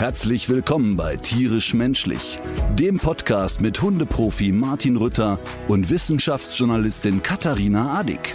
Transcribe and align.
Herzlich 0.00 0.48
willkommen 0.48 0.96
bei 0.96 1.16
Tierisch 1.16 1.74
Menschlich, 1.74 2.38
dem 2.72 2.96
Podcast 2.96 3.60
mit 3.60 3.82
Hundeprofi 3.82 4.50
Martin 4.50 4.96
Rütter 4.96 5.38
und 5.68 5.90
Wissenschaftsjournalistin 5.90 7.22
Katharina 7.22 7.98
Adick. 7.98 8.34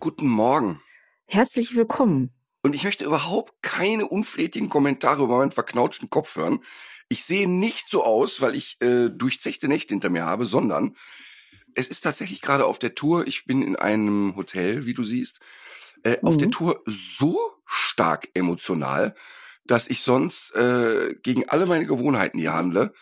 Guten 0.00 0.26
Morgen. 0.26 0.80
Herzlich 1.26 1.76
willkommen. 1.76 2.32
Und 2.62 2.74
ich 2.74 2.82
möchte 2.82 3.04
überhaupt 3.04 3.52
keine 3.62 4.08
unflätigen 4.08 4.68
Kommentare 4.68 5.22
über 5.22 5.38
meinen 5.38 5.52
verknautschten 5.52 6.10
Kopf 6.10 6.34
hören. 6.34 6.64
Ich 7.08 7.24
sehe 7.24 7.48
nicht 7.48 7.88
so 7.88 8.02
aus, 8.02 8.40
weil 8.40 8.56
ich 8.56 8.76
äh, 8.80 9.08
durchzechte 9.08 9.68
Nächte 9.68 9.94
hinter 9.94 10.10
mir 10.10 10.26
habe, 10.26 10.46
sondern 10.46 10.96
es 11.78 11.86
ist 11.86 12.00
tatsächlich 12.00 12.40
gerade 12.40 12.66
auf 12.66 12.80
der 12.80 12.96
Tour. 12.96 13.26
Ich 13.28 13.44
bin 13.44 13.62
in 13.62 13.76
einem 13.76 14.34
Hotel, 14.34 14.84
wie 14.84 14.94
du 14.94 15.04
siehst, 15.04 15.40
äh, 16.02 16.18
mhm. 16.20 16.28
auf 16.28 16.36
der 16.36 16.50
Tour 16.50 16.82
so 16.86 17.38
stark 17.64 18.28
emotional, 18.34 19.14
dass 19.64 19.86
ich 19.86 20.02
sonst 20.02 20.54
äh, 20.56 21.14
gegen 21.22 21.48
alle 21.48 21.66
meine 21.66 21.86
Gewohnheiten 21.86 22.38
hier 22.38 22.54
handle. 22.54 22.92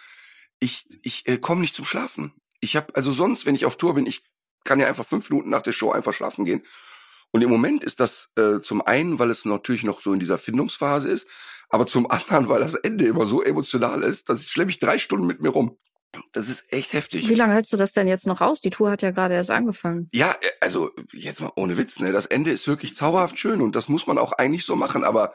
Ich, 0.58 0.86
ich 1.02 1.26
äh, 1.26 1.38
komme 1.38 1.62
nicht 1.62 1.74
zum 1.74 1.86
Schlafen. 1.86 2.34
Ich 2.60 2.76
habe 2.76 2.94
also 2.94 3.12
sonst, 3.12 3.46
wenn 3.46 3.54
ich 3.54 3.64
auf 3.64 3.76
Tour 3.76 3.94
bin, 3.94 4.06
ich 4.06 4.24
kann 4.64 4.80
ja 4.80 4.88
einfach 4.88 5.06
fünf 5.06 5.30
Minuten 5.30 5.48
nach 5.48 5.62
der 5.62 5.72
Show 5.72 5.90
einfach 5.92 6.12
schlafen 6.12 6.44
gehen. 6.44 6.62
Und 7.30 7.42
im 7.42 7.50
Moment 7.50 7.82
ist 7.82 8.00
das 8.00 8.30
äh, 8.36 8.60
zum 8.60 8.82
einen, 8.82 9.18
weil 9.18 9.30
es 9.30 9.44
natürlich 9.46 9.84
noch 9.84 10.02
so 10.02 10.12
in 10.12 10.20
dieser 10.20 10.38
Findungsphase 10.38 11.08
ist, 11.08 11.28
aber 11.70 11.86
zum 11.86 12.10
anderen, 12.10 12.48
weil 12.48 12.60
das 12.60 12.74
Ende 12.74 13.06
immer 13.06 13.24
so 13.24 13.42
emotional 13.42 14.02
ist, 14.02 14.28
dass 14.28 14.42
ich 14.42 14.50
schleppe 14.50 14.70
ich 14.70 14.78
drei 14.78 14.98
Stunden 14.98 15.26
mit 15.26 15.40
mir 15.40 15.50
rum. 15.50 15.78
Das 16.32 16.48
ist 16.48 16.72
echt 16.72 16.92
heftig. 16.92 17.28
Wie 17.28 17.34
lange 17.34 17.54
hältst 17.54 17.72
du 17.72 17.76
das 17.76 17.92
denn 17.92 18.08
jetzt 18.08 18.26
noch 18.26 18.40
aus? 18.40 18.60
Die 18.60 18.70
Tour 18.70 18.90
hat 18.90 19.02
ja 19.02 19.10
gerade 19.10 19.34
erst 19.34 19.50
angefangen. 19.50 20.08
Ja, 20.12 20.32
äh, 20.32 20.46
also 20.60 20.90
jetzt 21.12 21.40
mal 21.40 21.52
ohne 21.56 21.76
Witz, 21.78 22.00
ne? 22.00 22.12
Das 22.12 22.26
Ende 22.26 22.50
ist 22.50 22.68
wirklich 22.68 22.96
zauberhaft 22.96 23.38
schön 23.38 23.60
und 23.60 23.76
das 23.76 23.88
muss 23.88 24.06
man 24.06 24.18
auch 24.18 24.32
eigentlich 24.32 24.64
so 24.64 24.76
machen, 24.76 25.04
aber 25.04 25.34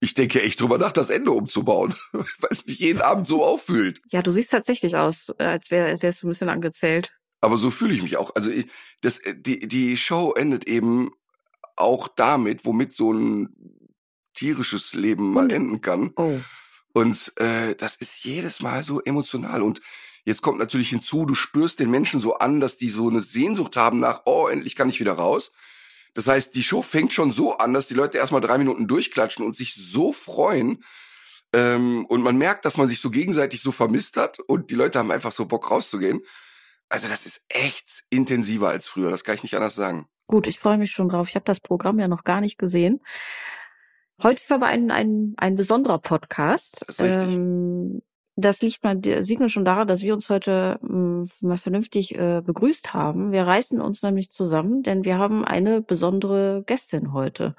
ich 0.00 0.14
denke 0.14 0.42
echt 0.42 0.60
drüber 0.60 0.78
nach, 0.78 0.92
das 0.92 1.10
Ende 1.10 1.30
umzubauen, 1.30 1.94
weil 2.12 2.50
es 2.50 2.64
mich 2.66 2.78
jeden 2.78 3.00
Abend 3.00 3.26
so 3.26 3.44
auffühlt. 3.44 4.00
Ja, 4.10 4.22
du 4.22 4.30
siehst 4.30 4.50
tatsächlich 4.50 4.96
aus, 4.96 5.30
als 5.38 5.70
wär, 5.70 6.00
wärst 6.02 6.22
du 6.22 6.26
ein 6.26 6.30
bisschen 6.30 6.48
angezählt. 6.48 7.16
Aber 7.40 7.56
so 7.56 7.70
fühle 7.70 7.94
ich 7.94 8.02
mich 8.02 8.16
auch. 8.16 8.34
Also 8.34 8.50
ich, 8.50 8.66
das, 9.00 9.18
äh, 9.18 9.34
die, 9.36 9.66
die 9.66 9.96
Show 9.96 10.32
endet 10.32 10.66
eben 10.66 11.10
auch 11.76 12.08
damit, 12.08 12.64
womit 12.64 12.92
so 12.92 13.12
ein 13.12 13.54
tierisches 14.34 14.94
Leben 14.94 15.32
mal 15.32 15.50
enden 15.50 15.80
kann. 15.80 16.12
Oh. 16.16 16.38
Und 16.92 17.32
äh, 17.36 17.74
das 17.76 17.96
ist 17.96 18.24
jedes 18.24 18.60
Mal 18.60 18.82
so 18.82 19.00
emotional. 19.00 19.62
Und 19.62 19.80
jetzt 20.24 20.42
kommt 20.42 20.58
natürlich 20.58 20.90
hinzu, 20.90 21.26
du 21.26 21.34
spürst 21.34 21.80
den 21.80 21.90
Menschen 21.90 22.20
so 22.20 22.34
an, 22.34 22.60
dass 22.60 22.76
die 22.76 22.88
so 22.88 23.08
eine 23.08 23.20
Sehnsucht 23.20 23.76
haben 23.76 24.00
nach, 24.00 24.22
oh, 24.24 24.48
endlich 24.48 24.76
kann 24.76 24.88
ich 24.88 25.00
wieder 25.00 25.12
raus. 25.12 25.52
Das 26.14 26.26
heißt, 26.26 26.54
die 26.54 26.62
Show 26.62 26.82
fängt 26.82 27.12
schon 27.12 27.32
so 27.32 27.56
an, 27.58 27.72
dass 27.72 27.86
die 27.86 27.94
Leute 27.94 28.18
erstmal 28.18 28.40
drei 28.40 28.58
Minuten 28.58 28.88
durchklatschen 28.88 29.44
und 29.44 29.56
sich 29.56 29.74
so 29.74 30.12
freuen. 30.12 30.82
Ähm, 31.52 32.04
und 32.06 32.22
man 32.22 32.36
merkt, 32.36 32.64
dass 32.64 32.76
man 32.76 32.88
sich 32.88 33.00
so 33.00 33.10
gegenseitig 33.10 33.62
so 33.62 33.72
vermisst 33.72 34.16
hat 34.16 34.38
und 34.40 34.70
die 34.70 34.74
Leute 34.74 34.98
haben 34.98 35.10
einfach 35.10 35.32
so 35.32 35.46
Bock 35.46 35.70
rauszugehen. 35.70 36.20
Also 36.88 37.08
das 37.08 37.26
ist 37.26 37.44
echt 37.48 38.04
intensiver 38.10 38.68
als 38.68 38.88
früher, 38.88 39.10
das 39.10 39.24
kann 39.24 39.36
ich 39.36 39.42
nicht 39.42 39.54
anders 39.54 39.74
sagen. 39.74 40.08
Gut, 40.26 40.46
ich 40.46 40.58
freue 40.58 40.78
mich 40.78 40.92
schon 40.92 41.08
drauf. 41.08 41.28
Ich 41.28 41.34
habe 41.34 41.44
das 41.44 41.60
Programm 41.60 41.98
ja 41.98 42.06
noch 42.06 42.24
gar 42.24 42.40
nicht 42.40 42.58
gesehen. 42.58 43.00
Heute 44.22 44.40
ist 44.40 44.52
aber 44.52 44.66
ein, 44.66 44.90
ein, 44.90 45.34
ein 45.38 45.56
besonderer 45.56 45.98
Podcast. 45.98 46.84
Das 46.86 46.96
ist 46.96 47.02
richtig. 47.02 47.34
Ähm, 47.34 48.02
das 48.40 48.62
liegt 48.62 48.84
man, 48.84 49.02
sieht 49.02 49.40
man 49.40 49.48
schon 49.48 49.64
daran, 49.64 49.88
dass 49.88 50.02
wir 50.02 50.14
uns 50.14 50.28
heute 50.28 50.78
mh, 50.82 51.26
mal 51.40 51.56
vernünftig 51.56 52.16
äh, 52.16 52.42
begrüßt 52.44 52.94
haben. 52.94 53.32
Wir 53.32 53.46
reißen 53.46 53.80
uns 53.80 54.02
nämlich 54.02 54.30
zusammen, 54.30 54.82
denn 54.82 55.04
wir 55.04 55.18
haben 55.18 55.44
eine 55.44 55.82
besondere 55.82 56.62
Gästin 56.66 57.12
heute. 57.12 57.54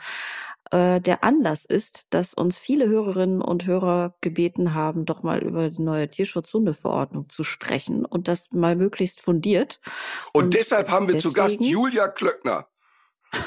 Äh, 0.72 1.02
der 1.02 1.24
Anlass 1.24 1.66
ist, 1.66 2.14
dass 2.14 2.34
uns 2.34 2.58
viele 2.58 2.88
Hörerinnen 2.88 3.42
und 3.42 3.68
Hörer 3.68 4.16
gebeten 4.22 4.74
haben, 4.74 5.06
doch 5.06 5.22
mal 5.22 5.44
über 5.44 5.70
die 5.70 5.82
neue 5.82 6.10
Tierschutzhundeverordnung 6.10 7.28
zu 7.28 7.44
sprechen 7.44 8.06
und 8.06 8.30
das 8.30 8.52
mal 8.52 8.78
möglichst 8.78 9.20
fundiert. 9.20 9.82
Und, 10.32 10.46
und 10.46 10.54
deshalb 10.54 10.90
haben 10.90 11.08
wir 11.08 11.16
deswegen, 11.16 11.34
zu 11.34 11.42
Gast 11.42 11.60
Julia 11.60 12.08
Klöckner. 12.08 12.68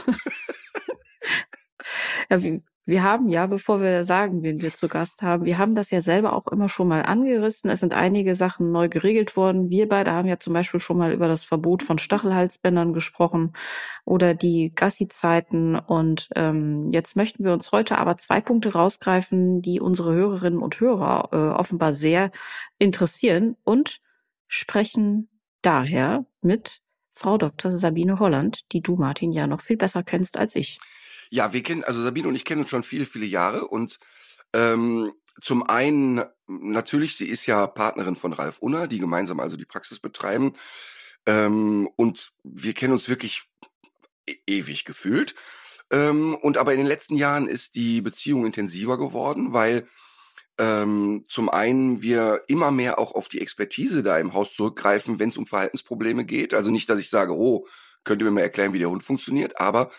ja, 2.31 2.43
wie, 2.43 2.63
wir 2.87 3.03
haben 3.03 3.31
ja, 3.31 3.47
bevor 3.47 3.81
wir 3.81 4.05
sagen, 4.05 4.43
wen 4.43 4.61
wir 4.61 4.75
zu 4.75 4.89
Gast 4.89 5.23
haben, 5.23 5.47
wir 5.47 5.57
haben 5.57 5.75
das 5.75 5.91
ja 5.91 6.03
selber 6.03 6.35
auch 6.35 6.47
immer 6.49 6.69
schon 6.69 6.89
mal 6.89 7.03
angerissen. 7.03 7.71
Es 7.71 7.81
sind 7.81 7.95
einige 7.95 8.35
Sachen 8.35 8.73
neu 8.73 8.91
geregelt 8.91 9.37
worden. 9.37 9.71
Wir 9.71 9.89
beide 9.89 10.13
haben 10.13 10.29
ja 10.29 10.39
zum 10.39 10.53
Beispiel 10.53 10.81
schon 10.81 10.99
mal 10.99 11.13
über 11.13 11.27
das 11.27 11.45
Verbot 11.45 11.83
von 11.83 11.99
Stachelhalsbändern 11.99 12.93
gesprochen 12.93 13.55
oder 14.05 14.35
die 14.35 14.73
Gassi-Zeiten. 14.75 15.77
Und 15.77 16.29
ähm, 16.37 16.91
jetzt 16.91 17.17
möchten 17.17 17.43
wir 17.43 17.55
uns 17.55 17.73
heute 17.73 17.97
aber 17.97 18.19
zwei 18.19 18.43
Punkte 18.43 18.75
rausgreifen, 18.75 19.63
die 19.63 19.81
unsere 19.81 20.13
Hörerinnen 20.13 20.61
und 20.61 20.79
Hörer 20.79 21.31
äh, 21.33 21.59
offenbar 21.59 21.95
sehr 21.95 22.33
interessieren 22.79 23.57
und 23.65 24.01
sprechen 24.47 25.31
daher 25.63 26.27
mit 26.43 26.83
Frau 27.15 27.39
Dr. 27.39 27.71
Sabine 27.71 28.19
Holland, 28.19 28.73
die 28.73 28.83
du, 28.83 28.97
Martin, 28.97 29.33
ja 29.33 29.47
noch 29.47 29.63
viel 29.63 29.79
besser 29.79 30.03
kennst 30.03 30.37
als 30.37 30.55
ich. 30.55 30.79
Ja, 31.31 31.53
wir 31.53 31.63
kennen, 31.63 31.85
also 31.85 32.03
Sabine 32.03 32.29
und 32.29 32.35
ich 32.35 32.45
kennen 32.45 32.63
uns 32.63 32.71
schon 32.71 32.83
viele, 32.83 33.07
viele 33.07 33.27
Jahre 33.27 33.69
und 33.69 33.99
ähm, 34.53 35.13
zum 35.41 35.65
einen, 35.65 36.23
natürlich, 36.47 37.17
sie 37.17 37.29
ist 37.29 37.47
ja 37.47 37.67
Partnerin 37.67 38.15
von 38.15 38.33
Ralf 38.33 38.59
Unner, 38.59 38.87
die 38.87 38.99
gemeinsam 38.99 39.41
also 39.41 39.57
die 39.57 39.65
Praxis 39.65 39.99
betreiben. 39.99 40.53
Ähm, 41.27 41.89
und 41.97 42.33
wir 42.45 42.75
kennen 42.75 42.93
uns 42.93 43.09
wirklich 43.09 43.43
e 44.27 44.37
ewig 44.47 44.85
gefühlt. 44.85 45.35
Ähm, 45.91 46.35
und 46.35 46.57
aber 46.57 46.73
in 46.73 46.79
den 46.79 46.87
letzten 46.87 47.17
Jahren 47.17 47.49
ist 47.49 47.75
die 47.75 48.01
Beziehung 48.01 48.47
intensiver 48.47 48.99
geworden, 48.99 49.53
weil 49.53 49.87
ähm, 50.59 51.25
zum 51.29 51.49
einen 51.49 52.01
wir 52.03 52.43
immer 52.47 52.71
mehr 52.71 52.99
auch 52.99 53.15
auf 53.15 53.29
die 53.29 53.41
Expertise 53.41 54.03
da 54.03 54.19
im 54.19 54.35
Haus 54.35 54.55
zurückgreifen, 54.55 55.19
wenn 55.19 55.31
es 55.31 55.37
um 55.37 55.47
Verhaltensprobleme 55.47 56.25
geht. 56.25 56.55
Also 56.55 56.71
nicht, 56.71 56.89
dass 56.89 57.01
ich 57.01 57.11
sage, 57.11 57.35
oh, 57.35 57.67
könnt 58.05 58.23
ihr 58.23 58.27
mir 58.27 58.31
mal 58.31 58.41
erklären, 58.43 58.73
wie 58.73 58.79
der 58.79 58.91
Hund 58.91 59.03
funktioniert, 59.03 59.61
aber 59.61 59.91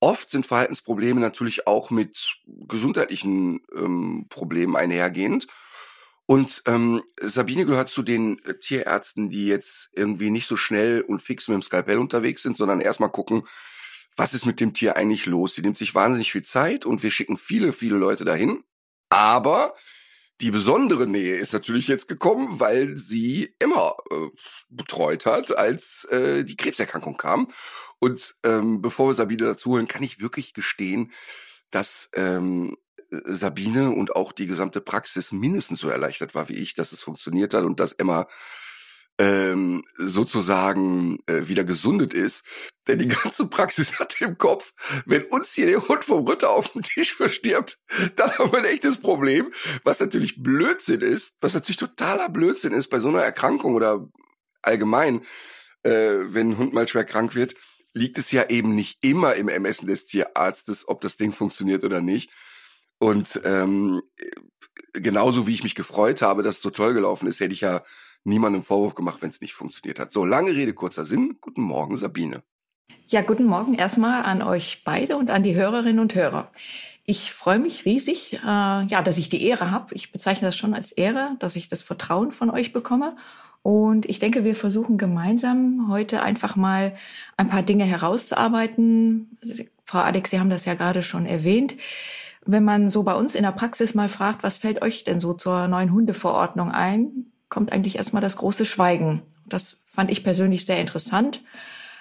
Oft 0.00 0.30
sind 0.30 0.46
Verhaltensprobleme 0.46 1.20
natürlich 1.20 1.66
auch 1.66 1.90
mit 1.90 2.36
gesundheitlichen 2.46 3.60
ähm, 3.74 4.26
Problemen 4.28 4.76
einhergehend. 4.76 5.46
Und 6.26 6.62
ähm, 6.66 7.02
Sabine 7.20 7.64
gehört 7.64 7.88
zu 7.88 8.02
den 8.02 8.38
äh, 8.44 8.58
Tierärzten, 8.58 9.30
die 9.30 9.46
jetzt 9.46 9.90
irgendwie 9.94 10.30
nicht 10.30 10.46
so 10.46 10.56
schnell 10.56 11.00
und 11.00 11.22
fix 11.22 11.48
mit 11.48 11.54
dem 11.54 11.62
Skalpell 11.62 11.98
unterwegs 11.98 12.42
sind, 12.42 12.56
sondern 12.56 12.80
erstmal 12.80 13.10
gucken, 13.10 13.44
was 14.14 14.34
ist 14.34 14.44
mit 14.44 14.60
dem 14.60 14.74
Tier 14.74 14.96
eigentlich 14.96 15.26
los. 15.26 15.54
Sie 15.54 15.62
nimmt 15.62 15.78
sich 15.78 15.94
wahnsinnig 15.94 16.30
viel 16.30 16.44
Zeit 16.44 16.84
und 16.84 17.02
wir 17.02 17.10
schicken 17.10 17.36
viele, 17.36 17.72
viele 17.72 17.96
Leute 17.96 18.24
dahin. 18.24 18.62
Aber 19.08 19.72
die 20.40 20.50
besondere 20.50 21.06
Nähe 21.06 21.36
ist 21.36 21.52
natürlich 21.52 21.88
jetzt 21.88 22.06
gekommen, 22.06 22.60
weil 22.60 22.96
sie 22.96 23.54
immer 23.58 23.96
äh, 24.10 24.28
betreut 24.68 25.26
hat, 25.26 25.56
als 25.56 26.04
äh, 26.04 26.44
die 26.44 26.56
Krebserkrankung 26.56 27.16
kam. 27.16 27.48
Und 27.98 28.36
ähm, 28.44 28.80
bevor 28.80 29.08
wir 29.08 29.14
Sabine 29.14 29.44
dazu 29.44 29.70
holen, 29.70 29.88
kann 29.88 30.02
ich 30.02 30.20
wirklich 30.20 30.54
gestehen, 30.54 31.12
dass 31.70 32.08
ähm, 32.14 32.76
Sabine 33.10 33.90
und 33.90 34.14
auch 34.14 34.32
die 34.32 34.46
gesamte 34.46 34.80
Praxis 34.80 35.32
mindestens 35.32 35.80
so 35.80 35.88
erleichtert 35.88 36.34
war 36.34 36.48
wie 36.48 36.56
ich, 36.56 36.74
dass 36.74 36.92
es 36.92 37.02
funktioniert 37.02 37.54
hat 37.54 37.64
und 37.64 37.80
dass 37.80 37.92
Emma 37.92 38.26
ähm, 39.18 39.84
sozusagen 39.96 41.18
äh, 41.26 41.48
wieder 41.48 41.64
gesundet 41.64 42.14
ist. 42.14 42.44
Denn 42.86 42.98
die 42.98 43.08
ganze 43.08 43.46
Praxis 43.48 43.98
hat 43.98 44.20
im 44.20 44.38
Kopf, 44.38 44.72
wenn 45.04 45.24
uns 45.24 45.52
hier 45.52 45.66
der 45.66 45.86
Hund 45.88 46.04
vom 46.04 46.26
Ritter 46.26 46.50
auf 46.50 46.72
dem 46.72 46.82
Tisch 46.82 47.14
verstirbt, 47.14 47.78
dann 48.16 48.30
haben 48.38 48.52
wir 48.52 48.58
ein 48.58 48.64
echtes 48.64 48.98
Problem, 48.98 49.52
was 49.84 50.00
natürlich 50.00 50.42
Blödsinn 50.42 51.00
ist, 51.00 51.36
was 51.40 51.54
natürlich 51.54 51.76
totaler 51.76 52.28
Blödsinn 52.28 52.72
ist 52.72 52.88
bei 52.88 52.98
so 52.98 53.08
einer 53.08 53.22
Erkrankung 53.22 53.74
oder 53.74 54.08
allgemein, 54.62 55.22
äh, 55.82 55.90
wenn 55.90 56.50
ein 56.50 56.58
Hund 56.58 56.72
mal 56.72 56.88
schwer 56.88 57.04
krank 57.04 57.34
wird, 57.34 57.54
liegt 57.94 58.18
es 58.18 58.30
ja 58.30 58.48
eben 58.48 58.74
nicht 58.74 58.98
immer 59.02 59.34
im 59.34 59.48
Ermessen 59.48 59.88
des 59.88 60.04
Tierarztes, 60.04 60.88
ob 60.88 61.00
das 61.00 61.16
Ding 61.16 61.32
funktioniert 61.32 61.84
oder 61.84 62.00
nicht. 62.00 62.30
Und 62.98 63.40
ähm, 63.44 64.02
genauso 64.92 65.46
wie 65.46 65.54
ich 65.54 65.62
mich 65.62 65.74
gefreut 65.74 66.22
habe, 66.22 66.42
dass 66.42 66.56
es 66.56 66.62
so 66.62 66.70
toll 66.70 66.94
gelaufen 66.94 67.28
ist, 67.28 67.40
hätte 67.40 67.54
ich 67.54 67.60
ja 67.60 67.82
niemandem 68.28 68.62
Vorwurf 68.62 68.94
gemacht, 68.94 69.18
wenn 69.20 69.30
es 69.30 69.40
nicht 69.40 69.54
funktioniert 69.54 69.98
hat. 69.98 70.12
So, 70.12 70.24
lange 70.24 70.52
Rede, 70.52 70.74
kurzer 70.74 71.04
Sinn. 71.04 71.36
Guten 71.40 71.62
Morgen, 71.62 71.96
Sabine. 71.96 72.42
Ja, 73.08 73.22
guten 73.22 73.46
Morgen 73.46 73.74
erstmal 73.74 74.22
an 74.24 74.42
euch 74.42 74.82
beide 74.84 75.16
und 75.16 75.30
an 75.30 75.42
die 75.42 75.54
Hörerinnen 75.54 75.98
und 75.98 76.14
Hörer. 76.14 76.50
Ich 77.04 77.32
freue 77.32 77.58
mich 77.58 77.86
riesig, 77.86 78.34
äh, 78.34 78.46
ja, 78.46 79.02
dass 79.02 79.16
ich 79.16 79.30
die 79.30 79.42
Ehre 79.42 79.70
habe. 79.70 79.94
Ich 79.94 80.12
bezeichne 80.12 80.48
das 80.48 80.56
schon 80.56 80.74
als 80.74 80.92
Ehre, 80.92 81.36
dass 81.38 81.56
ich 81.56 81.68
das 81.68 81.80
Vertrauen 81.80 82.32
von 82.32 82.50
euch 82.50 82.74
bekomme. 82.74 83.16
Und 83.62 84.04
ich 84.04 84.18
denke, 84.18 84.44
wir 84.44 84.54
versuchen 84.54 84.98
gemeinsam 84.98 85.88
heute 85.88 86.22
einfach 86.22 86.54
mal 86.54 86.94
ein 87.38 87.48
paar 87.48 87.62
Dinge 87.62 87.84
herauszuarbeiten. 87.84 89.38
Frau 89.84 90.00
Adex, 90.00 90.30
Sie 90.30 90.38
haben 90.38 90.50
das 90.50 90.66
ja 90.66 90.74
gerade 90.74 91.02
schon 91.02 91.24
erwähnt. 91.24 91.76
Wenn 92.44 92.64
man 92.64 92.90
so 92.90 93.02
bei 93.02 93.14
uns 93.14 93.34
in 93.34 93.42
der 93.42 93.52
Praxis 93.52 93.94
mal 93.94 94.10
fragt, 94.10 94.42
was 94.42 94.58
fällt 94.58 94.82
euch 94.82 95.04
denn 95.04 95.18
so 95.18 95.32
zur 95.32 95.66
neuen 95.66 95.92
Hundeverordnung 95.92 96.70
ein, 96.70 97.32
kommt 97.48 97.72
eigentlich 97.72 97.96
erstmal 97.96 98.22
das 98.22 98.36
große 98.36 98.64
Schweigen. 98.64 99.22
Das 99.46 99.78
fand 99.86 100.10
ich 100.10 100.24
persönlich 100.24 100.66
sehr 100.66 100.80
interessant. 100.80 101.42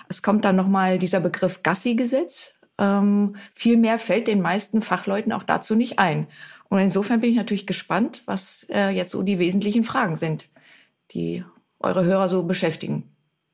Es 0.09 0.21
kommt 0.21 0.45
dann 0.45 0.55
nochmal 0.55 0.99
dieser 0.99 1.19
Begriff 1.19 1.63
Gassi-Gesetz. 1.63 2.53
Ähm, 2.77 3.35
viel 3.53 3.77
mehr 3.77 3.99
fällt 3.99 4.27
den 4.27 4.41
meisten 4.41 4.81
Fachleuten 4.81 5.31
auch 5.31 5.43
dazu 5.43 5.75
nicht 5.75 5.99
ein. 5.99 6.27
Und 6.69 6.79
insofern 6.79 7.21
bin 7.21 7.29
ich 7.29 7.35
natürlich 7.35 7.65
gespannt, 7.65 8.21
was 8.25 8.65
äh, 8.69 8.89
jetzt 8.89 9.11
so 9.11 9.23
die 9.23 9.39
wesentlichen 9.39 9.83
Fragen 9.83 10.15
sind, 10.15 10.49
die 11.11 11.43
eure 11.79 12.03
Hörer 12.03 12.29
so 12.29 12.43
beschäftigen. 12.43 13.03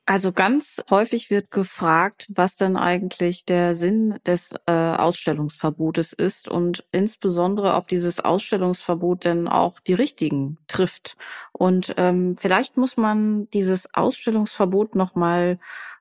Also 0.06 0.34
ganz 0.34 0.84
häufig 0.90 1.30
wird 1.30 1.50
gefragt, 1.50 2.28
was 2.36 2.58
denn 2.58 2.76
eigentlich 2.76 3.46
der 3.46 3.74
Sinn 3.74 4.20
des 4.26 4.54
äh, 4.66 4.72
Ausstellungsverbotes 4.72 6.12
ist 6.12 6.50
und 6.50 6.84
insbesondere, 6.92 7.76
ob 7.76 7.88
dieses 7.88 8.20
Ausstellungsverbot 8.20 9.24
denn 9.24 9.48
auch 9.48 9.80
die 9.80 9.94
richtigen 9.94 10.58
trifft. 10.68 11.16
Und 11.54 11.94
ähm, 11.96 12.36
vielleicht 12.36 12.76
muss 12.76 12.98
man 12.98 13.50
dieses 13.52 13.94
Ausstellungsverbot 13.94 14.96
noch 14.96 15.16
mal 15.16 15.58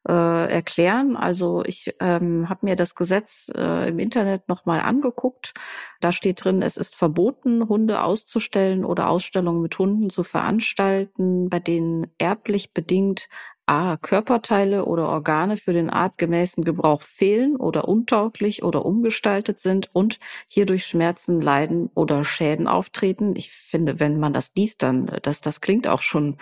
äh, 0.08 0.52
erklären. 0.52 1.16
Also 1.16 1.62
ich 1.64 1.94
ähm, 2.00 2.48
habe 2.48 2.66
mir 2.66 2.76
das 2.76 2.94
Gesetz 2.94 3.50
äh, 3.54 3.88
im 3.88 4.00
Internet 4.00 4.48
noch 4.48 4.64
mal 4.64 4.80
angeguckt. 4.80 5.54
Da 6.00 6.10
steht 6.10 6.44
drin, 6.44 6.62
es 6.62 6.76
ist 6.76 6.96
verboten, 6.96 7.68
Hunde 7.68 8.02
auszustellen 8.02 8.84
oder 8.84 9.08
Ausstellungen 9.08 9.62
mit 9.62 9.78
Hunden 9.78 10.10
zu 10.10 10.24
veranstalten, 10.24 11.48
bei 11.48 11.60
denen 11.60 12.08
erblich 12.18 12.72
bedingt 12.72 13.28
A. 13.66 13.96
Körperteile 13.96 14.84
oder 14.84 15.08
Organe 15.08 15.56
für 15.56 15.72
den 15.72 15.88
artgemäßen 15.88 16.64
Gebrauch 16.64 17.02
fehlen 17.02 17.56
oder 17.56 17.88
untauglich 17.88 18.62
oder 18.62 18.84
umgestaltet 18.84 19.60
sind 19.60 19.88
und 19.92 20.18
hierdurch 20.48 20.84
Schmerzen, 20.84 21.40
Leiden 21.40 21.90
oder 21.94 22.24
Schäden 22.24 22.66
auftreten. 22.66 23.36
Ich 23.36 23.50
finde, 23.50 24.00
wenn 24.00 24.18
man 24.18 24.32
das 24.32 24.52
liest, 24.56 24.82
dann, 24.82 25.06
das, 25.22 25.40
das 25.40 25.60
klingt 25.60 25.86
auch 25.86 26.02
schon 26.02 26.38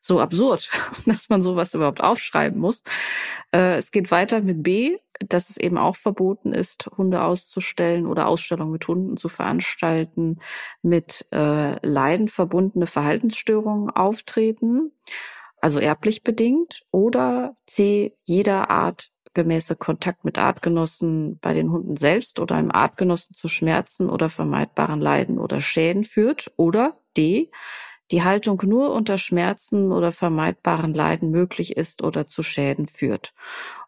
so 0.00 0.20
absurd, 0.20 0.68
dass 1.06 1.28
man 1.28 1.42
sowas 1.42 1.74
überhaupt 1.74 2.02
aufschreiben 2.02 2.60
muss. 2.60 2.82
Äh, 3.52 3.76
es 3.76 3.90
geht 3.90 4.10
weiter 4.10 4.40
mit 4.40 4.62
B, 4.62 4.98
dass 5.20 5.50
es 5.50 5.56
eben 5.56 5.78
auch 5.78 5.96
verboten 5.96 6.52
ist, 6.52 6.90
Hunde 6.96 7.22
auszustellen 7.22 8.06
oder 8.06 8.26
Ausstellungen 8.26 8.72
mit 8.72 8.86
Hunden 8.88 9.16
zu 9.16 9.28
veranstalten, 9.28 10.40
mit 10.82 11.24
äh, 11.32 11.86
Leiden 11.86 12.28
verbundene 12.28 12.86
Verhaltensstörungen 12.86 13.90
auftreten 13.90 14.90
also 15.64 15.80
erblich 15.80 16.22
bedingt, 16.22 16.82
oder 16.90 17.56
C, 17.66 18.14
jeder 18.24 18.68
Art 18.68 19.10
gemäße 19.32 19.76
Kontakt 19.76 20.22
mit 20.22 20.36
Artgenossen 20.36 21.38
bei 21.40 21.54
den 21.54 21.70
Hunden 21.72 21.96
selbst 21.96 22.38
oder 22.38 22.56
einem 22.56 22.70
Artgenossen 22.70 23.34
zu 23.34 23.48
Schmerzen 23.48 24.10
oder 24.10 24.28
vermeidbaren 24.28 25.00
Leiden 25.00 25.38
oder 25.38 25.62
Schäden 25.62 26.04
führt, 26.04 26.52
oder 26.58 26.98
D, 27.16 27.50
die 28.10 28.22
Haltung 28.22 28.60
nur 28.66 28.92
unter 28.92 29.16
Schmerzen 29.16 29.90
oder 29.90 30.12
vermeidbaren 30.12 30.92
Leiden 30.92 31.30
möglich 31.30 31.78
ist 31.78 32.04
oder 32.04 32.26
zu 32.26 32.42
Schäden 32.42 32.86
führt. 32.86 33.32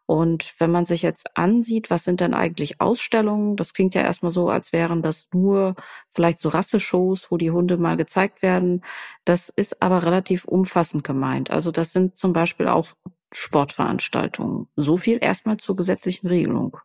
Und 0.06 0.55
wenn 0.58 0.70
man 0.70 0.87
sich 0.87 1.03
jetzt 1.03 1.37
ansieht, 1.37 1.91
was 1.91 2.05
sind 2.05 2.20
denn 2.20 2.32
eigentlich 2.32 2.81
Ausstellungen? 2.81 3.56
Das 3.56 3.75
klingt 3.75 3.94
ja 3.97 4.03
erstmal 4.03 4.31
so, 4.31 4.49
als 4.49 4.73
wären 4.73 5.03
das 5.03 5.29
nur 5.32 5.75
vielleicht 6.08 6.38
so 6.38 6.49
Rasseshows, 6.49 7.31
wo 7.31 7.37
die 7.37 7.50
Hunde 7.50 7.76
mal 7.76 7.97
gezeigt 7.97 8.41
werden. 8.41 8.85
Das 9.25 9.49
ist 9.49 9.82
aber 9.82 10.05
relativ 10.05 10.44
umfassend 10.44 11.03
gemeint. 11.03 11.50
Also 11.50 11.73
das 11.73 11.93
sind 11.93 12.17
zum 12.17 12.32
Beispiel 12.32 12.69
auch 12.69 12.88
Sportveranstaltungen. 13.32 14.69
So 14.76 14.97
viel 14.97 15.19
erstmal 15.20 15.56
zur 15.56 15.75
gesetzlichen 15.75 16.29
Regelung. 16.29 16.79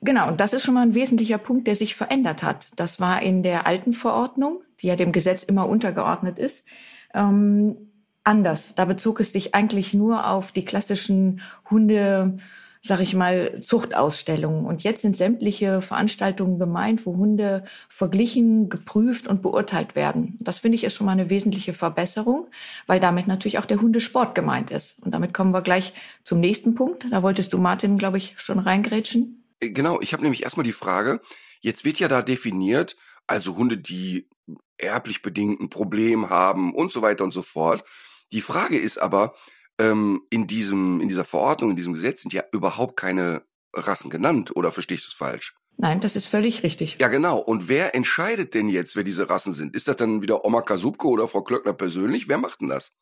Genau, 0.00 0.28
und 0.28 0.40
das 0.40 0.52
ist 0.52 0.64
schon 0.64 0.74
mal 0.74 0.82
ein 0.82 0.94
wesentlicher 0.94 1.38
Punkt, 1.38 1.66
der 1.66 1.76
sich 1.76 1.94
verändert 1.94 2.42
hat. 2.42 2.68
Das 2.76 3.00
war 3.00 3.22
in 3.22 3.42
der 3.42 3.66
alten 3.66 3.92
Verordnung, 3.92 4.62
die 4.80 4.86
ja 4.86 4.96
dem 4.96 5.12
Gesetz 5.12 5.42
immer 5.42 5.68
untergeordnet 5.68 6.38
ist. 6.38 6.66
Ähm, 7.14 7.93
anders. 8.24 8.74
Da 8.74 8.84
bezog 8.86 9.20
es 9.20 9.32
sich 9.32 9.54
eigentlich 9.54 9.94
nur 9.94 10.28
auf 10.28 10.50
die 10.50 10.64
klassischen 10.64 11.40
Hunde, 11.70 12.38
sag 12.82 13.00
ich 13.00 13.14
mal, 13.14 13.60
Zuchtausstellungen. 13.60 14.66
Und 14.66 14.82
jetzt 14.82 15.02
sind 15.02 15.14
sämtliche 15.14 15.80
Veranstaltungen 15.80 16.58
gemeint, 16.58 17.06
wo 17.06 17.16
Hunde 17.16 17.64
verglichen, 17.88 18.68
geprüft 18.68 19.26
und 19.26 19.42
beurteilt 19.42 19.94
werden. 19.94 20.38
Das 20.40 20.58
finde 20.58 20.76
ich 20.76 20.84
ist 20.84 20.94
schon 20.94 21.06
mal 21.06 21.12
eine 21.12 21.30
wesentliche 21.30 21.72
Verbesserung, 21.72 22.48
weil 22.86 23.00
damit 23.00 23.26
natürlich 23.26 23.58
auch 23.58 23.66
der 23.66 23.80
Hundesport 23.80 24.34
gemeint 24.34 24.70
ist. 24.70 25.02
Und 25.02 25.12
damit 25.12 25.32
kommen 25.32 25.52
wir 25.52 25.62
gleich 25.62 25.92
zum 26.24 26.40
nächsten 26.40 26.74
Punkt. 26.74 27.06
Da 27.10 27.22
wolltest 27.22 27.52
du, 27.52 27.58
Martin, 27.58 27.98
glaube 27.98 28.18
ich, 28.18 28.34
schon 28.38 28.58
reingrätschen. 28.58 29.44
Äh, 29.60 29.70
genau, 29.70 30.00
ich 30.00 30.12
habe 30.12 30.22
nämlich 30.22 30.42
erstmal 30.42 30.64
die 30.64 30.72
Frage, 30.72 31.20
jetzt 31.60 31.84
wird 31.84 31.98
ja 31.98 32.08
da 32.08 32.22
definiert, 32.22 32.96
also 33.26 33.56
Hunde, 33.56 33.78
die 33.78 34.28
erblich 34.76 35.22
bedingt 35.22 35.60
ein 35.60 35.70
Problem 35.70 36.30
haben 36.30 36.74
und 36.74 36.92
so 36.92 37.02
weiter 37.02 37.24
und 37.24 37.32
so 37.32 37.42
fort. 37.42 37.84
Die 38.34 38.40
Frage 38.40 38.76
ist 38.76 38.98
aber, 38.98 39.34
ähm, 39.78 40.22
in 40.28 40.48
diesem, 40.48 41.00
in 41.00 41.08
dieser 41.08 41.24
Verordnung, 41.24 41.70
in 41.70 41.76
diesem 41.76 41.94
Gesetz 41.94 42.22
sind 42.22 42.32
ja 42.32 42.42
überhaupt 42.52 42.96
keine 42.96 43.42
Rassen 43.72 44.10
genannt, 44.10 44.54
oder 44.56 44.72
verstehe 44.72 44.96
ich 44.96 45.04
das 45.04 45.14
falsch? 45.14 45.54
Nein, 45.76 46.00
das 46.00 46.16
ist 46.16 46.26
völlig 46.26 46.64
richtig. 46.64 46.98
Ja, 47.00 47.08
genau. 47.08 47.38
Und 47.38 47.68
wer 47.68 47.94
entscheidet 47.94 48.54
denn 48.54 48.68
jetzt, 48.68 48.96
wer 48.96 49.04
diese 49.04 49.30
Rassen 49.30 49.52
sind? 49.52 49.74
Ist 49.74 49.86
das 49.86 49.96
dann 49.96 50.20
wieder 50.20 50.44
Oma 50.44 50.62
Kasubke 50.62 51.06
oder 51.06 51.28
Frau 51.28 51.42
Klöckner 51.42 51.72
persönlich? 51.72 52.28
Wer 52.28 52.38
macht 52.38 52.60
denn 52.60 52.68
das? 52.68 52.92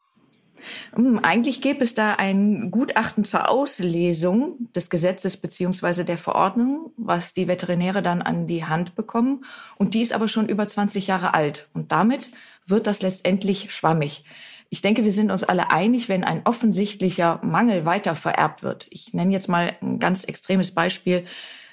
Hm, 0.94 1.18
eigentlich 1.18 1.62
gäbe 1.62 1.82
es 1.82 1.94
da 1.94 2.14
ein 2.14 2.70
Gutachten 2.70 3.24
zur 3.24 3.50
Auslesung 3.50 4.70
des 4.74 4.90
Gesetzes 4.90 5.38
beziehungsweise 5.38 6.04
der 6.04 6.18
Verordnung, 6.18 6.92
was 6.96 7.32
die 7.32 7.48
Veterinäre 7.48 8.02
dann 8.02 8.20
an 8.20 8.46
die 8.46 8.64
Hand 8.64 8.94
bekommen. 8.94 9.44
Und 9.76 9.94
die 9.94 10.02
ist 10.02 10.12
aber 10.12 10.28
schon 10.28 10.48
über 10.48 10.66
20 10.66 11.06
Jahre 11.06 11.34
alt. 11.34 11.68
Und 11.72 11.90
damit 11.90 12.30
wird 12.66 12.86
das 12.86 13.00
letztendlich 13.02 13.70
schwammig. 13.70 14.24
Ich 14.72 14.80
denke, 14.80 15.04
wir 15.04 15.12
sind 15.12 15.30
uns 15.30 15.44
alle 15.44 15.70
einig, 15.70 16.08
wenn 16.08 16.24
ein 16.24 16.46
offensichtlicher 16.46 17.40
Mangel 17.44 17.84
weiter 17.84 18.14
vererbt 18.14 18.62
wird. 18.62 18.86
Ich 18.88 19.12
nenne 19.12 19.30
jetzt 19.30 19.46
mal 19.46 19.76
ein 19.82 19.98
ganz 19.98 20.24
extremes 20.24 20.70
Beispiel. 20.72 21.26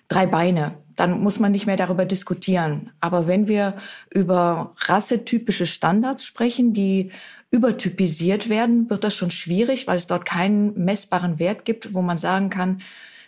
Drei 0.10 0.25
Beine. 0.25 0.74
Dann 0.98 1.22
muss 1.22 1.40
man 1.40 1.54
nicht 1.54 1.66
mehr 1.66 1.78
darüber 1.78 2.04
diskutieren. 2.04 2.92
Aber 3.00 3.25
wenn 3.25 3.48
wir 3.48 3.78
über 4.13 4.75
rassetypische 4.80 5.66
Standards 5.66 6.25
sprechen, 6.25 6.74
die 6.74 7.13
übertypisiert 7.51 8.50
werden, 8.50 8.89
wird 8.89 9.06
das 9.06 9.15
schon 9.15 9.32
schwierig, 9.32 9.88
weil 9.88 9.96
es 9.96 10.08
dort 10.08 10.25
keinen 10.25 10.74
messbaren 10.84 11.39
Wert 11.39 11.63
gibt, 11.63 11.94
wo 11.94 12.01
man 12.01 12.18
sagen 12.18 12.50
kann, 12.50 12.82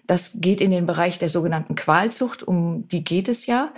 das 0.05 0.31
geht 0.35 0.59
in 0.59 0.71
den 0.71 0.85
Bereich 0.85 1.17
der 1.17 1.29
sogenannten 1.29 1.75
Qualzucht, 1.75 2.43
um 2.43 2.89
die 2.89 3.05
geht 3.05 3.29
es 3.29 3.45
ja. 3.45 3.71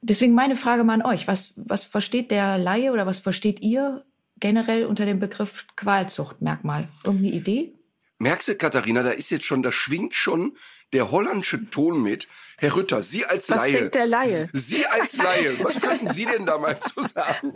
Deswegen 0.00 0.32
meine 0.32 0.56
Frage 0.56 0.84
mal 0.84 0.94
an 0.94 1.02
euch. 1.02 1.28
Was, 1.28 1.52
was 1.56 1.84
versteht 1.84 2.30
der 2.30 2.56
Laie 2.56 2.92
oder 2.92 3.04
was 3.04 3.18
versteht 3.18 3.60
ihr 3.60 4.06
generell 4.44 4.84
unter 4.84 5.06
dem 5.06 5.20
Begriff 5.20 5.64
Qualzuchtmerkmal? 5.74 6.90
Irgendeine 7.02 7.34
Idee? 7.34 7.78
Merkst 8.18 8.48
du, 8.48 8.54
Katharina, 8.56 9.02
da 9.02 9.12
ist 9.12 9.30
jetzt 9.30 9.46
schon, 9.46 9.62
da 9.62 9.72
schwingt 9.72 10.14
schon 10.14 10.52
der 10.92 11.10
holländische 11.10 11.70
Ton 11.70 12.02
mit. 12.02 12.28
Herr 12.58 12.76
Rütter, 12.76 13.02
Sie 13.02 13.24
als 13.24 13.48
was 13.48 13.56
Laie. 13.56 13.72
Was 13.72 13.80
denkt 13.80 13.94
der 13.94 14.06
Laie? 14.06 14.50
Sie 14.52 14.84
als 14.84 15.16
Laie, 15.16 15.58
was 15.64 15.80
könnten 15.80 16.12
Sie 16.12 16.26
denn 16.26 16.44
da 16.44 16.58
mal 16.58 16.78
zu 16.78 17.02
sagen? 17.04 17.54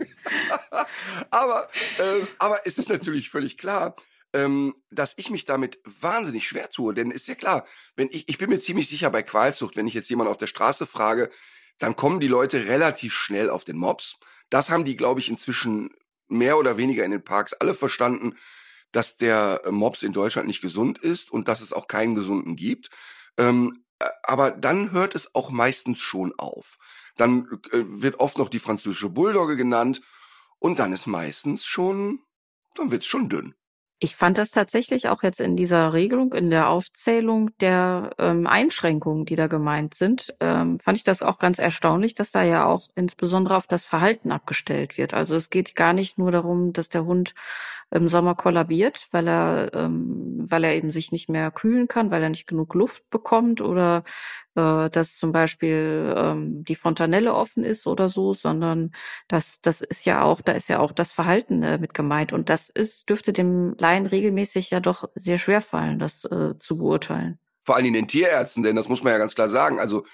aber, 1.29 1.69
äh, 1.99 2.25
aber 2.39 2.65
es 2.65 2.79
ist 2.79 2.89
natürlich 2.89 3.29
völlig 3.29 3.59
klar, 3.59 3.95
ähm, 4.33 4.73
dass 4.89 5.13
ich 5.17 5.29
mich 5.29 5.45
damit 5.45 5.79
wahnsinnig 5.83 6.47
schwer 6.47 6.71
tue. 6.71 6.95
Denn 6.95 7.11
ist 7.11 7.27
ja 7.27 7.35
klar, 7.35 7.65
wenn 7.97 8.09
ich, 8.09 8.27
ich 8.27 8.39
bin 8.39 8.49
mir 8.49 8.59
ziemlich 8.59 8.89
sicher 8.89 9.11
bei 9.11 9.21
Qualzucht, 9.21 9.75
wenn 9.75 9.85
ich 9.85 9.93
jetzt 9.93 10.09
jemand 10.09 10.27
auf 10.27 10.37
der 10.37 10.47
Straße 10.47 10.87
frage, 10.87 11.29
dann 11.77 11.95
kommen 11.95 12.19
die 12.19 12.27
Leute 12.27 12.65
relativ 12.65 13.13
schnell 13.13 13.51
auf 13.51 13.63
den 13.63 13.77
Mops. 13.77 14.17
Das 14.49 14.71
haben 14.71 14.85
die, 14.85 14.97
glaube 14.97 15.19
ich, 15.19 15.29
inzwischen 15.29 15.91
mehr 16.29 16.57
oder 16.57 16.77
weniger 16.77 17.03
in 17.03 17.11
den 17.11 17.23
Parks 17.23 17.53
alle 17.53 17.73
verstanden, 17.73 18.35
dass 18.91 19.17
der 19.17 19.61
Mops 19.69 20.03
in 20.03 20.13
Deutschland 20.13 20.47
nicht 20.47 20.61
gesund 20.61 20.97
ist 20.97 21.31
und 21.31 21.47
dass 21.47 21.61
es 21.61 21.73
auch 21.73 21.87
keinen 21.87 22.15
gesunden 22.15 22.55
gibt. 22.55 22.89
Ähm, 23.37 23.83
äh, 23.99 24.07
aber 24.23 24.51
dann 24.51 24.91
hört 24.91 25.15
es 25.15 25.35
auch 25.35 25.49
meistens 25.49 25.99
schon 25.99 26.33
auf. 26.37 26.77
Dann 27.17 27.47
äh, 27.71 27.83
wird 27.85 28.19
oft 28.19 28.37
noch 28.37 28.49
die 28.49 28.59
französische 28.59 29.09
Bulldogge 29.09 29.57
genannt 29.57 30.01
und 30.59 30.79
dann 30.79 30.93
ist 30.93 31.07
meistens 31.07 31.65
schon, 31.65 32.21
dann 32.75 32.91
wird's 32.91 33.07
schon 33.07 33.29
dünn. 33.29 33.55
Ich 34.01 34.15
fand 34.15 34.37
das 34.37 34.51
tatsächlich 34.51 35.09
auch 35.09 35.23
jetzt 35.23 35.41
in 35.41 35.57
dieser 35.57 35.91
Regelung, 35.91 36.33
in 36.33 36.49
der 36.49 36.69
Aufzählung 36.69 37.51
der 37.59 38.11
ähm, 38.17 38.47
Einschränkungen, 38.47 39.25
die 39.25 39.35
da 39.35 39.47
gemeint 39.47 39.93
sind, 39.93 40.33
ähm, 40.39 40.79
fand 40.79 40.97
ich 40.97 41.03
das 41.03 41.21
auch 41.21 41.37
ganz 41.37 41.59
erstaunlich, 41.59 42.15
dass 42.15 42.31
da 42.31 42.41
ja 42.41 42.65
auch 42.65 42.87
insbesondere 42.95 43.57
auf 43.57 43.67
das 43.67 43.83
Verhalten 43.83 44.31
abgestellt 44.31 44.97
wird. 44.97 45.13
Also 45.13 45.35
es 45.35 45.49
geht 45.49 45.75
gar 45.75 45.91
nicht 45.91 46.17
nur 46.17 46.31
darum, 46.31 46.71
dass 46.71 46.87
der 46.87 47.03
Hund 47.03 47.33
im 47.91 48.07
Sommer 48.07 48.35
kollabiert, 48.35 49.07
weil 49.11 49.27
er, 49.27 49.73
ähm, 49.73 50.45
weil 50.49 50.63
er 50.63 50.75
eben 50.75 50.91
sich 50.91 51.11
nicht 51.11 51.27
mehr 51.27 51.51
kühlen 51.51 51.87
kann, 51.87 52.11
weil 52.11 52.23
er 52.23 52.29
nicht 52.29 52.47
genug 52.47 52.75
Luft 52.75 53.09
bekommt 53.09 53.61
oder 53.61 54.03
äh, 54.55 54.89
dass 54.89 55.17
zum 55.17 55.31
Beispiel 55.31 56.13
ähm, 56.15 56.63
die 56.63 56.75
Fontanelle 56.75 57.33
offen 57.33 57.63
ist 57.63 57.87
oder 57.87 58.09
so, 58.09 58.33
sondern 58.33 58.91
das, 59.27 59.61
das 59.61 59.81
ist 59.81 60.05
ja 60.05 60.21
auch, 60.21 60.41
da 60.41 60.51
ist 60.51 60.69
ja 60.69 60.79
auch 60.79 60.91
das 60.91 61.11
Verhalten 61.11 61.63
äh, 61.63 61.77
mit 61.77 61.93
gemeint. 61.93 62.33
Und 62.33 62.49
das 62.49 62.69
ist, 62.69 63.09
dürfte 63.09 63.33
dem 63.33 63.73
Laien 63.89 64.05
regelmäßig 64.05 64.69
ja 64.69 64.79
doch 64.79 65.09
sehr 65.15 65.37
schwer 65.37 65.61
fallen, 65.61 65.99
das 65.99 66.23
äh, 66.25 66.57
zu 66.59 66.77
beurteilen. 66.77 67.39
Vor 67.63 67.75
allen 67.75 67.83
Dingen 67.83 67.95
den 67.95 68.07
Tierärzten, 68.07 68.63
denn 68.63 68.75
das 68.75 68.89
muss 68.89 69.03
man 69.03 69.13
ja 69.13 69.19
ganz 69.19 69.35
klar 69.35 69.49
sagen. 69.49 69.79
Also 69.79 70.05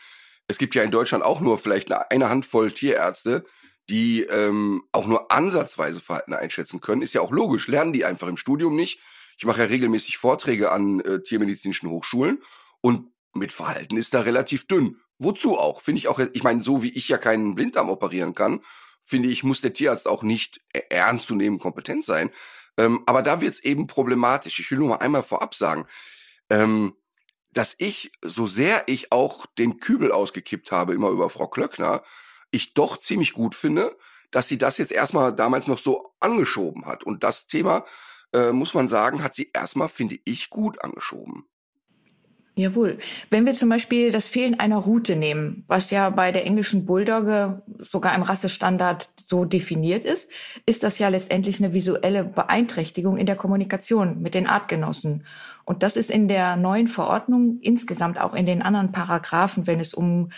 es 0.48 0.58
gibt 0.58 0.76
ja 0.76 0.84
in 0.84 0.92
Deutschland 0.92 1.24
auch 1.24 1.42
nur 1.42 1.58
vielleicht 1.58 1.92
eine 1.92 2.30
Handvoll 2.30 2.72
Tierärzte, 2.72 3.44
die 3.90 4.24
ähm, 4.24 4.84
auch 4.92 5.08
nur 5.08 5.32
ansatzweise 5.32 6.00
Verhalten 6.00 6.34
einschätzen 6.34 6.82
können. 6.82 7.02
Ist 7.02 7.14
ja 7.14 7.22
auch 7.22 7.32
logisch, 7.32 7.68
lernen 7.68 7.94
die 7.94 8.06
einfach 8.06 8.28
im 8.28 8.38
Studium 8.38 8.76
nicht. 8.76 9.00
Ich 9.38 9.46
mache 9.46 9.62
ja 9.62 9.68
regelmäßig 9.68 10.18
Vorträge 10.18 10.72
an 10.72 11.02
äh, 11.02 11.22
tiermedizinischen 11.22 11.90
Hochschulen 11.90 12.40
und 12.82 13.12
mit 13.34 13.52
Verhalten 13.52 13.98
ist 13.98 14.14
da 14.14 14.22
relativ 14.22 14.66
dünn. 14.68 14.98
Wozu 15.18 15.58
auch? 15.58 15.82
Finde 15.82 16.00
ich 16.00 16.08
auch, 16.08 16.20
ich 16.20 16.44
meine, 16.44 16.62
so 16.62 16.84
wie 16.84 16.92
ich 16.92 17.10
ja 17.10 17.18
keinen 17.18 17.56
Blinddarm 17.56 17.90
operieren 17.90 18.34
kann, 18.34 18.62
finde 19.04 19.30
ich, 19.30 19.44
muss 19.44 19.62
der 19.62 19.74
Tierarzt 19.74 20.08
auch 20.08 20.24
nicht 20.24 20.62
e-, 20.74 20.82
ernst 20.90 21.28
zu 21.28 21.36
nehmen 21.36 21.60
kompetent 21.60 22.06
sein. 22.06 22.32
Ähm, 22.78 23.04
aber 23.06 23.22
da 23.22 23.42
wird 23.42 23.54
es 23.54 23.64
eben 23.64 23.88
problematisch. 23.88 24.60
Ich 24.60 24.70
will 24.72 24.80
nur 24.80 24.90
mal 24.90 24.98
einmal 24.98 25.24
vorab 25.24 25.56
sagen, 25.56 25.88
ähm, 26.50 26.96
dass 27.52 27.76
ich, 27.78 28.12
so 28.22 28.48
sehr 28.48 28.84
ich 28.88 29.12
auch 29.12 29.46
den 29.46 29.80
Kübel 29.80 30.12
ausgekippt 30.12 30.72
habe, 30.72 30.94
immer 30.94 31.10
über 31.10 31.30
Frau 31.30 31.48
Klöckner, 31.48 32.04
ich 32.52 32.74
doch 32.74 32.98
ziemlich 32.98 33.34
gut 33.34 33.56
finde, 33.56 33.96
dass 34.32 34.48
sie 34.48 34.58
das 34.58 34.78
jetzt 34.78 34.92
erstmal 34.92 35.34
damals 35.34 35.68
noch 35.68 35.78
so 35.78 36.14
angeschoben 36.20 36.86
hat. 36.86 37.04
Und 37.04 37.24
das 37.24 37.48
Thema, 37.48 37.86
äh, 38.34 38.52
muss 38.52 38.74
man 38.74 38.90
sagen, 38.90 39.24
hat 39.24 39.36
sie 39.36 39.52
erstmal, 39.54 39.88
finde 39.88 40.18
ich, 40.26 40.50
gut 40.50 40.84
angeschoben. 40.84 41.48
Jawohl. 42.58 42.98
Wenn 43.30 43.46
wir 43.46 43.54
zum 43.54 43.68
Beispiel 43.68 44.12
das 44.12 44.30
Fehlen 44.30 44.58
einer 44.58 44.78
Route 44.78 45.18
nehmen, 45.18 45.66
was 45.68 45.92
ja 45.92 46.10
bei 46.10 46.32
der 46.32 46.46
englischen 46.46 46.86
Bulldogge 46.86 47.62
sogar 47.80 48.16
im 48.16 48.22
Rassestandard 48.22 49.10
so 49.28 49.44
definiert 49.44 50.06
ist, 50.06 50.30
ist 50.66 50.84
das 50.84 50.98
ja 50.98 51.10
letztendlich 51.10 51.62
eine 51.62 51.74
visuelle 51.74 52.24
Beeinträchtigung 52.24 53.18
in 53.18 53.26
der 53.26 53.36
Kommunikation 53.36 54.22
mit 54.22 54.36
den 54.36 54.48
Artgenossen. 54.48 55.26
Und 55.66 55.84
das 55.84 55.98
ist 55.98 56.10
in 56.10 56.30
der 56.30 56.56
neuen 56.56 56.88
Verordnung 56.88 57.60
insgesamt 57.62 58.22
auch 58.22 58.34
in 58.34 58.46
den 58.46 58.62
anderen 58.62 58.94
Paragraphen, 58.94 59.68
wenn 59.68 59.82
es 59.82 59.94
um 59.94 60.30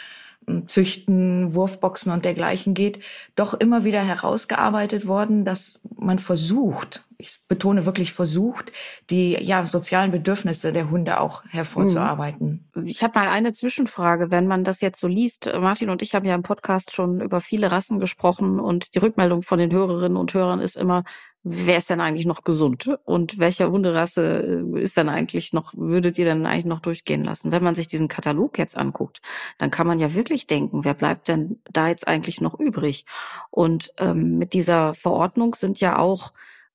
Züchten, 0.68 1.54
Wurfboxen 1.54 2.12
und 2.12 2.26
dergleichen 2.26 2.74
geht, 2.74 3.00
doch 3.36 3.54
immer 3.54 3.84
wieder 3.84 4.02
herausgearbeitet 4.02 5.06
worden, 5.06 5.46
dass 5.46 5.80
man 5.98 6.20
versucht, 6.20 7.04
ich 7.18 7.40
betone 7.48 7.86
wirklich 7.86 8.14
versucht, 8.14 8.72
die 9.10 9.32
ja 9.34 9.66
sozialen 9.66 10.12
Bedürfnisse 10.12 10.72
der 10.72 10.92
Hunde 10.92 11.20
auch 11.20 11.44
hervorzuarbeiten. 11.46 12.70
Mhm. 12.76 12.86
Ich 12.86 13.04
habe 13.04 13.18
mal 13.18 13.28
eine 13.28 13.54
Zwischenfrage, 13.54 14.30
wenn 14.30 14.48
man 14.48 14.64
das 14.64 14.82
jetzt 14.82 15.00
so 15.00 15.08
liest. 15.08 15.52
Martin 15.60 15.90
und 15.90 16.02
ich 16.02 16.14
haben 16.14 16.26
ja 16.26 16.36
im 16.36 16.44
Podcast 16.44 16.94
schon 16.94 17.22
über 17.22 17.42
viele 17.42 17.72
Rassen 17.72 18.00
gesprochen 18.00 18.60
und 18.60 18.94
die 18.94 19.00
Rückmeldung 19.00 19.42
von 19.42 19.58
den 19.58 19.72
Hörerinnen 19.72 20.18
und 20.18 20.34
Hörern 20.34 20.60
ist 20.60 20.78
immer, 20.78 21.04
wer 21.44 21.78
ist 21.78 21.90
denn 21.90 22.02
eigentlich 22.02 22.26
noch 22.26 22.44
gesund 22.44 22.88
und 23.06 23.40
welcher 23.40 23.72
Hunderasse 23.72 24.64
äh, 24.76 24.82
ist 24.82 24.98
dann 24.98 25.10
eigentlich 25.10 25.54
noch, 25.54 25.74
würdet 25.76 26.18
ihr 26.18 26.26
dann 26.26 26.46
eigentlich 26.46 26.66
noch 26.66 26.82
durchgehen 26.82 27.24
lassen? 27.24 27.52
Wenn 27.52 27.64
man 27.64 27.76
sich 27.76 27.88
diesen 27.88 28.08
Katalog 28.08 28.58
jetzt 28.58 28.78
anguckt, 28.78 29.22
dann 29.58 29.72
kann 29.72 29.88
man 29.88 30.00
ja 30.00 30.14
wirklich 30.14 30.48
denken, 30.48 30.84
wer 30.84 30.94
bleibt 30.94 31.28
denn 31.28 31.60
da 31.72 31.88
jetzt 31.88 32.08
eigentlich 32.08 32.42
noch 32.42 32.60
übrig? 32.60 33.06
Und 33.50 33.94
ähm, 33.98 34.38
mit 34.38 34.54
dieser 34.54 34.94
Verordnung 34.94 35.56
sind 35.56 35.80
ja 35.80 35.98
auch 35.98 36.34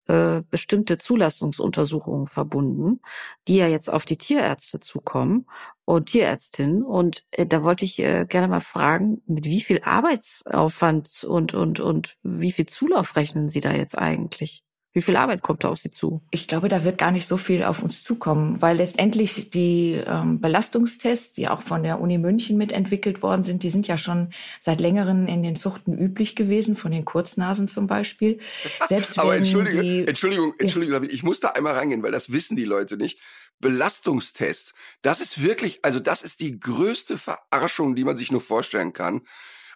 äh, 0.09 0.43
bestimmte 0.51 0.99
Zulassungsuntersuchungen 0.99 2.27
verbunden, 2.27 3.01
die 3.49 3.57
ja 3.57 3.69
jetzt 3.69 3.89
auf 3.89 4.05
die 4.05 4.19
Tierärzte 4.19 4.81
zukommen 4.81 5.47
und 5.85 6.07
Tierärztinnen. 6.07 6.83
Und 6.83 7.25
äh, 7.31 7.47
da 7.47 7.63
wollte 7.63 7.85
ich 7.85 7.99
äh, 8.01 8.27
gerne 8.29 8.49
mal 8.49 8.61
fragen, 8.61 9.23
mit 9.27 9.47
wie 9.47 9.61
viel 9.61 9.81
Arbeitsaufwand 9.83 11.25
und, 11.25 11.55
und, 11.55 11.81
und 11.81 12.17
wie 12.23 12.53
viel 12.53 12.67
Zulauf 12.67 13.17
rechnen 13.17 13.49
Sie 13.49 13.61
da 13.61 13.73
jetzt 13.73 13.97
eigentlich? 13.97 14.65
Wie 14.95 15.01
viel 15.01 15.17
Arbeit 15.17 15.41
kommt 15.41 15.65
da 15.65 15.71
auf 15.71 15.79
Sie 15.79 15.91
zu? 15.91 16.21
Ich 16.31 16.47
glaube, 16.47 16.69
da 16.69 16.85
wird 16.85 16.99
gar 16.99 17.13
nicht 17.13 17.27
so 17.27 17.39
viel 17.39 17.65
auf 17.65 17.83
uns 17.83 18.03
zukommen, 18.03 18.61
weil 18.61 18.77
letztendlich 18.77 19.49
die 19.49 19.99
ähm, 20.07 20.39
Belastungstests, 20.41 21.33
die 21.33 21.49
auch 21.49 21.63
von 21.63 21.83
der 21.83 21.99
Uni 21.99 22.19
München 22.19 22.59
mitentwickelt 22.59 23.23
worden 23.23 23.43
sind, 23.43 23.63
die 23.63 23.71
sind 23.71 23.89
ja 23.89 23.97
schon 23.97 24.35
seit 24.61 24.83
längerem 24.83 25.27
in 25.27 25.43
den 25.43 25.57
Zuchten 25.57 25.97
üblich 25.97 26.37
gewesen, 26.37 26.77
von 26.77 26.93
den 26.93 27.07
Kurznasen 27.07 27.69
zum 27.69 27.87
Beispiel. 27.87 28.39
Selbst 28.89 29.19
Aber 29.19 29.35
entschuldige, 29.35 29.83
die, 29.83 30.07
Entschuldigung, 30.07 30.53
Entschuldigung, 30.59 31.05
ich 31.05 31.23
muss 31.23 31.41
da 31.41 31.49
einmal 31.49 31.75
reingehen, 31.75 32.03
weil 32.03 32.13
das 32.13 32.31
wissen 32.31 32.57
die 32.57 32.65
Leute 32.65 32.99
nicht. 32.99 33.19
Belastungstest, 33.61 34.75
das 35.01 35.21
ist 35.21 35.43
wirklich, 35.43 35.85
also 35.85 36.01
das 36.01 36.23
ist 36.23 36.41
die 36.41 36.59
größte 36.59 37.17
Verarschung, 37.17 37.95
die 37.95 38.05
man 38.05 38.19
sich 38.19 38.31
nur 38.31 38.41
vorstellen 38.41 38.93
kann. 38.93 39.23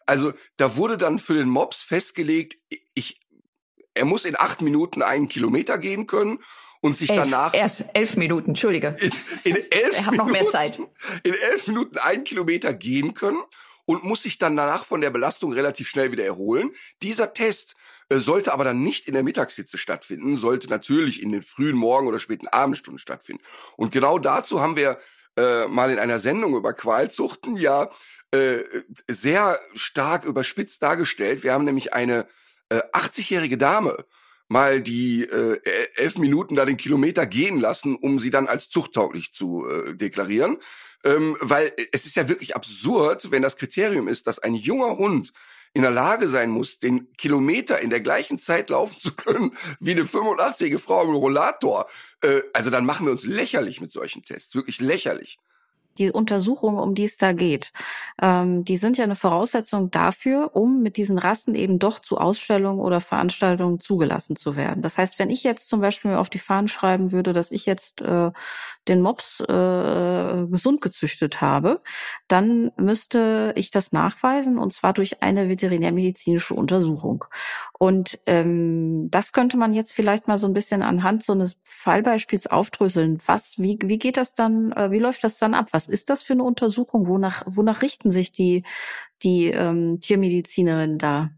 Also 0.06 0.32
da 0.56 0.76
wurde 0.76 0.96
dann 0.96 1.18
für 1.18 1.34
den 1.34 1.48
Mops 1.48 1.80
festgelegt, 1.82 2.58
ich 2.94 3.20
er 3.96 4.04
muss 4.04 4.24
in 4.24 4.36
acht 4.38 4.62
Minuten 4.62 5.02
einen 5.02 5.28
Kilometer 5.28 5.78
gehen 5.78 6.06
können 6.06 6.38
und 6.80 6.96
sich 6.96 7.10
elf, 7.10 7.20
danach 7.20 7.54
erst 7.54 7.86
elf 7.94 8.16
Minuten, 8.16 8.50
entschuldige. 8.50 8.96
In, 9.00 9.12
in 9.44 9.56
elf 9.70 9.96
er 9.96 10.06
hat 10.06 10.14
noch 10.14 10.26
mehr 10.26 10.46
Zeit. 10.46 10.78
In 11.22 11.34
elf 11.34 11.66
Minuten 11.66 11.98
einen 11.98 12.24
Kilometer 12.24 12.72
gehen 12.74 13.14
können 13.14 13.40
und 13.86 14.04
muss 14.04 14.22
sich 14.22 14.38
dann 14.38 14.56
danach 14.56 14.84
von 14.84 15.00
der 15.00 15.10
Belastung 15.10 15.52
relativ 15.52 15.88
schnell 15.88 16.12
wieder 16.12 16.24
erholen. 16.24 16.70
Dieser 17.02 17.32
Test 17.32 17.74
äh, 18.08 18.18
sollte 18.18 18.52
aber 18.52 18.64
dann 18.64 18.82
nicht 18.82 19.06
in 19.06 19.14
der 19.14 19.22
Mittagshitze 19.22 19.78
stattfinden, 19.78 20.36
sollte 20.36 20.68
natürlich 20.68 21.22
in 21.22 21.32
den 21.32 21.42
frühen 21.42 21.76
Morgen- 21.76 22.08
oder 22.08 22.18
späten 22.18 22.48
Abendstunden 22.48 22.98
stattfinden. 22.98 23.42
Und 23.76 23.92
genau 23.92 24.18
dazu 24.18 24.60
haben 24.60 24.76
wir 24.76 24.98
äh, 25.36 25.66
mal 25.66 25.90
in 25.90 25.98
einer 25.98 26.18
Sendung 26.18 26.54
über 26.56 26.72
Qualzuchten 26.72 27.56
ja 27.56 27.90
äh, 28.32 28.58
sehr 29.08 29.58
stark 29.74 30.24
überspitzt 30.24 30.82
dargestellt. 30.82 31.44
Wir 31.44 31.52
haben 31.52 31.64
nämlich 31.64 31.94
eine 31.94 32.26
äh, 32.68 32.80
80-jährige 32.92 33.58
Dame 33.58 34.04
mal 34.48 34.80
die 34.80 35.24
äh, 35.24 35.60
elf 35.96 36.18
Minuten 36.18 36.54
da 36.54 36.64
den 36.64 36.76
Kilometer 36.76 37.26
gehen 37.26 37.58
lassen, 37.58 37.96
um 37.96 38.18
sie 38.18 38.30
dann 38.30 38.46
als 38.46 38.68
zuchttauglich 38.68 39.32
zu 39.32 39.66
äh, 39.68 39.94
deklarieren. 39.94 40.58
Ähm, 41.04 41.36
weil 41.40 41.72
es 41.92 42.06
ist 42.06 42.16
ja 42.16 42.28
wirklich 42.28 42.54
absurd, 42.54 43.30
wenn 43.30 43.42
das 43.42 43.56
Kriterium 43.56 44.08
ist, 44.08 44.26
dass 44.26 44.38
ein 44.38 44.54
junger 44.54 44.98
Hund 44.98 45.32
in 45.72 45.82
der 45.82 45.90
Lage 45.90 46.26
sein 46.26 46.50
muss, 46.50 46.78
den 46.78 47.12
Kilometer 47.16 47.80
in 47.80 47.90
der 47.90 48.00
gleichen 48.00 48.38
Zeit 48.38 48.70
laufen 48.70 48.98
zu 48.98 49.14
können 49.14 49.56
wie 49.78 49.90
eine 49.90 50.04
85-jährige 50.04 50.78
Frau 50.78 51.04
im 51.04 51.14
Rollator. 51.14 51.86
Äh, 52.22 52.42
also 52.52 52.70
dann 52.70 52.86
machen 52.86 53.06
wir 53.06 53.12
uns 53.12 53.24
lächerlich 53.24 53.80
mit 53.80 53.92
solchen 53.92 54.22
Tests, 54.22 54.54
wirklich 54.54 54.80
lächerlich 54.80 55.38
die 55.98 56.10
Untersuchungen, 56.10 56.78
um 56.78 56.94
die 56.94 57.04
es 57.04 57.16
da 57.16 57.32
geht, 57.32 57.72
ähm, 58.20 58.64
die 58.64 58.76
sind 58.76 58.98
ja 58.98 59.04
eine 59.04 59.16
Voraussetzung 59.16 59.90
dafür, 59.90 60.50
um 60.54 60.82
mit 60.82 60.96
diesen 60.96 61.18
Rassen 61.18 61.54
eben 61.54 61.78
doch 61.78 61.98
zu 61.98 62.18
Ausstellungen 62.18 62.80
oder 62.80 63.00
Veranstaltungen 63.00 63.80
zugelassen 63.80 64.36
zu 64.36 64.56
werden. 64.56 64.82
Das 64.82 64.98
heißt, 64.98 65.18
wenn 65.18 65.30
ich 65.30 65.44
jetzt 65.44 65.68
zum 65.68 65.80
Beispiel 65.80 66.14
auf 66.14 66.30
die 66.30 66.38
Fahnen 66.38 66.68
schreiben 66.68 67.12
würde, 67.12 67.32
dass 67.32 67.50
ich 67.50 67.66
jetzt 67.66 68.00
äh, 68.00 68.30
den 68.88 69.00
Mops 69.00 69.40
äh, 69.40 70.46
gesund 70.50 70.80
gezüchtet 70.80 71.40
habe, 71.40 71.80
dann 72.28 72.70
müsste 72.76 73.52
ich 73.56 73.70
das 73.70 73.92
nachweisen 73.92 74.58
und 74.58 74.72
zwar 74.72 74.92
durch 74.92 75.22
eine 75.22 75.48
veterinärmedizinische 75.48 76.54
Untersuchung. 76.54 77.24
Und 77.78 78.18
ähm, 78.26 79.08
das 79.10 79.32
könnte 79.32 79.56
man 79.56 79.72
jetzt 79.72 79.92
vielleicht 79.92 80.28
mal 80.28 80.38
so 80.38 80.46
ein 80.46 80.54
bisschen 80.54 80.82
anhand 80.82 81.22
so 81.22 81.32
eines 81.32 81.58
Fallbeispiels 81.64 82.46
aufdröseln. 82.46 83.18
Was, 83.26 83.58
wie, 83.58 83.78
wie 83.82 83.98
geht 83.98 84.16
das 84.16 84.34
dann, 84.34 84.72
äh, 84.72 84.90
wie 84.90 84.98
läuft 84.98 85.24
das 85.24 85.38
dann 85.38 85.54
ab? 85.54 85.68
Was 85.72 85.85
ist 85.88 86.10
das 86.10 86.22
für 86.22 86.32
eine 86.32 86.44
Untersuchung? 86.44 87.08
Wonach, 87.08 87.42
wonach 87.46 87.82
richten 87.82 88.10
sich 88.10 88.32
die, 88.32 88.64
die 89.22 89.46
ähm, 89.46 90.00
Tiermedizinerinnen 90.00 90.98
da? 90.98 91.30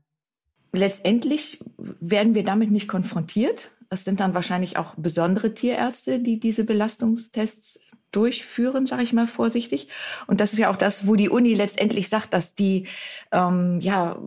Letztendlich 0.72 1.60
werden 1.78 2.34
wir 2.34 2.44
damit 2.44 2.70
nicht 2.70 2.88
konfrontiert. 2.88 3.70
Das 3.88 4.04
sind 4.04 4.20
dann 4.20 4.34
wahrscheinlich 4.34 4.76
auch 4.76 4.94
besondere 4.96 5.54
Tierärzte, 5.54 6.20
die 6.20 6.38
diese 6.38 6.64
Belastungstests 6.64 7.80
durchführen, 8.12 8.86
sage 8.86 9.02
ich 9.02 9.12
mal 9.12 9.26
vorsichtig. 9.26 9.88
Und 10.26 10.40
das 10.40 10.52
ist 10.52 10.58
ja 10.58 10.70
auch 10.70 10.76
das, 10.76 11.06
wo 11.06 11.14
die 11.14 11.28
Uni 11.28 11.54
letztendlich 11.54 12.08
sagt, 12.08 12.32
dass 12.34 12.54
die 12.54 12.86
ähm, 13.32 13.80
ja 13.80 14.18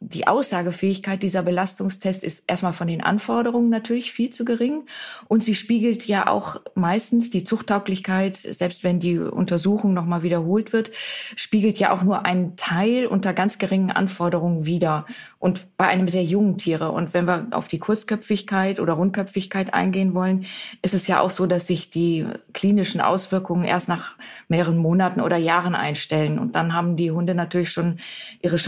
die 0.00 0.28
Aussagefähigkeit 0.28 1.24
dieser 1.24 1.42
Belastungstests 1.42 2.22
ist 2.22 2.44
erstmal 2.46 2.72
von 2.72 2.86
den 2.86 3.02
Anforderungen 3.02 3.68
natürlich 3.68 4.12
viel 4.12 4.30
zu 4.30 4.44
gering. 4.44 4.84
Und 5.26 5.42
sie 5.42 5.56
spiegelt 5.56 6.06
ja 6.06 6.28
auch 6.28 6.60
meistens 6.76 7.30
die 7.30 7.42
Zuchttauglichkeit, 7.42 8.36
selbst 8.36 8.84
wenn 8.84 9.00
die 9.00 9.18
Untersuchung 9.18 9.94
nochmal 9.94 10.22
wiederholt 10.22 10.72
wird, 10.72 10.92
spiegelt 11.34 11.80
ja 11.80 11.92
auch 11.92 12.02
nur 12.02 12.24
einen 12.26 12.54
Teil 12.54 13.06
unter 13.06 13.32
ganz 13.32 13.58
geringen 13.58 13.90
Anforderungen 13.90 14.64
wider. 14.64 15.04
Und 15.40 15.76
bei 15.76 15.86
einem 15.88 16.08
sehr 16.08 16.24
jungen 16.24 16.58
Tiere. 16.58 16.92
Und 16.92 17.12
wenn 17.12 17.26
wir 17.26 17.48
auf 17.50 17.66
die 17.66 17.78
Kurzköpfigkeit 17.78 18.78
oder 18.78 18.94
Rundköpfigkeit 18.94 19.74
eingehen 19.74 20.14
wollen, 20.14 20.46
ist 20.80 20.94
es 20.94 21.08
ja 21.08 21.20
auch 21.20 21.30
so, 21.30 21.46
dass 21.46 21.66
sich 21.66 21.90
die 21.90 22.24
klinischen 22.52 23.00
Auswirkungen 23.00 23.64
erst 23.64 23.88
nach 23.88 24.16
mehreren 24.48 24.78
Monaten 24.78 25.20
oder 25.20 25.36
Jahren 25.36 25.74
einstellen. 25.74 26.38
Und 26.38 26.54
dann 26.54 26.72
haben 26.72 26.94
die 26.94 27.10
Hunde 27.10 27.34
natürlich 27.34 27.70
schon 27.70 27.98
ihre 28.42 28.58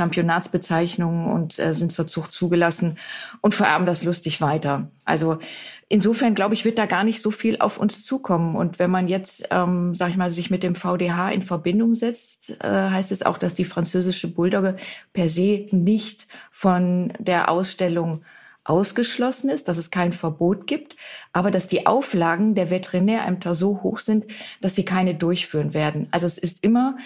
Und 1.26 1.58
äh, 1.58 1.74
sind 1.74 1.92
zur 1.92 2.06
Zucht 2.06 2.32
zugelassen 2.32 2.98
und 3.40 3.54
vererben 3.54 3.86
das 3.86 4.04
lustig 4.04 4.40
weiter. 4.40 4.90
Also 5.04 5.38
insofern 5.88 6.34
glaube 6.34 6.54
ich, 6.54 6.64
wird 6.64 6.78
da 6.78 6.86
gar 6.86 7.04
nicht 7.04 7.20
so 7.20 7.30
viel 7.30 7.58
auf 7.58 7.78
uns 7.78 8.04
zukommen. 8.04 8.56
Und 8.56 8.78
wenn 8.78 8.90
man 8.90 9.08
jetzt, 9.08 9.48
ähm, 9.50 9.94
sag 9.94 10.10
ich 10.10 10.16
mal, 10.16 10.30
sich 10.30 10.50
mit 10.50 10.62
dem 10.62 10.74
VDH 10.74 11.30
in 11.30 11.42
Verbindung 11.42 11.94
setzt, 11.94 12.50
äh, 12.62 12.66
heißt 12.68 13.12
es 13.12 13.24
auch, 13.24 13.38
dass 13.38 13.54
die 13.54 13.64
französische 13.64 14.28
Bulldogge 14.28 14.76
per 15.12 15.28
se 15.28 15.66
nicht 15.70 16.28
von 16.50 17.12
der 17.18 17.50
Ausstellung 17.50 18.22
ausgeschlossen 18.64 19.48
ist, 19.50 19.68
dass 19.68 19.78
es 19.78 19.90
kein 19.90 20.12
Verbot 20.12 20.66
gibt, 20.66 20.94
aber 21.32 21.50
dass 21.50 21.66
die 21.66 21.86
Auflagen 21.86 22.54
der 22.54 22.70
Veterinärämter 22.70 23.54
so 23.54 23.82
hoch 23.82 23.98
sind, 23.98 24.26
dass 24.60 24.74
sie 24.74 24.84
keine 24.84 25.14
durchführen 25.14 25.74
werden. 25.74 26.08
Also 26.10 26.26
es 26.26 26.38
ist 26.38 26.62
immer 26.62 26.96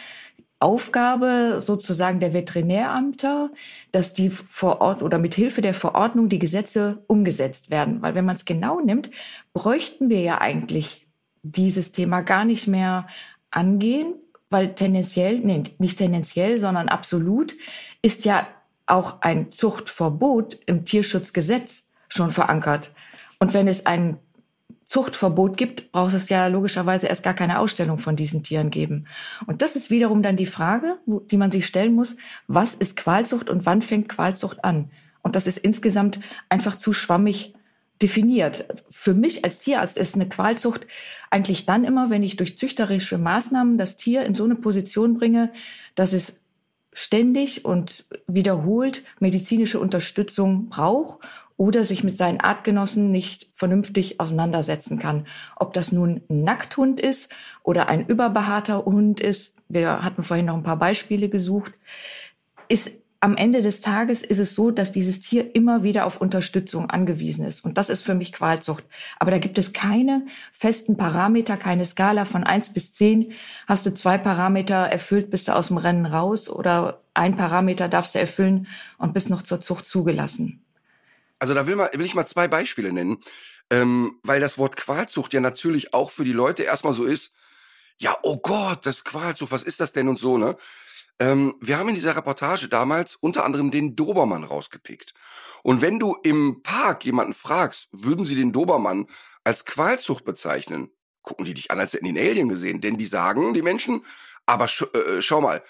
Aufgabe 0.60 1.60
sozusagen 1.60 2.20
der 2.20 2.32
Veterinäramter, 2.32 3.50
dass 3.92 4.12
die 4.12 4.30
vor 4.30 4.80
Ort 4.80 5.02
oder 5.02 5.18
mit 5.18 5.34
Hilfe 5.34 5.60
der 5.60 5.74
Verordnung 5.74 6.28
die 6.28 6.38
Gesetze 6.38 7.02
umgesetzt 7.06 7.70
werden. 7.70 8.00
Weil 8.00 8.14
wenn 8.14 8.24
man 8.24 8.36
es 8.36 8.44
genau 8.44 8.80
nimmt, 8.80 9.10
bräuchten 9.52 10.08
wir 10.08 10.20
ja 10.20 10.40
eigentlich 10.40 11.06
dieses 11.42 11.92
Thema 11.92 12.22
gar 12.22 12.44
nicht 12.44 12.66
mehr 12.66 13.06
angehen, 13.50 14.14
weil 14.48 14.74
tendenziell, 14.74 15.40
nee, 15.40 15.64
nicht 15.78 15.98
tendenziell, 15.98 16.58
sondern 16.58 16.88
absolut 16.88 17.54
ist 18.02 18.24
ja 18.24 18.46
auch 18.86 19.20
ein 19.22 19.50
Zuchtverbot 19.50 20.58
im 20.66 20.84
Tierschutzgesetz 20.84 21.88
schon 22.08 22.30
verankert. 22.30 22.92
Und 23.38 23.54
wenn 23.54 23.68
es 23.68 23.86
ein 23.86 24.18
Zuchtverbot 24.86 25.56
gibt, 25.56 25.92
braucht 25.92 26.14
es 26.14 26.28
ja 26.28 26.46
logischerweise 26.46 27.06
erst 27.06 27.22
gar 27.22 27.34
keine 27.34 27.58
Ausstellung 27.58 27.98
von 27.98 28.16
diesen 28.16 28.42
Tieren 28.42 28.70
geben. 28.70 29.06
Und 29.46 29.62
das 29.62 29.76
ist 29.76 29.90
wiederum 29.90 30.22
dann 30.22 30.36
die 30.36 30.46
Frage, 30.46 30.98
die 31.06 31.36
man 31.36 31.50
sich 31.50 31.66
stellen 31.66 31.94
muss, 31.94 32.16
was 32.46 32.74
ist 32.74 32.96
Qualzucht 32.96 33.48
und 33.48 33.66
wann 33.66 33.82
fängt 33.82 34.08
Qualzucht 34.08 34.64
an? 34.64 34.90
Und 35.22 35.36
das 35.36 35.46
ist 35.46 35.58
insgesamt 35.58 36.20
einfach 36.48 36.76
zu 36.76 36.92
schwammig 36.92 37.54
definiert. 38.02 38.66
Für 38.90 39.14
mich 39.14 39.44
als 39.44 39.60
Tierarzt 39.60 39.96
ist 39.96 40.14
eine 40.14 40.28
Qualzucht 40.28 40.86
eigentlich 41.30 41.64
dann 41.64 41.84
immer, 41.84 42.10
wenn 42.10 42.22
ich 42.22 42.36
durch 42.36 42.58
züchterische 42.58 43.18
Maßnahmen 43.18 43.78
das 43.78 43.96
Tier 43.96 44.24
in 44.24 44.34
so 44.34 44.44
eine 44.44 44.56
Position 44.56 45.14
bringe, 45.14 45.52
dass 45.94 46.12
es 46.12 46.40
ständig 46.92 47.64
und 47.64 48.04
wiederholt 48.26 49.04
medizinische 49.18 49.80
Unterstützung 49.80 50.68
braucht 50.68 51.26
oder 51.56 51.84
sich 51.84 52.02
mit 52.02 52.16
seinen 52.16 52.40
Artgenossen 52.40 53.10
nicht 53.10 53.48
vernünftig 53.54 54.20
auseinandersetzen 54.20 54.98
kann. 54.98 55.26
Ob 55.56 55.72
das 55.72 55.92
nun 55.92 56.22
ein 56.28 56.44
Nackthund 56.44 57.00
ist 57.00 57.32
oder 57.62 57.88
ein 57.88 58.06
überbehaarter 58.06 58.84
Hund 58.84 59.20
ist, 59.20 59.56
wir 59.68 60.02
hatten 60.02 60.22
vorhin 60.22 60.46
noch 60.46 60.54
ein 60.56 60.62
paar 60.62 60.78
Beispiele 60.78 61.28
gesucht, 61.28 61.72
ist 62.68 62.92
am 63.24 63.36
Ende 63.38 63.62
des 63.62 63.80
Tages 63.80 64.20
ist 64.20 64.38
es 64.38 64.54
so, 64.54 64.70
dass 64.70 64.92
dieses 64.92 65.20
Tier 65.20 65.54
immer 65.54 65.82
wieder 65.82 66.04
auf 66.04 66.20
Unterstützung 66.20 66.90
angewiesen 66.90 67.46
ist. 67.46 67.64
Und 67.64 67.78
das 67.78 67.88
ist 67.88 68.02
für 68.02 68.14
mich 68.14 68.34
Qualzucht. 68.34 68.84
Aber 69.18 69.30
da 69.30 69.38
gibt 69.38 69.56
es 69.56 69.72
keine 69.72 70.26
festen 70.52 70.98
Parameter, 70.98 71.56
keine 71.56 71.86
Skala 71.86 72.26
von 72.26 72.44
eins 72.44 72.68
bis 72.68 72.92
zehn. 72.92 73.32
Hast 73.66 73.86
du 73.86 73.94
zwei 73.94 74.18
Parameter 74.18 74.74
erfüllt, 74.74 75.30
bist 75.30 75.48
du 75.48 75.52
aus 75.52 75.68
dem 75.68 75.78
Rennen 75.78 76.04
raus 76.04 76.50
oder 76.50 77.00
ein 77.14 77.34
Parameter 77.34 77.88
darfst 77.88 78.14
du 78.14 78.18
erfüllen 78.18 78.66
und 78.98 79.14
bist 79.14 79.30
noch 79.30 79.40
zur 79.40 79.62
Zucht 79.62 79.86
zugelassen. 79.86 80.63
Also 81.38 81.54
da 81.54 81.66
will, 81.66 81.76
mal, 81.76 81.90
will 81.92 82.06
ich 82.06 82.14
mal 82.14 82.26
zwei 82.26 82.48
Beispiele 82.48 82.92
nennen, 82.92 83.18
ähm, 83.70 84.18
weil 84.22 84.40
das 84.40 84.58
Wort 84.58 84.76
Qualzucht 84.76 85.34
ja 85.34 85.40
natürlich 85.40 85.94
auch 85.94 86.10
für 86.10 86.24
die 86.24 86.32
Leute 86.32 86.62
erstmal 86.62 86.92
so 86.92 87.04
ist, 87.04 87.34
ja, 87.98 88.16
oh 88.22 88.38
Gott, 88.38 88.86
das 88.86 89.04
Qualzucht, 89.04 89.52
was 89.52 89.62
ist 89.62 89.80
das 89.80 89.92
denn 89.92 90.08
und 90.08 90.18
so, 90.18 90.38
ne? 90.38 90.56
Ähm, 91.20 91.54
wir 91.60 91.78
haben 91.78 91.88
in 91.88 91.94
dieser 91.94 92.16
Reportage 92.16 92.68
damals 92.68 93.14
unter 93.14 93.44
anderem 93.44 93.70
den 93.70 93.94
Dobermann 93.94 94.42
rausgepickt. 94.42 95.14
Und 95.62 95.80
wenn 95.80 96.00
du 96.00 96.16
im 96.24 96.62
Park 96.62 97.04
jemanden 97.04 97.34
fragst, 97.34 97.88
würden 97.92 98.26
sie 98.26 98.34
den 98.34 98.52
Dobermann 98.52 99.06
als 99.44 99.64
Qualzucht 99.64 100.24
bezeichnen, 100.24 100.90
gucken 101.22 101.44
die 101.44 101.54
dich 101.54 101.70
an, 101.70 101.78
als 101.78 101.92
hätten 101.92 102.06
die 102.06 102.10
einen 102.10 102.30
Alien 102.30 102.48
gesehen. 102.48 102.80
Denn 102.80 102.98
die 102.98 103.06
sagen, 103.06 103.54
die 103.54 103.62
Menschen, 103.62 104.04
aber 104.44 104.66
sch 104.66 104.82
äh, 104.92 105.22
schau 105.22 105.40
mal, 105.40 105.62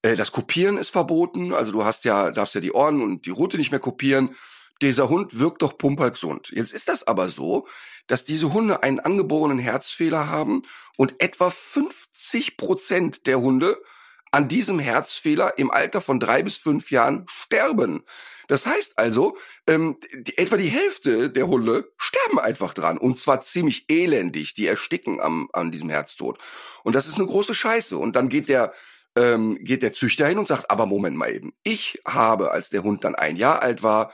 äh, 0.00 0.16
das 0.16 0.32
Kopieren 0.32 0.78
ist 0.78 0.90
verboten. 0.90 1.52
Also 1.52 1.72
du 1.72 1.84
hast 1.84 2.04
ja, 2.06 2.30
darfst 2.30 2.54
ja 2.54 2.60
die 2.62 2.72
Ohren 2.72 3.02
und 3.02 3.26
die 3.26 3.30
Route 3.30 3.58
nicht 3.58 3.72
mehr 3.72 3.80
kopieren 3.80 4.34
dieser 4.82 5.08
Hund 5.08 5.38
wirkt 5.38 5.62
doch 5.62 5.78
pumpergesund. 5.78 6.50
Jetzt 6.50 6.72
ist 6.72 6.88
das 6.88 7.06
aber 7.06 7.28
so, 7.28 7.66
dass 8.06 8.24
diese 8.24 8.52
Hunde 8.52 8.82
einen 8.82 9.00
angeborenen 9.00 9.58
Herzfehler 9.58 10.28
haben 10.28 10.62
und 10.96 11.20
etwa 11.20 11.50
50 11.50 12.56
Prozent 12.56 13.26
der 13.26 13.40
Hunde 13.40 13.80
an 14.32 14.48
diesem 14.48 14.78
Herzfehler 14.78 15.58
im 15.58 15.70
Alter 15.70 16.00
von 16.00 16.18
drei 16.18 16.42
bis 16.42 16.56
fünf 16.56 16.90
Jahren 16.90 17.26
sterben. 17.28 18.02
Das 18.48 18.66
heißt 18.66 18.98
also, 18.98 19.36
ähm, 19.66 19.98
die, 20.14 20.38
etwa 20.38 20.56
die 20.56 20.68
Hälfte 20.68 21.30
der 21.30 21.46
Hunde 21.46 21.92
sterben 21.98 22.38
einfach 22.38 22.72
dran 22.72 22.98
und 22.98 23.18
zwar 23.18 23.42
ziemlich 23.42 23.84
elendig. 23.90 24.54
Die 24.54 24.66
ersticken 24.66 25.20
am, 25.20 25.48
an 25.52 25.70
diesem 25.70 25.90
Herztod. 25.90 26.38
Und 26.82 26.94
das 26.94 27.06
ist 27.06 27.16
eine 27.16 27.26
große 27.26 27.54
Scheiße. 27.54 27.96
Und 27.98 28.16
dann 28.16 28.28
geht 28.30 28.48
der 28.48 28.72
ähm, 29.14 29.58
geht 29.62 29.82
der 29.82 29.92
Züchter 29.92 30.26
hin 30.26 30.38
und 30.38 30.48
sagt, 30.48 30.70
aber 30.70 30.86
Moment 30.86 31.16
mal 31.16 31.30
eben, 31.30 31.52
ich 31.64 32.00
habe, 32.06 32.50
als 32.50 32.70
der 32.70 32.82
Hund 32.82 33.04
dann 33.04 33.14
ein 33.14 33.36
Jahr 33.36 33.60
alt 33.60 33.82
war, 33.82 34.10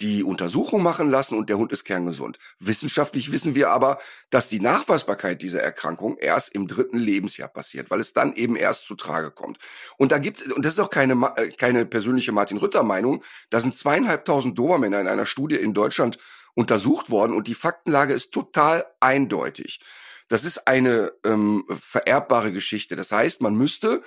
die 0.00 0.24
Untersuchung 0.24 0.82
machen 0.82 1.10
lassen 1.10 1.36
und 1.36 1.48
der 1.48 1.58
Hund 1.58 1.72
ist 1.72 1.84
kerngesund. 1.84 2.38
Wissenschaftlich 2.58 3.32
wissen 3.32 3.54
wir 3.54 3.70
aber, 3.70 3.98
dass 4.30 4.48
die 4.48 4.60
Nachweisbarkeit 4.60 5.42
dieser 5.42 5.62
Erkrankung 5.62 6.16
erst 6.18 6.54
im 6.54 6.66
dritten 6.66 6.98
Lebensjahr 6.98 7.48
passiert, 7.48 7.90
weil 7.90 8.00
es 8.00 8.12
dann 8.12 8.34
eben 8.34 8.56
erst 8.56 8.86
zu 8.86 8.94
Trage 8.94 9.30
kommt. 9.30 9.58
Und 9.98 10.12
da 10.12 10.18
gibt, 10.18 10.50
und 10.52 10.64
das 10.64 10.74
ist 10.74 10.80
auch 10.80 10.90
keine, 10.90 11.32
äh, 11.36 11.50
keine 11.50 11.84
persönliche 11.84 12.32
Martin 12.32 12.58
Rütter 12.58 12.82
Meinung, 12.82 13.22
da 13.50 13.60
sind 13.60 13.76
zweieinhalbtausend 13.76 14.58
Dobermänner 14.58 15.00
in 15.00 15.08
einer 15.08 15.26
Studie 15.26 15.56
in 15.56 15.74
Deutschland 15.74 16.18
untersucht 16.54 17.10
worden 17.10 17.36
und 17.36 17.46
die 17.46 17.54
Faktenlage 17.54 18.14
ist 18.14 18.32
total 18.32 18.86
eindeutig. 19.00 19.80
Das 20.28 20.44
ist 20.44 20.66
eine 20.68 21.12
ähm, 21.24 21.64
vererbbare 21.68 22.52
Geschichte. 22.52 22.96
Das 22.96 23.12
heißt, 23.12 23.42
man 23.42 23.54
müsste 23.54 24.00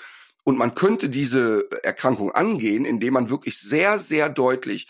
und 0.43 0.57
man 0.57 0.73
könnte 0.73 1.09
diese 1.09 1.69
Erkrankung 1.83 2.31
angehen, 2.31 2.85
indem 2.85 3.13
man 3.13 3.29
wirklich 3.29 3.59
sehr, 3.59 3.99
sehr 3.99 4.29
deutlich 4.29 4.87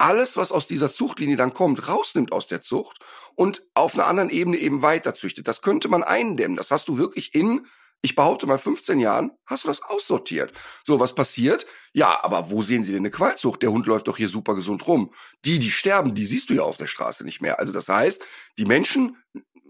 alles, 0.00 0.36
was 0.36 0.52
aus 0.52 0.66
dieser 0.66 0.92
Zuchtlinie 0.92 1.36
dann 1.36 1.52
kommt, 1.52 1.88
rausnimmt 1.88 2.32
aus 2.32 2.46
der 2.46 2.62
Zucht 2.62 2.98
und 3.34 3.62
auf 3.74 3.94
einer 3.94 4.06
anderen 4.06 4.30
Ebene 4.30 4.56
eben 4.56 4.82
weiter 4.82 5.14
züchtet. 5.14 5.46
Das 5.46 5.62
könnte 5.62 5.88
man 5.88 6.02
eindämmen. 6.02 6.56
Das 6.56 6.70
hast 6.70 6.88
du 6.88 6.96
wirklich 6.96 7.34
in, 7.34 7.66
ich 8.02 8.14
behaupte 8.14 8.46
mal 8.46 8.58
15 8.58 8.98
Jahren, 8.98 9.32
hast 9.46 9.64
du 9.64 9.68
das 9.68 9.82
aussortiert. 9.82 10.52
So, 10.86 11.00
was 11.00 11.14
passiert? 11.14 11.66
Ja, 11.92 12.24
aber 12.24 12.50
wo 12.50 12.62
sehen 12.62 12.84
Sie 12.84 12.92
denn 12.92 13.02
eine 13.02 13.10
Qualzucht? 13.10 13.62
Der 13.62 13.72
Hund 13.72 13.86
läuft 13.86 14.08
doch 14.08 14.16
hier 14.16 14.28
super 14.28 14.54
gesund 14.54 14.86
rum. 14.86 15.12
Die, 15.44 15.58
die 15.58 15.70
sterben, 15.70 16.14
die 16.14 16.24
siehst 16.24 16.48
du 16.50 16.54
ja 16.54 16.62
auf 16.62 16.78
der 16.78 16.86
Straße 16.86 17.24
nicht 17.24 17.42
mehr. 17.42 17.58
Also 17.58 17.72
das 17.72 17.88
heißt, 17.88 18.24
die 18.56 18.64
Menschen 18.64 19.16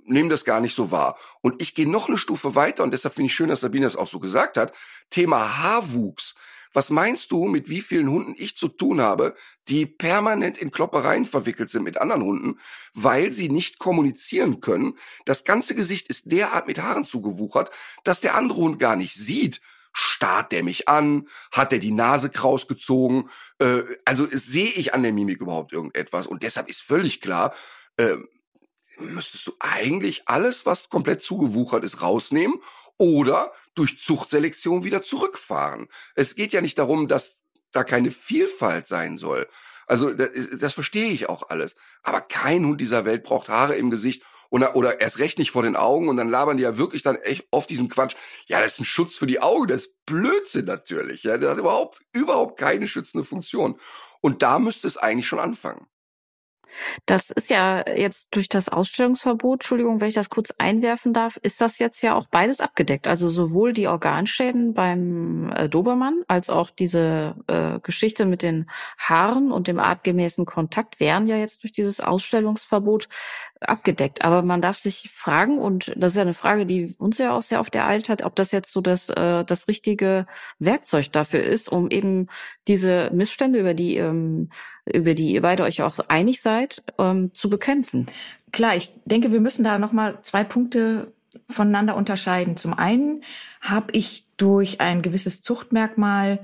nehmen 0.05 0.29
das 0.31 0.45
gar 0.45 0.61
nicht 0.61 0.75
so 0.75 0.91
wahr. 0.91 1.19
Und 1.41 1.61
ich 1.61 1.75
gehe 1.75 1.89
noch 1.89 2.09
eine 2.09 2.19
Stufe 2.19 2.55
weiter 2.55 2.85
und 2.85 2.93
deshalb 2.93 3.15
finde 3.15 3.27
ich 3.27 3.35
schön, 3.35 3.49
dass 3.49 3.61
Sabine 3.61 3.87
das 3.87 3.97
auch 3.97 4.09
so 4.09 4.21
gesagt 4.21 4.57
hat. 4.57 4.77
Thema 5.11 5.59
Haarwuchs. 5.59 6.35
Was 6.73 6.91
meinst 6.91 7.33
du, 7.33 7.47
mit 7.47 7.69
wie 7.69 7.81
vielen 7.81 8.09
Hunden 8.09 8.35
ich 8.37 8.57
zu 8.57 8.69
tun 8.69 9.01
habe, 9.01 9.35
die 9.69 9.87
permanent 9.87 10.59
in 10.59 10.71
Kloppereien 10.71 11.27
verwickelt 11.27 11.71
sind 11.71 11.83
mit 11.83 11.99
anderen 11.99 12.23
Hunden, 12.23 12.59
weil 12.95 13.33
sie 13.33 13.49
nicht 13.49 13.79
kommunizieren 13.79 14.61
können? 14.61 14.97
Das 15.25 15.45
ganze 15.45 15.75
Gesicht 15.75 16.09
ist 16.09 16.31
derart 16.31 16.67
mit 16.67 16.81
Haaren 16.81 17.05
zugewuchert, 17.05 17.71
dass 18.05 18.21
der 18.21 18.35
andere 18.35 18.59
Hund 18.59 18.79
gar 18.79 18.97
nicht 18.97 19.15
sieht, 19.15 19.61
starrt 19.93 20.53
der 20.53 20.63
mich 20.63 20.89
an? 20.89 21.27
Hat 21.51 21.73
der 21.73 21.79
die 21.79 21.91
Nase 21.91 22.31
kraus 22.31 22.69
gezogen? 22.69 23.29
Äh, 23.59 23.83
also 24.05 24.27
sehe 24.27 24.71
ich 24.71 24.95
an 24.95 25.03
der 25.03 25.13
Mimik 25.13 25.41
überhaupt 25.41 25.73
irgendetwas? 25.73 26.27
Und 26.27 26.43
deshalb 26.43 26.69
ist 26.69 26.83
völlig 26.83 27.21
klar, 27.21 27.55
äh, 27.97 28.17
müsstest 28.99 29.47
du 29.47 29.53
eigentlich 29.59 30.29
alles, 30.29 30.67
was 30.67 30.89
komplett 30.89 31.23
zugewuchert 31.23 31.85
ist, 31.85 32.03
rausnehmen 32.03 32.57
oder 33.01 33.51
durch 33.75 33.99
Zuchtselektion 33.99 34.85
wieder 34.85 35.03
zurückfahren. 35.03 35.89
Es 36.15 36.35
geht 36.35 36.53
ja 36.53 36.61
nicht 36.61 36.79
darum, 36.79 37.09
dass 37.09 37.41
da 37.73 37.83
keine 37.83 38.11
Vielfalt 38.11 38.87
sein 38.87 39.17
soll. 39.17 39.49
Also 39.87 40.13
das, 40.13 40.29
das 40.59 40.75
verstehe 40.75 41.11
ich 41.11 41.29
auch 41.29 41.49
alles. 41.49 41.77
Aber 42.03 42.21
kein 42.21 42.67
Hund 42.67 42.79
dieser 42.79 43.07
Welt 43.07 43.23
braucht 43.25 43.49
Haare 43.49 43.75
im 43.75 43.91
Gesicht 43.91 44.23
oder, 44.51 44.77
oder 44.77 45.01
erst 45.01 45.19
recht 45.19 45.39
nicht 45.39 45.51
vor 45.51 45.63
den 45.63 45.77
Augen 45.77 46.09
und 46.09 46.19
dann 46.19 46.29
labern 46.29 46.59
die 46.59 46.63
ja 46.63 46.77
wirklich 46.77 47.03
dann 47.03 47.17
echt 47.17 47.47
oft 47.51 47.71
diesen 47.71 47.89
Quatsch. 47.89 48.17
Ja, 48.47 48.61
das 48.61 48.75
ist 48.75 48.81
ein 48.81 48.85
Schutz 48.85 49.17
für 49.17 49.27
die 49.27 49.41
Augen, 49.41 49.69
das 49.69 49.87
ist 49.87 50.05
Blödsinn 50.05 50.67
natürlich. 50.67 51.23
Ja, 51.23 51.39
das 51.39 51.53
hat 51.53 51.59
überhaupt, 51.59 52.03
überhaupt 52.13 52.59
keine 52.59 52.87
schützende 52.87 53.25
Funktion. 53.25 53.81
Und 54.21 54.43
da 54.43 54.59
müsste 54.59 54.87
es 54.87 54.99
eigentlich 54.99 55.27
schon 55.27 55.41
anfangen. 55.41 55.87
Das 57.07 57.31
ist 57.31 57.51
ja 57.51 57.85
jetzt 57.89 58.29
durch 58.35 58.49
das 58.49 58.69
Ausstellungsverbot, 58.69 59.61
Entschuldigung, 59.61 60.01
wenn 60.01 60.09
ich 60.09 60.15
das 60.15 60.31
kurz 60.31 60.53
einwerfen 60.59 61.13
darf, 61.13 61.37
ist 61.43 61.61
das 61.61 61.79
jetzt 61.79 62.03
ja 62.03 62.15
auch 62.15 62.27
beides 62.29 62.61
abgedeckt. 62.61 63.07
Also 63.07 63.29
sowohl 63.29 63.73
die 63.73 63.89
Organschäden 63.89 64.75
beim 64.75 65.53
äh, 65.53 65.69
Dobermann 65.69 66.23
als 66.29 66.51
auch 66.51 66.71
diese 66.71 67.35
äh, 67.47 67.81
Geschichte 67.81 68.27
mit 68.27 68.43
den 68.43 68.71
Haaren 68.99 69.53
und 69.53 69.69
dem 69.69 69.79
artgemäßen 69.79 70.47
Kontakt 70.47 71.01
wären 71.01 71.27
ja 71.27 71.37
jetzt 71.37 71.63
durch 71.63 71.73
dieses 71.73 72.01
Ausstellungsverbot 72.01 73.09
abgedeckt. 73.61 74.25
Aber 74.25 74.43
man 74.43 74.63
darf 74.63 74.79
sich 74.79 75.11
fragen, 75.13 75.59
und 75.59 75.93
das 75.97 76.13
ist 76.13 76.17
ja 76.17 76.23
eine 76.23 76.35
Frage, 76.35 76.67
die 76.67 76.95
uns 76.99 77.19
ja 77.19 77.33
auch 77.33 77.43
sehr 77.43 77.61
oft 77.61 77.75
ereilt 77.75 78.09
hat, 78.09 78.23
ob 78.23 78.35
das 78.37 78.53
jetzt 78.53 78.73
so 78.73 78.81
das, 78.81 79.11
äh, 79.11 79.45
das 79.45 79.69
richtige 79.69 80.27
Werkzeug 80.59 81.13
dafür 81.13 81.43
ist, 81.43 81.69
um 81.69 81.91
eben 81.91 82.29
diese 82.69 83.11
Missstände, 83.13 83.61
über 83.61 83.75
die, 83.75 83.97
ähm, 83.97 84.51
über 84.87 85.15
die 85.15 85.33
ihr 85.33 85.43
beide 85.43 85.65
euch 85.65 85.83
auch 85.83 85.99
einig 86.09 86.41
seid, 86.41 86.83
ähm, 86.99 87.35
zu 87.35 87.51
bekämpfen. 87.51 88.07
Klar, 88.53 88.77
ich 88.77 88.91
denke, 89.05 89.33
wir 89.33 89.41
müssen 89.41 89.65
da 89.65 89.79
nochmal 89.79 90.19
zwei 90.23 90.43
Punkte 90.43 91.13
voneinander 91.49 91.97
unterscheiden. 91.97 92.57
Zum 92.57 92.75
einen 92.75 93.23
habe 93.61 93.93
ich 93.93 94.27
durch 94.37 94.81
ein 94.81 95.03
gewisses 95.03 95.43
Zuchtmerkmal 95.43 96.41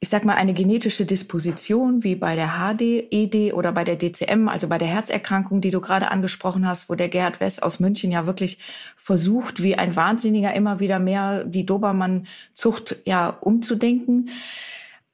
ich 0.00 0.10
sag 0.10 0.24
mal, 0.24 0.34
eine 0.34 0.54
genetische 0.54 1.06
Disposition 1.06 2.04
wie 2.04 2.14
bei 2.14 2.36
der 2.36 2.50
HD, 2.58 3.12
ED 3.12 3.52
oder 3.52 3.72
bei 3.72 3.82
der 3.82 3.98
DCM, 3.98 4.48
also 4.48 4.68
bei 4.68 4.78
der 4.78 4.86
Herzerkrankung, 4.86 5.60
die 5.60 5.70
du 5.70 5.80
gerade 5.80 6.10
angesprochen 6.12 6.68
hast, 6.68 6.88
wo 6.88 6.94
der 6.94 7.08
Gerhard 7.08 7.40
West 7.40 7.64
aus 7.64 7.80
München 7.80 8.12
ja 8.12 8.24
wirklich 8.24 8.58
versucht, 8.96 9.60
wie 9.62 9.74
ein 9.74 9.96
Wahnsinniger 9.96 10.54
immer 10.54 10.78
wieder 10.78 11.00
mehr 11.00 11.44
die 11.44 11.66
Dobermann-Zucht 11.66 12.96
ja 13.06 13.28
umzudenken. 13.28 14.30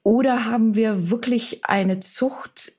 Oder 0.03 0.45
haben 0.45 0.75
wir 0.75 1.09
wirklich 1.09 1.65
eine 1.65 2.01
Zucht, 2.01 2.73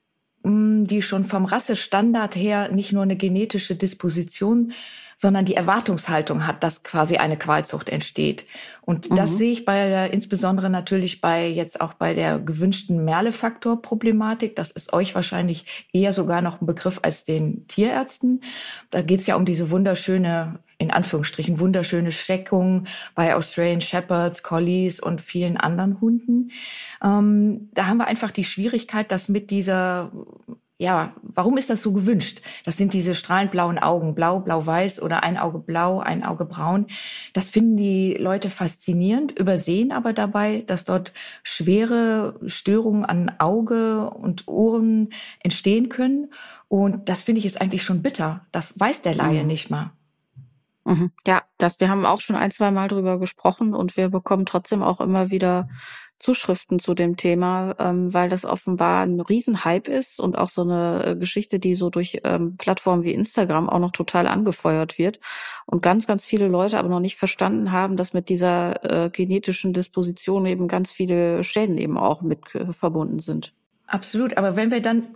hm, 0.44 0.86
die 0.86 1.02
schon 1.02 1.24
vom 1.24 1.46
Rassestandard 1.46 2.36
her 2.36 2.72
nicht 2.72 2.92
nur 2.94 3.02
eine 3.02 3.16
genetische 3.16 3.76
Disposition 3.76 4.74
sondern 5.16 5.46
die 5.46 5.56
Erwartungshaltung 5.56 6.46
hat, 6.46 6.64
dass 6.64 6.84
quasi 6.84 7.18
eine 7.18 7.38
Qualzucht 7.38 7.90
entsteht. 7.90 8.46
Und 8.82 9.10
mhm. 9.10 9.16
das 9.16 9.38
sehe 9.38 9.52
ich 9.52 9.66
bei 9.66 9.88
der, 9.88 10.14
insbesondere 10.14 10.70
natürlich 10.70 11.22
bei 11.22 11.48
jetzt 11.48 11.82
auch 11.82 11.94
bei 11.94 12.14
der 12.14 12.40
gewünschten 12.40 13.04
Merle-Faktor-Problematik. 13.04 14.56
Das 14.56 14.72
ist 14.72 14.94
euch 14.94 15.16
wahrscheinlich 15.16 15.88
eher 15.94 16.14
sogar 16.14 16.42
noch 16.42 16.62
ein 16.62 16.66
Begriff 16.66 17.00
als 17.02 17.24
den 17.24 17.68
Tierärzten. 17.68 18.42
Da 18.92 19.02
geht 19.02 19.22
es 19.22 19.28
ja 19.28 19.36
um 19.36 19.46
diese 19.46 19.72
wunderschöne, 19.72 20.60
in 20.78 20.92
Anführungsstrichen, 20.92 21.60
wunderschöne 21.60 22.12
Scheckung 22.12 22.86
bei 23.16 23.36
Australian 23.36 23.82
Shepherds, 23.82 24.44
Collies 24.44 25.00
und 25.00 25.22
vielen 25.22 25.58
anderen 25.58 26.02
Hunden. 26.02 26.52
Ähm, 27.04 27.70
da 27.74 27.88
haben 27.88 27.98
wir 27.98 28.08
einfach 28.08 28.32
die 28.32 28.44
Schwierigkeit, 28.44 29.12
dass 29.12 29.30
mit 29.30 29.50
dieser 29.50 30.12
ja, 30.78 31.16
warum 31.22 31.58
ist 31.58 31.70
das 31.70 31.82
so 31.82 31.94
gewünscht? 31.94 32.42
Das 32.66 32.76
sind 32.76 32.94
diese 32.94 33.16
strahlend 33.16 33.52
blauen 33.52 33.80
Augen, 33.80 34.14
blau, 34.14 34.40
blau-weiß 34.40 35.02
oder 35.02 35.24
ein 35.24 35.38
Auge 35.38 35.60
blau, 35.60 36.00
ein 36.00 36.24
Auge 36.24 36.44
braun. 36.44 36.88
Das 37.32 37.50
finden 37.50 37.78
die 37.78 38.16
Leute 38.16 38.50
faszinierend, 38.50 39.40
übersehen 39.40 39.94
aber 39.94 40.12
dabei, 40.12 40.64
dass 40.66 40.84
dort 40.84 41.14
schwere 41.44 42.40
Störungen 42.46 43.06
an 43.06 43.32
Auge 43.38 44.10
und 44.10 44.48
Ohren 44.50 45.10
entstehen 45.42 45.88
können. 45.88 46.34
Und 46.68 47.08
das 47.08 47.22
finde 47.22 47.40
ich 47.40 47.46
ist 47.46 47.62
eigentlich 47.62 47.84
schon 47.84 48.02
bitter. 48.02 48.46
Das 48.52 48.78
weiß 48.78 49.02
der 49.02 49.16
Laie 49.16 49.42
mhm. 49.42 49.48
nicht 49.48 49.70
mal. 49.70 49.92
Mhm. 50.84 51.12
Ja, 51.26 51.44
das, 51.58 51.80
wir 51.80 51.90
haben 51.90 52.06
auch 52.06 52.20
schon 52.20 52.36
ein, 52.36 52.52
zwei 52.52 52.70
Mal 52.70 52.88
drüber 52.88 53.18
gesprochen 53.18 53.74
und 53.74 53.98
wir 53.98 54.10
bekommen 54.10 54.46
trotzdem 54.46 54.84
auch 54.84 55.02
immer 55.02 55.32
wieder 55.32 55.68
Zuschriften 56.20 56.80
zu 56.80 56.94
dem 56.94 57.18
Thema, 57.18 57.76
ähm, 57.80 58.14
weil 58.14 58.30
das 58.30 58.46
offenbar 58.46 59.06
ein 59.06 59.20
Riesenhype 59.20 59.92
ist 59.92 60.20
und 60.20 60.38
auch 60.38 60.50
so 60.50 60.62
eine 60.62 61.06
äh, 61.06 61.16
Geschichte, 61.16 61.60
die 61.60 61.76
so 61.76 61.90
durch 61.90 62.22
ähm, 62.24 62.56
Plattformen 62.58 63.04
wie 63.04 63.14
Instagram 63.14 63.70
auch 63.70 63.80
noch 63.80 63.92
total 63.92 64.28
angefeuert 64.28 64.98
wird 64.98 65.20
und 65.66 65.82
ganz, 65.82 66.08
ganz 66.08 66.24
viele 66.26 66.48
Leute 66.48 66.80
aber 66.80 66.90
noch 66.90 67.00
nicht 67.00 67.18
verstanden 67.18 67.72
haben, 67.72 67.98
dass 67.98 68.14
mit 68.14 68.30
dieser 68.30 69.06
äh, 69.06 69.10
genetischen 69.10 69.74
Disposition 69.74 70.46
eben 70.46 70.68
ganz 70.68 70.92
viele 70.92 71.44
Schäden 71.44 71.78
eben 71.78 71.98
auch 71.98 72.22
mit 72.22 72.56
äh, 72.56 72.72
verbunden 72.72 73.20
sind. 73.20 73.54
Absolut, 73.88 74.38
aber 74.38 74.56
wenn 74.56 74.72
wir 74.72 74.82
dann 74.82 75.16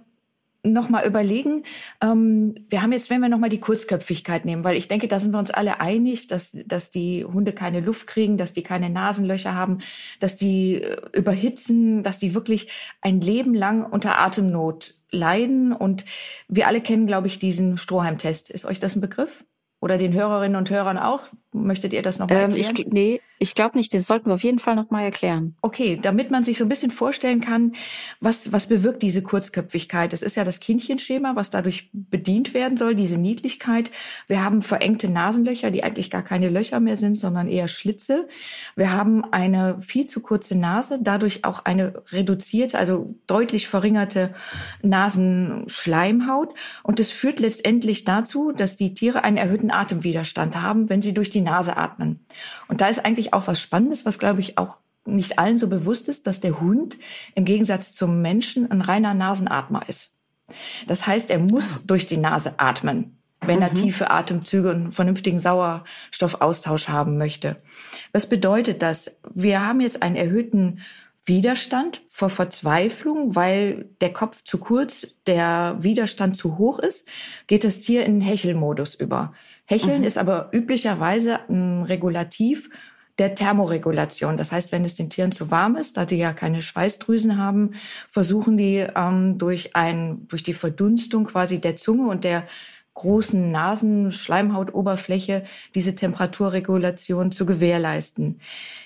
noch 0.64 0.90
mal 0.90 1.06
überlegen. 1.06 1.64
Ähm, 2.02 2.56
wir 2.68 2.82
haben 2.82 2.92
jetzt, 2.92 3.10
wenn 3.10 3.22
wir 3.22 3.30
noch 3.30 3.38
mal 3.38 3.50
die 3.50 3.60
Kurzköpfigkeit 3.60 4.46
nehmen, 4.46 4.64
weil 4.64 4.78
ich 4.78 4.88
denke, 4.88 5.08
da 5.08 5.20
sind 5.20 5.32
wir 5.32 5.40
uns 5.40 5.52
alle 5.52 5.80
einig, 5.80 6.28
dass 6.28 6.58
dass 6.66 6.90
die 6.90 7.26
Hunde 7.26 7.54
keine 7.54 7.80
Luft 7.80 8.08
kriegen, 8.08 8.38
dass 8.38 8.54
die 8.54 8.64
keine 8.64 8.90
Nasenlöcher 8.90 9.56
haben, 9.56 9.80
dass 10.20 10.36
die 10.36 10.76
äh, 10.76 10.98
überhitzen, 11.14 12.04
dass 12.04 12.20
die 12.20 12.34
wirklich 12.34 12.70
ein 13.02 13.22
Leben 13.22 13.54
lang 13.54 13.86
unter 13.86 14.20
Atemnot 14.20 14.96
leiden. 15.12 15.74
Und 15.74 16.06
wir 16.48 16.68
alle 16.68 16.82
kennen, 16.82 17.08
glaube 17.08 17.28
ich, 17.28 17.40
diesen 17.40 17.78
Strohhalmtest. 17.78 18.50
Ist 18.50 18.66
euch 18.66 18.80
das 18.80 18.96
ein 18.96 19.02
Begriff? 19.02 19.46
Oder 19.82 19.98
den 19.98 20.14
Hörerinnen 20.14 20.58
und 20.58 20.70
Hörern 20.70 20.98
auch? 20.98 21.28
Möchtet 21.54 21.94
ihr 21.94 22.02
das 22.02 22.20
noch 22.20 22.30
mal 22.30 22.36
ähm, 22.36 22.52
erklären? 22.52 22.76
Ich, 22.78 22.88
nee, 22.88 23.22
ich 23.40 23.56
glaube 23.56 23.78
nicht. 23.78 23.94
Das 23.94 24.06
sollten 24.06 24.28
wir 24.28 24.34
auf 24.34 24.44
jeden 24.44 24.60
Fall 24.60 24.76
noch 24.76 24.90
mal 24.92 25.04
erklären. 25.04 25.56
Okay, 25.62 25.98
damit 26.00 26.30
man 26.30 26.44
sich 26.44 26.58
so 26.58 26.66
ein 26.66 26.70
bisschen 26.70 26.92
vorstellen 26.92 27.40
kann, 27.40 27.72
was, 28.20 28.52
was 28.52 28.68
bewirkt 28.68 29.02
diese 29.02 29.24
Kurzköpfigkeit. 29.24 30.12
Das 30.12 30.22
ist 30.22 30.36
ja 30.36 30.44
das 30.44 30.60
Kindchenschema, 30.60 31.38
was 31.38 31.50
dadurch 31.50 31.90
bedient 31.94 32.54
werden 32.54 32.76
soll, 32.76 32.96
diese 32.96 33.18
Niedlichkeit. 33.18 33.92
Wir 34.28 34.44
haben 34.44 34.62
verengte 34.62 35.10
Nasenlöcher, 35.10 35.72
die 35.72 35.84
eigentlich 35.84 36.12
gar 36.12 36.22
keine 36.22 36.50
Löcher 36.50 36.82
mehr 36.82 36.98
sind, 36.98 37.16
sondern 37.16 37.48
eher 37.48 37.70
Schlitze. 37.70 38.28
Wir 38.76 38.92
haben 38.92 39.24
eine 39.32 39.80
viel 39.80 40.04
zu 40.06 40.20
kurze 40.20 40.58
Nase, 40.58 41.00
dadurch 41.02 41.46
auch 41.46 41.64
eine 41.64 42.04
reduzierte, 42.12 42.78
also 42.78 43.16
deutlich 43.26 43.70
verringerte 43.70 44.34
Nasenschleimhaut. 44.82 46.54
Und 46.84 47.00
das 47.00 47.10
führt 47.10 47.40
letztendlich 47.40 48.04
dazu, 48.04 48.52
dass 48.52 48.76
die 48.76 48.94
Tiere 48.94 49.24
einen 49.24 49.38
erhöhten 49.38 49.72
Atemwiderstand 49.72 50.62
haben, 50.62 50.90
wenn 50.90 51.02
sie 51.02 51.14
durch 51.14 51.30
die 51.30 51.42
Nase 51.42 51.78
atmen. 51.78 52.20
Und 52.70 52.80
da 52.80 52.88
ist 52.88 53.04
eigentlich 53.04 53.34
auch 53.34 53.48
was 53.48 53.60
Spannendes, 53.60 54.06
was 54.06 54.20
glaube 54.20 54.40
ich 54.40 54.58
auch 54.58 54.78
nicht 55.06 55.40
allen 55.40 55.58
so 55.58 55.68
bewusst 55.68 56.08
ist, 56.08 56.28
dass 56.28 56.40
der 56.40 56.62
Hund 56.62 56.98
im 57.36 57.44
Gegensatz 57.44 57.94
zum 57.94 58.22
Menschen 58.22 58.72
ein 58.72 58.82
reiner 58.82 59.14
Nasenatmer 59.14 59.90
ist. 59.90 60.16
Das 60.88 61.06
heißt, 61.06 61.30
er 61.30 61.40
muss 61.40 61.78
ah. 61.78 61.82
durch 61.86 62.08
die 62.08 62.18
Nase 62.18 62.54
atmen, 62.58 63.18
wenn 63.42 63.62
er 63.62 63.72
mhm. 63.72 63.76
tiefe 63.76 64.12
Atemzüge 64.12 64.70
und 64.70 64.76
einen 64.76 64.92
vernünftigen 64.92 65.40
Sauerstoffaustausch 65.40 66.88
haben 66.90 67.18
möchte. 67.18 67.58
Was 68.14 68.30
bedeutet 68.30 68.82
das? 68.82 69.20
Wir 69.34 69.66
haben 69.66 69.82
jetzt 69.82 70.04
einen 70.04 70.16
erhöhten 70.16 70.82
Widerstand 71.26 72.02
vor 72.10 72.30
Verzweiflung, 72.30 73.36
weil 73.36 73.90
der 74.02 74.12
Kopf 74.12 74.44
zu 74.44 74.58
kurz, 74.58 75.16
der 75.28 75.78
Widerstand 75.80 76.36
zu 76.36 76.58
hoch 76.58 76.80
ist, 76.80 77.08
geht 77.46 77.64
das 77.64 77.80
Tier 77.80 78.06
in 78.06 78.22
Hechelmodus 78.22 78.96
über. 78.96 79.34
Hecheln 79.70 80.00
mhm. 80.00 80.08
ist 80.08 80.18
aber 80.18 80.50
üblicherweise 80.52 81.42
ein 81.48 81.84
Regulativ 81.84 82.72
der 83.20 83.36
Thermoregulation. 83.36 84.36
Das 84.36 84.52
heißt, 84.52 84.72
wenn 84.72 84.84
es 84.84 84.96
den 84.96 85.12
Tieren 85.12 85.32
zu 85.32 85.52
warm 85.52 85.76
ist, 85.76 85.96
da 85.96 86.06
die 86.06 86.16
ja 86.16 86.34
keine 86.34 86.64
Schweißdrüsen 86.64 87.38
haben, 87.38 87.74
versuchen 88.10 88.58
die 88.58 88.84
ähm, 88.96 89.38
durch 89.38 89.76
ein, 89.76 90.28
durch 90.28 90.42
die 90.42 90.54
Verdunstung 90.54 91.26
quasi 91.26 91.62
der 91.62 91.76
Zunge 91.76 92.10
und 92.10 92.24
der 92.24 92.48
großen 92.96 93.52
Nasenschleimhautoberfläche 93.52 95.44
diese 95.76 95.94
Temperaturregulation 95.94 97.32
zu 97.32 97.46
gewährleisten. 97.46 98.42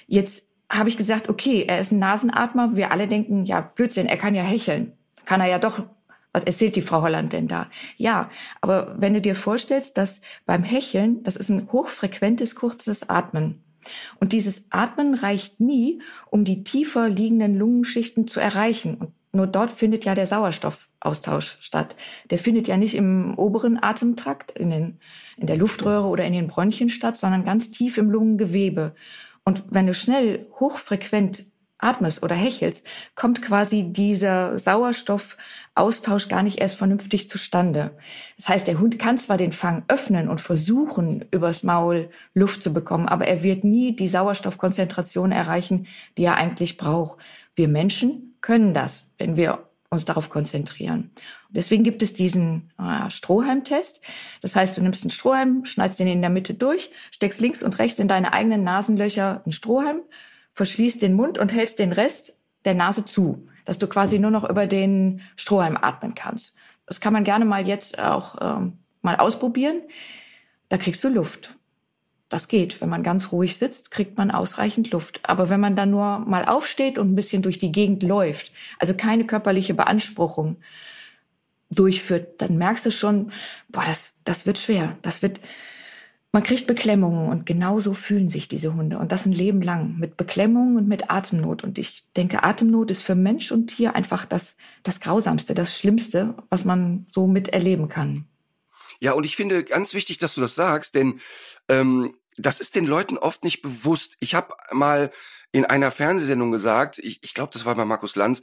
Jetzt 0.08 0.46
habe 0.70 0.90
ich 0.90 0.98
gesagt, 0.98 1.30
okay, 1.30 1.64
er 1.66 1.80
ist 1.80 1.94
ein 1.94 2.00
Nasenatmer. 2.00 2.76
Wir 2.76 2.92
alle 2.92 3.08
denken, 3.08 3.46
ja, 3.46 3.62
Blödsinn, 3.62 4.08
er 4.08 4.18
kann 4.18 4.36
ja 4.36 4.44
hecheln. 4.44 4.92
Kann 5.24 5.40
er 5.40 5.48
ja 5.48 5.60
doch 5.60 5.84
was 6.34 6.44
erzählt 6.44 6.76
die 6.76 6.82
Frau 6.82 7.02
Holland 7.02 7.32
denn 7.32 7.48
da? 7.48 7.70
Ja, 7.96 8.30
aber 8.60 8.96
wenn 8.98 9.14
du 9.14 9.22
dir 9.22 9.36
vorstellst, 9.36 9.98
dass 9.98 10.22
beim 10.46 10.64
Hecheln, 10.64 11.24
das 11.24 11.36
ist 11.36 11.50
ein 11.50 11.72
hochfrequentes, 11.72 12.56
kurzes 12.56 13.10
Atmen. 13.10 13.64
Und 14.20 14.34
dieses 14.34 14.66
Atmen 14.72 15.14
reicht 15.14 15.60
nie, 15.60 16.02
um 16.30 16.44
die 16.44 16.64
tiefer 16.64 17.10
liegenden 17.10 17.56
Lungenschichten 17.56 18.28
zu 18.28 18.40
erreichen. 18.40 18.96
Und 18.96 19.12
nur 19.32 19.48
dort 19.48 19.72
findet 19.72 20.06
ja 20.06 20.16
der 20.16 20.26
Sauerstoffaustausch 20.26 21.58
statt. 21.60 21.96
Der 22.30 22.38
findet 22.38 22.68
ja 22.68 22.78
nicht 22.78 22.96
im 22.96 23.38
oberen 23.38 23.82
Atemtrakt, 23.82 24.52
in, 24.58 24.70
den, 24.70 25.00
in 25.38 25.48
der 25.48 25.58
Luftröhre 25.58 26.08
oder 26.08 26.26
in 26.26 26.34
den 26.34 26.48
Bronchien 26.48 26.90
statt, 26.90 27.18
sondern 27.18 27.46
ganz 27.46 27.72
tief 27.72 27.98
im 27.98 28.10
Lungengewebe. 28.10 28.96
Und 29.44 29.66
wenn 29.70 29.88
du 29.88 29.94
schnell 29.94 30.46
hochfrequent 30.60 31.46
atmest 31.84 32.24
oder 32.24 32.36
hechelst, 32.36 32.86
kommt 33.16 33.42
quasi 33.42 33.84
dieser 33.92 34.58
Sauerstoffaustausch 34.58 36.30
gar 36.30 36.44
nicht 36.44 36.60
erst 36.60 36.76
vernünftig 36.76 37.30
zustande. 37.30 37.92
Das 38.38 38.50
heißt, 38.50 38.68
der 38.68 38.80
Hund 38.80 39.00
kann 39.00 39.18
zwar 39.18 39.38
den 39.38 39.52
Fang 39.52 39.84
öffnen 39.88 40.30
und 40.30 40.42
versuchen, 40.42 41.26
übers 41.32 41.64
Maul 41.64 42.10
Luft 42.34 42.64
zu 42.64 42.74
bekommen, 42.74 43.08
aber 43.08 43.28
er 43.28 43.44
wird 43.44 43.64
nie 43.64 43.96
die 43.96 44.08
Sauerstoffkonzentration 44.08 45.32
erreichen, 45.32 45.88
die 46.18 46.26
er 46.26 46.36
eigentlich 46.36 46.78
braucht. 46.78 47.20
Wir 47.56 47.68
Menschen 47.68 48.36
können 48.42 48.74
das, 48.74 49.06
wenn 49.18 49.36
wir 49.36 49.68
uns 49.94 50.06
darauf 50.06 50.30
konzentrieren. 50.30 51.12
Deswegen 51.50 51.84
gibt 51.84 52.02
es 52.02 52.14
diesen 52.14 52.72
äh, 52.80 53.10
Strohhalmtest. 53.10 54.02
Das 54.42 54.56
heißt, 54.56 54.76
du 54.76 54.82
nimmst 54.82 55.04
einen 55.04 55.12
Strohhalm, 55.12 55.66
schneidest 55.66 56.00
den 56.00 56.08
in 56.08 56.22
der 56.22 56.32
Mitte 56.32 56.56
durch, 56.56 56.92
steckst 57.12 57.40
links 57.40 57.64
und 57.64 57.78
rechts 57.80 58.00
in 58.00 58.08
deine 58.08 58.34
eigenen 58.34 58.64
Nasenlöcher 58.64 59.42
einen 59.46 59.52
Strohhalm, 59.52 60.02
verschließt 60.54 61.02
den 61.02 61.14
Mund 61.14 61.38
und 61.38 61.52
hältst 61.52 61.80
den 61.80 61.92
Rest 61.92 62.40
der 62.66 62.76
Nase 62.76 63.06
zu, 63.06 63.48
dass 63.66 63.80
du 63.80 63.88
quasi 63.88 64.20
nur 64.20 64.32
noch 64.32 64.50
über 64.50 64.68
den 64.68 65.22
Strohhalm 65.36 65.78
atmen 65.82 66.16
kannst. 66.16 66.54
Das 66.86 67.00
kann 67.00 67.14
man 67.14 67.24
gerne 67.24 67.46
mal 67.46 67.68
jetzt 67.68 68.00
auch 68.00 68.36
ähm, 68.42 68.80
mal 69.02 69.16
ausprobieren. 69.16 69.82
Da 70.70 70.78
kriegst 70.78 71.04
du 71.04 71.10
Luft. 71.10 71.56
Das 72.30 72.48
geht. 72.48 72.82
Wenn 72.82 72.90
man 72.90 73.04
ganz 73.04 73.32
ruhig 73.32 73.58
sitzt, 73.58 73.92
kriegt 73.92 74.18
man 74.18 74.32
ausreichend 74.32 74.90
Luft. 74.92 75.20
Aber 75.24 75.50
wenn 75.50 75.60
man 75.60 75.76
dann 75.76 75.92
nur 75.92 76.20
mal 76.20 76.46
aufsteht 76.46 76.98
und 76.98 77.12
ein 77.12 77.16
bisschen 77.16 77.44
durch 77.44 77.60
die 77.60 77.72
Gegend 77.72 78.02
läuft, 78.02 78.52
also 78.80 78.96
keine 78.96 79.26
körperliche 79.26 79.76
Beanspruchung 79.76 80.58
durchführt, 81.70 82.42
dann 82.42 82.58
merkst 82.58 82.86
du 82.86 82.92
schon, 82.92 83.32
boah, 83.70 83.84
das, 83.86 84.14
das 84.24 84.46
wird 84.46 84.58
schwer. 84.58 84.98
Das 85.04 85.22
wird, 85.22 85.40
man 86.34 86.42
kriegt 86.44 86.66
Beklemmungen 86.66 87.30
und 87.30 87.46
genauso 87.46 87.94
fühlen 87.94 88.28
sich 88.28 88.48
diese 88.48 88.74
Hunde 88.74 88.98
und 88.98 89.12
das 89.12 89.28
ein 89.28 89.32
Leben 89.32 89.62
lang 89.62 90.00
mit 90.00 90.18
Beklemmungen 90.18 90.78
und 90.78 90.88
mit 90.88 91.12
Atemnot. 91.12 91.64
Und 91.64 91.78
ich 91.78 92.04
denke, 92.18 92.44
Atemnot 92.44 92.90
ist 92.90 93.04
für 93.04 93.14
Mensch 93.14 93.52
und 93.52 93.68
Tier 93.68 93.96
einfach 93.96 94.26
das, 94.26 94.56
das 94.82 95.00
Grausamste, 95.00 95.54
das 95.54 95.78
Schlimmste, 95.78 96.36
was 96.50 96.66
man 96.66 97.06
so 97.12 97.28
miterleben 97.28 97.88
kann. 97.88 98.26
Ja, 99.00 99.12
und 99.12 99.26
ich 99.26 99.36
finde 99.36 99.64
ganz 99.64 99.94
wichtig, 99.94 100.18
dass 100.18 100.34
du 100.34 100.42
das 100.42 100.56
sagst, 100.56 100.96
denn 100.96 101.20
ähm, 101.70 102.16
das 102.38 102.60
ist 102.60 102.76
den 102.76 102.86
Leuten 102.88 103.20
oft 103.20 103.44
nicht 103.44 103.62
bewusst. 103.62 104.18
Ich 104.20 104.34
habe 104.34 104.56
mal 104.72 105.12
in 105.52 105.66
einer 105.66 105.92
Fernsehsendung 105.92 106.52
gesagt, 106.52 106.98
ich, 106.98 107.20
ich 107.22 107.36
glaube, 107.36 107.54
das 107.54 107.66
war 107.66 107.76
bei 107.76 107.86
Markus 107.86 108.16
Lanz, 108.16 108.42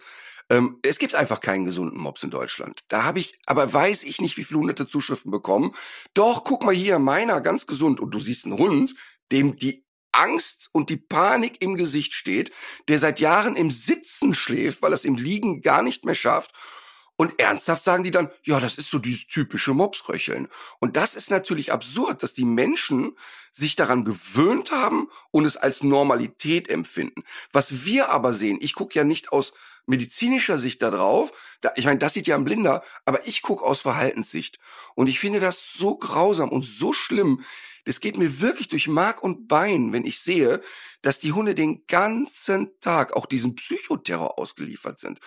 ähm, 0.50 0.78
es 0.82 0.98
gibt 0.98 1.14
einfach 1.14 1.40
keinen 1.40 1.64
gesunden 1.64 1.98
Mops 1.98 2.22
in 2.22 2.30
Deutschland. 2.30 2.80
Da 2.88 3.04
habe 3.04 3.20
ich, 3.20 3.38
aber 3.46 3.72
weiß 3.72 4.04
ich 4.04 4.20
nicht, 4.20 4.36
wie 4.36 4.44
viele 4.44 4.60
hunderte 4.60 4.88
Zuschriften 4.88 5.30
bekommen. 5.30 5.72
Doch, 6.12 6.44
guck 6.44 6.62
mal 6.62 6.74
hier, 6.74 6.98
meiner 6.98 7.40
ganz 7.40 7.66
gesund. 7.66 8.00
Und 8.00 8.10
du 8.10 8.18
siehst 8.18 8.44
einen 8.44 8.58
Hund, 8.58 8.94
dem 9.32 9.56
die 9.56 9.86
Angst 10.12 10.68
und 10.72 10.90
die 10.90 10.96
Panik 10.96 11.62
im 11.62 11.76
Gesicht 11.76 12.14
steht, 12.14 12.50
der 12.88 12.98
seit 12.98 13.20
Jahren 13.20 13.56
im 13.56 13.70
Sitzen 13.70 14.34
schläft, 14.34 14.82
weil 14.82 14.92
er 14.92 14.96
es 14.96 15.04
im 15.04 15.14
Liegen 15.14 15.62
gar 15.62 15.82
nicht 15.82 16.04
mehr 16.04 16.16
schafft 16.16 16.52
und 17.20 17.38
ernsthaft 17.38 17.84
sagen 17.84 18.02
die 18.02 18.10
dann, 18.10 18.30
ja, 18.44 18.60
das 18.60 18.78
ist 18.78 18.88
so 18.88 18.98
dieses 18.98 19.26
typische 19.26 19.74
Mopsröcheln. 19.74 20.48
Und 20.78 20.96
das 20.96 21.14
ist 21.14 21.30
natürlich 21.30 21.70
absurd, 21.70 22.22
dass 22.22 22.32
die 22.32 22.46
Menschen 22.46 23.14
sich 23.52 23.76
daran 23.76 24.06
gewöhnt 24.06 24.70
haben 24.70 25.06
und 25.30 25.44
es 25.44 25.58
als 25.58 25.82
Normalität 25.82 26.70
empfinden. 26.70 27.24
Was 27.52 27.84
wir 27.84 28.08
aber 28.08 28.32
sehen, 28.32 28.56
ich 28.62 28.74
gucke 28.74 28.98
ja 28.98 29.04
nicht 29.04 29.32
aus 29.32 29.52
medizinischer 29.84 30.56
Sicht 30.56 30.80
da 30.80 30.90
drauf, 30.90 31.30
da, 31.60 31.72
ich 31.76 31.84
meine, 31.84 31.98
das 31.98 32.14
sieht 32.14 32.26
ja 32.26 32.36
ein 32.36 32.44
Blinder, 32.44 32.82
aber 33.04 33.26
ich 33.26 33.42
gucke 33.42 33.66
aus 33.66 33.82
Verhaltenssicht. 33.82 34.58
Und 34.94 35.06
ich 35.06 35.20
finde 35.20 35.40
das 35.40 35.74
so 35.74 35.98
grausam 35.98 36.48
und 36.48 36.64
so 36.64 36.94
schlimm. 36.94 37.42
Das 37.84 38.00
geht 38.00 38.16
mir 38.16 38.40
wirklich 38.40 38.68
durch 38.68 38.88
Mark 38.88 39.22
und 39.22 39.46
Bein, 39.46 39.92
wenn 39.92 40.06
ich 40.06 40.20
sehe, 40.20 40.62
dass 41.02 41.18
die 41.18 41.32
Hunde 41.32 41.54
den 41.54 41.86
ganzen 41.86 42.70
Tag 42.80 43.12
auch 43.12 43.26
diesem 43.26 43.56
Psychoterror 43.56 44.38
ausgeliefert 44.38 44.98
sind. 44.98 45.18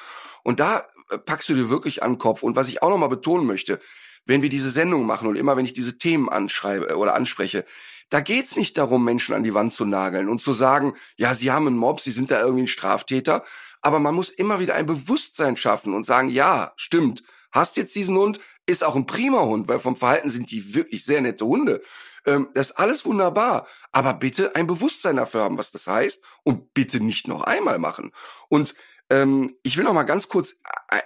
Und 0.42 0.60
da 0.60 0.88
packst 1.26 1.50
du 1.50 1.56
dir 1.56 1.70
wirklich 1.70 2.04
an 2.04 2.14
den 2.14 2.18
Kopf. 2.18 2.44
Und 2.44 2.56
was 2.56 2.68
ich 2.68 2.82
auch 2.82 2.90
nochmal 2.90 3.10
betonen 3.10 3.46
möchte, 3.46 3.80
wenn 4.26 4.42
wir 4.42 4.50
diese 4.50 4.70
Sendung 4.70 5.06
machen 5.06 5.28
und 5.28 5.36
immer 5.36 5.58
wenn 5.58 5.66
ich 5.66 5.74
diese 5.74 5.98
Themen 5.98 6.30
anschreibe 6.30 6.90
äh, 6.90 6.94
oder 6.94 7.16
anspreche, 7.16 7.66
da 8.10 8.22
geht's 8.22 8.56
nicht 8.56 8.78
darum, 8.78 9.04
Menschen 9.04 9.34
an 9.34 9.44
die 9.44 9.54
Wand 9.54 9.74
zu 9.74 9.86
nageln 9.86 10.30
und 10.30 10.42
zu 10.42 10.54
sagen, 10.54 10.94
ja, 11.16 11.34
sie 11.34 11.52
haben 11.52 11.68
einen 11.68 11.78
Mob, 11.78 12.00
sie 12.00 12.12
sind 12.12 12.30
da 12.30 12.42
irgendwie 12.42 12.64
ein 12.64 12.68
Straftäter. 12.68 13.44
Aber 13.82 14.00
man 14.00 14.14
muss 14.14 14.30
immer 14.30 14.60
wieder 14.60 14.76
ein 14.76 14.86
Bewusstsein 14.86 15.58
schaffen 15.58 15.94
und 15.94 16.06
sagen, 16.06 16.30
ja, 16.30 16.74
stimmt, 16.76 17.24
hast 17.52 17.76
jetzt 17.76 17.96
diesen 17.96 18.18
Hund, 18.18 18.40
ist 18.66 18.84
auch 18.84 18.96
ein 18.96 19.06
prima 19.06 19.42
Hund, 19.42 19.68
weil 19.68 19.80
vom 19.80 19.96
Verhalten 19.96 20.30
sind 20.30 20.52
die 20.52 20.76
wirklich 20.76 21.06
sehr 21.06 21.22
nette 21.22 21.46
Hunde. 21.46 21.82
Ähm, 22.26 22.50
das 22.54 22.72
ist 22.72 22.78
alles 22.78 23.06
wunderbar. 23.06 23.68
Aber 23.92 24.14
bitte 24.14 24.56
ein 24.56 24.68
Bewusstsein 24.68 25.18
dafür 25.18 25.42
haben, 25.42 25.58
was 25.58 25.72
das 25.72 25.88
heißt 25.88 26.24
und 26.44 26.74
bitte 26.74 27.00
nicht 27.00 27.28
noch 27.28 27.42
einmal 27.42 27.80
machen. 27.80 28.12
Und 28.48 28.76
ähm, 29.10 29.56
ich 29.64 29.78
will 29.78 29.84
noch 29.84 29.94
mal 29.94 30.04
ganz 30.04 30.28
kurz 30.28 30.56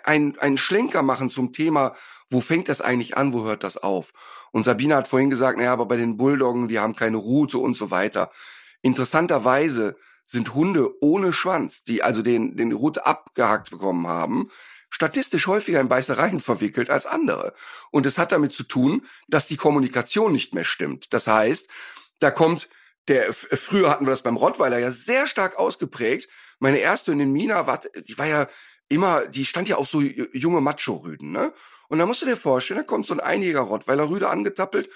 einen, 0.03 0.38
einen 0.39 0.57
Schlenker 0.57 1.01
machen 1.01 1.29
zum 1.29 1.53
Thema, 1.53 1.93
wo 2.29 2.41
fängt 2.41 2.69
das 2.69 2.81
eigentlich 2.81 3.17
an, 3.17 3.33
wo 3.33 3.43
hört 3.43 3.63
das 3.63 3.77
auf? 3.77 4.13
Und 4.51 4.63
Sabine 4.63 4.95
hat 4.95 5.07
vorhin 5.07 5.29
gesagt, 5.29 5.57
naja, 5.57 5.73
aber 5.73 5.86
bei 5.86 5.97
den 5.97 6.17
Bulldoggen, 6.17 6.67
die 6.67 6.79
haben 6.79 6.95
keine 6.95 7.17
Route 7.17 7.57
und 7.57 7.75
so 7.75 7.91
weiter. 7.91 8.31
Interessanterweise 8.81 9.97
sind 10.25 10.53
Hunde 10.53 10.89
ohne 11.01 11.33
Schwanz, 11.33 11.83
die 11.83 12.03
also 12.03 12.21
den, 12.21 12.57
den 12.57 12.73
Route 12.73 13.05
abgehakt 13.05 13.71
bekommen 13.71 14.07
haben, 14.07 14.49
statistisch 14.89 15.47
häufiger 15.47 15.79
in 15.79 15.89
Beißereien 15.89 16.39
verwickelt 16.41 16.89
als 16.89 17.05
andere. 17.05 17.53
Und 17.91 18.05
es 18.05 18.17
hat 18.17 18.31
damit 18.31 18.53
zu 18.53 18.63
tun, 18.63 19.05
dass 19.27 19.47
die 19.47 19.57
Kommunikation 19.57 20.31
nicht 20.31 20.53
mehr 20.53 20.65
stimmt. 20.65 21.13
Das 21.13 21.27
heißt, 21.27 21.69
da 22.19 22.31
kommt 22.31 22.69
der, 23.08 23.34
früher 23.34 23.89
hatten 23.89 24.06
wir 24.06 24.12
das 24.12 24.22
beim 24.22 24.38
Rottweiler 24.38 24.80
ja 24.80 24.91
sehr 24.91 25.28
stark 25.28 25.58
ausgeprägt. 25.58 26.30
Meine 26.60 26.80
erste 26.80 27.12
in 27.12 27.20
den 27.20 27.32
Mina 27.32 27.67
war, 27.67 27.80
die 27.80 28.17
war 28.17 28.28
ja 28.28 28.48
immer, 28.89 29.28
die 29.28 29.46
stand 29.46 29.67
ja 29.67 29.78
auf 29.78 29.88
so 29.88 30.02
junge 30.02 30.62
Macho-Rüden, 30.62 31.32
ne? 31.32 31.54
Und 31.89 32.00
da 32.00 32.06
musst 32.06 32.22
du 32.22 32.26
dir 32.26 32.38
vorstellen, 32.38 32.80
da 32.80 32.84
kommt 32.84 33.08
so 33.08 33.13
ein 33.13 33.20
einiger 33.20 33.62
Rottweiler-Rüde 33.62 34.30
angetappelt, 34.30 34.89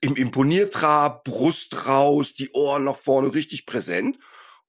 im 0.00 0.16
Imponiertrab, 0.16 1.24
Brust 1.24 1.86
raus, 1.86 2.34
die 2.34 2.50
Ohren 2.52 2.84
nach 2.84 2.96
vorne 2.96 3.34
richtig 3.34 3.66
präsent. 3.66 4.18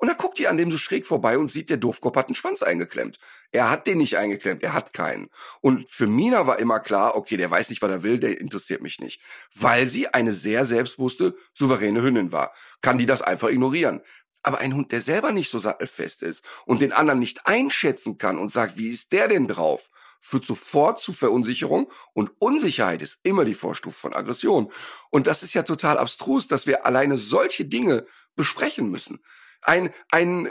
Und 0.01 0.07
dann 0.07 0.17
guckt 0.17 0.39
die 0.39 0.47
an 0.47 0.57
dem 0.57 0.71
so 0.71 0.79
schräg 0.79 1.05
vorbei 1.05 1.37
und 1.37 1.51
sieht, 1.51 1.69
der 1.69 1.77
Doofkopf 1.77 2.15
hat 2.15 2.25
einen 2.25 2.33
Schwanz 2.33 2.63
eingeklemmt. 2.63 3.19
Er 3.51 3.69
hat 3.69 3.85
den 3.85 3.99
nicht 3.99 4.17
eingeklemmt, 4.17 4.63
er 4.63 4.73
hat 4.73 4.93
keinen. 4.93 5.29
Und 5.61 5.87
für 5.91 6.07
Mina 6.07 6.47
war 6.47 6.57
immer 6.57 6.79
klar, 6.79 7.15
okay, 7.15 7.37
der 7.37 7.51
weiß 7.51 7.69
nicht, 7.69 7.83
was 7.83 7.91
er 7.91 8.01
will, 8.01 8.17
der 8.17 8.41
interessiert 8.41 8.81
mich 8.81 8.99
nicht. 8.99 9.21
Weil 9.53 9.85
sie 9.85 10.07
eine 10.07 10.33
sehr 10.33 10.65
selbstbewusste, 10.65 11.35
souveräne 11.53 12.01
Hündin 12.01 12.31
war. 12.31 12.51
Kann 12.81 12.97
die 12.97 13.05
das 13.05 13.21
einfach 13.21 13.49
ignorieren. 13.49 14.01
Aber 14.41 14.57
ein 14.57 14.73
Hund, 14.73 14.91
der 14.91 15.01
selber 15.01 15.31
nicht 15.31 15.51
so 15.51 15.59
sattelfest 15.59 16.23
ist 16.23 16.43
und 16.65 16.81
den 16.81 16.93
anderen 16.93 17.19
nicht 17.19 17.45
einschätzen 17.45 18.17
kann 18.17 18.39
und 18.39 18.51
sagt, 18.51 18.79
wie 18.79 18.89
ist 18.89 19.11
der 19.11 19.27
denn 19.27 19.47
drauf, 19.47 19.91
führt 20.19 20.45
sofort 20.45 20.99
zu 20.99 21.13
Verunsicherung 21.13 21.91
und 22.13 22.31
Unsicherheit 22.39 23.03
ist 23.03 23.19
immer 23.21 23.45
die 23.45 23.53
Vorstufe 23.53 23.99
von 23.99 24.15
Aggression. 24.15 24.71
Und 25.11 25.27
das 25.27 25.43
ist 25.43 25.53
ja 25.53 25.61
total 25.61 25.99
abstrus, 25.99 26.47
dass 26.47 26.65
wir 26.65 26.87
alleine 26.87 27.19
solche 27.19 27.65
Dinge 27.65 28.05
besprechen 28.35 28.89
müssen 28.89 29.19
ein, 29.61 29.89
ein, 30.11 30.49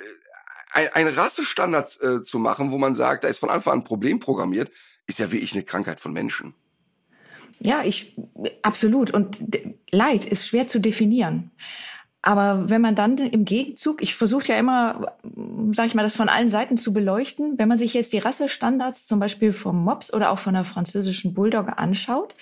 ein, 0.72 0.88
ein 0.92 1.08
Rassestandard 1.08 2.00
äh, 2.02 2.22
zu 2.22 2.38
machen, 2.38 2.72
wo 2.72 2.78
man 2.78 2.94
sagt, 2.94 3.24
da 3.24 3.28
ist 3.28 3.38
von 3.38 3.50
Anfang 3.50 3.74
an 3.74 3.78
ein 3.80 3.84
Problem 3.84 4.20
programmiert, 4.20 4.70
ist 5.06 5.18
ja 5.18 5.32
wirklich 5.32 5.52
eine 5.54 5.64
Krankheit 5.64 6.00
von 6.00 6.12
Menschen. 6.12 6.54
Ja, 7.60 7.82
ich 7.84 8.16
absolut. 8.62 9.10
Und 9.10 9.38
Leid 9.90 10.24
ist 10.24 10.46
schwer 10.46 10.66
zu 10.66 10.78
definieren. 10.78 11.50
Aber 12.22 12.68
wenn 12.68 12.82
man 12.82 12.94
dann 12.94 13.16
im 13.16 13.44
Gegenzug, 13.44 14.02
ich 14.02 14.14
versuche 14.14 14.48
ja 14.48 14.58
immer, 14.58 15.16
sage 15.72 15.88
ich 15.88 15.94
mal, 15.94 16.02
das 16.02 16.14
von 16.14 16.28
allen 16.28 16.48
Seiten 16.48 16.76
zu 16.76 16.92
beleuchten, 16.92 17.58
wenn 17.58 17.68
man 17.68 17.78
sich 17.78 17.94
jetzt 17.94 18.12
die 18.12 18.18
Rassestandards 18.18 19.06
zum 19.06 19.20
Beispiel 19.20 19.52
vom 19.52 19.82
Mops 19.82 20.12
oder 20.12 20.30
auch 20.30 20.38
von 20.38 20.54
der 20.54 20.64
französischen 20.64 21.32
Bulldogge 21.32 21.78
anschaut, 21.78 22.34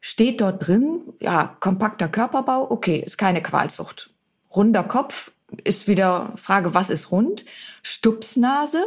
steht 0.00 0.40
dort 0.40 0.66
drin, 0.66 1.00
ja, 1.20 1.56
kompakter 1.60 2.08
Körperbau, 2.08 2.70
okay, 2.70 3.02
ist 3.04 3.16
keine 3.16 3.42
Qualzucht. 3.42 4.10
Runder 4.54 4.84
Kopf, 4.84 5.32
ist 5.64 5.88
wieder 5.88 6.32
Frage, 6.36 6.74
was 6.74 6.90
ist 6.90 7.10
rund? 7.10 7.44
Stupsnase 7.82 8.82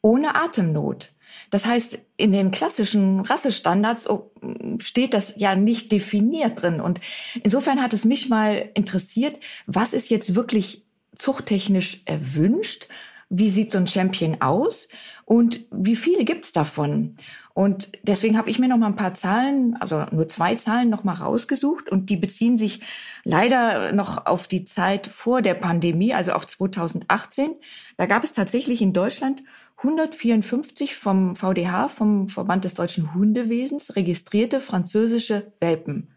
ohne 0.00 0.34
Atemnot. 0.36 1.12
Das 1.50 1.66
heißt, 1.66 1.98
in 2.16 2.32
den 2.32 2.50
klassischen 2.50 3.20
Rassestandards 3.20 4.08
oh, 4.08 4.30
steht 4.78 5.14
das 5.14 5.34
ja 5.36 5.54
nicht 5.54 5.92
definiert 5.92 6.62
drin. 6.62 6.80
Und 6.80 7.00
insofern 7.42 7.82
hat 7.82 7.92
es 7.92 8.04
mich 8.04 8.28
mal 8.28 8.70
interessiert, 8.74 9.38
was 9.66 9.92
ist 9.92 10.10
jetzt 10.10 10.34
wirklich 10.34 10.86
zuchttechnisch 11.14 12.02
erwünscht? 12.04 12.88
Wie 13.28 13.50
sieht 13.50 13.72
so 13.72 13.78
ein 13.78 13.86
Champion 13.86 14.40
aus? 14.40 14.88
Und 15.24 15.66
wie 15.70 15.96
viele 15.96 16.24
gibt's 16.24 16.52
davon? 16.52 17.16
Und 17.56 17.92
deswegen 18.02 18.36
habe 18.36 18.50
ich 18.50 18.58
mir 18.58 18.68
noch 18.68 18.76
mal 18.76 18.88
ein 18.88 18.96
paar 18.96 19.14
Zahlen, 19.14 19.78
also 19.80 20.04
nur 20.10 20.28
zwei 20.28 20.56
Zahlen 20.56 20.90
noch 20.90 21.04
mal 21.04 21.14
rausgesucht 21.14 21.88
und 21.88 22.10
die 22.10 22.18
beziehen 22.18 22.58
sich 22.58 22.82
leider 23.24 23.92
noch 23.92 24.26
auf 24.26 24.46
die 24.46 24.64
Zeit 24.64 25.06
vor 25.06 25.40
der 25.40 25.54
Pandemie, 25.54 26.12
also 26.12 26.32
auf 26.32 26.46
2018. 26.46 27.54
Da 27.96 28.04
gab 28.04 28.24
es 28.24 28.34
tatsächlich 28.34 28.82
in 28.82 28.92
Deutschland 28.92 29.42
154 29.78 30.96
vom 30.96 31.34
VDH, 31.34 31.88
vom 31.88 32.28
Verband 32.28 32.64
des 32.64 32.74
deutschen 32.74 33.14
Hundewesens, 33.14 33.96
registrierte 33.96 34.60
französische 34.60 35.54
Welpen. 35.58 36.10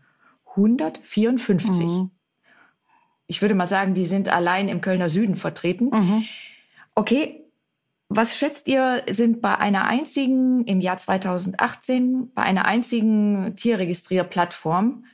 154. 0.57 1.85
Mhm. 1.85 2.11
Ich 3.27 3.41
würde 3.41 3.55
mal 3.55 3.65
sagen, 3.65 3.93
die 3.93 4.05
sind 4.05 4.27
allein 4.27 4.67
im 4.67 4.81
Kölner 4.81 5.09
Süden 5.09 5.37
vertreten. 5.37 5.85
Mhm. 5.85 6.25
Okay, 6.95 7.38
was 8.09 8.35
schätzt 8.35 8.67
ihr, 8.67 9.03
sind 9.09 9.39
bei 9.39 9.55
einer 9.57 9.85
einzigen, 9.85 10.65
im 10.65 10.81
Jahr 10.81 10.97
2018, 10.97 12.31
bei 12.33 12.41
einer 12.41 12.65
einzigen 12.65 13.55
Tierregistrierplattform 13.55 15.05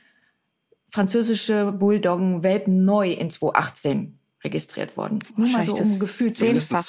französische 0.90 1.72
Bulldoggen 1.72 2.42
Welpen 2.42 2.86
neu 2.86 3.12
in 3.12 3.28
2018 3.28 4.18
registriert 4.42 4.96
worden? 4.96 5.18
Nur 5.36 5.48
mal 5.48 5.62
so 5.62 5.74
um 5.74 5.98
Gefühl 5.98 6.32
zehnfach. 6.32 6.88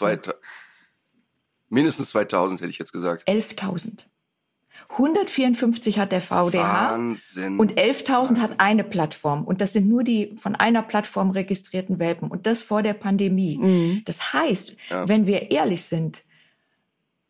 Mindestens 1.69 2.09
2000 2.11 2.61
hätte 2.61 2.69
ich 2.69 2.79
jetzt 2.79 2.93
gesagt. 2.93 3.27
11.000. 3.27 4.05
154 4.89 5.99
hat 5.99 6.11
der 6.11 6.21
VDH 6.21 6.91
Wahnsinn. 6.91 7.59
und 7.59 7.73
11.000 7.77 8.37
hat 8.39 8.59
eine 8.59 8.83
Plattform. 8.83 9.43
Und 9.43 9.61
das 9.61 9.73
sind 9.73 9.87
nur 9.87 10.03
die 10.03 10.35
von 10.41 10.55
einer 10.55 10.81
Plattform 10.81 11.29
registrierten 11.31 11.99
Welpen. 11.99 12.29
Und 12.29 12.47
das 12.47 12.61
vor 12.61 12.81
der 12.83 12.93
Pandemie. 12.93 13.57
Mhm. 13.57 14.01
Das 14.05 14.33
heißt, 14.33 14.75
Ja. 14.89 15.07
wenn 15.07 15.27
wir 15.27 15.51
ehrlich 15.51 15.83
sind, 15.83 16.23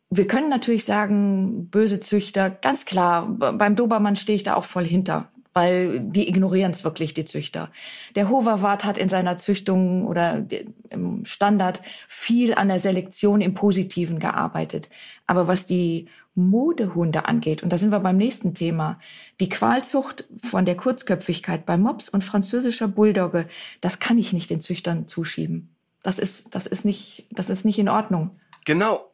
wir 0.09 0.27
können 0.27 0.49
natürlich 0.49 0.85
sagen, 0.85 1.67
böse 1.69 1.99
Züchter, 1.99 2.49
ganz 2.49 2.85
klar, 2.85 3.25
beim 3.27 3.75
Dobermann 3.75 4.15
stehe 4.15 4.37
ich 4.37 4.43
da 4.43 4.53
auch 4.55 4.63
voll 4.63 4.85
hinter, 4.85 5.29
weil 5.57 6.01
die 6.01 6.29
ignorieren 6.29 6.69
es 6.69 6.83
wirklich, 6.83 7.15
die 7.15 7.25
Züchter. 7.25 7.71
Der 8.13 8.29
Hoverwart 8.29 8.85
hat 8.85 8.99
in 8.99 9.09
seiner 9.09 9.37
Züchtung 9.37 10.05
oder 10.05 10.39
de- 10.39 10.67
im 10.91 11.25
Standard 11.25 11.81
viel 12.07 12.53
an 12.53 12.67
der 12.67 12.79
Selektion 12.79 13.41
im 13.41 13.55
Positiven 13.55 14.19
gearbeitet. 14.19 14.87
Aber 15.25 15.47
was 15.47 15.65
die 15.65 16.09
Modehunde 16.35 17.25
angeht, 17.25 17.63
und 17.63 17.73
da 17.73 17.77
sind 17.77 17.89
wir 17.89 17.99
beim 18.01 18.17
nächsten 18.17 18.53
Thema, 18.53 18.99
die 19.39 19.49
Qualzucht 19.49 20.25
von 20.43 20.63
der 20.65 20.77
Kurzköpfigkeit 20.77 21.65
bei 21.65 21.75
Mops 21.75 22.07
und 22.07 22.23
französischer 22.23 22.87
Bulldogge, 22.87 23.47
das 23.81 23.97
kann 23.97 24.19
ich 24.19 24.33
nicht 24.33 24.51
den 24.51 24.61
Züchtern 24.61 25.07
zuschieben. 25.07 25.75
Das 26.03 26.19
ist, 26.19 26.53
das 26.53 26.67
ist 26.67 26.85
nicht, 26.85 27.25
das 27.31 27.49
ist 27.49 27.65
nicht 27.65 27.79
in 27.79 27.89
Ordnung. 27.89 28.39
Genau. 28.65 29.11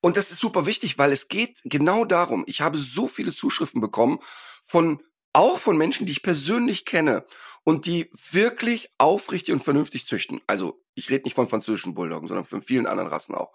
Und 0.00 0.16
das 0.16 0.32
ist 0.32 0.40
super 0.40 0.66
wichtig, 0.66 0.98
weil 0.98 1.12
es 1.12 1.28
geht 1.28 1.62
genau 1.64 2.04
darum. 2.04 2.42
Ich 2.48 2.62
habe 2.62 2.78
so 2.78 3.06
viele 3.06 3.32
Zuschriften 3.32 3.80
bekommen 3.80 4.18
von 4.64 4.98
auch 5.34 5.58
von 5.58 5.76
Menschen, 5.76 6.06
die 6.06 6.12
ich 6.12 6.22
persönlich 6.22 6.84
kenne 6.84 7.24
und 7.64 7.86
die 7.86 8.10
wirklich 8.32 8.90
aufrichtig 8.98 9.52
und 9.52 9.62
vernünftig 9.62 10.06
züchten. 10.06 10.40
Also 10.46 10.82
ich 10.94 11.10
rede 11.10 11.24
nicht 11.24 11.34
von 11.34 11.48
französischen 11.48 11.94
Bulldoggen, 11.94 12.28
sondern 12.28 12.46
von 12.46 12.62
vielen 12.62 12.86
anderen 12.86 13.10
Rassen 13.10 13.34
auch. 13.34 13.52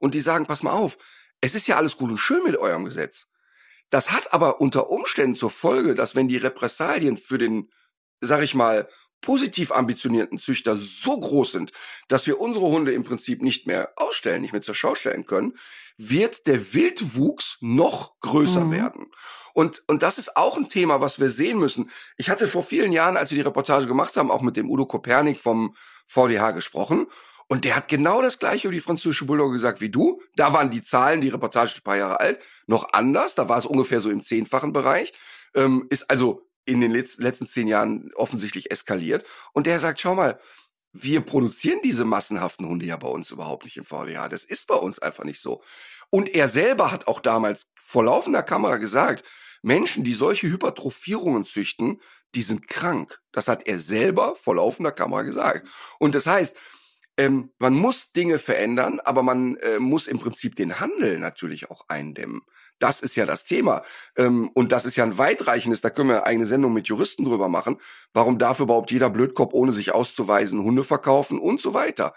Und 0.00 0.14
die 0.14 0.20
sagen, 0.20 0.46
pass 0.46 0.62
mal 0.62 0.72
auf, 0.72 0.98
es 1.40 1.54
ist 1.54 1.68
ja 1.68 1.76
alles 1.76 1.96
gut 1.96 2.10
und 2.10 2.18
schön 2.18 2.42
mit 2.42 2.56
eurem 2.56 2.84
Gesetz. 2.84 3.28
Das 3.90 4.10
hat 4.10 4.32
aber 4.32 4.60
unter 4.60 4.90
Umständen 4.90 5.36
zur 5.36 5.50
Folge, 5.50 5.94
dass 5.94 6.14
wenn 6.14 6.28
die 6.28 6.36
Repressalien 6.36 7.16
für 7.16 7.38
den, 7.38 7.70
sag 8.20 8.42
ich 8.42 8.54
mal, 8.54 8.88
positiv 9.20 9.72
ambitionierten 9.72 10.38
Züchter 10.38 10.78
so 10.78 11.18
groß 11.18 11.52
sind, 11.52 11.72
dass 12.08 12.26
wir 12.26 12.40
unsere 12.40 12.66
Hunde 12.66 12.92
im 12.92 13.04
Prinzip 13.04 13.42
nicht 13.42 13.66
mehr 13.66 13.92
ausstellen, 13.96 14.42
nicht 14.42 14.52
mehr 14.52 14.62
zur 14.62 14.74
Schau 14.74 14.94
stellen 14.94 15.26
können, 15.26 15.54
wird 15.96 16.46
der 16.46 16.74
Wildwuchs 16.74 17.58
noch 17.60 18.18
größer 18.20 18.66
Mhm. 18.66 18.70
werden. 18.70 19.06
Und, 19.54 19.82
und 19.88 20.02
das 20.04 20.18
ist 20.18 20.36
auch 20.36 20.56
ein 20.56 20.68
Thema, 20.68 21.00
was 21.00 21.18
wir 21.18 21.30
sehen 21.30 21.58
müssen. 21.58 21.90
Ich 22.16 22.30
hatte 22.30 22.46
vor 22.46 22.62
vielen 22.62 22.92
Jahren, 22.92 23.16
als 23.16 23.30
wir 23.30 23.36
die 23.36 23.42
Reportage 23.42 23.86
gemacht 23.88 24.16
haben, 24.16 24.30
auch 24.30 24.42
mit 24.42 24.56
dem 24.56 24.70
Udo 24.70 24.86
Kopernik 24.86 25.40
vom 25.40 25.74
VDH 26.06 26.52
gesprochen. 26.52 27.06
Und 27.48 27.64
der 27.64 27.74
hat 27.76 27.88
genau 27.88 28.22
das 28.22 28.38
gleiche 28.38 28.68
über 28.68 28.74
die 28.74 28.80
französische 28.80 29.24
Bulldogge 29.24 29.54
gesagt 29.54 29.80
wie 29.80 29.88
du. 29.88 30.20
Da 30.36 30.52
waren 30.52 30.70
die 30.70 30.82
Zahlen, 30.82 31.20
die 31.22 31.30
Reportage 31.30 31.72
ist 31.72 31.78
ein 31.78 31.82
paar 31.82 31.96
Jahre 31.96 32.20
alt, 32.20 32.44
noch 32.66 32.92
anders. 32.92 33.34
Da 33.34 33.48
war 33.48 33.58
es 33.58 33.66
ungefähr 33.66 34.00
so 34.00 34.10
im 34.10 34.22
zehnfachen 34.22 34.72
Bereich. 34.72 35.12
Ähm, 35.54 35.86
ist 35.88 36.10
also 36.10 36.47
in 36.68 36.80
den 36.80 36.92
letzten, 36.92 37.46
zehn 37.46 37.66
Jahren 37.66 38.10
offensichtlich 38.14 38.70
eskaliert. 38.70 39.24
Und 39.52 39.66
der 39.66 39.78
sagt, 39.78 40.00
schau 40.00 40.14
mal, 40.14 40.38
wir 40.92 41.20
produzieren 41.22 41.80
diese 41.82 42.04
massenhaften 42.04 42.66
Hunde 42.66 42.86
ja 42.86 42.96
bei 42.96 43.08
uns 43.08 43.30
überhaupt 43.30 43.64
nicht 43.64 43.76
im 43.76 43.84
VDH. 43.84 44.28
Das 44.28 44.44
ist 44.44 44.66
bei 44.66 44.74
uns 44.74 44.98
einfach 44.98 45.24
nicht 45.24 45.40
so. 45.40 45.62
Und 46.10 46.28
er 46.28 46.48
selber 46.48 46.90
hat 46.90 47.08
auch 47.08 47.20
damals 47.20 47.66
vor 47.80 48.04
laufender 48.04 48.42
Kamera 48.42 48.76
gesagt, 48.76 49.24
Menschen, 49.62 50.04
die 50.04 50.14
solche 50.14 50.48
Hypertrophierungen 50.48 51.44
züchten, 51.44 52.00
die 52.34 52.42
sind 52.42 52.68
krank. 52.68 53.18
Das 53.32 53.48
hat 53.48 53.66
er 53.66 53.78
selber 53.78 54.34
vor 54.34 54.56
laufender 54.56 54.92
Kamera 54.92 55.22
gesagt. 55.22 55.68
Und 55.98 56.14
das 56.14 56.26
heißt, 56.26 56.56
ähm, 57.18 57.50
man 57.58 57.74
muss 57.74 58.12
Dinge 58.12 58.38
verändern, 58.38 59.00
aber 59.00 59.24
man 59.24 59.56
äh, 59.56 59.80
muss 59.80 60.06
im 60.06 60.20
Prinzip 60.20 60.54
den 60.54 60.78
Handel 60.78 61.18
natürlich 61.18 61.68
auch 61.68 61.86
eindämmen. 61.88 62.42
Das 62.78 63.00
ist 63.00 63.16
ja 63.16 63.26
das 63.26 63.44
Thema. 63.44 63.82
Ähm, 64.16 64.50
und 64.54 64.70
das 64.70 64.86
ist 64.86 64.94
ja 64.94 65.02
ein 65.02 65.18
weitreichendes, 65.18 65.80
da 65.80 65.90
können 65.90 66.10
wir 66.10 66.18
eine 66.18 66.26
eigene 66.26 66.46
Sendung 66.46 66.72
mit 66.72 66.86
Juristen 66.86 67.24
drüber 67.24 67.48
machen. 67.48 67.78
Warum 68.12 68.38
darf 68.38 68.60
überhaupt 68.60 68.92
jeder 68.92 69.10
Blödkopf, 69.10 69.52
ohne 69.52 69.72
sich 69.72 69.90
auszuweisen, 69.92 70.62
Hunde 70.62 70.84
verkaufen 70.84 71.40
und 71.40 71.60
so 71.60 71.74
weiter. 71.74 72.14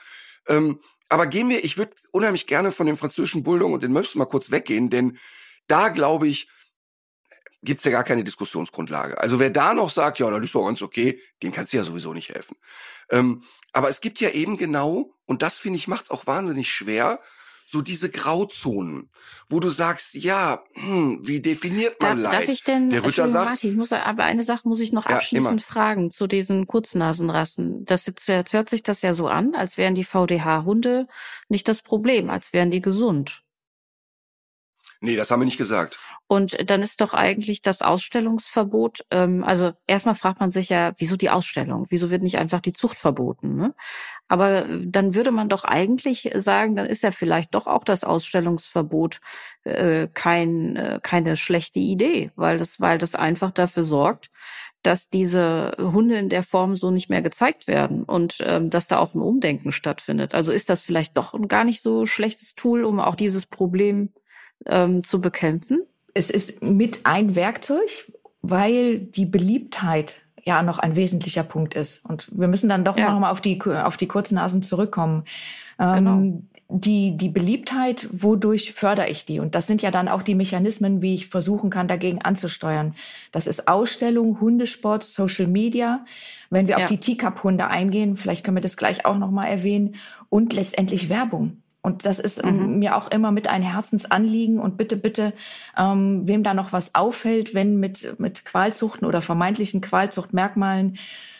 Ähm, 0.47 0.79
aber 1.09 1.25
gehen 1.25 1.49
wir, 1.49 1.63
ich 1.65 1.79
würde 1.79 1.93
unheimlich 2.11 2.45
gerne 2.45 2.71
von 2.71 2.85
dem 2.85 2.95
französischen 2.95 3.41
Bulldog 3.41 3.73
und 3.73 3.81
den 3.81 3.93
Möps 3.93 4.13
mal 4.13 4.25
kurz 4.25 4.51
weggehen, 4.51 4.91
denn 4.91 5.17
da 5.65 5.89
glaube 5.89 6.27
ich, 6.27 6.47
gibt's 7.63 7.84
ja 7.84 7.91
gar 7.91 8.04
keine 8.04 8.24
Diskussionsgrundlage. 8.24 9.19
Also 9.19 9.39
wer 9.39 9.50
da 9.50 9.74
noch 9.74 9.89
sagt, 9.89 10.19
ja, 10.19 10.30
das 10.30 10.43
ist 10.43 10.56
doch 10.56 10.65
ganz 10.65 10.82
okay, 10.82 11.19
dem 11.43 11.52
kannst 11.52 11.74
du 11.74 11.78
ja 11.78 11.84
sowieso 11.84 12.13
nicht 12.13 12.30
helfen. 12.30 12.58
Ähm, 13.10 13.43
aber 13.71 13.89
es 13.89 14.02
gibt 14.02 14.19
ja 14.19 14.30
eben 14.30 14.58
genau, 14.58 15.13
und 15.26 15.41
das 15.41 15.58
finde 15.58 15.78
ich 15.78 15.88
macht's 15.88 16.12
auch 16.12 16.28
wahnsinnig 16.28 16.71
schwer, 16.71 17.19
so 17.71 17.82
diese 17.82 18.10
Grauzonen, 18.10 19.10
wo 19.47 19.62
du 19.62 19.69
sagst, 19.69 20.13
ja, 20.15 20.62
hm, 20.74 21.19
wie 21.26 21.39
definiert 21.39 22.02
man 22.02 22.21
Darf, 22.21 22.34
Leid? 22.34 22.41
darf 22.41 22.50
ich 22.50 22.63
denn, 22.63 22.89
Der 22.89 23.00
Ritter 23.00 23.24
Entschuldigung, 23.24 23.32
sagt, 23.32 23.50
Martin, 23.50 23.71
ich 23.71 23.78
muss, 23.78 23.93
aber 23.93 24.24
eine 24.26 24.43
Sache 24.43 24.67
muss 24.67 24.82
ich 24.82 24.91
noch 24.91 25.08
Ja, 25.08 25.15
abschließend 25.15 25.62
fragen 25.62 26.12
zu 26.12 26.28
diesen 26.28 26.67
Kurznasenrassen. 26.67 27.86
Das 27.86 28.06
jetzt, 28.08 28.28
jetzt 28.28 28.52
hört 28.52 28.69
sich 28.69 28.84
das 28.84 29.02
ja 29.02 29.13
so 29.13 29.28
an, 29.28 29.56
als 29.56 29.78
wären 29.78 29.95
die 29.95 30.04
VDH-Hunde 30.04 31.08
nicht 31.47 31.69
das 31.69 31.82
Problem, 31.82 32.30
als 32.30 32.52
wären 32.52 32.71
die 32.71 32.82
gesund. 32.82 33.43
Nee, 35.01 35.15
das 35.15 35.31
haben 35.31 35.41
wir 35.41 35.45
nicht 35.45 35.57
gesagt. 35.57 35.99
Und 36.27 36.69
dann 36.69 36.81
ist 36.81 37.01
doch 37.01 37.13
eigentlich 37.13 37.61
das 37.61 37.81
Ausstellungsverbot, 37.81 39.05
ähm, 39.11 39.43
also 39.43 39.73
erstmal 39.87 40.15
fragt 40.15 40.39
man 40.39 40.51
sich 40.51 40.69
ja, 40.69 40.93
wieso 40.97 41.17
die 41.17 41.29
Ausstellung? 41.29 41.87
Wieso 41.89 42.09
wird 42.09 42.21
nicht 42.21 42.37
einfach 42.37 42.61
die 42.61 42.71
Zucht 42.71 42.97
verboten? 42.97 43.55
Ne? 43.55 43.75
Aber 44.27 44.65
äh, 44.65 44.85
dann 44.85 45.13
würde 45.13 45.31
man 45.31 45.49
doch 45.49 45.65
eigentlich 45.65 46.31
sagen, 46.35 46.75
dann 46.75 46.85
ist 46.85 47.03
ja 47.03 47.11
vielleicht 47.11 47.53
doch 47.53 47.67
auch 47.67 47.83
das 47.83 48.03
Ausstellungsverbot 48.03 49.19
äh, 49.63 50.07
kein, 50.13 50.75
äh, 50.77 50.99
keine 51.03 51.35
schlechte 51.35 51.79
Idee, 51.79 52.31
weil 52.35 52.57
das, 52.57 52.79
weil 52.79 52.97
das 52.97 53.15
einfach 53.15 53.51
dafür 53.51 53.83
sorgt, 53.83 54.29
dass 54.83 55.09
diese 55.09 55.75
Hunde 55.77 56.17
in 56.17 56.29
der 56.29 56.43
Form 56.43 56.75
so 56.75 56.91
nicht 56.91 57.09
mehr 57.09 57.21
gezeigt 57.21 57.67
werden 57.67 58.03
und 58.03 58.37
ähm, 58.41 58.69
dass 58.69 58.87
da 58.87 58.99
auch 58.99 59.13
ein 59.13 59.21
Umdenken 59.21 59.71
stattfindet. 59.71 60.33
Also 60.33 60.51
ist 60.51 60.69
das 60.69 60.81
vielleicht 60.81 61.17
doch 61.17 61.33
ein 61.33 61.47
gar 61.47 61.63
nicht 61.63 61.81
so 61.81 62.05
schlechtes 62.05 62.55
Tool, 62.55 62.83
um 62.83 62.99
auch 62.99 63.15
dieses 63.15 63.45
Problem 63.45 64.13
ähm, 64.65 65.04
zu 65.04 65.21
bekämpfen? 65.21 65.82
es 66.13 66.30
ist 66.30 66.62
mit 66.62 67.02
ein 67.06 67.36
Werkzeug, 67.36 68.12
weil 68.41 69.00
die 69.00 69.26
Beliebtheit 69.26 70.17
ja 70.43 70.62
noch 70.63 70.80
ein 70.80 70.95
wesentlicher 70.95 71.43
Punkt 71.43 71.74
ist. 71.76 72.04
Und 72.06 72.28
wir 72.34 72.47
müssen 72.50 72.67
dann 72.67 72.84
doch 72.84 72.97
Ja. 72.97 73.12
noch 73.12 73.19
mal 73.19 73.32
auf 73.32 73.39
die, 73.41 73.62
auf 73.62 73.95
die 73.95 74.08
Kurznasen 74.08 74.62
zurückkommen. 74.62 75.24
Genau. 75.78 76.17
Ähm, 76.17 76.47
die, 76.67 77.15
die 77.17 77.30
Beliebtheit, 77.30 78.08
wodurch 78.12 78.74
fördere 78.74 79.10
ich 79.10 79.26
die? 79.26 79.39
Und 79.39 79.56
das 79.56 79.67
sind 79.67 79.82
ja 79.82 79.91
dann 79.91 80.08
auch 80.08 80.21
die 80.21 80.36
Mechanismen, 80.36 81.02
wie 81.02 81.13
ich 81.15 81.28
versuchen 81.28 81.69
kann, 81.69 81.88
dagegen 81.88 82.21
anzusteuern. 82.21 82.95
Das 83.32 83.45
ist 83.47 83.67
Ausstellung, 83.67 84.39
Hundesport, 84.41 85.04
Social 85.04 85.47
Media. 85.47 86.06
Wenn 86.50 86.67
wir 86.67 86.78
Ja. 86.78 86.84
auf 86.84 86.89
die 86.89 86.97
Teacup-Hunde 87.00 87.67
eingehen, 87.67 88.15
vielleicht 88.15 88.43
können 88.45 88.58
wir 88.58 88.62
das 88.62 88.78
gleich 88.78 89.06
auch 89.06 89.17
noch 89.17 89.32
mal 89.32 89.47
erwähnen. 89.47 89.95
Und 90.30 90.54
letztendlich 90.54 91.10
Werbung. 91.10 91.62
Und 91.82 92.06
das 92.06 92.20
ist 92.20 92.44
ähm, 92.44 92.74
Mhm. 92.74 92.80
mir 92.80 92.96
auch 92.96 93.10
immer 93.10 93.32
mit 93.32 93.48
ein 93.48 93.63
Herzensanliegen. 93.63 94.60
Und 94.60 94.78
bitte, 94.78 94.98
bitte, 94.98 95.34
ähm, 95.78 96.28
wem 96.28 96.44
da 96.44 96.54
noch 96.54 96.74
was 96.74 96.94
auffällt, 96.96 97.54
wenn 97.54 97.80
mit, 97.80 98.20
mit 98.20 98.46
Qualzuchten 98.46 99.08
oder 99.08 99.22
vermeintlichen 99.22 99.82
Qualzuchtmerkmalen 99.82 100.98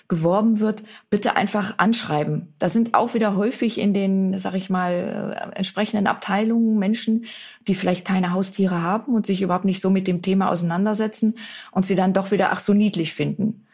geworben 0.08 0.60
wird, 0.60 0.84
bitte 1.10 1.38
einfach 1.38 1.76
anschreiben. 1.78 2.54
Da 2.60 2.68
sind 2.68 2.96
auch 2.96 3.14
wieder 3.14 3.38
häufig 3.38 3.80
in 3.80 3.94
den, 3.94 4.38
sag 4.40 4.56
ich 4.56 4.70
mal, 4.70 5.54
äh, 5.54 5.56
entsprechenden 5.56 6.06
Abteilungen 6.06 6.78
Menschen, 6.78 7.26
die 7.68 7.76
vielleicht 7.76 8.06
keine 8.06 8.34
Haustiere 8.34 8.82
haben 8.82 9.16
und 9.16 9.26
sich 9.26 9.42
überhaupt 9.42 9.64
nicht 9.64 9.82
so 9.82 9.90
mit 9.90 10.08
dem 10.08 10.22
Thema 10.22 10.50
auseinandersetzen 10.50 11.36
und 11.72 11.86
sie 11.86 11.96
dann 11.96 12.12
doch 12.12 12.32
wieder 12.32 12.52
ach 12.52 12.60
so 12.60 12.74
niedlich 12.74 13.14
finden. 13.14 13.66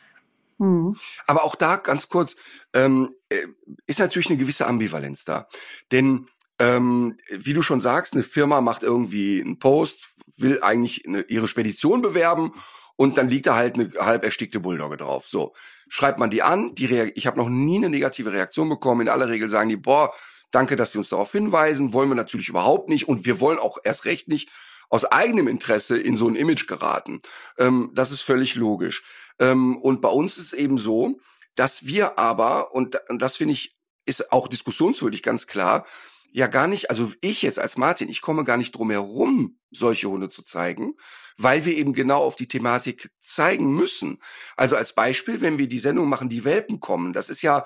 Mhm. 0.60 0.96
Aber 1.26 1.44
auch 1.44 1.56
da 1.56 1.78
ganz 1.78 2.08
kurz, 2.08 2.36
ähm, 2.74 3.16
äh, 3.30 3.48
ist 3.88 4.00
natürlich 4.00 4.30
eine 4.30 4.38
gewisse 4.38 4.68
Ambivalenz 4.68 5.26
da. 5.26 5.48
Denn 5.92 6.28
ähm, 6.60 7.18
wie 7.30 7.54
du 7.54 7.62
schon 7.62 7.82
sagst, 7.82 8.14
eine 8.14 8.24
Firma 8.24 8.62
macht 8.62 8.84
irgendwie 8.84 9.42
einen 9.42 9.60
Post, 9.60 10.10
will 10.38 10.62
eigentlich 10.62 11.08
eine, 11.08 11.22
ihre 11.22 11.48
Spedition 11.48 12.02
bewerben 12.02 12.52
und 12.96 13.18
dann 13.18 13.30
liegt 13.30 13.48
da 13.48 13.56
halt 13.56 13.76
eine 13.76 13.92
halb 14.00 14.24
erstickte 14.24 14.60
Bulldogge 14.60 14.98
drauf. 14.98 15.28
So, 15.28 15.54
schreibt 15.88 16.20
man 16.20 16.30
die 16.30 16.42
an, 16.44 16.76
die 16.76 16.86
Rea 16.86 17.12
ich 17.16 17.28
habe 17.28 17.38
noch 17.38 17.50
nie 17.50 17.78
eine 17.78 17.90
negative 17.90 18.32
Reaktion 18.32 18.70
bekommen. 18.70 19.02
In 19.02 19.10
aller 19.10 19.30
Regel 19.30 19.50
sagen 19.50 19.70
die, 19.70 19.78
boah, 19.78 20.14
danke, 20.52 20.76
dass 20.76 20.92
Sie 20.92 20.98
uns 20.98 21.10
darauf 21.10 21.32
hinweisen, 21.32 21.94
wollen 21.94 22.10
wir 22.10 22.16
natürlich 22.16 22.50
überhaupt 22.50 22.90
nicht 22.90 23.08
und 23.08 23.26
wir 23.26 23.40
wollen 23.40 23.60
auch 23.60 23.78
erst 23.84 24.06
recht 24.06 24.28
nicht 24.28 24.50
aus 24.90 25.06
eigenem 25.06 25.48
Interesse 25.48 25.98
in 25.98 26.18
so 26.18 26.28
ein 26.28 26.36
Image 26.36 26.68
geraten. 26.68 27.22
Ähm, 27.58 27.92
das 27.94 28.12
ist 28.12 28.22
völlig 28.22 28.56
logisch. 28.56 29.04
Ähm, 29.38 29.78
und 29.78 30.02
bei 30.02 30.10
uns 30.10 30.38
ist 30.38 30.48
es 30.48 30.54
eben 30.54 30.78
so, 30.78 31.20
dass 31.56 31.86
wir 31.86 32.18
aber, 32.18 32.74
und 32.74 33.00
das 33.10 33.36
finde 33.36 33.54
ich, 33.54 33.76
ist 34.06 34.32
auch 34.32 34.48
diskussionswürdig, 34.48 35.24
ganz 35.24 35.48
klar, 35.48 35.86
ja 36.32 36.48
gar 36.48 36.68
nicht, 36.68 36.90
also 36.90 37.12
ich 37.22 37.42
jetzt 37.42 37.60
als 37.60 37.78
Martin, 37.78 38.10
ich 38.10 38.22
komme 38.22 38.44
gar 38.44 38.58
nicht 38.58 38.76
drum 38.76 38.92
herum, 38.92 39.60
solche 39.72 40.10
Hunde 40.10 40.30
zu 40.30 40.44
zeigen, 40.44 40.94
weil 41.38 41.66
wir 41.66 41.76
eben 41.76 41.94
genau 41.94 42.24
auf 42.24 42.36
die 42.36 42.48
Thematik 42.48 43.12
zeigen 43.22 43.74
müssen. 43.74 44.20
Also 44.56 44.76
als 44.76 44.94
Beispiel, 44.94 45.42
wenn 45.42 45.58
wir 45.58 45.68
die 45.68 45.80
Sendung 45.80 46.10
machen, 46.10 46.30
die 46.30 46.46
Welpen 46.46 46.80
kommen, 46.80 47.14
das 47.14 47.30
ist 47.30 47.42
ja 47.42 47.66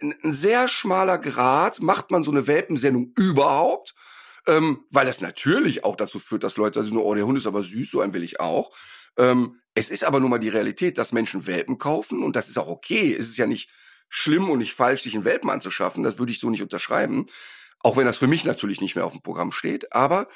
ein, 0.00 0.14
ein 0.22 0.32
sehr 0.32 0.68
schmaler 0.68 1.18
Grad, 1.18 1.80
macht 1.80 2.10
man 2.10 2.22
so 2.22 2.30
eine 2.30 2.46
Welpensendung 2.46 3.12
überhaupt? 3.16 3.94
ähm, 4.46 4.84
weil 4.90 5.06
das 5.06 5.20
natürlich 5.20 5.84
auch 5.84 5.96
dazu 5.96 6.18
führt, 6.18 6.44
dass 6.44 6.56
Leute 6.56 6.82
sagen, 6.82 6.96
oh, 6.96 7.14
der 7.14 7.26
Hund 7.26 7.38
ist 7.38 7.46
aber 7.46 7.62
süß, 7.62 7.90
so 7.90 8.00
einen 8.00 8.14
will 8.14 8.22
ich 8.22 8.40
auch. 8.40 8.74
Ähm, 9.16 9.60
es 9.74 9.90
ist 9.90 10.04
aber 10.04 10.20
nun 10.20 10.30
mal 10.30 10.38
die 10.38 10.48
Realität, 10.48 10.98
dass 10.98 11.12
Menschen 11.12 11.46
Welpen 11.46 11.78
kaufen 11.78 12.22
und 12.22 12.36
das 12.36 12.48
ist 12.48 12.58
auch 12.58 12.68
okay. 12.68 13.14
Es 13.14 13.28
ist 13.28 13.36
ja 13.36 13.46
nicht 13.46 13.70
schlimm 14.08 14.50
und 14.50 14.58
nicht 14.58 14.74
falsch, 14.74 15.02
sich 15.02 15.14
einen 15.14 15.24
Welpen 15.24 15.50
anzuschaffen. 15.50 16.02
Das 16.02 16.18
würde 16.18 16.32
ich 16.32 16.40
so 16.40 16.50
nicht 16.50 16.62
unterschreiben. 16.62 17.26
Auch 17.82 17.96
wenn 17.96 18.06
das 18.06 18.18
für 18.18 18.26
mich 18.26 18.44
natürlich 18.44 18.80
nicht 18.80 18.94
mehr 18.94 19.06
auf 19.06 19.12
dem 19.12 19.22
Programm 19.22 19.52
steht. 19.52 19.92
Aber 19.92 20.28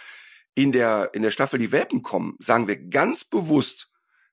in 0.55 0.73
der, 0.73 1.11
in 1.15 1.23
der 1.23 1.31
Staffel, 1.31 1.59
die 1.59 1.73
Welpen 1.73 2.03
kommen, 2.03 2.37
sagen 2.39 2.69
wir 2.69 2.77
ganz 2.77 3.25
bewusst, 3.25 3.91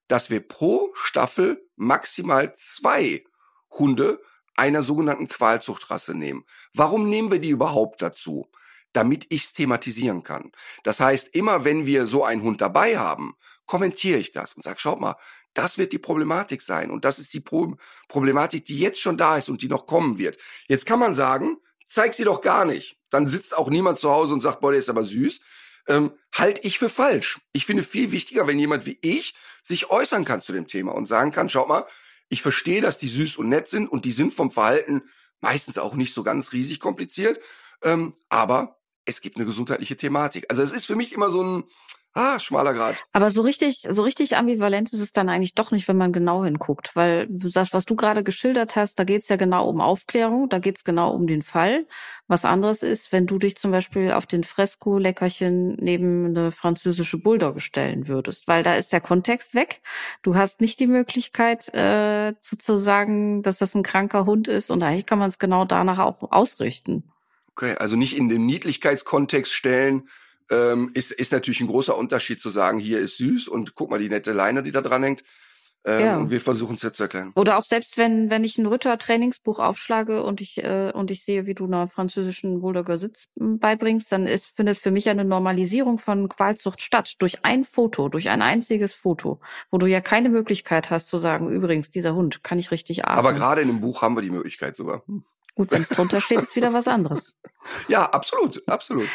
dass 0.08 0.30
wir 0.30 0.40
pro 0.40 0.90
Staffel 0.94 1.66
maximal 1.76 2.54
zwei 2.56 3.24
Hunde 3.70 4.20
einer 4.54 4.82
sogenannten 4.82 5.28
Qualzuchtrasse 5.28 6.14
nehmen. 6.14 6.44
Warum 6.74 7.08
nehmen 7.08 7.30
wir 7.30 7.38
die 7.38 7.50
überhaupt 7.50 8.02
dazu? 8.02 8.50
Damit 8.92 9.26
ich 9.30 9.44
es 9.44 9.52
thematisieren 9.54 10.22
kann. 10.22 10.52
Das 10.82 11.00
heißt, 11.00 11.34
immer 11.34 11.64
wenn 11.64 11.86
wir 11.86 12.06
so 12.06 12.24
einen 12.24 12.42
Hund 12.42 12.60
dabei 12.60 12.98
haben, 12.98 13.34
kommentiere 13.64 14.18
ich 14.18 14.32
das 14.32 14.52
und 14.52 14.62
sage, 14.62 14.80
schaut 14.80 15.00
mal, 15.00 15.16
das 15.54 15.78
wird 15.78 15.92
die 15.92 15.98
Problematik 15.98 16.60
sein. 16.60 16.90
Und 16.90 17.06
das 17.06 17.18
ist 17.18 17.32
die 17.32 17.40
Pro 17.40 17.76
Problematik, 18.08 18.66
die 18.66 18.78
jetzt 18.78 19.00
schon 19.00 19.16
da 19.16 19.38
ist 19.38 19.48
und 19.48 19.62
die 19.62 19.68
noch 19.68 19.86
kommen 19.86 20.18
wird. 20.18 20.36
Jetzt 20.68 20.84
kann 20.84 20.98
man 20.98 21.14
sagen, 21.14 21.56
zeig 21.92 22.14
sie 22.14 22.24
doch 22.24 22.40
gar 22.40 22.64
nicht. 22.64 22.98
Dann 23.10 23.28
sitzt 23.28 23.56
auch 23.56 23.68
niemand 23.68 23.98
zu 23.98 24.10
Hause 24.10 24.34
und 24.34 24.40
sagt, 24.40 24.60
boah, 24.60 24.70
der 24.72 24.78
ist 24.78 24.90
aber 24.90 25.04
süß 25.04 25.40
ähm, 25.86 26.12
halte 26.32 26.60
ich 26.62 26.78
für 26.78 26.88
falsch. 26.88 27.40
Ich 27.52 27.66
finde 27.66 27.82
viel 27.82 28.12
wichtiger, 28.12 28.46
wenn 28.46 28.58
jemand 28.58 28.86
wie 28.86 28.98
ich 29.00 29.34
sich 29.62 29.90
äußern 29.90 30.24
kann 30.24 30.40
zu 30.40 30.52
dem 30.52 30.68
Thema 30.68 30.92
und 30.92 31.06
sagen 31.06 31.32
kann, 31.32 31.48
schaut 31.48 31.68
mal, 31.68 31.86
ich 32.28 32.42
verstehe, 32.42 32.80
dass 32.80 32.98
die 32.98 33.08
süß 33.08 33.36
und 33.36 33.48
nett 33.48 33.68
sind 33.68 33.88
und 33.88 34.04
die 34.04 34.12
sind 34.12 34.32
vom 34.32 34.50
Verhalten 34.50 35.02
meistens 35.40 35.78
auch 35.78 35.94
nicht 35.94 36.14
so 36.14 36.22
ganz 36.22 36.52
riesig 36.52 36.80
kompliziert, 36.80 37.40
ähm, 37.82 38.14
aber 38.28 38.78
es 39.04 39.20
gibt 39.20 39.36
eine 39.36 39.46
gesundheitliche 39.46 39.96
Thematik. 39.96 40.46
Also 40.48 40.62
es 40.62 40.72
ist 40.72 40.86
für 40.86 40.94
mich 40.94 41.12
immer 41.12 41.30
so 41.30 41.42
ein, 41.42 41.64
Ah, 42.14 42.38
schmaler 42.38 42.74
Grad. 42.74 43.02
Aber 43.12 43.30
so 43.30 43.40
richtig, 43.40 43.86
so 43.90 44.02
richtig 44.02 44.36
ambivalent 44.36 44.92
ist 44.92 45.00
es 45.00 45.12
dann 45.12 45.30
eigentlich 45.30 45.54
doch 45.54 45.70
nicht, 45.70 45.88
wenn 45.88 45.96
man 45.96 46.12
genau 46.12 46.44
hinguckt. 46.44 46.94
Weil 46.94 47.26
das, 47.30 47.72
was 47.72 47.86
du 47.86 47.96
gerade 47.96 48.22
geschildert 48.22 48.76
hast, 48.76 48.98
da 48.98 49.04
geht 49.04 49.22
es 49.22 49.30
ja 49.30 49.36
genau 49.36 49.66
um 49.66 49.80
Aufklärung, 49.80 50.50
da 50.50 50.58
geht 50.58 50.76
es 50.76 50.84
genau 50.84 51.10
um 51.12 51.26
den 51.26 51.40
Fall. 51.40 51.86
Was 52.28 52.44
anderes 52.44 52.82
ist, 52.82 53.12
wenn 53.12 53.26
du 53.26 53.38
dich 53.38 53.56
zum 53.56 53.70
Beispiel 53.70 54.12
auf 54.12 54.26
den 54.26 54.44
Fresko-Leckerchen 54.44 55.76
neben 55.80 56.26
eine 56.26 56.52
französische 56.52 57.16
Bulldogge 57.16 57.60
stellen 57.60 58.08
würdest. 58.08 58.46
Weil 58.46 58.62
da 58.62 58.74
ist 58.74 58.92
der 58.92 59.00
Kontext 59.00 59.54
weg. 59.54 59.80
Du 60.22 60.34
hast 60.34 60.60
nicht 60.60 60.80
die 60.80 60.86
Möglichkeit 60.88 61.72
äh, 61.72 62.34
zu, 62.40 62.58
zu 62.58 62.78
sagen, 62.78 63.42
dass 63.42 63.56
das 63.56 63.74
ein 63.74 63.82
kranker 63.82 64.26
Hund 64.26 64.48
ist. 64.48 64.70
Und 64.70 64.82
eigentlich 64.82 65.06
kann 65.06 65.18
man 65.18 65.28
es 65.28 65.38
genau 65.38 65.64
danach 65.64 65.98
auch 65.98 66.30
ausrichten. 66.30 67.04
Okay, 67.52 67.74
also 67.78 67.96
nicht 67.96 68.18
in 68.18 68.28
den 68.28 68.44
Niedlichkeitskontext 68.44 69.52
stellen, 69.52 70.08
ähm, 70.52 70.90
ist, 70.94 71.10
ist 71.10 71.32
natürlich 71.32 71.60
ein 71.60 71.66
großer 71.66 71.96
Unterschied 71.96 72.40
zu 72.40 72.50
sagen, 72.50 72.78
hier 72.78 72.98
ist 72.98 73.16
süß 73.16 73.48
und 73.48 73.74
guck 73.74 73.90
mal 73.90 73.98
die 73.98 74.10
nette 74.10 74.32
Leine, 74.32 74.62
die 74.62 74.70
da 74.70 74.82
dran 74.82 75.02
hängt. 75.02 75.24
Ähm, 75.84 76.04
ja. 76.04 76.16
Und 76.16 76.30
wir 76.30 76.40
versuchen 76.40 76.76
es 76.76 76.82
jetzt 76.82 76.98
zu 76.98 77.04
erklären. 77.04 77.32
Oder 77.34 77.58
auch 77.58 77.64
selbst 77.64 77.98
wenn, 77.98 78.30
wenn 78.30 78.44
ich 78.44 78.56
ein 78.56 78.66
Ritter-Trainingsbuch 78.66 79.58
aufschlage 79.58 80.22
und 80.22 80.40
ich, 80.40 80.62
äh, 80.62 80.92
und 80.94 81.10
ich 81.10 81.24
sehe, 81.24 81.46
wie 81.46 81.54
du 81.54 81.64
einer 81.64 81.88
französischen 81.88 82.60
Bulldogger 82.60 82.98
Sitz 82.98 83.26
hm, 83.36 83.58
beibringst, 83.58 84.12
dann 84.12 84.28
ist, 84.28 84.54
findet 84.54 84.78
für 84.78 84.92
mich 84.92 85.08
eine 85.08 85.24
Normalisierung 85.24 85.98
von 85.98 86.28
Qualzucht 86.28 86.82
statt. 86.82 87.14
Durch 87.18 87.44
ein 87.44 87.64
Foto, 87.64 88.08
durch 88.08 88.28
ein 88.28 88.42
einziges 88.42 88.92
Foto, 88.92 89.40
wo 89.72 89.78
du 89.78 89.86
ja 89.86 90.00
keine 90.00 90.28
Möglichkeit 90.28 90.90
hast 90.90 91.08
zu 91.08 91.18
sagen, 91.18 91.50
übrigens, 91.50 91.90
dieser 91.90 92.14
Hund 92.14 92.44
kann 92.44 92.60
ich 92.60 92.70
richtig 92.70 93.04
atmen. 93.04 93.18
Aber 93.18 93.32
gerade 93.32 93.62
in 93.62 93.68
dem 93.68 93.80
Buch 93.80 94.02
haben 94.02 94.16
wir 94.16 94.22
die 94.22 94.30
Möglichkeit 94.30 94.76
sogar. 94.76 95.02
Gut, 95.54 95.72
wenn 95.72 95.82
es 95.82 95.88
drunter 95.88 96.20
steht, 96.20 96.38
ist 96.38 96.54
wieder 96.54 96.72
was 96.72 96.86
anderes. 96.86 97.36
Ja, 97.86 98.10
absolut, 98.10 98.66
absolut. 98.66 99.08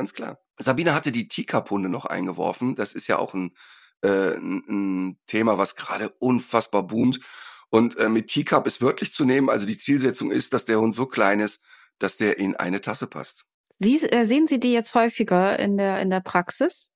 Ganz 0.00 0.14
klar. 0.14 0.38
Sabine 0.56 0.94
hatte 0.94 1.12
die 1.12 1.28
Teacup-Hunde 1.28 1.90
noch 1.90 2.06
eingeworfen. 2.06 2.74
Das 2.74 2.94
ist 2.94 3.06
ja 3.06 3.18
auch 3.18 3.34
ein, 3.34 3.54
äh, 4.00 4.34
ein, 4.34 4.64
ein 4.66 5.18
Thema, 5.26 5.58
was 5.58 5.76
gerade 5.76 6.08
unfassbar 6.20 6.86
boomt. 6.86 7.20
Und 7.68 7.98
äh, 7.98 8.08
mit 8.08 8.28
Teacup 8.28 8.66
ist 8.66 8.80
wörtlich 8.80 9.12
zu 9.12 9.26
nehmen, 9.26 9.50
also 9.50 9.66
die 9.66 9.76
Zielsetzung 9.76 10.30
ist, 10.30 10.54
dass 10.54 10.64
der 10.64 10.80
Hund 10.80 10.96
so 10.96 11.04
klein 11.04 11.40
ist, 11.40 11.60
dass 11.98 12.16
der 12.16 12.38
in 12.38 12.56
eine 12.56 12.80
Tasse 12.80 13.08
passt. 13.08 13.44
Sie, 13.76 13.96
äh, 13.96 14.24
sehen 14.24 14.46
Sie 14.46 14.58
die 14.58 14.72
jetzt 14.72 14.94
häufiger 14.94 15.58
in 15.58 15.76
der, 15.76 16.00
in 16.00 16.08
der 16.08 16.20
Praxis? 16.20 16.88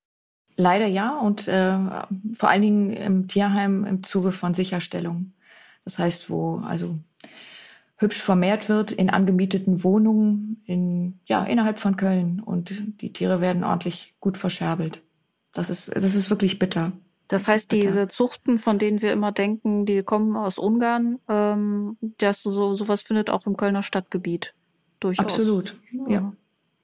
Leider 0.57 0.87
ja 0.87 1.19
und 1.19 1.47
äh, 1.47 1.77
vor 2.33 2.49
allen 2.49 2.63
Dingen 2.63 2.91
im 2.95 3.29
Tierheim 3.29 3.85
im 3.85 4.03
Zuge 4.03 4.33
von 4.33 4.55
Sicherstellung. 4.55 5.35
Das 5.85 5.99
heißt, 5.99 6.31
wo 6.31 6.63
also 6.65 6.99
hübsch 7.97 8.21
vermehrt 8.21 8.69
wird 8.69 8.93
in 8.93 9.11
angemieteten 9.11 9.85
Wohnungen 9.85 10.63
in, 10.67 11.21
ja, 11.27 11.45
innerhalb 11.45 11.79
von 11.79 11.97
Köln. 11.97 12.41
Und 12.41 13.01
die 13.01 13.13
Tiere 13.13 13.41
werden 13.41 13.65
ordentlich 13.65 14.15
gut 14.21 14.39
verscherbelt. 14.39 15.03
Das 15.53 15.71
ist, 15.71 15.91
das 15.95 16.15
ist 16.15 16.31
wirklich 16.31 16.59
bitter. 16.59 16.93
Das 17.29 17.49
heißt, 17.49 17.73
diese 17.73 18.07
Zuchten, 18.09 18.59
von 18.59 18.79
denen 18.79 19.01
wir 19.01 19.13
immer 19.13 19.33
denken, 19.33 19.87
die 19.87 20.03
kommen 20.03 20.37
aus 20.37 20.59
Ungarn, 20.59 21.19
ähm, 21.29 21.97
dass 22.19 22.43
so 22.43 22.75
sowas 22.75 23.01
findet 23.01 23.31
auch 23.31 23.47
im 23.47 23.57
Kölner 23.57 23.83
Stadtgebiet 23.83 24.55
durchaus. 25.01 25.25
Absolut, 25.25 25.77
ja. 26.09 26.33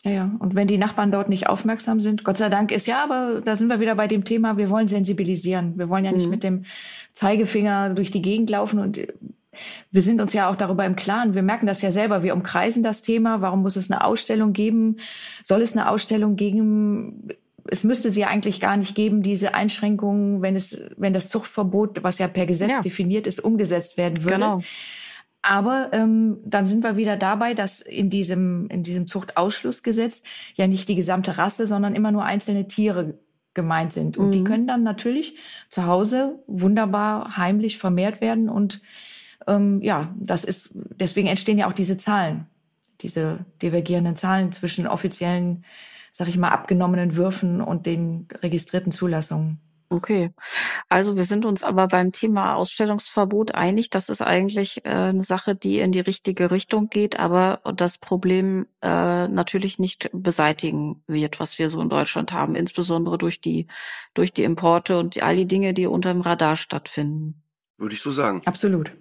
Ja, 0.03 0.11
ja. 0.11 0.31
Und 0.39 0.55
wenn 0.55 0.67
die 0.67 0.79
Nachbarn 0.79 1.13
dort 1.13 1.29
nicht 1.29 1.47
aufmerksam 1.49 2.01
sind, 2.01 2.25
Gott 2.25 2.39
sei 2.39 2.49
Dank 2.49 2.73
ist 2.73 2.87
ja, 2.87 3.05
aber 3.05 3.43
da 3.43 3.57
sind 3.57 3.69
wir 3.69 3.81
wieder 3.81 3.95
bei 3.97 4.07
dem 4.07 4.25
Thema, 4.25 4.57
wir 4.57 4.71
wollen 4.71 4.89
sensibilisieren. 4.89 5.77
Wir 5.77 5.91
wollen 5.91 6.07
ja 6.07 6.13
nicht 6.13 6.25
mhm. 6.25 6.31
mit 6.31 6.43
dem 6.43 6.65
Zeigefinger 7.13 7.93
durch 7.93 8.11
die 8.11 8.23
Gegend 8.23 8.49
laufen 8.49 8.79
und 8.79 9.07
wir 9.91 10.03
sind 10.03 10.21
uns 10.21 10.33
ja 10.33 10.51
auch 10.51 10.57
darüber 10.57 10.85
im 10.85 10.97
Klaren. 10.97 11.35
Wir 11.35 11.43
merken 11.43 11.67
das 11.67 11.83
ja 11.83 11.91
selber. 11.91 12.23
Wir 12.23 12.35
umkreisen 12.35 12.83
das 12.83 13.03
Thema. 13.03 13.41
Warum 13.41 13.63
muss 13.63 13.77
es 13.77 13.91
eine 13.91 14.05
Ausstellung 14.05 14.53
geben? 14.53 14.97
Soll 15.45 15.63
es 15.63 15.77
eine 15.77 15.89
Ausstellung 15.89 16.37
geben? 16.37 17.29
Es 17.69 17.85
müsste 17.85 18.11
sie 18.11 18.21
ja 18.21 18.29
eigentlich 18.29 18.61
gar 18.61 18.77
nicht 18.77 18.95
geben, 18.95 19.23
diese 19.23 19.55
Einschränkungen, 19.55 20.43
wenn 20.43 20.57
es, 20.57 20.83
wenn 20.97 21.13
das 21.13 21.29
Zuchtverbot, 21.29 22.03
was 22.03 22.19
ja 22.19 22.29
per 22.29 22.47
Gesetz 22.47 22.71
ja. 22.71 22.81
definiert 22.81 23.27
ist, 23.27 23.41
umgesetzt 23.41 23.97
werden 23.97 24.25
würde. 24.25 24.35
Genau. 24.35 24.61
Aber 25.43 25.89
ähm, 25.93 26.39
dann 26.45 26.67
sind 26.67 26.85
wir 26.85 26.97
wieder 26.97 27.17
dabei, 27.17 27.55
dass 27.55 27.81
in 27.81 28.11
diesem, 28.11 28.67
in 28.69 28.83
diesem 28.83 29.07
Zuchtausschlussgesetz 29.07 30.23
ja 30.55 30.67
nicht 30.67 30.89
die 30.89 30.95
gesamte 30.95 31.39
Rasse, 31.39 31.67
sondern 31.67 31.95
immer 31.95 32.13
nur 32.13 32.25
einzelne 32.25 32.69
Tiere 32.69 33.19
gemeint 33.55 33.93
sind. 33.93 34.17
Und 34.17 34.29
mhm. 34.29 34.33
die 34.33 34.45
können 34.45 34.67
dann 34.67 34.83
natürlich 34.83 35.37
zu 35.69 35.87
Hause 35.87 36.43
wunderbar 36.47 37.37
heimlich 37.37 37.79
vermehrt 37.79 38.21
werden 38.21 38.49
und 38.49 38.83
ähm, 39.47 39.80
ja, 39.82 40.14
das 40.18 40.45
ist, 40.45 40.70
deswegen 40.74 41.28
entstehen 41.28 41.59
ja 41.59 41.68
auch 41.68 41.72
diese 41.72 41.97
Zahlen, 41.97 42.47
diese 43.01 43.45
divergierenden 43.62 44.16
Zahlen 44.16 44.53
zwischen 44.53 44.86
offiziellen, 44.86 45.64
sag 46.12 46.28
ich 46.28 46.36
mal, 46.36 46.51
abgenommenen 46.51 47.16
Würfen 47.16 47.61
und 47.61 47.86
den 47.86 48.28
registrierten 48.43 48.93
Zulassungen. 48.93 49.61
Okay. 49.93 50.30
Also 50.88 51.16
wir 51.16 51.24
sind 51.24 51.45
uns 51.45 51.64
aber 51.64 51.88
beim 51.88 52.12
Thema 52.12 52.55
Ausstellungsverbot 52.55 53.57
einig. 53.57 53.91
Das 53.91 54.09
ist 54.09 54.22
eigentlich 54.22 54.84
äh, 54.84 54.91
eine 54.91 55.24
Sache, 55.24 55.57
die 55.57 55.80
in 55.80 55.91
die 55.91 55.99
richtige 55.99 56.53
Richtung 56.53 56.91
geht, 56.91 57.18
aber 57.18 57.61
das 57.74 57.99
Problem 57.99 58.68
äh, 58.82 59.26
natürlich 59.26 59.80
nicht 59.80 60.09
beseitigen 60.12 61.03
wird, 61.09 61.41
was 61.41 61.59
wir 61.59 61.68
so 61.68 61.80
in 61.80 61.88
Deutschland 61.88 62.32
haben, 62.32 62.55
insbesondere 62.55 63.18
durch 63.18 63.41
die, 63.41 63.66
durch 64.14 64.32
die 64.32 64.45
Importe 64.45 64.97
und 64.97 65.20
all 65.20 65.34
die 65.34 65.47
Dinge, 65.49 65.74
die 65.74 65.88
unter 65.88 66.12
dem 66.12 66.20
Radar 66.20 66.55
stattfinden. 66.55 67.43
Würde 67.76 67.97
ich 67.97 68.03
so 68.03 68.12
sagen. 68.12 68.43
Absolut. 68.45 68.93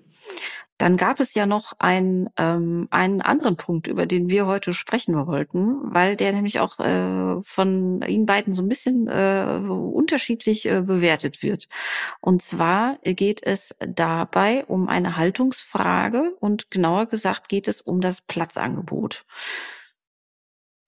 Dann 0.79 0.95
gab 0.95 1.19
es 1.19 1.33
ja 1.33 1.45
noch 1.45 1.73
ein, 1.79 2.29
ähm, 2.37 2.87
einen 2.89 3.21
anderen 3.21 3.57
Punkt, 3.57 3.87
über 3.87 4.05
den 4.05 4.29
wir 4.29 4.47
heute 4.47 4.73
sprechen 4.73 5.13
wollten, 5.27 5.77
weil 5.83 6.15
der 6.15 6.31
nämlich 6.31 6.61
auch 6.61 6.79
äh, 6.79 7.41
von 7.41 8.01
Ihnen 8.01 8.25
beiden 8.25 8.53
so 8.53 8.61
ein 8.61 8.69
bisschen 8.69 9.09
äh, 9.09 9.59
unterschiedlich 9.67 10.65
äh, 10.65 10.79
bewertet 10.79 11.43
wird. 11.43 11.67
Und 12.21 12.41
zwar 12.41 12.97
geht 13.03 13.43
es 13.43 13.75
dabei 13.79 14.63
um 14.67 14.87
eine 14.87 15.17
Haltungsfrage 15.17 16.35
und 16.39 16.71
genauer 16.71 17.07
gesagt 17.07 17.49
geht 17.49 17.67
es 17.67 17.81
um 17.81 17.99
das 17.99 18.21
Platzangebot. 18.21 19.25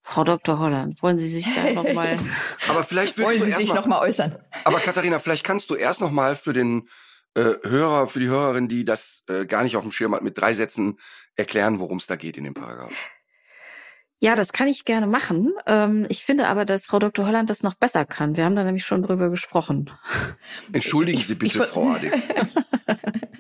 Frau 0.04 0.24
Dr. 0.24 0.58
Holland, 0.58 1.04
wollen 1.04 1.20
Sie 1.20 1.28
sich 1.28 1.46
da 1.54 1.72
nochmal? 1.72 2.18
Aber 2.70 2.86
vielleicht 2.86 3.20
wollen 3.20 3.42
Sie 3.42 3.52
sich 3.52 3.74
nochmal 3.74 4.02
äußern. 4.08 4.38
Aber 4.64 4.80
Katharina, 4.80 5.20
vielleicht 5.20 5.44
kannst 5.44 5.70
du 5.70 5.76
erst 5.76 6.00
nochmal 6.00 6.38
für 6.38 6.54
den 6.54 6.88
äh, 7.36 7.56
Hörer, 7.64 8.08
für 8.08 8.20
die 8.20 8.28
Hörerin, 8.28 8.68
die 8.68 8.86
das 8.86 9.24
äh, 9.30 9.46
gar 9.46 9.64
nicht 9.64 9.78
auf 9.78 9.84
dem 9.84 9.92
Schirm 9.92 10.14
hat, 10.14 10.24
mit 10.24 10.38
drei 10.38 10.54
Sätzen 10.54 10.98
erklären, 11.36 11.80
worum 11.80 11.98
es 11.98 12.08
da 12.08 12.16
geht 12.16 12.38
in 12.38 12.44
dem 12.44 12.54
Paragraph. 12.54 13.10
Ja, 14.24 14.36
das 14.36 14.54
kann 14.54 14.68
ich 14.68 14.86
gerne 14.86 15.08
machen. 15.08 15.52
Ähm, 15.66 16.06
ich 16.10 16.24
finde 16.24 16.48
aber, 16.48 16.64
dass 16.64 16.86
Frau 16.86 17.00
Dr. 17.00 17.26
Holland 17.26 17.50
das 17.50 17.64
noch 17.64 17.74
besser 17.74 18.06
kann. 18.06 18.38
Wir 18.38 18.46
haben 18.46 18.56
da 18.56 18.64
nämlich 18.64 18.86
schon 18.86 19.02
drüber 19.02 19.32
gesprochen. 19.32 19.90
Entschuldigen 20.72 21.20
Sie 21.20 21.34
bitte, 21.34 21.58
ich, 21.58 21.64
ich, 21.64 21.70
Frau 21.70 21.90
Ade. 21.90 22.12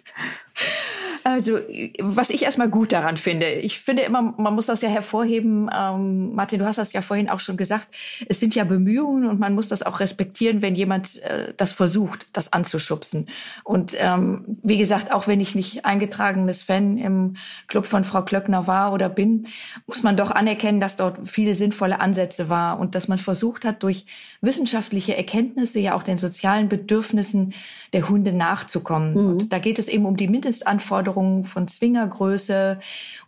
Also, 1.24 1.60
was 2.00 2.30
ich 2.30 2.44
erstmal 2.44 2.70
gut 2.70 2.92
daran 2.92 3.18
finde, 3.18 3.52
ich 3.52 3.80
finde 3.80 4.04
immer, 4.04 4.22
man 4.22 4.56
muss 4.56 4.66
das 4.66 4.82
ja 4.82 4.90
hervorheben, 4.90 5.70
ähm, 5.76 6.34
Martin, 6.34 6.60
du 6.60 6.66
hast 6.66 6.78
das 6.78 6.94
ja 6.94 7.02
vorhin 7.02 7.30
auch 7.30 7.40
schon 7.40 7.58
gesagt, 7.58 7.88
es 8.28 8.40
sind 8.40 8.56
ja 8.56 8.64
Bemühungen 8.64 9.30
und 9.30 9.40
man 9.40 9.54
muss 9.54 9.68
das 9.68 9.84
auch 9.84 10.00
respektieren, 10.00 10.62
wenn 10.62 10.76
jemand 10.76 11.22
äh, 11.24 11.54
das 11.56 11.72
versucht, 11.72 12.28
das 12.34 12.54
anzuschubsen. 12.54 13.28
Und 13.64 13.94
ähm, 13.98 14.58
wie 14.64 14.78
gesagt, 14.78 15.12
auch 15.12 15.28
wenn 15.28 15.40
ich 15.40 15.54
nicht 15.54 15.86
eingetragenes 15.86 16.64
Fan 16.64 16.98
im 16.98 17.36
Club 17.68 17.86
von 17.86 18.04
Frau 18.04 18.24
Klöckner 18.24 18.68
war 18.68 18.94
oder 18.94 19.10
bin, 19.10 19.48
muss 19.88 20.04
man 20.04 20.18
doch 20.18 20.32
anerkennen, 20.32 20.80
dass 20.80 20.96
dort 20.96 21.28
viele 21.28 21.54
sinnvolle 21.54 22.00
Ansätze 22.00 22.50
war 22.50 22.80
und 22.80 22.96
dass 22.96 23.08
man 23.08 23.18
versucht 23.18 23.66
hat, 23.66 23.84
durch 23.84 24.06
wissenschaftliche 24.42 25.16
Erkenntnisse 25.16 25.80
ja 25.80 25.96
auch 25.96 26.04
den 26.04 26.18
sozialen 26.18 26.68
Bedürfnissen 26.70 27.54
der 27.94 28.10
Hunde 28.10 28.34
nachzukommen. 28.34 29.14
Mhm. 29.14 29.30
Und 29.30 29.54
da 29.54 29.60
geht 29.60 29.78
es 29.78 29.88
eben 29.88 30.06
um 30.06 30.18
die 30.18 30.28
Mindestanforderungen 30.28 31.11
Anforderungen 31.12 31.44
von 31.44 31.68
Zwingergröße 31.68 32.80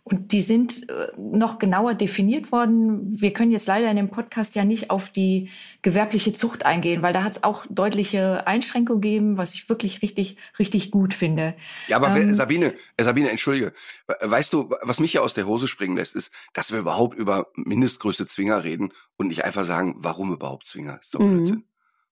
und 0.02 0.32
die 0.32 0.40
sind 0.40 0.88
äh, 0.88 1.08
noch 1.16 1.58
genauer 1.58 1.94
definiert 1.94 2.52
worden. 2.52 3.20
Wir 3.20 3.32
können 3.32 3.50
jetzt 3.50 3.66
leider 3.66 3.90
in 3.90 3.96
dem 3.96 4.10
Podcast 4.10 4.54
ja 4.54 4.64
nicht 4.64 4.90
auf 4.90 5.10
die 5.10 5.50
gewerbliche 5.82 6.32
Zucht 6.32 6.66
eingehen, 6.66 7.02
weil 7.02 7.12
da 7.12 7.22
hat 7.22 7.32
es 7.32 7.44
auch 7.44 7.66
deutliche 7.68 8.46
Einschränkungen 8.46 9.00
gegeben, 9.00 9.38
was 9.38 9.54
ich 9.54 9.68
wirklich 9.68 10.02
richtig, 10.02 10.36
richtig 10.58 10.90
gut 10.90 11.14
finde. 11.14 11.54
Ja, 11.88 11.96
aber 11.96 12.14
ähm, 12.16 12.34
Sabine, 12.34 12.74
Sabine, 12.98 13.30
entschuldige, 13.30 13.72
weißt 14.20 14.52
du, 14.52 14.74
was 14.82 15.00
mich 15.00 15.12
ja 15.12 15.20
aus 15.20 15.34
der 15.34 15.46
Hose 15.46 15.68
springen 15.68 15.96
lässt, 15.96 16.16
ist, 16.16 16.32
dass 16.52 16.72
wir 16.72 16.80
überhaupt 16.80 17.16
über 17.16 17.48
Mindestgröße 17.54 18.26
Zwinger 18.26 18.64
reden 18.64 18.92
und 19.16 19.28
nicht 19.28 19.44
einfach 19.44 19.64
sagen, 19.64 19.96
warum 19.98 20.32
überhaupt 20.32 20.66
Zwinger? 20.66 20.98
Ist 21.00 21.14
doch 21.14 21.20
mhm. 21.20 21.36
Blödsinn. 21.36 21.64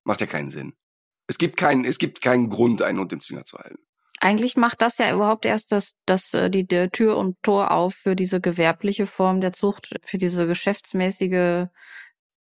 Macht 0.05 0.21
ja 0.21 0.27
keinen 0.27 0.51
Sinn. 0.51 0.75
Es 1.29 1.39
gibt 1.39 1.57
keinen, 1.57 1.85
es 1.85 1.99
gibt 1.99 2.21
keinen 2.21 2.51
Grund, 2.51 2.83
einen 2.83 2.99
Hund 2.99 3.13
im 3.13 3.21
Zwinger 3.21 3.45
zu 3.45 3.59
halten. 3.59 3.79
Eigentlich 4.25 4.57
macht 4.57 4.83
das 4.83 4.99
ja 4.99 5.13
überhaupt 5.13 5.45
erst 5.45 5.73
das, 5.73 5.97
das, 6.07 6.33
äh, 6.33 6.49
die, 6.49 6.65
die 6.65 6.89
Tür 6.91 7.17
und 7.17 7.37
Tor 7.43 7.73
auf 7.73 7.95
für 7.95 8.15
diese 8.15 8.41
gewerbliche 8.41 9.07
Form 9.07 9.41
der 9.41 9.53
Zucht, 9.53 9.97
für 10.05 10.17
diese 10.17 10.47
geschäftsmäßige, 10.47 11.67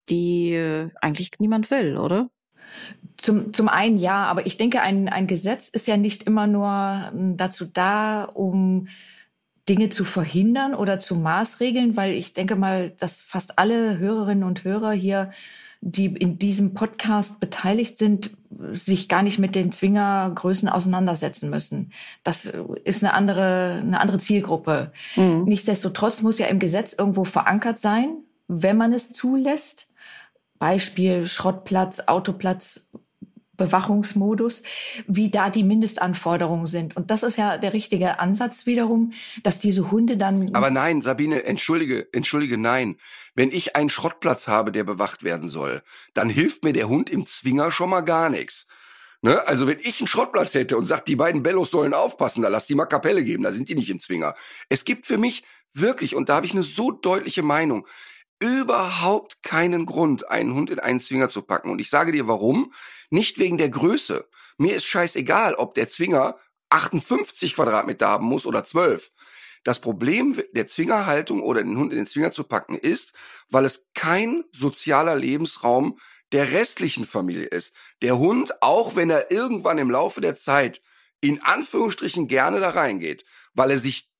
die 0.07 0.53
äh, 0.53 0.91
eigentlich 1.01 1.31
niemand 1.39 1.71
will, 1.71 1.97
oder? 1.97 2.29
Zum, 3.17 3.53
zum 3.53 3.69
einen 3.69 3.97
ja, 3.97 4.25
aber 4.25 4.45
ich 4.45 4.57
denke, 4.57 4.81
ein, 4.81 5.09
ein 5.09 5.25
Gesetz 5.25 5.67
ist 5.67 5.87
ja 5.87 5.97
nicht 5.97 6.21
immer 6.23 6.45
nur 6.45 7.11
dazu 7.35 7.65
da, 7.65 8.25
um 8.25 8.87
Dinge 9.67 9.89
zu 9.89 10.05
verhindern 10.05 10.75
oder 10.75 10.99
zu 10.99 11.15
maßregeln, 11.15 11.97
weil 11.97 12.11
ich 12.11 12.33
denke 12.33 12.55
mal, 12.55 12.91
dass 12.91 13.19
fast 13.19 13.57
alle 13.57 13.97
Hörerinnen 13.97 14.43
und 14.43 14.63
Hörer 14.63 14.91
hier 14.91 15.31
die 15.85 16.05
in 16.05 16.39
diesem 16.39 16.73
Podcast 16.73 17.41
beteiligt 17.41 17.97
sind, 17.97 18.37
sich 18.71 19.09
gar 19.09 19.21
nicht 19.21 19.37
mit 19.37 19.53
den 19.53 19.69
Zwingergrößen 19.69 20.69
auseinandersetzen 20.69 21.49
müssen. 21.49 21.91
Das 22.23 22.45
ist 22.85 23.03
eine 23.03 23.13
andere, 23.13 23.81
eine 23.81 23.99
andere 23.99 24.17
Zielgruppe. 24.17 24.93
Mhm. 25.17 25.43
Nichtsdestotrotz 25.43 26.21
muss 26.21 26.39
ja 26.39 26.45
im 26.47 26.59
Gesetz 26.59 26.93
irgendwo 26.93 27.25
verankert 27.25 27.79
sein, 27.79 28.15
wenn 28.47 28.77
man 28.77 28.93
es 28.93 29.11
zulässt. 29.11 29.89
Beispiel 30.57 31.27
Schrottplatz, 31.27 31.99
Autoplatz, 32.07 32.87
Bewachungsmodus, 33.55 34.63
wie 35.07 35.29
da 35.29 35.49
die 35.49 35.63
Mindestanforderungen 35.63 36.65
sind. 36.65 36.97
Und 36.97 37.11
das 37.11 37.23
ist 37.23 37.37
ja 37.37 37.57
der 37.57 37.73
richtige 37.73 38.19
Ansatz 38.19 38.65
wiederum, 38.65 39.13
dass 39.43 39.59
diese 39.59 39.91
Hunde 39.91 40.17
dann. 40.17 40.53
Aber 40.55 40.71
nein, 40.71 41.01
Sabine, 41.01 41.43
entschuldige, 41.43 42.07
entschuldige, 42.11 42.57
nein. 42.57 42.97
Wenn 43.35 43.49
ich 43.49 43.75
einen 43.75 43.89
Schrottplatz 43.89 44.47
habe, 44.47 44.71
der 44.71 44.83
bewacht 44.83 45.23
werden 45.23 45.49
soll, 45.49 45.83
dann 46.13 46.29
hilft 46.29 46.63
mir 46.63 46.73
der 46.73 46.89
Hund 46.89 47.09
im 47.09 47.25
Zwinger 47.25 47.71
schon 47.71 47.89
mal 47.89 48.01
gar 48.01 48.29
nichts. 48.29 48.67
Ne? 49.21 49.47
Also 49.47 49.67
wenn 49.67 49.79
ich 49.79 50.01
einen 50.01 50.07
Schrottplatz 50.07 50.53
hätte 50.53 50.77
und 50.77 50.85
sagt, 50.85 51.07
die 51.07 51.15
beiden 51.15 51.43
Bellos 51.43 51.71
sollen 51.71 51.93
aufpassen, 51.93 52.41
da 52.41 52.49
lass 52.49 52.67
die 52.67 52.75
mal 52.75 52.85
Kapelle 52.85 53.23
geben, 53.23 53.43
da 53.43 53.51
sind 53.51 53.69
die 53.69 53.75
nicht 53.75 53.89
im 53.89 53.99
Zwinger. 53.99 54.35
Es 54.67 54.83
gibt 54.83 55.07
für 55.07 55.17
mich 55.17 55.43
wirklich, 55.73 56.15
und 56.15 56.27
da 56.29 56.35
habe 56.35 56.45
ich 56.45 56.53
eine 56.53 56.63
so 56.63 56.91
deutliche 56.91 57.41
Meinung, 57.41 57.87
überhaupt 58.39 59.43
keinen 59.43 59.85
Grund, 59.85 60.29
einen 60.29 60.53
Hund 60.53 60.69
in 60.69 60.79
einen 60.79 60.99
Zwinger 60.99 61.29
zu 61.29 61.41
packen. 61.41 61.69
Und 61.69 61.79
ich 61.79 61.89
sage 61.89 62.11
dir 62.11 62.27
warum. 62.27 62.73
Nicht 63.09 63.39
wegen 63.39 63.57
der 63.57 63.69
Größe. 63.69 64.27
Mir 64.57 64.75
ist 64.75 64.85
scheißegal, 64.85 65.55
ob 65.55 65.73
der 65.73 65.89
Zwinger 65.89 66.37
58 66.69 67.55
Quadratmeter 67.55 68.07
haben 68.07 68.25
muss 68.25 68.45
oder 68.45 68.63
12. 68.63 69.11
Das 69.63 69.79
Problem 69.79 70.41
der 70.51 70.67
Zwingerhaltung 70.67 71.41
oder 71.41 71.63
den 71.63 71.77
Hund 71.77 71.93
in 71.93 71.99
den 71.99 72.07
Zwinger 72.07 72.31
zu 72.31 72.43
packen 72.43 72.75
ist, 72.75 73.13
weil 73.49 73.63
es 73.63 73.89
kein 73.93 74.43
sozialer 74.51 75.15
Lebensraum 75.15 75.97
der 76.33 76.51
restlichen 76.51 77.05
Familie 77.05 77.45
ist. 77.45 77.73
Der 78.01 78.17
Hund, 78.17 78.61
auch 78.61 78.95
wenn 78.95 79.09
er 79.09 79.31
irgendwann 79.31 79.77
im 79.77 79.89
Laufe 79.89 80.19
der 80.19 80.35
Zeit 80.35 80.81
in 81.21 81.41
Anführungsstrichen 81.41 82.27
gerne 82.27 82.59
da 82.59 82.71
reingeht, 82.71 83.23
weil 83.53 83.71
er 83.71 83.77
sich 83.77 84.12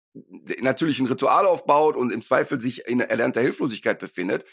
natürlich 0.61 0.99
ein 0.99 1.07
Ritual 1.07 1.45
aufbaut 1.45 1.95
und 1.95 2.11
im 2.11 2.22
Zweifel 2.22 2.61
sich 2.61 2.88
in 2.88 2.99
erlernter 2.99 3.41
Hilflosigkeit 3.41 3.99
befindet, 3.99 4.45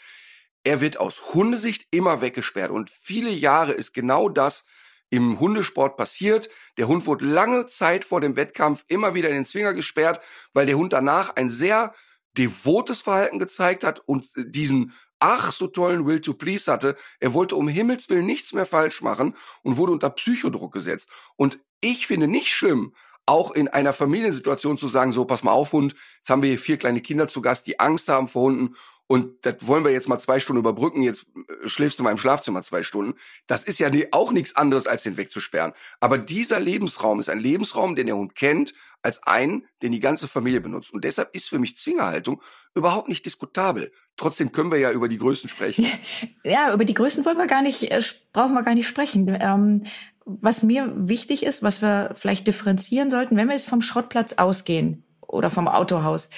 er 0.63 0.81
wird 0.81 0.97
aus 0.97 1.33
Hundesicht 1.33 1.87
immer 1.91 2.21
weggesperrt. 2.21 2.71
Und 2.71 2.89
viele 2.89 3.31
Jahre 3.31 3.71
ist 3.73 3.93
genau 3.93 4.29
das 4.29 4.65
im 5.09 5.39
Hundesport 5.39 5.97
passiert. 5.97 6.49
Der 6.77 6.87
Hund 6.87 7.05
wurde 7.05 7.25
lange 7.25 7.65
Zeit 7.65 8.05
vor 8.05 8.21
dem 8.21 8.35
Wettkampf 8.35 8.85
immer 8.87 9.13
wieder 9.13 9.29
in 9.29 9.35
den 9.35 9.45
Zwinger 9.45 9.73
gesperrt, 9.73 10.23
weil 10.53 10.65
der 10.65 10.77
Hund 10.77 10.93
danach 10.93 11.35
ein 11.35 11.49
sehr 11.49 11.93
devotes 12.37 13.01
Verhalten 13.01 13.39
gezeigt 13.39 13.83
hat 13.83 13.99
und 14.05 14.29
diesen 14.35 14.93
ach 15.19 15.51
so 15.51 15.67
tollen 15.67 16.05
Will 16.05 16.21
to 16.21 16.33
Please 16.33 16.71
hatte. 16.71 16.95
Er 17.19 17.33
wollte 17.33 17.55
um 17.55 17.67
Himmels 17.67 18.09
Willen 18.09 18.25
nichts 18.25 18.53
mehr 18.53 18.65
falsch 18.65 19.01
machen 19.01 19.35
und 19.61 19.77
wurde 19.77 19.91
unter 19.91 20.09
Psychodruck 20.09 20.73
gesetzt. 20.73 21.09
Und 21.35 21.59
ich 21.81 22.07
finde 22.07 22.27
nicht 22.27 22.49
schlimm, 22.49 22.93
auch 23.25 23.51
in 23.51 23.67
einer 23.67 23.93
Familiensituation 23.93 24.77
zu 24.77 24.87
sagen, 24.87 25.11
so, 25.11 25.25
pass 25.25 25.43
mal 25.43 25.51
auf, 25.51 25.73
Hund, 25.73 25.95
jetzt 26.17 26.29
haben 26.29 26.41
wir 26.41 26.49
hier 26.49 26.59
vier 26.59 26.77
kleine 26.77 27.01
Kinder 27.01 27.27
zu 27.27 27.41
Gast, 27.41 27.67
die 27.67 27.79
Angst 27.79 28.09
haben 28.09 28.27
vor 28.27 28.43
Hunden 28.43 28.75
und 29.11 29.45
das 29.45 29.55
wollen 29.59 29.83
wir 29.83 29.91
jetzt 29.91 30.07
mal 30.07 30.19
zwei 30.19 30.39
Stunden 30.39 30.61
überbrücken, 30.61 31.01
jetzt 31.01 31.25
äh, 31.35 31.67
schläfst 31.67 31.99
du 31.99 32.03
mal 32.03 32.11
im 32.11 32.17
Schlafzimmer 32.17 32.63
zwei 32.63 32.81
Stunden. 32.81 33.15
Das 33.45 33.61
ist 33.61 33.77
ja 33.77 33.91
auch 34.11 34.31
nichts 34.31 34.55
anderes, 34.55 34.87
als 34.87 35.03
den 35.03 35.17
wegzusperren. 35.17 35.73
Aber 35.99 36.17
dieser 36.17 36.61
Lebensraum 36.61 37.19
ist 37.19 37.29
ein 37.29 37.41
Lebensraum, 37.41 37.95
den 37.95 38.05
der 38.05 38.15
Hund 38.15 38.35
kennt, 38.35 38.73
als 39.01 39.21
einen, 39.23 39.65
den 39.81 39.91
die 39.91 39.99
ganze 39.99 40.29
Familie 40.29 40.61
benutzt. 40.61 40.93
Und 40.93 41.03
deshalb 41.03 41.35
ist 41.35 41.49
für 41.49 41.59
mich 41.59 41.75
Zwingerhaltung 41.75 42.41
überhaupt 42.73 43.09
nicht 43.09 43.25
diskutabel. 43.25 43.91
Trotzdem 44.15 44.53
können 44.53 44.71
wir 44.71 44.79
ja 44.79 44.93
über 44.93 45.09
die 45.09 45.17
Größen 45.17 45.49
sprechen. 45.49 45.85
Ja, 46.43 46.73
über 46.73 46.85
die 46.85 46.93
Größen 46.93 47.25
wollen 47.25 47.37
wir 47.37 47.47
gar 47.47 47.61
nicht, 47.61 47.83
äh, 47.91 48.01
brauchen 48.31 48.53
wir 48.53 48.63
gar 48.63 48.75
nicht 48.75 48.87
sprechen. 48.87 49.37
Ähm, 49.41 49.83
was 50.23 50.63
mir 50.63 50.91
wichtig 50.95 51.43
ist, 51.43 51.63
was 51.63 51.81
wir 51.81 52.11
vielleicht 52.15 52.47
differenzieren 52.47 53.09
sollten, 53.09 53.35
wenn 53.35 53.47
wir 53.47 53.55
jetzt 53.55 53.67
vom 53.67 53.81
Schrottplatz 53.81 54.33
ausgehen 54.33 55.03
oder 55.31 55.49
vom 55.49 55.67
Autohaus. 55.67 56.29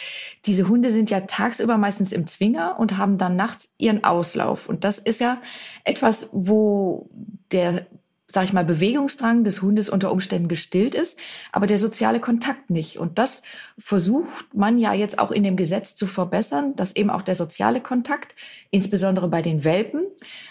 Diese 0.45 0.67
Hunde 0.67 0.89
sind 0.89 1.09
ja 1.09 1.21
tagsüber 1.21 1.77
meistens 1.77 2.11
im 2.11 2.27
Zwinger 2.27 2.79
und 2.79 2.97
haben 2.97 3.17
dann 3.17 3.35
nachts 3.35 3.73
ihren 3.77 4.03
Auslauf. 4.03 4.69
Und 4.69 4.83
das 4.83 4.99
ist 4.99 5.19
ja 5.19 5.41
etwas, 5.83 6.29
wo 6.31 7.09
der 7.51 7.85
sag 8.33 8.45
ich 8.45 8.53
mal, 8.53 8.65
Bewegungsdrang 8.65 9.43
des 9.43 9.61
Hundes 9.61 9.89
unter 9.89 10.11
Umständen 10.11 10.47
gestillt 10.47 10.95
ist, 10.95 11.19
aber 11.51 11.67
der 11.67 11.77
soziale 11.77 12.19
Kontakt 12.19 12.71
nicht. 12.71 12.97
Und 12.97 13.19
das 13.19 13.43
versucht 13.77 14.55
man 14.55 14.79
ja 14.79 14.91
jetzt 14.93 15.19
auch 15.19 15.29
in 15.29 15.43
dem 15.43 15.55
Gesetz 15.55 15.95
zu 15.95 16.07
verbessern, 16.07 16.75
dass 16.75 16.95
eben 16.95 17.11
auch 17.11 17.21
der 17.21 17.35
soziale 17.35 17.79
Kontakt, 17.79 18.33
insbesondere 18.71 19.27
bei 19.27 19.43
den 19.43 19.63
Welpen, 19.63 20.01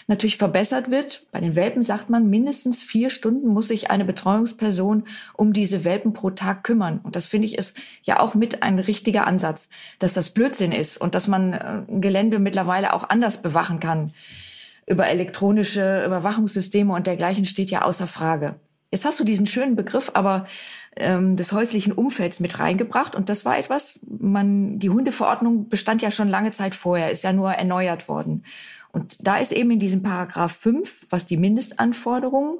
natürlich 0.07 0.37
verbessert 0.37 0.91
wird. 0.91 1.25
Bei 1.33 1.41
den 1.41 1.57
Welpen 1.57 1.83
sagt 1.83 2.09
man, 2.09 2.29
mindestens 2.29 2.81
vier 2.81 3.09
Stunden 3.09 3.49
muss 3.49 3.67
sich 3.67 3.91
eine 3.91 4.05
Betreuungsperson 4.05 5.03
um 5.33 5.51
diese 5.51 5.83
Welpen 5.83 6.13
pro 6.13 6.29
Tag 6.29 6.63
kümmern. 6.63 7.01
Und 7.03 7.17
das 7.17 7.25
finde 7.25 7.47
ich 7.47 7.57
ist 7.57 7.75
ja 8.03 8.21
auch 8.21 8.33
mit 8.33 8.63
ein 8.63 8.79
richtiger 8.79 9.27
Ansatz, 9.27 9.69
dass 9.99 10.13
das 10.13 10.29
Blödsinn 10.29 10.71
ist 10.71 11.01
und 11.01 11.15
dass 11.15 11.27
man 11.27 11.51
äh, 11.51 11.81
ein 11.89 11.99
Gelände 11.99 12.39
mittlerweile 12.39 12.93
auch 12.93 13.09
anders 13.09 13.41
bewachen 13.41 13.81
kann 13.81 14.13
über 14.87 15.07
elektronische 15.07 16.03
Überwachungssysteme 16.05 16.93
und 16.93 17.07
dergleichen 17.07 17.45
steht 17.45 17.71
ja 17.71 17.83
außer 17.83 18.07
Frage. 18.07 18.55
Jetzt 18.91 19.05
hast 19.05 19.19
du 19.19 19.23
diesen 19.23 19.47
schönen 19.47 19.75
Begriff 19.75 20.11
aber 20.13 20.45
ähm, 20.95 21.35
des 21.35 21.51
häuslichen 21.51 21.93
Umfelds 21.93 22.39
mit 22.39 22.59
reingebracht 22.59 23.15
und 23.15 23.29
das 23.29 23.43
war 23.43 23.57
etwas, 23.57 23.99
man, 24.05 24.77
die 24.77 24.91
Hundeverordnung 24.91 25.67
bestand 25.67 26.01
ja 26.01 26.11
schon 26.11 26.29
lange 26.29 26.51
Zeit 26.51 26.75
vorher, 26.75 27.09
ist 27.09 27.23
ja 27.23 27.33
nur 27.33 27.51
erneuert 27.51 28.07
worden. 28.07 28.43
Und 28.91 29.25
da 29.25 29.37
ist 29.37 29.51
eben 29.51 29.71
in 29.71 29.79
diesem 29.79 30.03
Paragraph 30.03 30.55
5, 30.55 31.07
was 31.09 31.25
die 31.25 31.37
Mindestanforderungen 31.37 32.59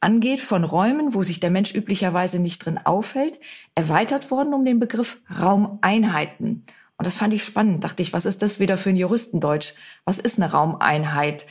angeht, 0.00 0.40
von 0.40 0.64
Räumen, 0.64 1.14
wo 1.14 1.22
sich 1.22 1.38
der 1.38 1.50
Mensch 1.50 1.72
üblicherweise 1.74 2.40
nicht 2.40 2.64
drin 2.64 2.80
aufhält, 2.82 3.38
erweitert 3.76 4.32
worden 4.32 4.54
um 4.54 4.64
den 4.64 4.80
Begriff 4.80 5.20
Raumeinheiten. 5.30 6.66
Und 7.02 7.06
das 7.06 7.16
fand 7.16 7.34
ich 7.34 7.42
spannend. 7.42 7.82
Dachte 7.82 8.00
ich, 8.00 8.12
was 8.12 8.26
ist 8.26 8.42
das 8.42 8.60
wieder 8.60 8.76
für 8.76 8.90
ein 8.90 8.96
Juristendeutsch? 8.96 9.72
Was 10.04 10.20
ist 10.20 10.40
eine 10.40 10.52
Raumeinheit? 10.52 11.48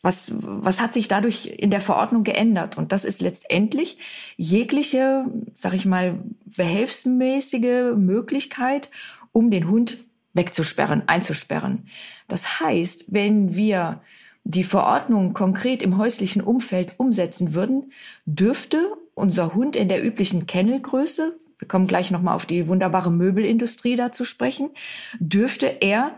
Was, 0.00 0.32
was 0.38 0.80
hat 0.80 0.94
sich 0.94 1.06
dadurch 1.06 1.48
in 1.58 1.70
der 1.70 1.82
Verordnung 1.82 2.24
geändert? 2.24 2.78
Und 2.78 2.92
das 2.92 3.04
ist 3.04 3.20
letztendlich 3.20 3.98
jegliche, 4.38 5.26
sag 5.54 5.74
ich 5.74 5.84
mal, 5.84 6.18
behelfsmäßige 6.46 7.94
Möglichkeit, 7.94 8.88
um 9.32 9.50
den 9.50 9.68
Hund 9.68 9.98
wegzusperren, 10.32 11.06
einzusperren. 11.08 11.88
Das 12.26 12.60
heißt, 12.60 13.04
wenn 13.08 13.54
wir 13.54 14.00
die 14.44 14.64
Verordnung 14.64 15.34
konkret 15.34 15.82
im 15.82 15.98
häuslichen 15.98 16.40
Umfeld 16.40 16.94
umsetzen 16.96 17.52
würden, 17.52 17.92
dürfte 18.24 18.94
unser 19.12 19.52
Hund 19.52 19.76
in 19.76 19.90
der 19.90 20.02
üblichen 20.02 20.46
Kennelgröße 20.46 21.38
wir 21.58 21.68
kommen 21.68 21.86
gleich 21.86 22.10
nochmal 22.10 22.34
auf 22.34 22.46
die 22.46 22.68
wunderbare 22.68 23.10
Möbelindustrie 23.10 23.96
da 23.96 24.12
zu 24.12 24.24
sprechen, 24.24 24.70
dürfte 25.18 25.66
er 25.80 26.16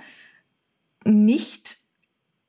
nicht 1.05 1.77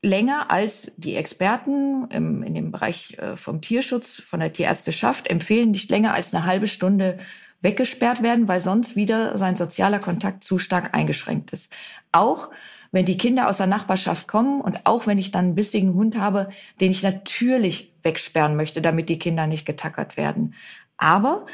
länger 0.02 0.50
als 0.50 0.92
die 0.98 1.16
Experten 1.16 2.08
im, 2.10 2.42
in 2.42 2.54
dem 2.54 2.72
Bereich 2.72 3.18
äh, 3.20 3.36
vom 3.36 3.62
Tierschutz, 3.62 4.16
von 4.16 4.40
der 4.40 4.54
Tierärzteschaft 4.54 5.30
empfehlen, 5.30 5.72
nicht 5.72 5.90
länger 5.92 6.14
als 6.14 6.34
eine 6.34 6.46
halbe 6.46 6.68
Stunde 6.68 7.20
weggesperrt 7.62 8.24
werden, 8.24 8.48
weil 8.48 8.62
sonst 8.62 8.96
wieder 8.96 9.38
sein 9.38 9.58
sozialer 9.58 10.00
Kontakt 10.00 10.44
zu 10.44 10.58
stark 10.58 10.96
eingeschränkt 10.96 11.52
ist. 11.52 11.72
Auch 12.14 12.50
wenn 12.92 13.06
die 13.06 13.18
Kinder 13.18 13.50
aus 13.50 13.58
der 13.58 13.68
Nachbarschaft 13.68 14.28
kommen 14.28 14.62
und 14.62 14.86
auch 14.86 15.06
wenn 15.06 15.18
ich 15.18 15.32
dann 15.32 15.46
einen 15.46 15.56
bissigen 15.56 15.94
Hund 15.94 16.18
habe, 16.18 16.50
den 16.80 16.92
ich 16.92 17.04
natürlich 17.04 17.94
wegsperren 18.02 18.56
möchte, 18.56 18.82
damit 18.82 19.10
die 19.10 19.20
Kinder 19.20 19.46
nicht 19.46 19.66
getackert 19.66 20.18
werden. 20.18 20.56
Aber 20.98 21.46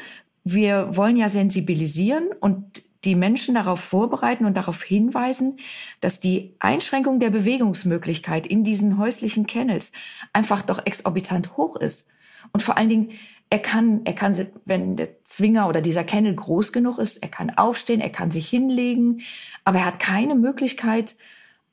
wir 0.48 0.96
wollen 0.96 1.16
ja 1.16 1.28
sensibilisieren 1.28 2.28
und 2.38 2.84
die 3.04 3.16
Menschen 3.16 3.56
darauf 3.56 3.80
vorbereiten 3.80 4.46
und 4.46 4.56
darauf 4.56 4.80
hinweisen, 4.80 5.58
dass 5.98 6.20
die 6.20 6.54
Einschränkung 6.60 7.18
der 7.18 7.30
Bewegungsmöglichkeit 7.30 8.46
in 8.46 8.62
diesen 8.62 8.96
häuslichen 8.96 9.48
Kennels 9.48 9.90
einfach 10.32 10.62
doch 10.62 10.86
exorbitant 10.86 11.56
hoch 11.56 11.74
ist. 11.74 12.06
Und 12.52 12.62
vor 12.62 12.78
allen 12.78 12.88
Dingen, 12.88 13.10
er 13.50 13.58
kann, 13.58 14.02
er 14.04 14.12
kann, 14.12 14.36
wenn 14.64 14.94
der 14.94 15.24
Zwinger 15.24 15.68
oder 15.68 15.80
dieser 15.80 16.04
Kennel 16.04 16.36
groß 16.36 16.72
genug 16.72 16.98
ist, 16.98 17.16
er 17.24 17.28
kann 17.28 17.50
aufstehen, 17.50 18.00
er 18.00 18.10
kann 18.10 18.30
sich 18.30 18.48
hinlegen, 18.48 19.22
aber 19.64 19.80
er 19.80 19.86
hat 19.86 19.98
keine 19.98 20.36
Möglichkeit, 20.36 21.16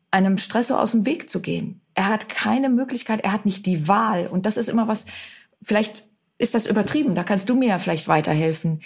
einem 0.10 0.40
Stressor 0.40 0.82
aus 0.82 0.94
dem 0.94 1.06
Weg 1.06 1.30
zu 1.30 1.42
gehen. 1.42 1.80
Er 1.94 2.10
hat 2.10 2.28
keine 2.28 2.70
Möglichkeit, 2.70 3.22
er 3.24 3.34
hat 3.34 3.46
nicht 3.46 3.68
die 3.68 3.88
Wahl. 3.88 4.26
Und 4.26 4.48
das 4.48 4.58
ist 4.58 4.68
immer 4.68 4.88
was, 4.88 5.06
vielleicht 5.62 6.04
ist 6.44 6.54
das 6.54 6.68
übertrieben, 6.68 7.16
da 7.16 7.24
kannst 7.24 7.50
du 7.50 7.56
mir 7.56 7.70
ja 7.70 7.80
vielleicht 7.80 8.08
weiterhelfen. 8.08 8.82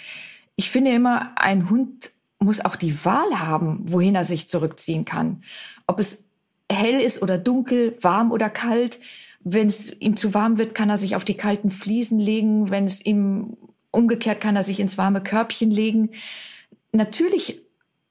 Ich 0.56 0.70
finde 0.70 0.92
immer, 0.92 1.32
ein 1.36 1.68
Hund 1.68 2.12
muss 2.38 2.64
auch 2.64 2.76
die 2.76 3.04
Wahl 3.04 3.40
haben, 3.40 3.80
wohin 3.82 4.14
er 4.14 4.24
sich 4.24 4.48
zurückziehen 4.48 5.04
kann. 5.04 5.42
Ob 5.86 5.98
es 5.98 6.24
hell 6.70 7.00
ist 7.00 7.20
oder 7.20 7.36
dunkel, 7.36 7.96
warm 8.00 8.30
oder 8.30 8.48
kalt. 8.48 9.00
Wenn 9.40 9.66
es 9.66 9.92
ihm 10.00 10.16
zu 10.16 10.34
warm 10.34 10.56
wird, 10.56 10.74
kann 10.74 10.88
er 10.88 10.98
sich 10.98 11.16
auf 11.16 11.24
die 11.24 11.36
kalten 11.36 11.70
Fliesen 11.70 12.20
legen. 12.20 12.70
Wenn 12.70 12.86
es 12.86 13.04
ihm 13.04 13.56
umgekehrt, 13.90 14.40
kann 14.40 14.56
er 14.56 14.64
sich 14.64 14.78
ins 14.78 14.96
warme 14.96 15.22
Körbchen 15.22 15.70
legen. 15.70 16.10
Natürlich 16.92 17.62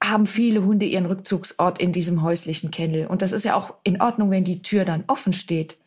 haben 0.04 0.28
viele 0.28 0.64
Hunde 0.64 0.86
ihren 0.86 1.08
Rückzugsort 1.08 1.82
in 1.82 1.92
diesem 1.92 2.22
häuslichen 2.22 2.70
Kennel. 2.70 3.08
Und 3.08 3.22
das 3.22 3.32
ist 3.32 3.46
ja 3.46 3.56
auch 3.56 3.74
in 3.84 4.00
Ordnung, 4.00 4.30
wenn 4.30 4.44
die 4.44 4.62
Tür 4.62 4.86
dann 4.86 5.04
offen 5.08 5.34
steht. 5.34 5.78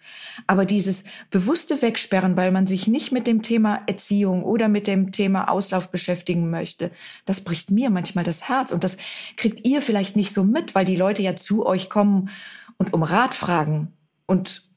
Aber 0.47 0.65
dieses 0.65 1.05
bewusste 1.31 1.81
Wegsperren, 1.81 2.37
weil 2.37 2.51
man 2.51 2.67
sich 2.67 2.89
nicht 2.89 3.13
mit 3.13 3.27
dem 3.27 3.43
Thema 3.43 3.83
Erziehung 3.87 4.43
oder 4.43 4.69
mit 4.69 4.89
dem 4.89 5.13
Thema 5.13 5.49
Auslauf 5.49 5.91
beschäftigen 5.91 6.51
möchte, 6.51 6.91
das 7.25 7.43
bricht 7.43 7.71
mir 7.71 7.89
manchmal 7.91 8.25
das 8.25 8.49
Herz. 8.49 8.73
Und 8.73 8.83
das 8.83 8.97
kriegt 9.37 9.67
ihr 9.67 9.81
vielleicht 9.81 10.17
nicht 10.17 10.35
so 10.35 10.43
mit, 10.43 10.75
weil 10.75 10.85
die 10.85 10.97
Leute 10.97 11.23
ja 11.23 11.37
zu 11.37 11.65
euch 11.65 11.89
kommen 11.89 12.31
und 12.79 12.93
um 12.93 13.05
Rat 13.05 13.35
fragen 13.35 13.93
und 14.27 14.69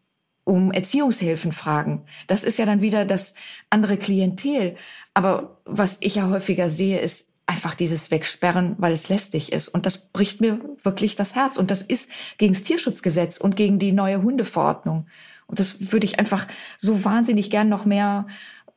um 0.44 0.72
Erziehungshilfen 0.72 1.54
fragen. 1.54 2.06
Das 2.28 2.44
ist 2.44 2.60
ja 2.60 2.66
dann 2.66 2.82
wieder 2.82 3.06
das 3.06 3.34
andere 3.70 3.98
Klientel. 3.98 4.76
Aber 5.14 5.62
was 5.66 5.98
ich 6.02 6.16
ja 6.16 6.30
häufiger 6.30 6.70
sehe, 6.70 7.00
ist, 7.00 7.33
einfach 7.46 7.76
dieses 7.76 8.10
Wegsperren, 8.12 8.76
weil 8.80 8.94
es 8.94 9.10
lästig 9.10 9.52
ist. 9.52 9.68
Und 9.68 9.86
das 9.86 10.12
bricht 10.12 10.42
mir 10.42 10.60
wirklich 10.84 11.16
das 11.16 11.36
Herz. 11.36 11.58
Und 11.58 11.72
das 11.72 11.82
ist 11.82 12.10
gegen 12.38 12.54
das 12.54 12.64
Tierschutzgesetz 12.64 13.38
und 13.38 13.56
gegen 13.56 13.80
die 13.80 13.92
neue 13.92 14.22
Hundeverordnung. 14.22 15.08
Und 15.48 15.60
das 15.60 15.92
würde 15.92 16.06
ich 16.06 16.20
einfach 16.20 16.48
so 16.78 17.04
wahnsinnig 17.04 17.50
gern 17.50 17.70
noch 17.70 17.86
mehr 17.86 18.28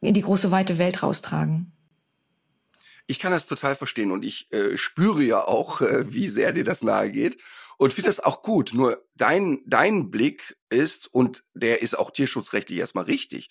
in 0.01 0.15
die 0.15 0.23
große 0.23 0.51
weite 0.51 0.79
Welt 0.79 1.03
raustragen. 1.03 1.73
Ich 3.07 3.21
kann 3.21 3.31
das 3.31 3.47
total 3.47 3.77
verstehen 3.77 4.11
und 4.11 4.25
ich 4.25 4.53
äh, 4.53 4.77
spüre 4.77 5.23
ja 5.23 5.45
auch, 5.45 5.81
äh, 5.81 6.13
wie 6.13 6.29
sehr 6.29 6.53
dir 6.53 6.65
das 6.65 6.83
nahe 6.83 7.11
geht 7.13 7.39
und 7.79 7.93
finde 7.93 8.09
das 8.09 8.19
auch 8.19 8.43
gut. 8.43 8.73
Nur 8.75 9.07
dein, 9.15 9.61
dein 9.65 10.11
Blick 10.11 10.57
ist, 10.71 11.07
und 11.15 11.45
der 11.55 11.83
ist 11.83 11.97
auch 11.97 12.11
tierschutzrechtlich 12.11 12.81
erstmal 12.81 13.05
richtig, 13.05 13.49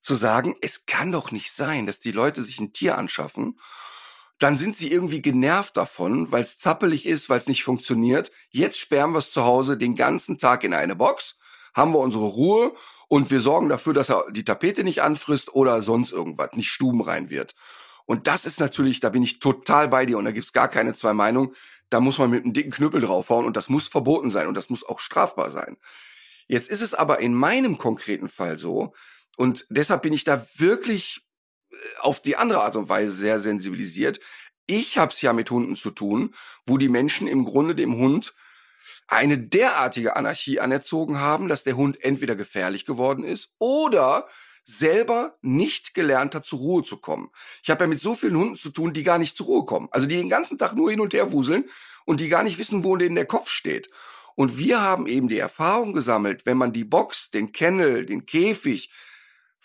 zu 0.00 0.14
sagen, 0.14 0.56
es 0.62 0.86
kann 0.86 1.12
doch 1.12 1.30
nicht 1.30 1.52
sein, 1.52 1.86
dass 1.86 2.00
die 2.00 2.12
Leute 2.12 2.42
sich 2.42 2.58
ein 2.58 2.72
Tier 2.72 2.96
anschaffen 2.96 3.58
dann 4.38 4.56
sind 4.56 4.76
sie 4.76 4.90
irgendwie 4.90 5.22
genervt 5.22 5.76
davon, 5.76 6.30
weil 6.30 6.42
es 6.42 6.58
zappelig 6.58 7.06
ist, 7.06 7.30
weil 7.30 7.38
es 7.38 7.48
nicht 7.48 7.64
funktioniert. 7.64 8.30
Jetzt 8.50 8.78
sperren 8.78 9.12
wir 9.12 9.18
es 9.18 9.30
zu 9.30 9.44
Hause 9.44 9.78
den 9.78 9.94
ganzen 9.94 10.38
Tag 10.38 10.64
in 10.64 10.74
eine 10.74 10.94
Box, 10.94 11.36
haben 11.74 11.92
wir 11.92 12.00
unsere 12.00 12.24
Ruhe 12.24 12.74
und 13.08 13.30
wir 13.30 13.40
sorgen 13.40 13.68
dafür, 13.68 13.94
dass 13.94 14.10
er 14.10 14.24
die 14.30 14.44
Tapete 14.44 14.84
nicht 14.84 15.02
anfrisst 15.02 15.54
oder 15.54 15.80
sonst 15.80 16.12
irgendwas, 16.12 16.52
nicht 16.52 16.68
stubenrein 16.68 17.30
wird. 17.30 17.54
Und 18.04 18.26
das 18.26 18.46
ist 18.46 18.60
natürlich, 18.60 19.00
da 19.00 19.08
bin 19.08 19.22
ich 19.22 19.40
total 19.40 19.88
bei 19.88 20.06
dir 20.06 20.18
und 20.18 20.24
da 20.24 20.30
gibt's 20.30 20.52
gar 20.52 20.68
keine 20.68 20.94
zwei 20.94 21.12
Meinungen. 21.12 21.54
Da 21.90 22.00
muss 22.00 22.18
man 22.18 22.30
mit 22.30 22.44
einem 22.44 22.52
dicken 22.52 22.70
Knüppel 22.70 23.00
draufhauen 23.00 23.46
und 23.46 23.56
das 23.56 23.68
muss 23.68 23.88
verboten 23.88 24.30
sein 24.30 24.48
und 24.48 24.54
das 24.54 24.70
muss 24.70 24.84
auch 24.84 25.00
strafbar 25.00 25.50
sein. 25.50 25.76
Jetzt 26.46 26.68
ist 26.68 26.82
es 26.82 26.94
aber 26.94 27.20
in 27.20 27.34
meinem 27.34 27.78
konkreten 27.78 28.28
Fall 28.28 28.58
so 28.58 28.92
und 29.36 29.66
deshalb 29.68 30.02
bin 30.02 30.12
ich 30.12 30.24
da 30.24 30.46
wirklich 30.56 31.25
auf 32.00 32.20
die 32.20 32.36
andere 32.36 32.62
Art 32.62 32.76
und 32.76 32.88
Weise 32.88 33.12
sehr 33.12 33.38
sensibilisiert. 33.38 34.20
Ich 34.66 34.98
habe 34.98 35.12
es 35.12 35.22
ja 35.22 35.32
mit 35.32 35.50
Hunden 35.50 35.76
zu 35.76 35.90
tun, 35.90 36.34
wo 36.66 36.78
die 36.78 36.88
Menschen 36.88 37.28
im 37.28 37.44
Grunde 37.44 37.74
dem 37.74 37.96
Hund 37.96 38.34
eine 39.08 39.38
derartige 39.38 40.16
Anarchie 40.16 40.60
anerzogen 40.60 41.20
haben, 41.20 41.48
dass 41.48 41.64
der 41.64 41.76
Hund 41.76 42.02
entweder 42.02 42.34
gefährlich 42.34 42.84
geworden 42.84 43.24
ist 43.24 43.50
oder 43.58 44.26
selber 44.64 45.38
nicht 45.42 45.94
gelernt 45.94 46.34
hat, 46.34 46.44
zur 46.44 46.58
Ruhe 46.58 46.82
zu 46.82 46.96
kommen. 46.96 47.30
Ich 47.62 47.70
habe 47.70 47.84
ja 47.84 47.88
mit 47.88 48.00
so 48.00 48.16
vielen 48.16 48.36
Hunden 48.36 48.56
zu 48.56 48.70
tun, 48.70 48.92
die 48.92 49.04
gar 49.04 49.18
nicht 49.18 49.36
zur 49.36 49.46
Ruhe 49.46 49.64
kommen. 49.64 49.88
Also 49.92 50.08
die 50.08 50.16
den 50.16 50.28
ganzen 50.28 50.58
Tag 50.58 50.74
nur 50.74 50.90
hin 50.90 51.00
und 51.00 51.14
her 51.14 51.30
wuseln 51.30 51.66
und 52.04 52.18
die 52.18 52.28
gar 52.28 52.42
nicht 52.42 52.58
wissen, 52.58 52.82
wo 52.82 52.96
denen 52.96 53.14
der 53.14 53.26
Kopf 53.26 53.48
steht. 53.48 53.90
Und 54.34 54.58
wir 54.58 54.82
haben 54.82 55.06
eben 55.06 55.28
die 55.28 55.38
Erfahrung 55.38 55.92
gesammelt, 55.92 56.46
wenn 56.46 56.58
man 56.58 56.72
die 56.72 56.84
Box, 56.84 57.30
den 57.30 57.52
Kennel, 57.52 58.04
den 58.06 58.26
Käfig 58.26 58.90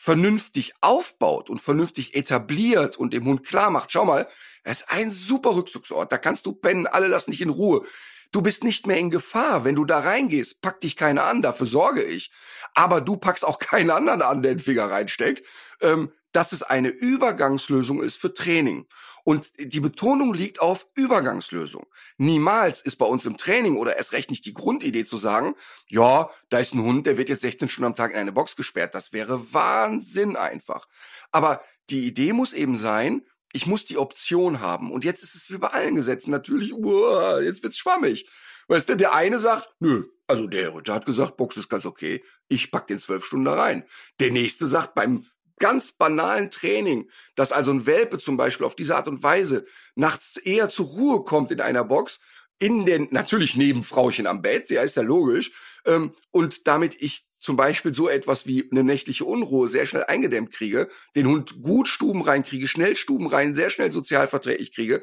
vernünftig 0.03 0.73
aufbaut 0.81 1.51
und 1.51 1.61
vernünftig 1.61 2.15
etabliert 2.15 2.97
und 2.97 3.13
dem 3.13 3.25
Hund 3.25 3.45
klar 3.45 3.69
macht, 3.69 3.91
schau 3.91 4.03
mal, 4.03 4.27
es 4.63 4.81
ist 4.81 4.91
ein 4.91 5.11
super 5.11 5.55
Rückzugsort, 5.55 6.11
da 6.11 6.17
kannst 6.17 6.47
du 6.47 6.53
pennen, 6.53 6.87
alle 6.87 7.05
lassen 7.05 7.29
dich 7.29 7.41
in 7.41 7.51
Ruhe. 7.51 7.83
Du 8.31 8.41
bist 8.41 8.63
nicht 8.63 8.87
mehr 8.87 8.97
in 8.97 9.11
Gefahr. 9.11 9.63
Wenn 9.63 9.75
du 9.75 9.85
da 9.85 9.99
reingehst, 9.99 10.63
pack 10.63 10.81
dich 10.81 10.95
keiner 10.95 11.25
an, 11.25 11.43
dafür 11.43 11.67
sorge 11.67 12.01
ich. 12.01 12.31
Aber 12.73 12.99
du 12.99 13.15
packst 13.15 13.45
auch 13.45 13.59
keinen 13.59 13.91
anderen 13.91 14.23
an, 14.23 14.41
der 14.41 14.55
den 14.55 14.59
Finger 14.59 14.89
reinsteckt. 14.89 15.45
Ähm, 15.81 16.11
dass 16.31 16.53
es 16.53 16.63
eine 16.63 16.89
Übergangslösung 16.89 18.01
ist 18.01 18.17
für 18.17 18.33
Training. 18.33 18.87
Und 19.23 19.51
die 19.59 19.79
Betonung 19.79 20.33
liegt 20.33 20.59
auf 20.59 20.87
Übergangslösung. 20.95 21.85
Niemals 22.17 22.81
ist 22.81 22.95
bei 22.95 23.05
uns 23.05 23.25
im 23.25 23.37
Training 23.37 23.77
oder 23.77 23.97
erst 23.97 24.13
recht 24.13 24.29
nicht 24.29 24.45
die 24.45 24.53
Grundidee 24.53 25.05
zu 25.05 25.17
sagen, 25.17 25.55
ja, 25.87 26.29
da 26.49 26.59
ist 26.59 26.73
ein 26.73 26.81
Hund, 26.83 27.05
der 27.05 27.17
wird 27.17 27.29
jetzt 27.29 27.41
16 27.41 27.69
Stunden 27.69 27.87
am 27.87 27.95
Tag 27.95 28.11
in 28.11 28.17
eine 28.17 28.31
Box 28.31 28.55
gesperrt. 28.55 28.95
Das 28.95 29.13
wäre 29.13 29.53
Wahnsinn 29.53 30.35
einfach. 30.35 30.87
Aber 31.31 31.61
die 31.89 32.07
Idee 32.07 32.33
muss 32.33 32.53
eben 32.53 32.75
sein, 32.75 33.23
ich 33.53 33.67
muss 33.67 33.85
die 33.85 33.97
Option 33.97 34.61
haben. 34.61 34.91
Und 34.91 35.03
jetzt 35.03 35.23
ist 35.23 35.35
es 35.35 35.51
wie 35.51 35.57
bei 35.57 35.67
allen 35.67 35.95
Gesetzen 35.95 36.31
natürlich, 36.31 36.73
uah, 36.73 37.41
jetzt 37.41 37.63
wird's 37.63 37.77
schwammig. 37.77 38.29
Weißt 38.67 38.87
du, 38.89 38.95
der 38.95 39.13
eine 39.13 39.39
sagt, 39.39 39.69
nö, 39.79 40.05
also 40.27 40.47
der 40.47 40.73
Ritter 40.73 40.93
hat 40.93 41.05
gesagt, 41.05 41.35
Box 41.35 41.57
ist 41.57 41.69
ganz 41.69 41.85
okay, 41.85 42.23
ich 42.47 42.71
pack 42.71 42.87
den 42.87 42.99
zwölf 42.99 43.25
Stunden 43.25 43.45
da 43.45 43.55
rein. 43.55 43.83
Der 44.21 44.31
nächste 44.31 44.65
sagt 44.65 44.95
beim 44.95 45.25
ganz 45.61 45.93
banalen 45.93 46.51
Training, 46.51 47.09
dass 47.35 47.53
also 47.53 47.71
ein 47.71 47.85
Welpe 47.85 48.19
zum 48.19 48.35
Beispiel 48.35 48.65
auf 48.65 48.75
diese 48.75 48.97
Art 48.97 49.07
und 49.07 49.23
Weise 49.23 49.63
nachts 49.95 50.35
eher 50.35 50.67
zur 50.67 50.87
Ruhe 50.87 51.23
kommt 51.23 51.51
in 51.51 51.61
einer 51.61 51.85
Box, 51.85 52.19
in 52.59 52.85
den, 52.85 53.07
natürlich 53.11 53.55
neben 53.55 53.83
Frauchen 53.83 54.27
am 54.27 54.41
Bett, 54.41 54.69
ja, 54.69 54.81
ist 54.81 54.97
ja 54.97 55.03
logisch, 55.03 55.53
ähm, 55.85 56.13
und 56.31 56.67
damit 56.67 57.01
ich 57.01 57.23
zum 57.39 57.55
Beispiel 57.55 57.93
so 57.93 58.07
etwas 58.07 58.45
wie 58.45 58.69
eine 58.71 58.83
nächtliche 58.83 59.25
Unruhe 59.25 59.67
sehr 59.67 59.85
schnell 59.85 60.03
eingedämmt 60.03 60.51
kriege, 60.51 60.89
den 61.15 61.27
Hund 61.27 61.61
gut 61.61 61.87
Stuben 61.87 62.21
reinkriege, 62.21 62.67
schnell 62.67 62.95
Stuben 62.95 63.27
rein, 63.27 63.55
sehr 63.55 63.69
schnell 63.69 63.91
sozialverträglich 63.91 64.73
kriege, 64.73 65.01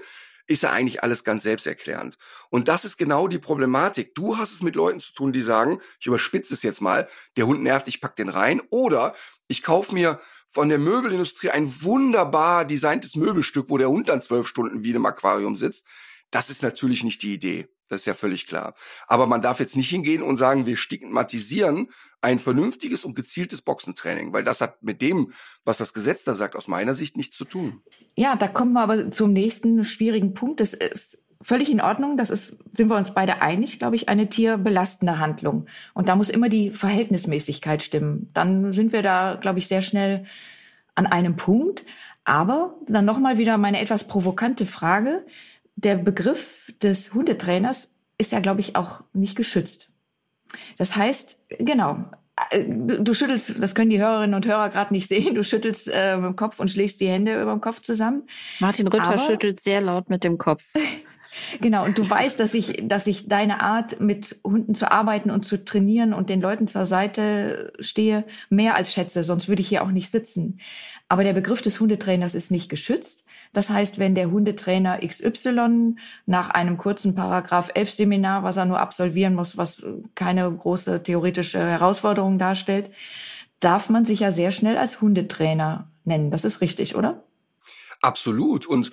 ist 0.48 0.62
ja 0.62 0.70
eigentlich 0.70 1.02
alles 1.02 1.24
ganz 1.24 1.42
selbsterklärend. 1.42 2.16
Und 2.48 2.68
das 2.68 2.84
ist 2.84 2.96
genau 2.96 3.28
die 3.28 3.38
Problematik. 3.38 4.14
Du 4.14 4.38
hast 4.38 4.52
es 4.52 4.62
mit 4.62 4.76
Leuten 4.76 5.00
zu 5.00 5.12
tun, 5.12 5.32
die 5.32 5.42
sagen, 5.42 5.80
ich 6.00 6.06
überspitze 6.06 6.54
es 6.54 6.62
jetzt 6.62 6.80
mal, 6.80 7.06
der 7.36 7.46
Hund 7.46 7.62
nervt, 7.62 7.86
ich 7.86 8.00
pack 8.00 8.16
den 8.16 8.30
rein. 8.30 8.62
Oder 8.70 9.14
ich 9.46 9.62
kaufe 9.62 9.92
mir 9.92 10.20
von 10.50 10.68
der 10.68 10.78
Möbelindustrie 10.78 11.50
ein 11.50 11.82
wunderbar 11.82 12.64
designtes 12.64 13.16
Möbelstück, 13.16 13.70
wo 13.70 13.78
der 13.78 13.90
Hund 13.90 14.08
dann 14.08 14.22
zwölf 14.22 14.46
Stunden 14.46 14.82
wie 14.82 14.90
im 14.90 15.06
Aquarium 15.06 15.56
sitzt. 15.56 15.86
Das 16.30 16.50
ist 16.50 16.62
natürlich 16.62 17.04
nicht 17.04 17.22
die 17.22 17.34
Idee. 17.34 17.68
Das 17.88 18.00
ist 18.00 18.06
ja 18.06 18.14
völlig 18.14 18.46
klar. 18.46 18.74
Aber 19.06 19.26
man 19.26 19.40
darf 19.40 19.60
jetzt 19.60 19.76
nicht 19.76 19.88
hingehen 19.88 20.22
und 20.22 20.36
sagen, 20.36 20.66
wir 20.66 20.76
stigmatisieren 20.76 21.88
ein 22.20 22.38
vernünftiges 22.38 23.04
und 23.04 23.14
gezieltes 23.14 23.62
Boxentraining, 23.62 24.32
weil 24.32 24.44
das 24.44 24.60
hat 24.60 24.82
mit 24.82 25.00
dem, 25.00 25.32
was 25.64 25.78
das 25.78 25.94
Gesetz 25.94 26.24
da 26.24 26.34
sagt, 26.34 26.54
aus 26.54 26.68
meiner 26.68 26.94
Sicht 26.94 27.16
nichts 27.16 27.36
zu 27.36 27.46
tun. 27.46 27.82
Ja, 28.14 28.36
da 28.36 28.46
kommen 28.46 28.74
wir 28.74 28.82
aber 28.82 29.10
zum 29.10 29.32
nächsten 29.32 29.84
schwierigen 29.84 30.34
Punkt. 30.34 30.60
Das 30.60 30.74
ist 30.74 31.18
völlig 31.40 31.70
in 31.70 31.80
Ordnung. 31.80 32.16
Das 32.16 32.30
ist, 32.30 32.56
sind 32.72 32.90
wir 32.90 32.96
uns 32.96 33.14
beide 33.14 33.40
einig, 33.40 33.78
glaube 33.78 33.96
ich, 33.96 34.08
eine 34.08 34.28
tierbelastende 34.28 35.18
Handlung. 35.18 35.66
Und 35.94 36.08
da 36.08 36.16
muss 36.16 36.30
immer 36.30 36.48
die 36.48 36.70
Verhältnismäßigkeit 36.70 37.82
stimmen. 37.82 38.30
Dann 38.34 38.72
sind 38.72 38.92
wir 38.92 39.02
da, 39.02 39.38
glaube 39.40 39.58
ich, 39.58 39.68
sehr 39.68 39.82
schnell 39.82 40.24
an 40.94 41.06
einem 41.06 41.36
Punkt. 41.36 41.84
Aber 42.24 42.74
dann 42.86 43.04
nochmal 43.04 43.38
wieder 43.38 43.56
meine 43.56 43.80
etwas 43.80 44.06
provokante 44.06 44.66
Frage. 44.66 45.24
Der 45.76 45.96
Begriff 45.96 46.74
des 46.82 47.14
Hundetrainers 47.14 47.90
ist 48.18 48.32
ja, 48.32 48.40
glaube 48.40 48.60
ich, 48.60 48.76
auch 48.76 49.02
nicht 49.12 49.36
geschützt. 49.36 49.90
Das 50.76 50.96
heißt, 50.96 51.38
genau, 51.58 52.04
äh, 52.50 52.64
du 52.66 53.14
schüttelst, 53.14 53.62
das 53.62 53.74
können 53.74 53.90
die 53.90 54.00
Hörerinnen 54.00 54.34
und 54.34 54.46
Hörer 54.46 54.68
gerade 54.70 54.92
nicht 54.92 55.08
sehen, 55.08 55.34
du 55.34 55.42
schüttelst 55.42 55.90
äh, 55.92 56.16
mit 56.16 56.26
dem 56.26 56.36
Kopf 56.36 56.58
und 56.60 56.70
schlägst 56.70 57.00
die 57.00 57.08
Hände 57.08 57.40
über 57.40 57.52
dem 57.52 57.60
Kopf 57.60 57.80
zusammen. 57.80 58.24
Martin 58.60 58.88
Rütter 58.88 59.08
Aber, 59.08 59.18
schüttelt 59.18 59.60
sehr 59.60 59.80
laut 59.80 60.10
mit 60.10 60.24
dem 60.24 60.38
Kopf. 60.38 60.72
Genau, 61.60 61.84
und 61.84 61.98
du 61.98 62.08
weißt, 62.08 62.38
dass 62.38 62.54
ich, 62.54 62.82
dass 62.88 63.06
ich 63.06 63.28
deine 63.28 63.60
Art, 63.60 64.00
mit 64.00 64.40
Hunden 64.44 64.74
zu 64.74 64.90
arbeiten 64.90 65.30
und 65.30 65.44
zu 65.44 65.64
trainieren 65.64 66.12
und 66.12 66.28
den 66.30 66.40
Leuten 66.40 66.66
zur 66.66 66.86
Seite 66.86 67.72
stehe, 67.80 68.24
mehr 68.50 68.74
als 68.74 68.92
schätze, 68.92 69.24
sonst 69.24 69.48
würde 69.48 69.62
ich 69.62 69.68
hier 69.68 69.82
auch 69.82 69.90
nicht 69.90 70.10
sitzen. 70.10 70.60
Aber 71.08 71.24
der 71.24 71.32
Begriff 71.32 71.62
des 71.62 71.80
Hundetrainers 71.80 72.34
ist 72.34 72.50
nicht 72.50 72.68
geschützt. 72.68 73.24
Das 73.52 73.70
heißt, 73.70 73.98
wenn 73.98 74.14
der 74.14 74.30
Hundetrainer 74.30 74.98
XY 74.98 75.96
nach 76.26 76.50
einem 76.50 76.76
kurzen 76.76 77.14
Paragraph 77.14 77.70
11 77.74 77.90
Seminar, 77.90 78.42
was 78.42 78.58
er 78.58 78.66
nur 78.66 78.78
absolvieren 78.78 79.34
muss, 79.34 79.56
was 79.56 79.86
keine 80.14 80.50
große 80.50 81.02
theoretische 81.02 81.58
Herausforderung 81.58 82.38
darstellt, 82.38 82.90
darf 83.60 83.88
man 83.88 84.04
sich 84.04 84.20
ja 84.20 84.32
sehr 84.32 84.50
schnell 84.50 84.76
als 84.76 85.00
Hundetrainer 85.00 85.90
nennen. 86.04 86.30
Das 86.30 86.44
ist 86.44 86.60
richtig, 86.60 86.94
oder? 86.94 87.24
Absolut. 88.00 88.66
Und 88.66 88.92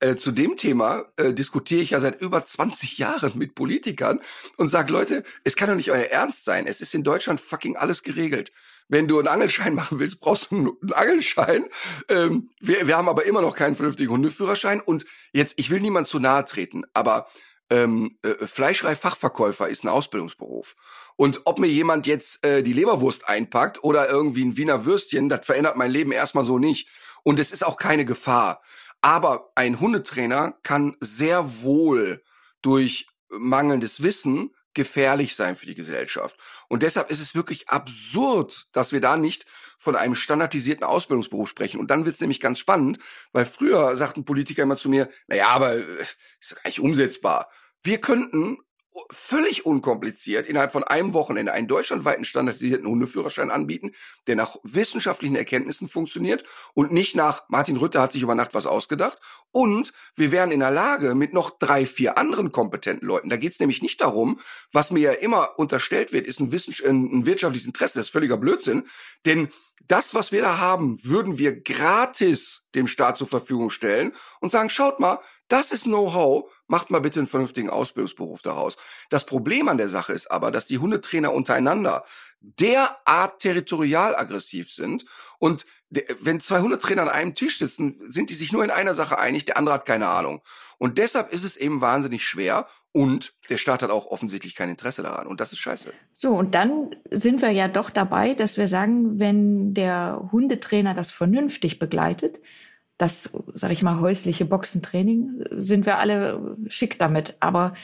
äh, 0.00 0.16
zu 0.16 0.32
dem 0.32 0.56
Thema 0.56 1.06
äh, 1.16 1.32
diskutiere 1.32 1.80
ich 1.80 1.90
ja 1.90 2.00
seit 2.00 2.20
über 2.20 2.44
20 2.44 2.98
Jahren 2.98 3.32
mit 3.36 3.54
Politikern 3.54 4.20
und 4.56 4.68
sage, 4.68 4.92
Leute, 4.92 5.22
es 5.44 5.56
kann 5.56 5.68
doch 5.68 5.76
nicht 5.76 5.90
euer 5.90 6.04
Ernst 6.04 6.44
sein. 6.44 6.66
Es 6.66 6.80
ist 6.80 6.94
in 6.94 7.02
Deutschland 7.02 7.40
fucking 7.40 7.76
alles 7.76 8.02
geregelt. 8.02 8.52
Wenn 8.88 9.08
du 9.08 9.18
einen 9.18 9.28
Angelschein 9.28 9.74
machen 9.74 9.98
willst, 9.98 10.20
brauchst 10.20 10.50
du 10.50 10.56
einen 10.56 10.92
Angelschein. 10.92 11.66
Ähm, 12.08 12.50
wir, 12.60 12.86
wir 12.86 12.96
haben 12.96 13.08
aber 13.08 13.24
immer 13.24 13.40
noch 13.40 13.56
keinen 13.56 13.74
vernünftigen 13.74 14.10
Hundeführerschein. 14.10 14.80
Und 14.80 15.06
jetzt, 15.32 15.54
ich 15.56 15.70
will 15.70 15.80
niemand 15.80 16.06
zu 16.06 16.18
nahe 16.18 16.44
treten, 16.44 16.84
aber 16.92 17.26
ähm, 17.70 18.18
äh, 18.22 18.46
Fleischrei-Fachverkäufer 18.46 19.68
ist 19.68 19.84
ein 19.84 19.88
Ausbildungsberuf. 19.88 20.76
Und 21.16 21.40
ob 21.46 21.58
mir 21.58 21.66
jemand 21.68 22.06
jetzt 22.06 22.44
äh, 22.44 22.62
die 22.62 22.72
Leberwurst 22.72 23.28
einpackt 23.28 23.82
oder 23.82 24.08
irgendwie 24.08 24.44
ein 24.44 24.56
Wiener 24.56 24.84
Würstchen, 24.84 25.28
das 25.28 25.46
verändert 25.46 25.76
mein 25.76 25.90
Leben 25.90 26.12
erstmal 26.12 26.44
so 26.44 26.58
nicht. 26.58 26.88
Und 27.24 27.40
es 27.40 27.50
ist 27.50 27.64
auch 27.66 27.76
keine 27.76 28.04
Gefahr. 28.04 28.62
Aber 29.00 29.52
ein 29.54 29.80
Hundetrainer 29.80 30.58
kann 30.62 30.96
sehr 31.00 31.62
wohl 31.62 32.22
durch 32.62 33.06
mangelndes 33.28 34.02
Wissen 34.02 34.54
gefährlich 34.76 35.34
sein 35.34 35.56
für 35.56 35.66
die 35.66 35.74
Gesellschaft. 35.74 36.36
Und 36.68 36.82
deshalb 36.82 37.10
ist 37.10 37.20
es 37.20 37.34
wirklich 37.34 37.68
absurd, 37.70 38.68
dass 38.72 38.92
wir 38.92 39.00
da 39.00 39.16
nicht 39.16 39.46
von 39.78 39.96
einem 39.96 40.14
standardisierten 40.14 40.84
Ausbildungsberuf 40.84 41.48
sprechen. 41.48 41.80
Und 41.80 41.90
dann 41.90 42.04
wird 42.04 42.16
es 42.16 42.20
nämlich 42.20 42.40
ganz 42.40 42.58
spannend, 42.58 42.98
weil 43.32 43.46
früher 43.46 43.96
sagten 43.96 44.26
Politiker 44.26 44.62
immer 44.62 44.76
zu 44.76 44.90
mir, 44.90 45.08
naja, 45.28 45.48
aber 45.48 45.76
äh, 45.76 45.84
ist 46.40 46.58
eigentlich 46.62 46.80
umsetzbar. 46.80 47.50
Wir 47.82 48.00
könnten 48.00 48.58
völlig 49.10 49.66
unkompliziert 49.66 50.46
innerhalb 50.46 50.72
von 50.72 50.84
einem 50.84 51.14
Wochenende 51.14 51.52
einen 51.52 51.68
deutschlandweiten 51.68 52.24
standardisierten 52.24 52.86
Hundeführerschein 52.86 53.50
anbieten, 53.50 53.92
der 54.26 54.36
nach 54.36 54.56
wissenschaftlichen 54.62 55.36
Erkenntnissen 55.36 55.88
funktioniert 55.88 56.44
und 56.74 56.92
nicht 56.92 57.16
nach 57.16 57.44
Martin 57.48 57.76
Rütter 57.76 58.00
hat 58.00 58.12
sich 58.12 58.22
über 58.22 58.34
Nacht 58.34 58.54
was 58.54 58.66
ausgedacht. 58.66 59.18
Und 59.52 59.92
wir 60.14 60.32
wären 60.32 60.50
in 60.50 60.60
der 60.60 60.70
Lage 60.70 61.14
mit 61.14 61.32
noch 61.32 61.50
drei, 61.58 61.86
vier 61.86 62.18
anderen 62.18 62.52
kompetenten 62.52 63.06
Leuten. 63.06 63.30
Da 63.30 63.36
geht 63.36 63.52
es 63.52 63.60
nämlich 63.60 63.82
nicht 63.82 64.00
darum, 64.00 64.38
was 64.72 64.90
mir 64.90 65.00
ja 65.00 65.12
immer 65.12 65.58
unterstellt 65.58 66.12
wird, 66.12 66.26
ist 66.26 66.40
ein, 66.40 66.50
ein 66.50 67.26
wirtschaftliches 67.26 67.66
Interesse. 67.66 67.98
Das 67.98 68.06
ist 68.06 68.12
völliger 68.12 68.36
Blödsinn. 68.36 68.84
Denn 69.24 69.48
das, 69.88 70.14
was 70.14 70.32
wir 70.32 70.42
da 70.42 70.58
haben, 70.58 70.98
würden 71.04 71.38
wir 71.38 71.60
gratis 71.60 72.65
dem 72.76 72.86
Staat 72.86 73.16
zur 73.16 73.26
Verfügung 73.26 73.70
stellen 73.70 74.12
und 74.40 74.52
sagen, 74.52 74.70
schaut 74.70 75.00
mal, 75.00 75.18
das 75.48 75.72
ist 75.72 75.84
Know-how, 75.84 76.50
macht 76.66 76.90
mal 76.90 77.00
bitte 77.00 77.20
einen 77.20 77.26
vernünftigen 77.26 77.70
Ausbildungsberuf 77.70 78.42
daraus. 78.42 78.76
Das 79.10 79.26
Problem 79.26 79.68
an 79.68 79.78
der 79.78 79.88
Sache 79.88 80.12
ist 80.12 80.30
aber, 80.30 80.50
dass 80.50 80.66
die 80.66 80.78
Hundetrainer 80.78 81.32
untereinander 81.32 82.04
derart 82.40 83.40
territorial 83.40 84.14
aggressiv 84.14 84.70
sind 84.70 85.04
und 85.38 85.66
wenn 86.20 86.40
zwei 86.40 86.60
Hundetrainer 86.60 87.02
an 87.02 87.08
einem 87.08 87.34
Tisch 87.34 87.58
sitzen, 87.58 88.00
sind 88.08 88.30
die 88.30 88.34
sich 88.34 88.52
nur 88.52 88.64
in 88.64 88.70
einer 88.70 88.94
Sache 88.94 89.18
einig, 89.18 89.44
der 89.44 89.56
andere 89.56 89.76
hat 89.76 89.86
keine 89.86 90.08
Ahnung. 90.08 90.42
Und 90.78 90.98
deshalb 90.98 91.32
ist 91.32 91.44
es 91.44 91.56
eben 91.56 91.80
wahnsinnig 91.80 92.24
schwer 92.24 92.66
und 92.90 93.34
der 93.48 93.56
Staat 93.56 93.82
hat 93.82 93.90
auch 93.90 94.06
offensichtlich 94.06 94.56
kein 94.56 94.68
Interesse 94.68 95.02
daran 95.02 95.28
und 95.28 95.40
das 95.40 95.52
ist 95.52 95.58
scheiße. 95.58 95.92
So, 96.14 96.34
und 96.34 96.54
dann 96.54 96.96
sind 97.10 97.40
wir 97.40 97.50
ja 97.50 97.68
doch 97.68 97.90
dabei, 97.90 98.34
dass 98.34 98.58
wir 98.58 98.66
sagen, 98.66 99.20
wenn 99.20 99.74
der 99.74 100.28
Hundetrainer 100.32 100.92
das 100.92 101.12
vernünftig 101.12 101.78
begleitet, 101.78 102.40
das, 102.98 103.30
sage 103.52 103.72
ich 103.72 103.82
mal, 103.82 104.00
häusliche 104.00 104.44
Boxentraining, 104.44 105.44
sind 105.50 105.86
wir 105.86 105.98
alle 105.98 106.56
schick 106.68 106.98
damit. 106.98 107.36
Aber 107.40 107.74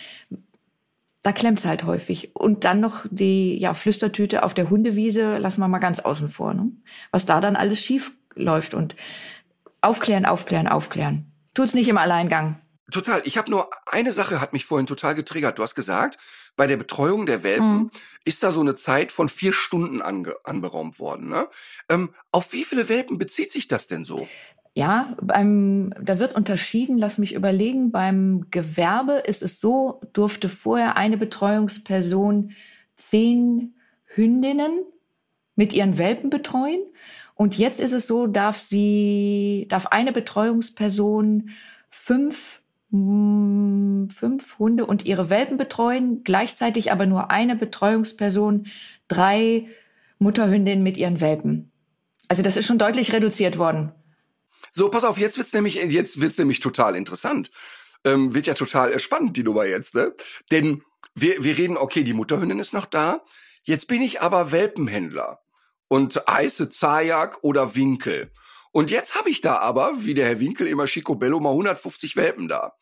da 1.23 1.33
klemmt's 1.33 1.65
halt 1.65 1.85
häufig. 1.85 2.35
Und 2.35 2.65
dann 2.65 2.81
noch 2.81 3.07
die 3.11 3.59
ja, 3.59 3.75
Flüstertüte 3.75 4.43
auf 4.43 4.55
der 4.55 4.71
Hundewiese 4.71 5.39
lassen 5.39 5.61
wir 5.61 5.69
mal 5.69 5.79
ganz 5.79 6.01
außen 6.01 6.29
vor. 6.29 6.55
Ne? 6.55 6.73
Was 7.11 7.27
da 7.27 7.41
dann 7.41 7.57
alles 7.57 7.81
schief 7.81 8.13
läuft. 8.35 8.75
Und 8.75 8.97
aufklären, 9.81 10.25
aufklären, 10.25 10.67
aufklären. 10.67 11.31
Tut's 11.55 11.75
nicht 11.75 11.89
im 11.89 11.99
Alleingang. 11.99 12.59
Total. 12.91 13.23
Ich 13.25 13.39
habe 13.39 13.51
nur 13.51 13.71
eine 13.87 14.13
Sache 14.13 14.41
hat 14.41 14.53
mich 14.53 14.65
vorhin 14.65 14.87
total 14.87 15.15
getriggert. 15.15 15.59
Du 15.59 15.63
hast 15.63 15.75
gesagt, 15.75 16.19
bei 16.57 16.67
der 16.67 16.77
Betreuung 16.77 17.27
der 17.27 17.43
Welpen 17.43 17.75
mhm. 17.75 17.91
ist 18.25 18.43
da 18.43 18.53
so 18.53 18.61
eine 18.61 18.75
Zeit 18.75 19.13
von 19.13 19.29
vier 19.29 19.53
Stunden 19.53 20.03
anberaumt 20.03 20.99
worden. 20.99 21.29
Ne? 21.29 21.49
Ähm, 21.89 22.15
auf 22.31 22.53
wie 22.53 22.65
viele 22.65 22.89
Welpen 22.89 23.19
bezieht 23.19 23.53
sich 23.53 23.69
das 23.69 23.87
denn 23.87 24.05
so? 24.05 24.29
Ja, 24.75 25.15
beim, 25.21 25.93
da 26.01 26.19
wird 26.19 26.35
unterschieden, 26.35 26.97
lass 26.97 27.19
mich 27.19 27.35
überlegen, 27.35 27.91
beim 27.93 28.47
Gewerbe 28.51 29.23
ist 29.27 29.43
es 29.43 29.61
so, 29.61 30.01
durfte 30.15 30.49
vorher 30.49 30.97
eine 30.97 31.19
Betreuungsperson 31.19 32.53
zehn 32.95 33.75
Hündinnen 34.15 34.81
mit 35.57 35.75
ihren 35.75 35.99
Welpen 35.99 36.31
betreuen. 36.31 36.81
Und 37.35 37.59
jetzt 37.59 37.81
ist 37.81 37.93
es 37.93 38.07
so, 38.07 38.27
darf 38.27 38.57
sie, 38.59 39.67
darf 39.69 39.89
eine 39.89 40.13
Betreuungsperson 40.13 41.51
fünf, 41.91 42.63
mm, 42.91 44.07
fünf 44.09 44.59
Hunde 44.59 44.87
und 44.87 45.05
ihre 45.05 45.29
Welpen 45.29 45.59
betreuen, 45.59 46.25
gleichzeitig 46.25 46.93
aber 46.93 47.05
nur 47.05 47.31
eine 47.31 47.57
Betreuungsperson 47.57 48.67
drei 49.07 49.69
Mutterhündinnen 50.19 50.83
mit 50.83 50.97
ihren 50.97 51.21
Welpen. 51.21 51.71
Also 52.29 52.43
das 52.43 52.57
ist 52.57 52.65
schon 52.65 52.79
deutlich 52.79 53.13
reduziert 53.13 53.59
worden. 53.59 53.93
So, 54.73 54.89
pass 54.89 55.05
auf, 55.05 55.19
jetzt 55.19 55.37
wird's 55.37 55.53
nämlich, 55.53 55.75
jetzt 55.75 56.21
wird's 56.21 56.39
nämlich 56.39 56.61
total 56.61 56.97
interessant. 56.97 57.51
Ähm, 58.05 58.35
wird 58.35 58.47
ja 58.47 58.55
total 58.55 58.99
spannend, 58.99 59.37
die 59.37 59.45
Nummer 59.45 59.65
jetzt, 59.65 59.95
ne? 59.95 60.15
Denn 60.51 60.83
wir, 61.15 61.45
wir 61.45 61.57
reden, 61.57 61.77
okay, 61.77 62.03
die 62.03 62.15
Mutterhündin 62.15 62.59
ist 62.59 62.73
noch 62.73 62.87
da. 62.87 63.23
Jetzt 63.63 63.87
bin 63.87 64.03
ich 64.03 64.23
aber 64.23 64.51
Welpenhändler 64.51 65.41
und 65.89 66.21
heiße 66.29 66.71
Zajak 66.71 67.39
oder 67.43 67.77
Winkel. 67.77 68.33
Und 68.73 68.91
jetzt 68.91 69.15
habe 69.15 69.29
ich 69.29 69.43
da 69.43 69.59
aber, 69.59 70.05
wie 70.05 70.15
der 70.15 70.27
Herr 70.27 70.41
Winkel 70.41 70.67
immer 70.67 70.87
Schicobello, 70.87 71.39
mal 71.39 71.51
150 71.51 72.17
Welpen 72.17 72.49
da. 72.49 72.73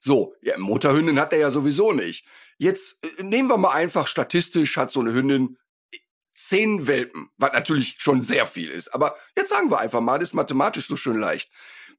So, 0.00 0.34
ja, 0.42 0.58
Mutterhündin 0.58 1.20
hat 1.20 1.32
er 1.32 1.38
ja 1.38 1.50
sowieso 1.50 1.92
nicht. 1.92 2.26
Jetzt 2.58 2.98
äh, 3.04 3.22
nehmen 3.22 3.48
wir 3.48 3.58
mal 3.58 3.72
einfach 3.72 4.06
statistisch, 4.06 4.76
hat 4.76 4.90
so 4.90 5.00
eine 5.00 5.12
Hündin 5.12 5.56
zehn 6.38 6.86
Welpen, 6.86 7.30
was 7.36 7.52
natürlich 7.52 7.96
schon 7.98 8.22
sehr 8.22 8.46
viel 8.46 8.70
ist. 8.70 8.94
Aber 8.94 9.14
jetzt 9.36 9.50
sagen 9.50 9.70
wir 9.70 9.78
einfach 9.78 10.00
mal, 10.00 10.18
das 10.18 10.30
ist 10.30 10.34
mathematisch 10.34 10.86
so 10.86 10.96
schön 10.96 11.18
leicht. 11.18 11.50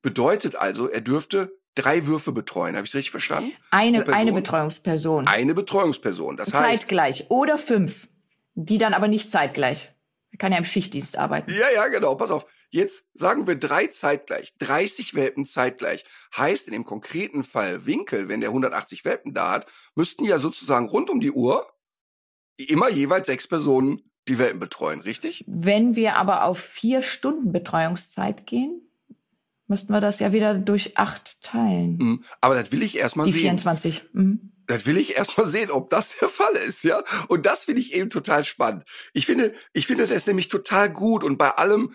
Bedeutet 0.01 0.55
also, 0.55 0.89
er 0.89 1.01
dürfte 1.01 1.51
drei 1.75 2.05
Würfe 2.05 2.31
betreuen. 2.31 2.75
Habe 2.75 2.87
ich 2.87 2.93
richtig 2.95 3.11
verstanden? 3.11 3.53
Eine, 3.71 4.07
eine 4.07 4.31
Betreuungsperson. 4.31 5.27
Eine 5.27 5.53
Betreuungsperson. 5.53 6.37
Das 6.37 6.53
heißt. 6.53 6.81
Zeitgleich. 6.81 7.25
Oder 7.29 7.57
fünf. 7.57 8.07
Die 8.55 8.77
dann 8.77 8.93
aber 8.93 9.07
nicht 9.07 9.29
zeitgleich. 9.29 9.93
Er 10.31 10.37
kann 10.37 10.51
ja 10.51 10.57
im 10.57 10.65
Schichtdienst 10.65 11.17
arbeiten. 11.17 11.51
Ja, 11.51 11.69
ja, 11.73 11.87
genau. 11.87 12.15
Pass 12.15 12.31
auf. 12.31 12.45
Jetzt 12.69 13.09
sagen 13.13 13.47
wir 13.47 13.55
drei 13.55 13.87
zeitgleich. 13.87 14.55
30 14.59 15.15
Welpen 15.15 15.45
zeitgleich. 15.45 16.05
Heißt 16.35 16.67
in 16.67 16.73
dem 16.73 16.85
konkreten 16.85 17.43
Fall 17.43 17.85
Winkel, 17.85 18.29
wenn 18.29 18.39
der 18.39 18.49
180 18.49 19.05
Welpen 19.05 19.33
da 19.33 19.51
hat, 19.51 19.71
müssten 19.95 20.23
ja 20.23 20.37
sozusagen 20.37 20.87
rund 20.87 21.09
um 21.09 21.19
die 21.19 21.31
Uhr 21.31 21.67
immer 22.57 22.89
jeweils 22.89 23.27
sechs 23.27 23.47
Personen 23.47 24.08
die 24.29 24.37
Welpen 24.37 24.59
betreuen, 24.59 25.01
richtig? 25.01 25.43
Wenn 25.47 25.95
wir 25.95 26.15
aber 26.15 26.43
auf 26.43 26.59
vier 26.59 27.01
Stunden 27.01 27.51
Betreuungszeit 27.51 28.45
gehen, 28.45 28.81
müssten 29.67 29.93
wir 29.93 30.01
das 30.01 30.19
ja 30.19 30.33
wieder 30.33 30.55
durch 30.55 30.97
acht 30.97 31.41
teilen. 31.41 31.97
Mhm. 31.97 32.23
Aber 32.41 32.55
das 32.55 32.71
will 32.71 32.81
ich 32.81 32.97
erstmal 32.97 33.27
sehen. 33.27 33.33
Die 33.33 33.41
24. 33.41 34.03
Mhm. 34.13 34.51
Das 34.67 34.85
will 34.85 34.97
ich 34.97 35.17
erstmal 35.17 35.47
sehen, 35.47 35.71
ob 35.71 35.89
das 35.89 36.17
der 36.19 36.27
Fall 36.27 36.55
ist, 36.55 36.83
ja. 36.83 37.03
Und 37.27 37.45
das 37.45 37.63
finde 37.63 37.81
ich 37.81 37.93
eben 37.93 38.09
total 38.09 38.43
spannend. 38.43 38.83
Ich 39.13 39.25
finde, 39.25 39.53
ich 39.73 39.87
finde 39.87 40.05
das 40.05 40.27
nämlich 40.27 40.49
total 40.49 40.91
gut 40.91 41.23
und 41.23 41.37
bei 41.37 41.51
allem, 41.51 41.93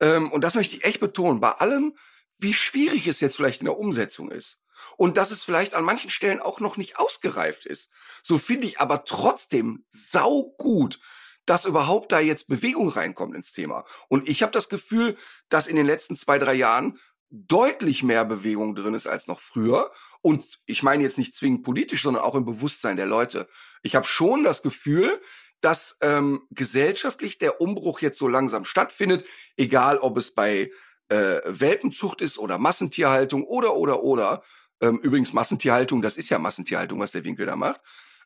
ähm, 0.00 0.32
und 0.32 0.42
das 0.42 0.54
möchte 0.54 0.76
ich 0.76 0.84
echt 0.84 1.00
betonen, 1.00 1.40
bei 1.40 1.52
allem, 1.52 1.94
wie 2.38 2.54
schwierig 2.54 3.06
es 3.06 3.20
jetzt 3.20 3.36
vielleicht 3.36 3.60
in 3.60 3.66
der 3.66 3.78
Umsetzung 3.78 4.30
ist. 4.30 4.58
Und 4.96 5.16
dass 5.16 5.30
es 5.30 5.44
vielleicht 5.44 5.74
an 5.74 5.84
manchen 5.84 6.10
Stellen 6.10 6.40
auch 6.40 6.60
noch 6.60 6.76
nicht 6.76 6.98
ausgereift 6.98 7.64
ist. 7.66 7.90
So 8.22 8.38
finde 8.38 8.66
ich 8.66 8.80
aber 8.80 9.04
trotzdem 9.04 9.84
sau 9.90 10.54
gut, 10.58 10.98
dass 11.46 11.64
überhaupt 11.64 12.12
da 12.12 12.20
jetzt 12.20 12.48
Bewegung 12.48 12.88
reinkommt 12.88 13.34
ins 13.34 13.52
Thema. 13.52 13.84
Und 14.08 14.28
ich 14.28 14.42
habe 14.42 14.52
das 14.52 14.68
Gefühl, 14.68 15.16
dass 15.48 15.66
in 15.66 15.76
den 15.76 15.86
letzten 15.86 16.16
zwei, 16.16 16.38
drei 16.38 16.54
Jahren 16.54 16.98
deutlich 17.30 18.02
mehr 18.02 18.24
Bewegung 18.24 18.74
drin 18.76 18.94
ist 18.94 19.08
als 19.08 19.26
noch 19.26 19.40
früher. 19.40 19.90
Und 20.20 20.60
ich 20.66 20.82
meine 20.82 21.02
jetzt 21.02 21.18
nicht 21.18 21.34
zwingend 21.34 21.64
politisch, 21.64 22.02
sondern 22.02 22.22
auch 22.22 22.34
im 22.34 22.44
Bewusstsein 22.44 22.96
der 22.96 23.06
Leute. 23.06 23.48
Ich 23.82 23.96
habe 23.96 24.06
schon 24.06 24.44
das 24.44 24.62
Gefühl, 24.62 25.20
dass 25.60 25.96
ähm, 26.00 26.42
gesellschaftlich 26.50 27.38
der 27.38 27.60
Umbruch 27.60 28.00
jetzt 28.00 28.18
so 28.18 28.28
langsam 28.28 28.64
stattfindet, 28.64 29.26
egal 29.56 29.98
ob 29.98 30.16
es 30.16 30.32
bei 30.32 30.70
äh, 31.08 31.40
Welpenzucht 31.44 32.20
ist 32.20 32.38
oder 32.38 32.58
Massentierhaltung 32.58 33.44
oder 33.44 33.74
oder 33.74 34.02
oder. 34.02 34.42
Ähm, 34.80 34.98
übrigens 34.98 35.32
Massentierhaltung, 35.32 36.02
das 36.02 36.16
ist 36.16 36.28
ja 36.28 36.38
Massentierhaltung, 36.38 37.00
was 37.00 37.12
der 37.12 37.24
Winkel 37.24 37.46
da 37.46 37.56
macht. 37.56 37.80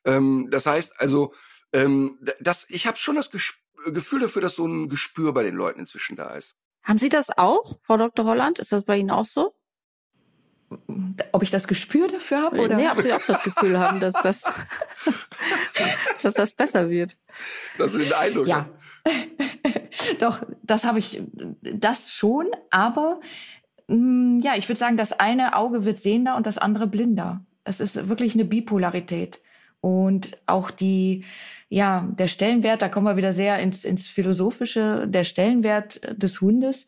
Ähm, 0.04 0.48
das 0.50 0.66
heißt 0.66 1.00
also, 1.00 1.32
ähm, 1.72 2.18
das, 2.40 2.68
ich 2.70 2.86
habe 2.86 2.96
schon 2.96 3.16
das 3.16 3.30
Gesp 3.30 3.56
Gefühl 3.86 4.20
dafür, 4.20 4.42
dass 4.42 4.56
so 4.56 4.66
ein 4.66 4.88
Gespür 4.88 5.32
bei 5.32 5.44
den 5.44 5.54
Leuten 5.54 5.80
inzwischen 5.80 6.16
da 6.16 6.34
ist. 6.34 6.56
Haben 6.82 6.98
Sie 6.98 7.08
das 7.08 7.30
auch, 7.36 7.78
Frau 7.82 7.96
Dr. 7.96 8.24
Holland? 8.24 8.58
Ist 8.58 8.72
das 8.72 8.82
bei 8.82 8.96
Ihnen 8.96 9.10
auch 9.10 9.24
so? 9.24 9.54
Ob 11.32 11.42
ich 11.42 11.50
das 11.50 11.68
Gespür 11.68 12.08
dafür 12.08 12.42
habe? 12.42 12.60
Oder? 12.60 12.76
Nee, 12.76 12.88
ob 12.88 13.00
Sie 13.00 13.12
auch 13.12 13.24
das 13.24 13.42
Gefühl 13.42 13.78
haben, 13.78 14.00
dass 14.00 14.14
das, 14.14 14.50
dass 16.22 16.34
das 16.34 16.54
besser 16.54 16.90
wird. 16.90 17.16
Das 17.78 17.94
ist 17.94 18.12
ein 18.12 18.18
Eindruck. 18.18 18.48
Ja. 18.48 18.68
Doch, 20.18 20.42
das 20.62 20.84
habe 20.84 20.98
ich, 20.98 21.22
das 21.62 22.10
schon, 22.10 22.48
aber 22.70 23.20
mh, 23.86 23.96
mm, 23.96 24.40
ja, 24.40 24.56
ich 24.56 24.68
würde 24.68 24.78
sagen, 24.78 24.96
das 24.96 25.12
eine 25.12 25.56
Auge 25.56 25.84
wird 25.84 25.96
sehender 25.98 26.36
und 26.36 26.46
das 26.46 26.58
andere 26.58 26.86
blinder. 26.86 27.44
Es 27.64 27.80
ist 27.80 28.08
wirklich 28.08 28.34
eine 28.34 28.44
Bipolarität. 28.44 29.40
Und 29.80 30.38
auch 30.46 30.70
die, 30.70 31.24
ja, 31.68 32.08
der 32.18 32.28
Stellenwert, 32.28 32.82
da 32.82 32.88
kommen 32.88 33.06
wir 33.06 33.16
wieder 33.16 33.32
sehr 33.32 33.58
ins, 33.58 33.84
ins 33.84 34.06
Philosophische, 34.06 35.06
der 35.06 35.24
Stellenwert 35.24 36.00
des 36.20 36.40
Hundes 36.40 36.86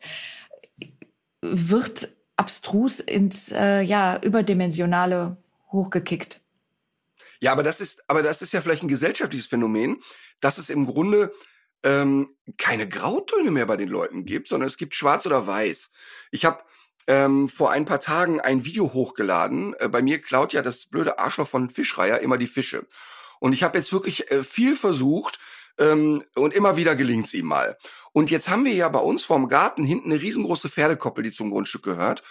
wird 1.41 2.09
abstrus 2.35 2.99
ins, 2.99 3.51
äh, 3.51 3.81
ja, 3.81 4.19
überdimensionale 4.21 5.37
hochgekickt. 5.71 6.39
Ja, 7.39 7.51
aber 7.51 7.63
das 7.63 7.81
ist, 7.81 8.07
aber 8.09 8.21
das 8.21 8.41
ist 8.41 8.51
ja 8.51 8.61
vielleicht 8.61 8.83
ein 8.83 8.87
gesellschaftliches 8.87 9.47
Phänomen, 9.47 9.99
dass 10.41 10.57
es 10.57 10.69
im 10.69 10.85
Grunde 10.85 11.33
ähm, 11.83 12.35
keine 12.57 12.87
Grautöne 12.87 13.51
mehr 13.51 13.65
bei 13.65 13.77
den 13.77 13.89
Leuten 13.89 14.25
gibt, 14.25 14.47
sondern 14.47 14.67
es 14.67 14.77
gibt 14.77 14.95
Schwarz 14.95 15.25
oder 15.25 15.47
Weiß. 15.47 15.89
Ich 16.29 16.45
habe 16.45 16.63
ähm, 17.11 17.49
vor 17.49 17.71
ein 17.71 17.83
paar 17.83 17.99
Tagen 17.99 18.39
ein 18.39 18.63
Video 18.63 18.93
hochgeladen. 18.93 19.75
Äh, 19.79 19.89
bei 19.89 20.01
mir 20.01 20.21
klaut 20.21 20.53
ja 20.53 20.61
das 20.61 20.85
blöde 20.85 21.19
Arschloch 21.19 21.47
von 21.47 21.69
Fischreier 21.69 22.19
immer 22.19 22.37
die 22.37 22.47
Fische. 22.47 22.87
Und 23.41 23.51
ich 23.51 23.63
habe 23.63 23.77
jetzt 23.77 23.91
wirklich 23.91 24.31
äh, 24.31 24.43
viel 24.43 24.77
versucht 24.77 25.37
ähm, 25.77 26.23
und 26.35 26.53
immer 26.53 26.77
wieder 26.77 26.95
gelingt's 26.95 27.33
ihm 27.33 27.47
mal. 27.47 27.77
Und 28.13 28.31
jetzt 28.31 28.47
haben 28.49 28.63
wir 28.63 28.73
ja 28.73 28.87
bei 28.87 28.99
uns 28.99 29.25
vorm 29.25 29.49
Garten 29.49 29.83
hinten 29.83 30.09
eine 30.09 30.21
riesengroße 30.21 30.69
Pferdekoppel, 30.69 31.25
die 31.25 31.33
zum 31.33 31.51
Grundstück 31.51 31.83
gehört. 31.83 32.23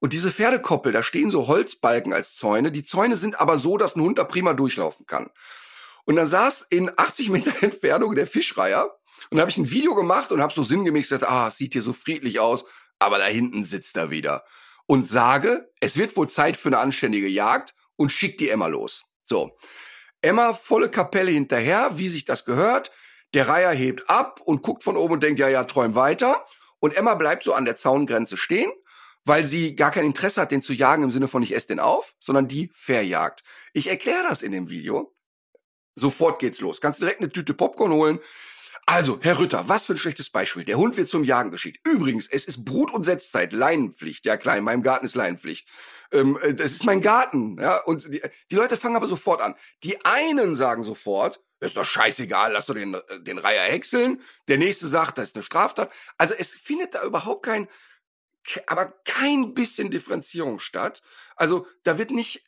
Und 0.00 0.12
diese 0.12 0.30
Pferdekoppel, 0.30 0.92
da 0.92 1.02
stehen 1.02 1.30
so 1.30 1.46
Holzbalken 1.46 2.12
als 2.12 2.36
Zäune. 2.36 2.70
Die 2.70 2.84
Zäune 2.84 3.16
sind 3.16 3.40
aber 3.40 3.56
so, 3.56 3.78
dass 3.78 3.96
ein 3.96 4.02
Hund 4.02 4.18
da 4.18 4.24
prima 4.24 4.52
durchlaufen 4.52 5.06
kann. 5.06 5.30
Und 6.04 6.16
dann 6.16 6.26
saß 6.26 6.66
in 6.68 6.90
80 6.94 7.30
Meter 7.30 7.52
Entfernung 7.62 8.14
der 8.14 8.26
Fischreier 8.26 8.98
und 9.30 9.40
habe 9.40 9.50
ich 9.50 9.56
ein 9.56 9.70
Video 9.70 9.94
gemacht 9.94 10.30
und 10.30 10.42
habe 10.42 10.52
so 10.52 10.62
sinngemäß 10.62 11.08
gesagt, 11.08 11.30
ah, 11.30 11.48
es 11.48 11.56
sieht 11.56 11.72
hier 11.72 11.82
so 11.82 11.94
friedlich 11.94 12.38
aus, 12.38 12.66
aber 12.98 13.18
da 13.18 13.26
hinten 13.26 13.64
sitzt 13.64 13.96
er 13.96 14.10
wieder. 14.10 14.44
Und 14.86 15.08
sage, 15.08 15.72
es 15.80 15.96
wird 15.96 16.16
wohl 16.16 16.28
Zeit 16.28 16.56
für 16.56 16.68
eine 16.68 16.78
anständige 16.78 17.28
Jagd 17.28 17.74
und 17.96 18.12
schick 18.12 18.38
die 18.38 18.50
Emma 18.50 18.66
los. 18.66 19.04
So. 19.24 19.56
Emma 20.22 20.54
volle 20.54 20.90
Kapelle 20.90 21.30
hinterher, 21.30 21.98
wie 21.98 22.08
sich 22.08 22.24
das 22.24 22.44
gehört. 22.44 22.92
Der 23.34 23.48
Reiher 23.48 23.72
hebt 23.72 24.08
ab 24.08 24.40
und 24.44 24.62
guckt 24.62 24.82
von 24.82 24.96
oben 24.96 25.14
und 25.14 25.22
denkt, 25.22 25.38
ja, 25.38 25.48
ja, 25.48 25.64
träum 25.64 25.94
weiter. 25.94 26.46
Und 26.78 26.96
Emma 26.96 27.14
bleibt 27.14 27.44
so 27.44 27.52
an 27.52 27.64
der 27.64 27.76
Zaungrenze 27.76 28.36
stehen, 28.36 28.70
weil 29.24 29.46
sie 29.46 29.74
gar 29.74 29.90
kein 29.90 30.06
Interesse 30.06 30.40
hat, 30.40 30.52
den 30.52 30.62
zu 30.62 30.72
jagen 30.72 31.02
im 31.02 31.10
Sinne 31.10 31.28
von 31.28 31.42
ich 31.42 31.54
esse 31.54 31.68
den 31.68 31.80
auf, 31.80 32.14
sondern 32.20 32.48
die 32.48 32.70
verjagt. 32.72 33.42
Ich 33.72 33.88
erkläre 33.88 34.22
das 34.28 34.42
in 34.42 34.52
dem 34.52 34.70
Video. 34.70 35.14
Sofort 35.96 36.38
geht's 36.38 36.60
los. 36.60 36.80
Kannst 36.80 37.00
direkt 37.00 37.20
eine 37.20 37.30
Tüte 37.30 37.54
Popcorn 37.54 37.92
holen. 37.92 38.20
Also, 38.84 39.18
Herr 39.22 39.38
Rütter, 39.38 39.68
was 39.68 39.86
für 39.86 39.94
ein 39.94 39.98
schlechtes 39.98 40.30
Beispiel. 40.30 40.64
Der 40.64 40.76
Hund 40.76 40.96
wird 40.96 41.08
zum 41.08 41.24
Jagen 41.24 41.50
geschickt. 41.50 41.86
Übrigens, 41.86 42.28
es 42.28 42.44
ist 42.44 42.64
Brut- 42.64 42.92
und 42.92 43.04
Setzzeit, 43.04 43.52
Leinenpflicht. 43.52 44.26
Ja 44.26 44.36
klar, 44.36 44.56
in 44.56 44.64
meinem 44.64 44.82
Garten 44.82 45.06
ist 45.06 45.14
Leinenpflicht. 45.14 45.68
Ähm, 46.12 46.38
äh, 46.42 46.54
das 46.54 46.72
ist 46.72 46.84
mein 46.84 47.00
Garten. 47.00 47.58
Ja, 47.60 47.78
und 47.84 48.12
die, 48.12 48.22
die 48.50 48.54
Leute 48.56 48.76
fangen 48.76 48.96
aber 48.96 49.08
sofort 49.08 49.40
an. 49.40 49.54
Die 49.82 50.04
einen 50.04 50.56
sagen 50.56 50.82
sofort, 50.82 51.40
ist 51.60 51.76
doch 51.76 51.84
scheißegal, 51.84 52.52
lass 52.52 52.66
doch 52.66 52.74
den, 52.74 52.94
äh, 52.94 53.00
den 53.20 53.38
Reiher 53.38 53.64
häckseln. 53.70 54.20
Der 54.48 54.58
nächste 54.58 54.86
sagt, 54.86 55.18
das 55.18 55.28
ist 55.28 55.36
eine 55.36 55.42
Straftat. 55.42 55.92
Also 56.18 56.34
es 56.34 56.54
findet 56.54 56.94
da 56.94 57.02
überhaupt 57.02 57.44
kein, 57.44 57.68
aber 58.66 58.94
kein 59.04 59.54
bisschen 59.54 59.90
Differenzierung 59.90 60.58
statt. 60.58 61.02
Also 61.34 61.66
da 61.82 61.98
wird 61.98 62.10
nicht 62.10 62.44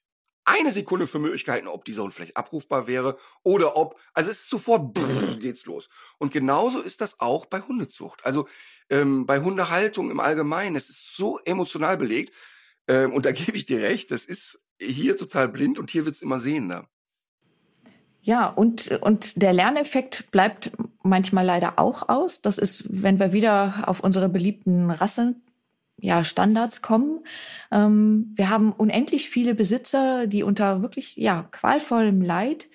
eine 0.48 0.70
Sekunde 0.70 1.06
für 1.06 1.18
möglich 1.18 1.44
gehalten, 1.44 1.68
ob 1.68 1.84
dieser 1.84 2.02
Hund 2.02 2.14
vielleicht 2.14 2.36
abrufbar 2.36 2.86
wäre 2.86 3.16
oder 3.42 3.76
ob, 3.76 3.98
also 4.14 4.30
es 4.30 4.40
ist 4.40 4.50
sofort 4.50 4.94
brrr, 4.94 5.36
geht's 5.36 5.66
los. 5.66 5.88
Und 6.18 6.32
genauso 6.32 6.80
ist 6.80 7.00
das 7.00 7.20
auch 7.20 7.46
bei 7.46 7.60
Hundezucht. 7.60 8.24
Also 8.24 8.48
ähm, 8.90 9.26
bei 9.26 9.40
Hundehaltung 9.40 10.10
im 10.10 10.20
Allgemeinen, 10.20 10.76
es 10.76 10.88
ist 10.88 11.16
so 11.16 11.38
emotional 11.44 11.96
belegt 11.96 12.34
ähm, 12.86 13.12
und 13.12 13.26
da 13.26 13.32
gebe 13.32 13.56
ich 13.56 13.66
dir 13.66 13.80
recht, 13.80 14.10
das 14.10 14.24
ist 14.24 14.62
hier 14.80 15.16
total 15.16 15.48
blind 15.48 15.78
und 15.78 15.90
hier 15.90 16.04
wird's 16.04 16.22
immer 16.22 16.38
sehender. 16.38 16.88
Ja, 18.20 18.48
und, 18.48 18.90
und 19.00 19.40
der 19.40 19.52
Lerneffekt 19.52 20.30
bleibt 20.30 20.72
manchmal 21.02 21.46
leider 21.46 21.78
auch 21.78 22.08
aus. 22.08 22.42
Das 22.42 22.58
ist, 22.58 22.84
wenn 22.88 23.18
wir 23.18 23.32
wieder 23.32 23.84
auf 23.86 24.00
unsere 24.00 24.28
beliebten 24.28 24.90
Rassen 24.90 25.42
ja, 26.00 26.24
Standards 26.24 26.82
kommen. 26.82 27.20
Ähm, 27.70 28.32
wir 28.34 28.50
haben 28.50 28.72
unendlich 28.72 29.28
viele 29.28 29.54
Besitzer, 29.54 30.26
die 30.26 30.42
unter 30.42 30.82
wirklich 30.82 31.16
ja, 31.16 31.48
qualvollem 31.50 32.22
Leid 32.22 32.68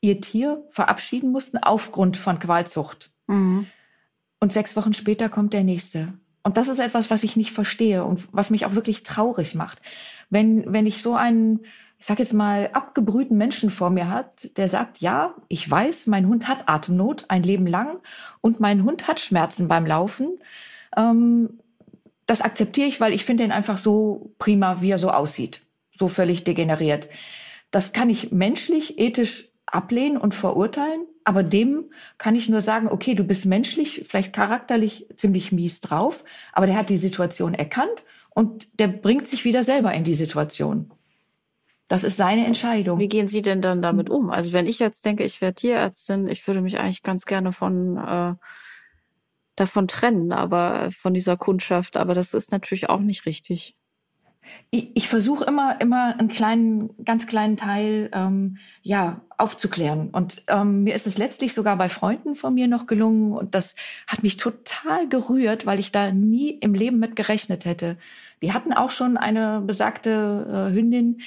ihr 0.00 0.20
Tier 0.20 0.64
verabschieden 0.70 1.30
mussten 1.30 1.58
aufgrund 1.58 2.16
von 2.16 2.38
Qualzucht. 2.38 3.10
Mhm. 3.26 3.66
Und 4.40 4.52
sechs 4.52 4.74
Wochen 4.76 4.94
später 4.94 5.28
kommt 5.28 5.52
der 5.52 5.64
nächste. 5.64 6.14
Und 6.42 6.56
das 6.56 6.68
ist 6.68 6.78
etwas, 6.78 7.10
was 7.10 7.22
ich 7.22 7.36
nicht 7.36 7.52
verstehe 7.52 8.04
und 8.04 8.26
was 8.32 8.50
mich 8.50 8.64
auch 8.64 8.74
wirklich 8.74 9.02
traurig 9.02 9.54
macht. 9.54 9.80
Wenn, 10.30 10.72
wenn 10.72 10.86
ich 10.86 11.02
so 11.02 11.14
einen, 11.14 11.60
ich 11.98 12.06
sag 12.06 12.18
jetzt 12.18 12.32
mal, 12.32 12.70
abgebrühten 12.72 13.36
Menschen 13.36 13.68
vor 13.68 13.90
mir 13.90 14.08
hat, 14.08 14.56
der 14.56 14.70
sagt, 14.70 15.00
ja, 15.00 15.34
ich 15.48 15.70
weiß, 15.70 16.06
mein 16.06 16.26
Hund 16.26 16.48
hat 16.48 16.66
Atemnot 16.66 17.26
ein 17.28 17.42
Leben 17.42 17.66
lang 17.66 17.98
und 18.40 18.58
mein 18.58 18.84
Hund 18.84 19.06
hat 19.06 19.20
Schmerzen 19.20 19.68
beim 19.68 19.84
Laufen. 19.84 20.38
Ähm, 20.96 21.59
das 22.30 22.42
akzeptiere 22.42 22.86
ich, 22.86 23.00
weil 23.00 23.12
ich 23.12 23.24
finde 23.24 23.42
ihn 23.42 23.50
einfach 23.50 23.76
so 23.76 24.32
prima, 24.38 24.80
wie 24.80 24.92
er 24.92 24.98
so 24.98 25.10
aussieht. 25.10 25.62
So 25.90 26.06
völlig 26.06 26.44
degeneriert. 26.44 27.08
Das 27.72 27.92
kann 27.92 28.08
ich 28.08 28.30
menschlich, 28.30 29.00
ethisch 29.00 29.48
ablehnen 29.66 30.16
und 30.16 30.32
verurteilen, 30.32 31.06
aber 31.24 31.42
dem 31.42 31.90
kann 32.18 32.36
ich 32.36 32.48
nur 32.48 32.60
sagen, 32.60 32.86
okay, 32.86 33.16
du 33.16 33.24
bist 33.24 33.46
menschlich, 33.46 34.04
vielleicht 34.06 34.32
charakterlich 34.32 35.08
ziemlich 35.16 35.50
mies 35.50 35.80
drauf, 35.80 36.22
aber 36.52 36.66
der 36.66 36.76
hat 36.76 36.88
die 36.88 36.98
Situation 36.98 37.52
erkannt 37.52 38.04
und 38.30 38.78
der 38.78 38.86
bringt 38.86 39.26
sich 39.26 39.44
wieder 39.44 39.64
selber 39.64 39.92
in 39.92 40.04
die 40.04 40.14
Situation. 40.14 40.92
Das 41.88 42.04
ist 42.04 42.16
seine 42.16 42.46
Entscheidung. 42.46 43.00
Wie 43.00 43.08
gehen 43.08 43.26
Sie 43.26 43.42
denn 43.42 43.60
dann 43.60 43.82
damit 43.82 44.08
um? 44.08 44.30
Also 44.30 44.52
wenn 44.52 44.66
ich 44.66 44.78
jetzt 44.78 45.04
denke, 45.04 45.24
ich 45.24 45.40
wäre 45.40 45.54
Tierärztin, 45.54 46.28
ich 46.28 46.46
würde 46.46 46.60
mich 46.60 46.78
eigentlich 46.78 47.02
ganz 47.02 47.26
gerne 47.26 47.50
von 47.50 47.96
äh, 47.96 48.34
davon 49.60 49.88
trennen, 49.88 50.32
aber 50.32 50.86
äh, 50.86 50.90
von 50.90 51.14
dieser 51.14 51.36
Kundschaft. 51.36 51.96
Aber 51.96 52.14
das 52.14 52.34
ist 52.34 52.52
natürlich 52.52 52.88
auch 52.88 53.00
nicht 53.00 53.26
richtig. 53.26 53.76
Ich, 54.70 54.90
ich 54.94 55.08
versuche 55.08 55.44
immer, 55.44 55.80
immer 55.80 56.18
einen 56.18 56.28
kleinen, 56.28 56.90
ganz 57.04 57.26
kleinen 57.26 57.56
Teil, 57.56 58.10
ähm, 58.12 58.58
ja, 58.82 59.20
aufzuklären. 59.38 60.10
Und 60.10 60.42
ähm, 60.48 60.84
mir 60.84 60.94
ist 60.94 61.06
es 61.06 61.18
letztlich 61.18 61.54
sogar 61.54 61.76
bei 61.76 61.88
Freunden 61.88 62.36
von 62.36 62.54
mir 62.54 62.68
noch 62.68 62.86
gelungen. 62.86 63.32
Und 63.32 63.54
das 63.54 63.74
hat 64.06 64.22
mich 64.22 64.36
total 64.36 65.08
gerührt, 65.08 65.66
weil 65.66 65.78
ich 65.80 65.92
da 65.92 66.12
nie 66.12 66.50
im 66.50 66.74
Leben 66.74 66.98
mit 66.98 67.16
gerechnet 67.16 67.64
hätte. 67.64 67.96
Die 68.42 68.52
hatten 68.52 68.72
auch 68.72 68.90
schon 68.90 69.16
eine 69.16 69.60
besagte 69.60 70.70
äh, 70.70 70.74
Hündin 70.74 71.20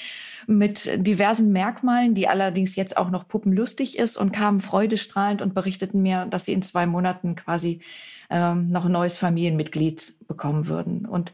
mit 0.47 0.89
diversen 1.05 1.51
Merkmalen, 1.51 2.16
die 2.16 2.28
allerdings 2.28 2.76
jetzt 2.76 2.97
auch 2.97 3.09
noch 3.09 3.28
puppenlustig 3.28 3.97
ist 3.97 4.18
und 4.18 4.32
kamen 4.32 4.59
freudestrahlend 4.59 5.41
und 5.41 5.53
berichteten 5.53 6.01
mir, 6.01 6.26
dass 6.26 6.45
sie 6.45 6.53
in 6.53 6.61
zwei 6.61 6.86
Monaten 6.86 7.36
quasi 7.36 7.82
ähm, 8.30 8.70
noch 8.70 8.86
ein 8.86 8.91
neues 8.91 9.18
Familienmitglied 9.18 10.28
bekommen 10.28 10.68
würden. 10.68 11.05
Und 11.05 11.34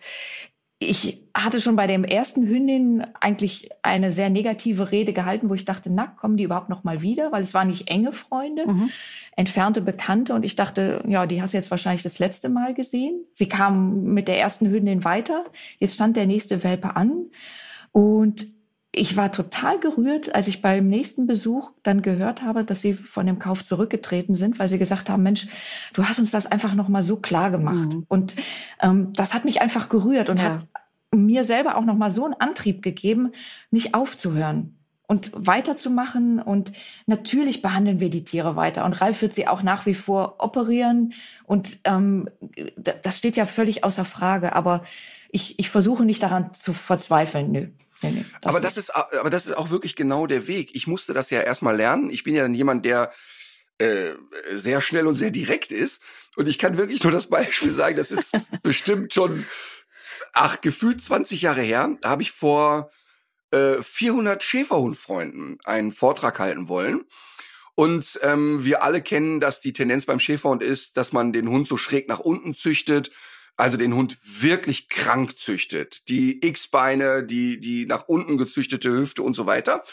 ich 0.82 1.22
hatte 1.34 1.60
schon 1.60 1.76
bei 1.76 1.88
dem 1.88 2.06
ersten 2.06 2.48
Hündin 2.48 3.06
eigentlich 3.20 3.70
eine 3.82 4.12
sehr 4.12 4.30
negative 4.30 4.92
Rede 4.92 5.12
gehalten, 5.12 5.50
wo 5.50 5.54
ich 5.54 5.66
dachte, 5.66 5.90
na, 5.92 6.08
kommen 6.08 6.38
die 6.38 6.44
überhaupt 6.44 6.70
noch 6.70 6.86
mal 6.86 7.02
wieder? 7.02 7.34
Weil 7.34 7.42
es 7.42 7.54
waren 7.54 7.68
nicht 7.68 7.90
enge 7.90 8.14
Freunde, 8.14 8.66
mhm. 8.66 8.90
entfernte 9.36 9.82
Bekannte. 9.82 10.34
Und 10.34 10.46
ich 10.46 10.56
dachte, 10.56 11.04
ja, 11.06 11.26
die 11.26 11.42
hast 11.42 11.54
du 11.54 11.58
jetzt 11.58 11.70
wahrscheinlich 11.70 12.04
das 12.04 12.20
letzte 12.20 12.48
Mal 12.48 12.74
gesehen. 12.74 13.26
Sie 13.34 13.50
kam 13.50 14.04
mit 14.06 14.30
der 14.30 14.40
ersten 14.40 14.70
Hündin 14.70 15.04
weiter. 15.04 15.44
Jetzt 15.80 15.96
stand 15.96 16.16
der 16.16 16.28
nächste 16.28 16.64
Welpe 16.64 16.96
an. 16.96 17.26
Und 17.92 18.48
ich 19.00 19.16
war 19.16 19.32
total 19.32 19.80
gerührt, 19.80 20.36
als 20.36 20.50
ich 20.50 20.62
beim 20.62 20.88
nächsten 20.88 21.26
Besuch 21.26 21.72
dann 21.84 22.02
gehört 22.02 22.42
habe, 22.42 22.66
dass 22.66 22.82
sie 22.82 22.94
von 22.94 23.26
dem 23.26 23.40
Kauf 23.40 23.64
zurückgetreten 23.64 24.36
sind, 24.36 24.60
weil 24.60 24.68
sie 24.68 24.78
gesagt 24.78 25.10
haben, 25.10 25.24
Mensch, 25.24 25.48
du 25.94 26.04
hast 26.04 26.20
uns 26.20 26.32
das 26.32 26.48
einfach 26.48 26.76
noch 26.76 26.90
mal 26.90 27.02
so 27.02 27.16
klar 27.16 27.50
gemacht. 27.50 27.94
Mhm. 27.94 28.06
Und 28.10 28.36
ähm, 28.82 29.14
das 29.14 29.34
hat 29.34 29.46
mich 29.46 29.62
einfach 29.62 29.88
gerührt 29.88 30.30
und 30.30 30.38
ja. 30.38 30.44
hat 30.44 30.68
mir 31.16 31.46
selber 31.46 31.78
auch 31.78 31.86
noch 31.86 31.96
mal 31.96 32.12
so 32.12 32.26
einen 32.26 32.34
Antrieb 32.34 32.82
gegeben, 32.82 33.32
nicht 33.72 33.94
aufzuhören 33.94 34.78
und 35.08 35.32
weiterzumachen. 35.34 36.42
Und 36.42 36.74
natürlich 37.06 37.62
behandeln 37.62 38.02
wir 38.02 38.10
die 38.10 38.26
Tiere 38.26 38.58
weiter. 38.58 38.84
Und 38.84 39.00
Ralf 39.00 39.22
wird 39.22 39.34
sie 39.34 39.48
auch 39.48 39.64
nach 39.64 39.86
wie 39.86 39.96
vor 39.96 40.36
operieren. 40.40 41.14
Und 41.46 41.80
ähm, 41.86 42.30
das 42.76 43.18
steht 43.18 43.38
ja 43.38 43.46
völlig 43.46 43.86
außer 43.86 44.04
Frage. 44.04 44.54
Aber 44.54 44.84
ich, 45.32 45.58
ich 45.58 45.70
versuche 45.70 46.04
nicht 46.04 46.22
daran 46.22 46.54
zu 46.54 46.74
verzweifeln. 46.74 47.52
Nö. 47.52 47.68
Nee, 48.02 48.12
nee, 48.12 48.26
das 48.42 48.50
aber 48.50 48.62
das 48.62 48.78
ist, 48.78 48.90
aber 48.92 49.30
das 49.30 49.46
ist 49.48 49.58
auch 49.58 49.70
wirklich 49.70 49.96
genau 49.96 50.26
der 50.28 50.48
Weg. 50.48 50.74
Ich 50.74 50.88
musste 50.88 51.14
das 51.14 51.30
ja 51.30 51.42
erstmal 51.42 51.76
lernen. 51.76 52.10
Ich 52.10 52.24
bin 52.24 52.36
ja 52.36 52.44
dann 52.44 52.54
jemand, 52.54 52.86
der 52.86 53.12
äh, 53.80 54.12
sehr 54.52 54.82
schnell 54.82 55.08
und 55.08 55.16
sehr 55.16 55.32
direkt 55.32 55.72
ist. 55.72 56.02
Und 56.36 56.48
ich 56.48 56.60
kann 56.60 56.78
wirklich 56.78 57.04
nur 57.04 57.12
das 57.12 57.28
Beispiel 57.28 57.72
sagen, 57.72 57.96
das 57.96 58.12
ist 58.12 58.38
bestimmt 58.64 59.14
schon, 59.14 59.46
ach, 60.34 60.62
gefühlt 60.62 61.02
20 61.02 61.42
Jahre 61.42 61.62
her. 61.62 61.98
Da 62.02 62.10
habe 62.10 62.22
ich 62.22 62.32
vor 62.32 62.92
äh, 63.52 63.82
400 63.82 64.44
Schäferhundfreunden 64.44 65.60
einen 65.64 65.92
Vortrag 65.92 66.40
halten 66.40 66.68
wollen. 66.68 67.06
Und 67.76 68.20
ähm, 68.24 68.66
wir 68.66 68.84
alle 68.84 69.02
kennen, 69.02 69.40
dass 69.40 69.62
die 69.62 69.72
Tendenz 69.72 70.06
beim 70.06 70.20
Schäferhund 70.20 70.62
ist, 70.62 70.98
dass 70.98 71.14
man 71.14 71.32
den 71.32 71.48
Hund 71.48 71.66
so 71.68 71.78
schräg 71.78 72.10
nach 72.10 72.20
unten 72.20 72.54
züchtet, 72.54 73.12
also 73.60 73.78
den 73.78 73.94
Hund 73.94 74.18
wirklich 74.24 74.88
krank 74.88 75.38
züchtet. 75.38 76.08
Die 76.08 76.46
X-Beine, 76.46 77.24
die, 77.24 77.60
die 77.60 77.86
nach 77.86 78.08
unten 78.08 78.38
gezüchtete 78.38 78.90
Hüfte 78.90 79.22
und 79.22 79.36
so 79.36 79.48
weiter. 79.48 79.84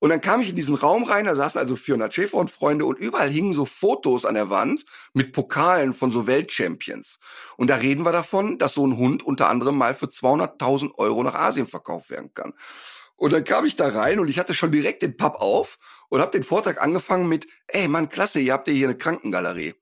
Und 0.00 0.10
dann 0.10 0.20
kam 0.20 0.40
ich 0.40 0.50
in 0.50 0.56
diesen 0.56 0.74
Raum 0.74 1.04
rein, 1.04 1.26
da 1.26 1.36
saßen 1.36 1.58
also 1.60 1.76
400 1.76 2.12
Schäferhundfreunde 2.12 2.84
und 2.84 2.98
überall 2.98 3.30
hingen 3.30 3.52
so 3.52 3.64
Fotos 3.64 4.26
an 4.26 4.34
der 4.34 4.50
Wand 4.50 4.84
mit 5.12 5.32
Pokalen 5.32 5.94
von 5.94 6.10
so 6.10 6.26
Weltchampions. 6.26 7.20
Und 7.56 7.70
da 7.70 7.76
reden 7.76 8.04
wir 8.04 8.10
davon, 8.10 8.58
dass 8.58 8.74
so 8.74 8.84
ein 8.84 8.96
Hund 8.96 9.22
unter 9.22 9.48
anderem 9.48 9.78
mal 9.78 9.94
für 9.94 10.06
200.000 10.06 10.96
Euro 10.96 11.22
nach 11.22 11.36
Asien 11.36 11.66
verkauft 11.66 12.10
werden 12.10 12.34
kann. 12.34 12.52
Und 13.14 13.32
dann 13.32 13.44
kam 13.44 13.64
ich 13.64 13.76
da 13.76 13.88
rein 13.88 14.18
und 14.18 14.26
ich 14.26 14.40
hatte 14.40 14.54
schon 14.54 14.72
direkt 14.72 15.02
den 15.02 15.16
Papp 15.16 15.36
auf 15.36 15.78
und 16.08 16.20
habe 16.20 16.32
den 16.32 16.42
Vortrag 16.42 16.82
angefangen 16.82 17.28
mit, 17.28 17.46
ey 17.68 17.86
Mann, 17.86 18.08
klasse, 18.08 18.40
ihr 18.40 18.52
habt 18.52 18.66
ja 18.66 18.74
hier 18.74 18.88
eine 18.88 18.98
Krankengalerie. 18.98 19.74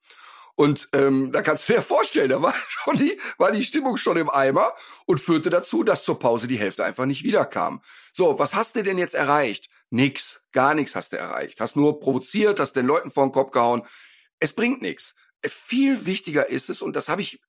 Und 0.55 0.89
ähm, 0.93 1.33
da 1.33 1.43
kannst 1.43 1.69
du 1.69 1.75
dir 1.75 1.83
vorstellen, 1.83 2.31
da 2.31 2.43
war 2.43 2.55
schon 2.69 2.97
die, 2.97 3.19
war 3.39 3.53
die 3.53 3.65
Stimmung 3.65 3.97
schon 3.97 4.17
im 4.17 4.31
Eimer 4.31 4.73
und 5.07 5.19
führte 5.19 5.51
dazu, 5.51 5.83
dass 5.83 6.05
zur 6.05 6.19
Pause 6.19 6.47
die 6.47 6.59
Hälfte 6.59 6.85
einfach 6.85 7.07
nicht 7.07 7.25
wiederkam. 7.25 7.83
So, 8.13 8.39
was 8.39 8.55
hast 8.55 8.77
du 8.77 8.83
denn 8.83 8.99
jetzt 8.99 9.15
erreicht? 9.15 9.69
Nix, 9.91 10.43
gar 10.53 10.75
nichts 10.75 10.95
hast 10.95 11.13
du 11.13 11.19
erreicht. 11.19 11.61
Hast 11.61 11.77
nur 11.77 12.01
provoziert, 12.01 12.61
hast 12.61 12.75
den 12.75 12.87
Leuten 12.87 13.11
vor 13.11 13.27
den 13.27 13.33
Kopf 13.33 13.51
gehauen. 13.51 13.83
Es 14.39 14.53
bringt 14.53 14.83
nichts. 14.83 15.15
Viel 15.45 16.07
wichtiger 16.07 16.49
ist 16.49 16.71
es, 16.71 16.83
und 16.83 16.95
das 16.95 17.09
habe 17.09 17.23
ich 17.23 17.41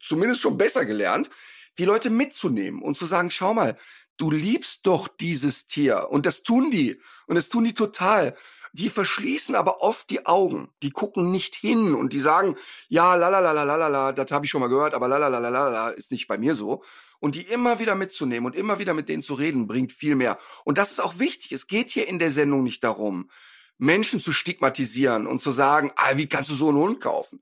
zumindest 0.00 0.40
schon 0.40 0.56
besser 0.56 0.84
gelernt, 0.84 1.30
die 1.78 1.84
Leute 1.84 2.10
mitzunehmen 2.10 2.82
und 2.82 2.96
zu 2.96 3.06
sagen, 3.06 3.30
schau 3.30 3.52
mal, 3.52 3.76
du 4.16 4.30
liebst 4.30 4.86
doch 4.86 5.08
dieses 5.08 5.66
Tier. 5.66 6.08
Und 6.10 6.26
das 6.26 6.42
tun 6.42 6.70
die. 6.70 7.00
Und 7.26 7.34
das 7.36 7.48
tun 7.48 7.64
die 7.64 7.74
total. 7.74 8.34
Die 8.72 8.88
verschließen 8.88 9.54
aber 9.54 9.82
oft 9.82 10.10
die 10.10 10.26
Augen. 10.26 10.68
Die 10.82 10.90
gucken 10.90 11.30
nicht 11.30 11.54
hin 11.54 11.94
und 11.94 12.12
die 12.12 12.20
sagen, 12.20 12.56
ja, 12.88 13.14
la 13.14 13.28
la 13.28 13.38
la 13.38 13.52
la 13.52 13.62
la 13.62 13.88
la, 13.88 14.12
das 14.12 14.32
habe 14.32 14.46
ich 14.46 14.50
schon 14.50 14.60
mal 14.60 14.68
gehört, 14.68 14.94
aber 14.94 15.06
la 15.06 15.16
la 15.16 15.28
la 15.28 15.38
la 15.38 15.68
la 15.68 15.88
ist 15.90 16.10
nicht 16.10 16.26
bei 16.26 16.38
mir 16.38 16.54
so. 16.54 16.82
Und 17.20 17.36
die 17.36 17.42
immer 17.42 17.78
wieder 17.78 17.94
mitzunehmen 17.94 18.46
und 18.46 18.56
immer 18.56 18.78
wieder 18.78 18.92
mit 18.92 19.08
denen 19.08 19.22
zu 19.22 19.34
reden, 19.34 19.66
bringt 19.66 19.92
viel 19.92 20.16
mehr. 20.16 20.38
Und 20.64 20.78
das 20.78 20.90
ist 20.90 21.00
auch 21.00 21.18
wichtig. 21.18 21.52
Es 21.52 21.66
geht 21.66 21.90
hier 21.90 22.08
in 22.08 22.18
der 22.18 22.32
Sendung 22.32 22.62
nicht 22.62 22.82
darum, 22.82 23.30
Menschen 23.78 24.20
zu 24.20 24.32
stigmatisieren 24.32 25.26
und 25.26 25.40
zu 25.40 25.52
sagen, 25.52 25.92
ah, 25.96 26.16
wie 26.16 26.26
kannst 26.26 26.50
du 26.50 26.54
so 26.54 26.68
einen 26.68 26.78
Hund 26.78 27.00
kaufen? 27.00 27.40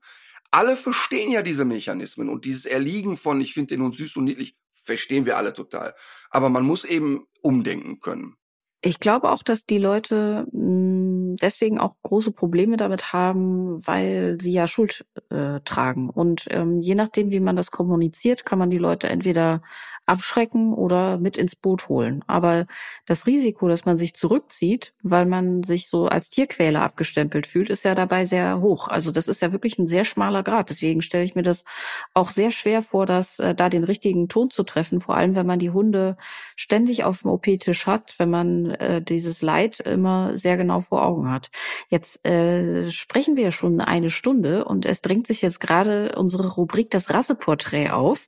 Alle 0.51 0.77
verstehen 0.77 1.31
ja 1.31 1.41
diese 1.41 1.65
Mechanismen 1.65 2.29
und 2.29 2.45
dieses 2.45 2.65
Erliegen 2.65 3.17
von, 3.17 3.41
ich 3.41 3.55
finde 3.55 3.75
den 3.75 3.83
Hund 3.83 3.95
süß 3.95 4.17
und 4.17 4.25
niedlich, 4.25 4.55
verstehen 4.83 5.25
wir 5.25 5.37
alle 5.37 5.53
total. 5.53 5.95
Aber 6.29 6.49
man 6.49 6.63
muss 6.63 6.83
eben 6.83 7.25
umdenken 7.41 7.99
können. 7.99 8.35
Ich 8.81 8.99
glaube 8.99 9.31
auch, 9.31 9.43
dass 9.43 9.65
die 9.65 9.77
Leute 9.77 10.45
hm, 10.51 11.02
deswegen 11.41 11.79
auch 11.79 11.95
große 12.03 12.31
Probleme 12.31 12.77
damit 12.77 13.13
haben, 13.13 13.85
weil 13.85 14.37
sie 14.39 14.53
ja 14.53 14.67
Schuld 14.67 15.05
äh, 15.29 15.59
tragen. 15.65 16.09
Und 16.09 16.47
ähm, 16.49 16.81
je 16.81 16.95
nachdem, 16.95 17.31
wie 17.31 17.39
man 17.39 17.55
das 17.55 17.71
kommuniziert, 17.71 18.45
kann 18.45 18.59
man 18.59 18.69
die 18.69 18.77
Leute 18.77 19.09
entweder 19.09 19.61
abschrecken 20.05 20.73
oder 20.73 21.17
mit 21.17 21.37
ins 21.37 21.55
Boot 21.55 21.87
holen. 21.87 22.23
Aber 22.27 22.65
das 23.05 23.25
Risiko, 23.25 23.67
dass 23.67 23.85
man 23.85 23.97
sich 23.97 24.13
zurückzieht, 24.13 24.93
weil 25.01 25.25
man 25.25 25.63
sich 25.63 25.89
so 25.89 26.07
als 26.07 26.29
Tierquäler 26.29 26.81
abgestempelt 26.81 27.47
fühlt, 27.47 27.69
ist 27.69 27.85
ja 27.85 27.95
dabei 27.95 28.25
sehr 28.25 28.59
hoch. 28.61 28.87
Also 28.87 29.11
das 29.11 29.27
ist 29.27 29.41
ja 29.41 29.51
wirklich 29.51 29.77
ein 29.79 29.87
sehr 29.87 30.03
schmaler 30.03 30.43
Grad. 30.43 30.69
Deswegen 30.69 31.01
stelle 31.01 31.23
ich 31.23 31.35
mir 31.35 31.43
das 31.43 31.63
auch 32.13 32.31
sehr 32.31 32.51
schwer 32.51 32.81
vor, 32.81 33.05
dass 33.05 33.39
äh, 33.39 33.55
da 33.55 33.69
den 33.69 33.83
richtigen 33.83 34.27
Ton 34.27 34.49
zu 34.49 34.63
treffen. 34.63 34.99
Vor 34.99 35.15
allem, 35.15 35.35
wenn 35.35 35.47
man 35.47 35.59
die 35.59 35.71
Hunde 35.71 36.17
ständig 36.55 37.03
auf 37.03 37.21
dem 37.21 37.31
OP-Tisch 37.31 37.87
hat, 37.87 38.15
wenn 38.17 38.29
man 38.29 38.71
äh, 38.71 39.01
dieses 39.01 39.41
Leid 39.41 39.79
immer 39.79 40.37
sehr 40.37 40.57
genau 40.57 40.81
vor 40.81 41.05
Augen 41.05 41.22
hat. 41.31 41.49
Jetzt 41.89 42.25
äh, 42.25 42.89
sprechen 42.91 43.35
wir 43.35 43.51
schon 43.51 43.81
eine 43.81 44.09
Stunde 44.09 44.65
und 44.65 44.85
es 44.85 45.01
drängt 45.01 45.27
sich 45.27 45.41
jetzt 45.41 45.59
gerade 45.59 46.15
unsere 46.15 46.47
Rubrik 46.53 46.89
das 46.91 47.09
Rasseporträt 47.09 47.89
auf. 47.89 48.27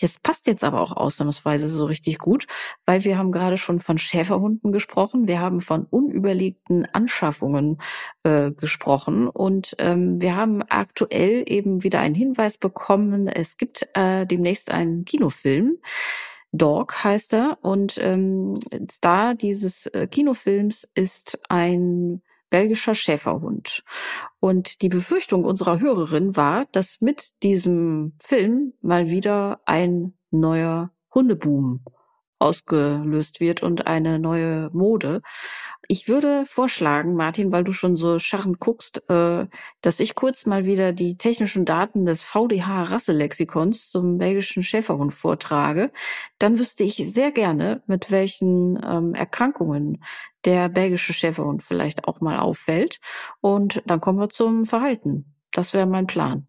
Das 0.00 0.18
passt 0.18 0.46
jetzt 0.46 0.64
aber 0.64 0.80
auch 0.80 0.96
ausnahmsweise 0.96 1.68
so 1.68 1.84
richtig 1.84 2.18
gut, 2.18 2.46
weil 2.86 3.04
wir 3.04 3.18
haben 3.18 3.32
gerade 3.32 3.58
schon 3.58 3.80
von 3.80 3.98
Schäferhunden 3.98 4.72
gesprochen, 4.72 5.26
wir 5.26 5.40
haben 5.40 5.60
von 5.60 5.84
unüberlegten 5.84 6.86
Anschaffungen 6.86 7.78
äh, 8.22 8.50
gesprochen 8.50 9.28
und 9.28 9.74
ähm, 9.78 10.20
wir 10.20 10.36
haben 10.36 10.62
aktuell 10.62 11.44
eben 11.46 11.82
wieder 11.82 12.00
einen 12.00 12.14
Hinweis 12.14 12.56
bekommen, 12.56 13.28
es 13.28 13.56
gibt 13.56 13.88
äh, 13.94 14.26
demnächst 14.26 14.70
einen 14.70 15.04
Kinofilm. 15.04 15.78
Dog 16.52 17.04
heißt 17.04 17.34
er 17.34 17.58
und 17.62 17.96
ähm, 17.98 18.58
Star 18.90 19.34
dieses 19.34 19.86
äh, 19.86 20.08
Kinofilms 20.08 20.88
ist 20.94 21.38
ein 21.48 22.22
belgischer 22.50 22.94
Schäferhund. 22.94 23.84
Und 24.40 24.82
die 24.82 24.88
Befürchtung 24.88 25.44
unserer 25.44 25.80
Hörerin 25.80 26.36
war, 26.36 26.66
dass 26.72 27.00
mit 27.00 27.42
diesem 27.42 28.14
Film 28.20 28.74
mal 28.82 29.08
wieder 29.08 29.60
ein 29.64 30.12
neuer 30.30 30.90
Hundeboom 31.14 31.84
ausgelöst 32.40 33.38
wird 33.40 33.62
und 33.62 33.86
eine 33.86 34.18
neue 34.18 34.70
Mode. 34.72 35.22
Ich 35.88 36.08
würde 36.08 36.44
vorschlagen, 36.46 37.14
Martin, 37.14 37.52
weil 37.52 37.64
du 37.64 37.72
schon 37.72 37.96
so 37.96 38.18
scharrend 38.18 38.60
guckst, 38.60 39.08
äh, 39.10 39.46
dass 39.80 40.00
ich 40.00 40.14
kurz 40.14 40.46
mal 40.46 40.64
wieder 40.64 40.92
die 40.92 41.16
technischen 41.16 41.64
Daten 41.64 42.06
des 42.06 42.22
VDH-Rasselexikons 42.22 43.90
zum 43.90 44.18
belgischen 44.18 44.62
Schäferhund 44.62 45.12
vortrage. 45.12 45.90
Dann 46.38 46.58
wüsste 46.58 46.84
ich 46.84 46.96
sehr 47.12 47.32
gerne, 47.32 47.82
mit 47.86 48.10
welchen 48.10 48.80
ähm, 48.84 49.14
Erkrankungen 49.14 50.02
der 50.44 50.68
belgische 50.68 51.12
Schäferhund 51.12 51.62
vielleicht 51.62 52.06
auch 52.06 52.20
mal 52.20 52.38
auffällt. 52.38 53.00
Und 53.40 53.82
dann 53.86 54.00
kommen 54.00 54.18
wir 54.18 54.28
zum 54.28 54.64
Verhalten. 54.64 55.34
Das 55.52 55.74
wäre 55.74 55.86
mein 55.86 56.06
Plan. 56.06 56.46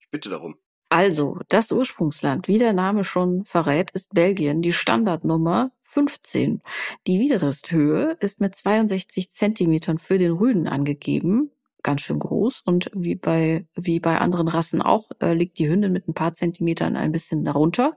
Ich 0.00 0.10
bitte 0.10 0.28
darum. 0.28 0.56
Also, 0.88 1.38
das 1.48 1.72
Ursprungsland, 1.72 2.46
wie 2.46 2.58
der 2.58 2.72
Name 2.72 3.02
schon 3.02 3.44
verrät, 3.44 3.90
ist 3.90 4.14
Belgien, 4.14 4.62
die 4.62 4.72
Standardnummer 4.72 5.72
15. 5.82 6.62
Die 7.08 7.18
Widerristhöhe 7.18 8.16
ist 8.20 8.40
mit 8.40 8.54
62 8.54 9.32
Zentimetern 9.32 9.98
für 9.98 10.18
den 10.18 10.32
Rüden 10.32 10.68
angegeben, 10.68 11.50
ganz 11.82 12.02
schön 12.02 12.20
groß. 12.20 12.62
Und 12.64 12.88
wie 12.94 13.16
bei, 13.16 13.66
wie 13.74 13.98
bei 13.98 14.18
anderen 14.18 14.46
Rassen 14.46 14.80
auch, 14.80 15.08
äh, 15.20 15.34
liegt 15.34 15.58
die 15.58 15.68
Hündin 15.68 15.92
mit 15.92 16.06
ein 16.06 16.14
paar 16.14 16.34
Zentimetern 16.34 16.94
ein 16.96 17.10
bisschen 17.10 17.44
darunter. 17.44 17.96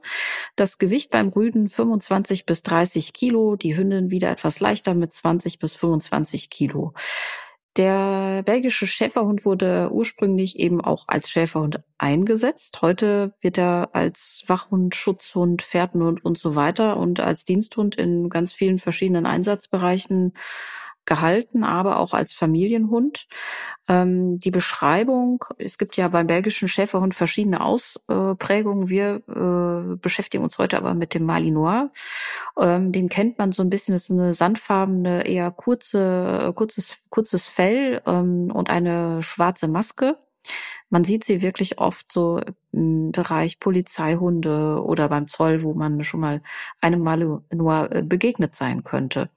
Das 0.56 0.78
Gewicht 0.78 1.10
beim 1.10 1.28
Rüden 1.28 1.68
25 1.68 2.44
bis 2.44 2.62
30 2.62 3.12
Kilo, 3.12 3.54
die 3.54 3.76
Hündin 3.76 4.10
wieder 4.10 4.30
etwas 4.30 4.58
leichter 4.58 4.94
mit 4.94 5.12
20 5.12 5.60
bis 5.60 5.74
25 5.74 6.50
Kilo. 6.50 6.92
Der 7.76 8.42
belgische 8.44 8.88
Schäferhund 8.88 9.44
wurde 9.44 9.90
ursprünglich 9.92 10.58
eben 10.58 10.80
auch 10.80 11.04
als 11.06 11.30
Schäferhund 11.30 11.80
eingesetzt. 11.98 12.82
Heute 12.82 13.32
wird 13.40 13.58
er 13.58 13.90
als 13.92 14.42
Wachhund, 14.48 14.96
Schutzhund, 14.96 15.62
Fährtenhund 15.62 16.24
und 16.24 16.36
so 16.36 16.56
weiter 16.56 16.96
und 16.96 17.20
als 17.20 17.44
Diensthund 17.44 17.94
in 17.94 18.28
ganz 18.28 18.52
vielen 18.52 18.78
verschiedenen 18.78 19.24
Einsatzbereichen 19.24 20.32
gehalten, 21.04 21.64
aber 21.64 21.98
auch 21.98 22.14
als 22.14 22.32
Familienhund. 22.32 23.26
Ähm, 23.88 24.38
die 24.38 24.50
Beschreibung, 24.50 25.44
es 25.58 25.78
gibt 25.78 25.96
ja 25.96 26.08
beim 26.08 26.26
belgischen 26.26 26.68
Schäferhund 26.68 27.14
verschiedene 27.14 27.60
Ausprägungen. 27.60 28.88
Wir 28.88 29.22
äh, 29.28 29.96
beschäftigen 29.96 30.44
uns 30.44 30.58
heute 30.58 30.76
aber 30.76 30.94
mit 30.94 31.14
dem 31.14 31.24
Malinois. 31.24 31.90
Ähm, 32.58 32.92
den 32.92 33.08
kennt 33.08 33.38
man 33.38 33.52
so 33.52 33.62
ein 33.62 33.70
bisschen, 33.70 33.94
das 33.94 34.04
ist 34.04 34.10
eine 34.10 34.34
sandfarbene, 34.34 35.26
eher 35.26 35.50
kurze, 35.50 36.52
kurzes, 36.54 36.98
kurzes 37.08 37.46
Fell 37.46 38.02
ähm, 38.06 38.50
und 38.52 38.70
eine 38.70 39.22
schwarze 39.22 39.68
Maske 39.68 40.16
Man 40.90 41.04
sieht 41.04 41.24
sie 41.24 41.40
wirklich 41.40 41.78
oft 41.78 42.12
so 42.12 42.40
im 42.72 43.12
Bereich 43.12 43.60
Polizeihunde 43.60 44.82
oder 44.84 45.08
beim 45.08 45.28
Zoll, 45.28 45.62
wo 45.62 45.72
man 45.72 46.04
schon 46.04 46.20
mal 46.20 46.42
einem 46.80 47.00
Malinois 47.00 47.86
äh, 47.90 48.02
begegnet 48.02 48.54
sein 48.54 48.84
könnte. 48.84 49.30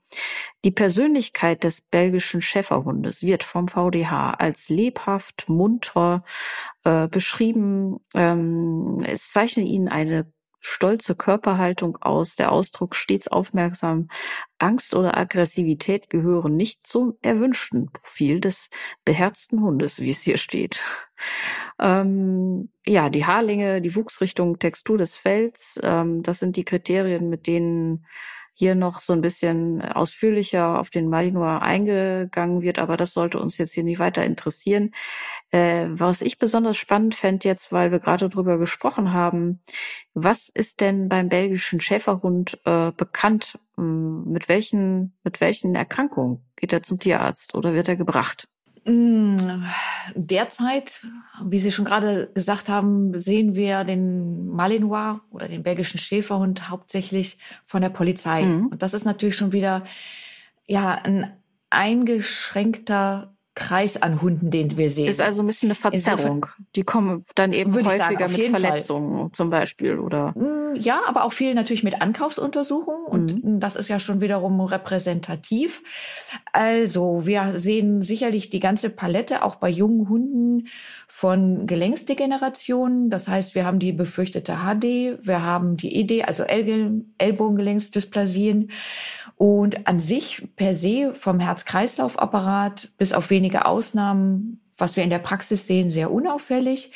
Die 0.64 0.72
Persönlichkeit 0.72 1.64
des 1.64 1.80
belgischen 1.80 2.42
Schäferhundes 2.42 3.22
wird 3.22 3.44
vom 3.44 3.68
VDH 3.68 4.34
als 4.34 4.68
lebhaft, 4.68 5.48
munter 5.48 6.24
äh, 6.84 7.08
beschrieben. 7.08 8.00
Ähm, 8.14 9.02
es 9.06 9.30
zeichnet 9.32 9.66
ihn 9.66 9.88
eine 9.88 10.26
stolze 10.66 11.14
Körperhaltung 11.14 11.98
aus, 12.00 12.36
der 12.36 12.50
Ausdruck 12.50 12.94
stets 12.94 13.28
aufmerksam. 13.28 14.08
Angst 14.58 14.94
oder 14.94 15.16
Aggressivität 15.16 16.08
gehören 16.08 16.56
nicht 16.56 16.86
zum 16.86 17.18
erwünschten 17.20 17.92
Profil 17.92 18.40
des 18.40 18.70
beherzten 19.04 19.60
Hundes, 19.60 20.00
wie 20.00 20.08
es 20.08 20.22
hier 20.22 20.38
steht. 20.38 20.80
Ähm, 21.78 22.70
ja, 22.86 23.10
die 23.10 23.26
Haarlänge, 23.26 23.82
die 23.82 23.94
Wuchsrichtung, 23.94 24.58
Textur 24.58 24.96
des 24.96 25.16
Fells, 25.16 25.78
ähm, 25.82 26.22
das 26.22 26.38
sind 26.38 26.56
die 26.56 26.64
Kriterien, 26.64 27.28
mit 27.28 27.46
denen 27.46 28.06
hier 28.54 28.76
noch 28.76 29.00
so 29.00 29.12
ein 29.12 29.20
bisschen 29.20 29.82
ausführlicher 29.82 30.78
auf 30.78 30.88
den 30.88 31.08
Malinois 31.08 31.58
eingegangen 31.58 32.62
wird, 32.62 32.78
aber 32.78 32.96
das 32.96 33.12
sollte 33.12 33.38
uns 33.40 33.58
jetzt 33.58 33.74
hier 33.74 33.82
nicht 33.82 33.98
weiter 33.98 34.24
interessieren. 34.24 34.92
Äh, 35.50 35.86
was 35.90 36.22
ich 36.22 36.38
besonders 36.38 36.76
spannend 36.76 37.16
fände 37.16 37.48
jetzt, 37.48 37.72
weil 37.72 37.90
wir 37.90 37.98
gerade 37.98 38.28
drüber 38.28 38.56
gesprochen 38.58 39.12
haben, 39.12 39.60
was 40.14 40.48
ist 40.48 40.80
denn 40.80 41.08
beim 41.08 41.28
belgischen 41.28 41.80
Schäferhund 41.80 42.60
äh, 42.64 42.92
bekannt? 42.92 43.58
Ähm, 43.76 44.24
mit 44.30 44.48
welchen, 44.48 45.14
mit 45.24 45.40
welchen 45.40 45.74
Erkrankungen 45.74 46.44
geht 46.56 46.72
er 46.72 46.82
zum 46.82 47.00
Tierarzt 47.00 47.56
oder 47.56 47.74
wird 47.74 47.88
er 47.88 47.96
gebracht? 47.96 48.48
Mm, 48.84 49.64
derzeit, 50.14 51.06
wie 51.44 51.58
Sie 51.58 51.72
schon 51.72 51.84
gerade 51.84 52.30
gesagt 52.34 52.68
haben, 52.68 53.18
sehen 53.18 53.54
wir 53.54 53.84
den 53.84 54.48
Malinois 54.48 55.20
oder 55.30 55.48
den 55.48 55.62
belgischen 55.62 55.98
Schäferhund 55.98 56.68
hauptsächlich 56.68 57.38
von 57.64 57.80
der 57.82 57.88
Polizei. 57.88 58.42
Mhm. 58.42 58.66
Und 58.68 58.82
das 58.82 58.94
ist 58.94 59.04
natürlich 59.04 59.36
schon 59.36 59.52
wieder 59.52 59.84
ja 60.66 60.92
ein 61.02 61.32
eingeschränkter 61.70 63.34
Kreis 63.54 64.00
an 64.00 64.20
Hunden, 64.20 64.50
den 64.50 64.76
wir 64.76 64.90
sehen. 64.90 65.06
Ist 65.06 65.22
also 65.22 65.42
ein 65.42 65.46
bisschen 65.46 65.68
eine 65.68 65.76
Verzerrung. 65.76 66.46
Die 66.74 66.82
kommen 66.82 67.24
dann 67.36 67.52
eben 67.52 67.72
häufiger 67.72 67.96
sagen, 67.96 68.32
mit 68.32 68.50
Verletzungen 68.50 69.18
Fall. 69.18 69.32
zum 69.32 69.50
Beispiel, 69.50 69.98
oder? 69.98 70.34
Ja, 70.76 71.02
aber 71.06 71.24
auch 71.24 71.32
viel 71.32 71.54
natürlich 71.54 71.82
mit 71.82 72.00
Ankaufsuntersuchungen 72.00 73.06
und 73.06 73.44
mhm. 73.44 73.60
das 73.60 73.76
ist 73.76 73.88
ja 73.88 73.98
schon 73.98 74.20
wiederum 74.20 74.60
repräsentativ. 74.60 75.82
Also 76.52 77.26
wir 77.26 77.58
sehen 77.58 78.02
sicherlich 78.02 78.50
die 78.50 78.60
ganze 78.60 78.90
Palette 78.90 79.42
auch 79.42 79.56
bei 79.56 79.68
jungen 79.68 80.08
Hunden 80.08 80.68
von 81.08 81.66
Gelenksdegenerationen. 81.66 83.10
Das 83.10 83.28
heißt, 83.28 83.54
wir 83.54 83.64
haben 83.64 83.78
die 83.78 83.92
befürchtete 83.92 84.56
HD, 84.56 85.18
wir 85.26 85.42
haben 85.42 85.76
die 85.76 85.94
ED, 85.96 86.24
also 86.24 86.44
Ellbogengelenksdysplasien 86.44 88.70
und 89.36 89.86
an 89.86 89.98
sich 89.98 90.46
per 90.56 90.74
se 90.74 91.12
vom 91.14 91.40
Herz-Kreislauf-Apparat 91.40 92.90
bis 92.98 93.12
auf 93.12 93.30
wenige 93.30 93.66
Ausnahmen, 93.66 94.60
was 94.76 94.96
wir 94.96 95.04
in 95.04 95.10
der 95.10 95.18
Praxis 95.18 95.66
sehen, 95.66 95.90
sehr 95.90 96.10
unauffällig. 96.10 96.92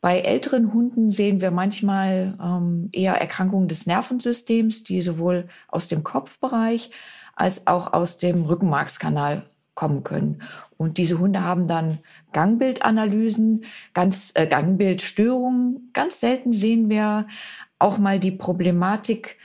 Bei 0.00 0.20
älteren 0.20 0.72
Hunden 0.72 1.10
sehen 1.10 1.40
wir 1.40 1.50
manchmal 1.50 2.38
ähm, 2.42 2.88
eher 2.92 3.20
Erkrankungen 3.20 3.68
des 3.68 3.86
Nervensystems, 3.86 4.82
die 4.82 5.02
sowohl 5.02 5.48
aus 5.68 5.88
dem 5.88 6.02
Kopfbereich 6.02 6.90
als 7.34 7.66
auch 7.66 7.92
aus 7.92 8.18
dem 8.18 8.44
Rückenmarkskanal 8.44 9.50
kommen 9.74 10.02
können. 10.02 10.42
Und 10.76 10.98
diese 10.98 11.18
Hunde 11.18 11.42
haben 11.42 11.68
dann 11.68 11.98
Gangbildanalysen, 12.32 13.64
ganz 13.92 14.32
äh, 14.34 14.46
Gangbildstörungen. 14.46 15.90
Ganz 15.92 16.20
selten 16.20 16.52
sehen 16.52 16.88
wir 16.88 17.26
auch 17.78 17.98
mal 17.98 18.18
die 18.18 18.30
Problematik 18.30 19.36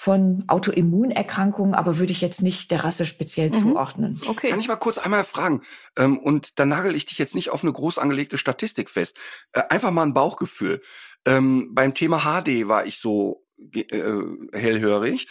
von 0.00 0.44
Autoimmunerkrankungen, 0.46 1.74
aber 1.74 1.98
würde 1.98 2.12
ich 2.12 2.22
jetzt 2.22 2.40
nicht 2.40 2.70
der 2.70 2.84
Rasse 2.84 3.04
speziell 3.04 3.50
mhm. 3.50 3.54
zuordnen. 3.60 4.20
Okay. 4.26 4.48
Kann 4.48 4.58
ich 4.58 4.66
mal 4.66 4.76
kurz 4.76 4.96
einmal 4.96 5.24
fragen? 5.24 5.60
Ähm, 5.94 6.18
und 6.18 6.58
da 6.58 6.64
nagel 6.64 6.94
ich 6.96 7.04
dich 7.04 7.18
jetzt 7.18 7.34
nicht 7.34 7.50
auf 7.50 7.62
eine 7.62 7.72
groß 7.74 7.98
angelegte 7.98 8.38
Statistik 8.38 8.88
fest. 8.88 9.18
Äh, 9.52 9.60
einfach 9.68 9.90
mal 9.90 10.04
ein 10.04 10.14
Bauchgefühl. 10.14 10.80
Ähm, 11.26 11.74
beim 11.74 11.92
Thema 11.92 12.20
HD 12.20 12.66
war 12.66 12.86
ich 12.86 12.96
so 12.96 13.44
äh, 13.74 14.22
hellhörig. 14.54 15.28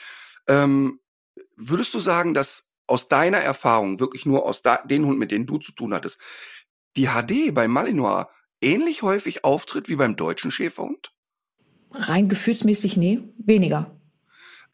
Ähm, 0.47 0.99
würdest 1.55 1.95
du 1.95 1.99
sagen, 1.99 2.35
dass 2.35 2.69
aus 2.85 3.07
deiner 3.07 3.39
Erfahrung, 3.39 3.99
wirklich 3.99 4.27
nur 4.27 4.45
aus 4.45 4.61
den 4.61 5.03
Hunden, 5.03 5.17
mit 5.17 5.31
denen 5.31 5.47
du 5.47 5.57
zu 5.57 5.71
tun 5.71 5.95
hattest, 5.95 6.19
die 6.95 7.07
HD 7.07 7.55
beim 7.55 7.71
Malinois 7.71 8.27
ähnlich 8.61 9.01
häufig 9.01 9.43
auftritt 9.43 9.89
wie 9.89 9.95
beim 9.95 10.15
deutschen 10.15 10.51
Schäferhund? 10.51 11.11
Rein 11.89 12.29
gefühlsmäßig, 12.29 12.97
nee, 12.97 13.23
weniger. 13.39 13.98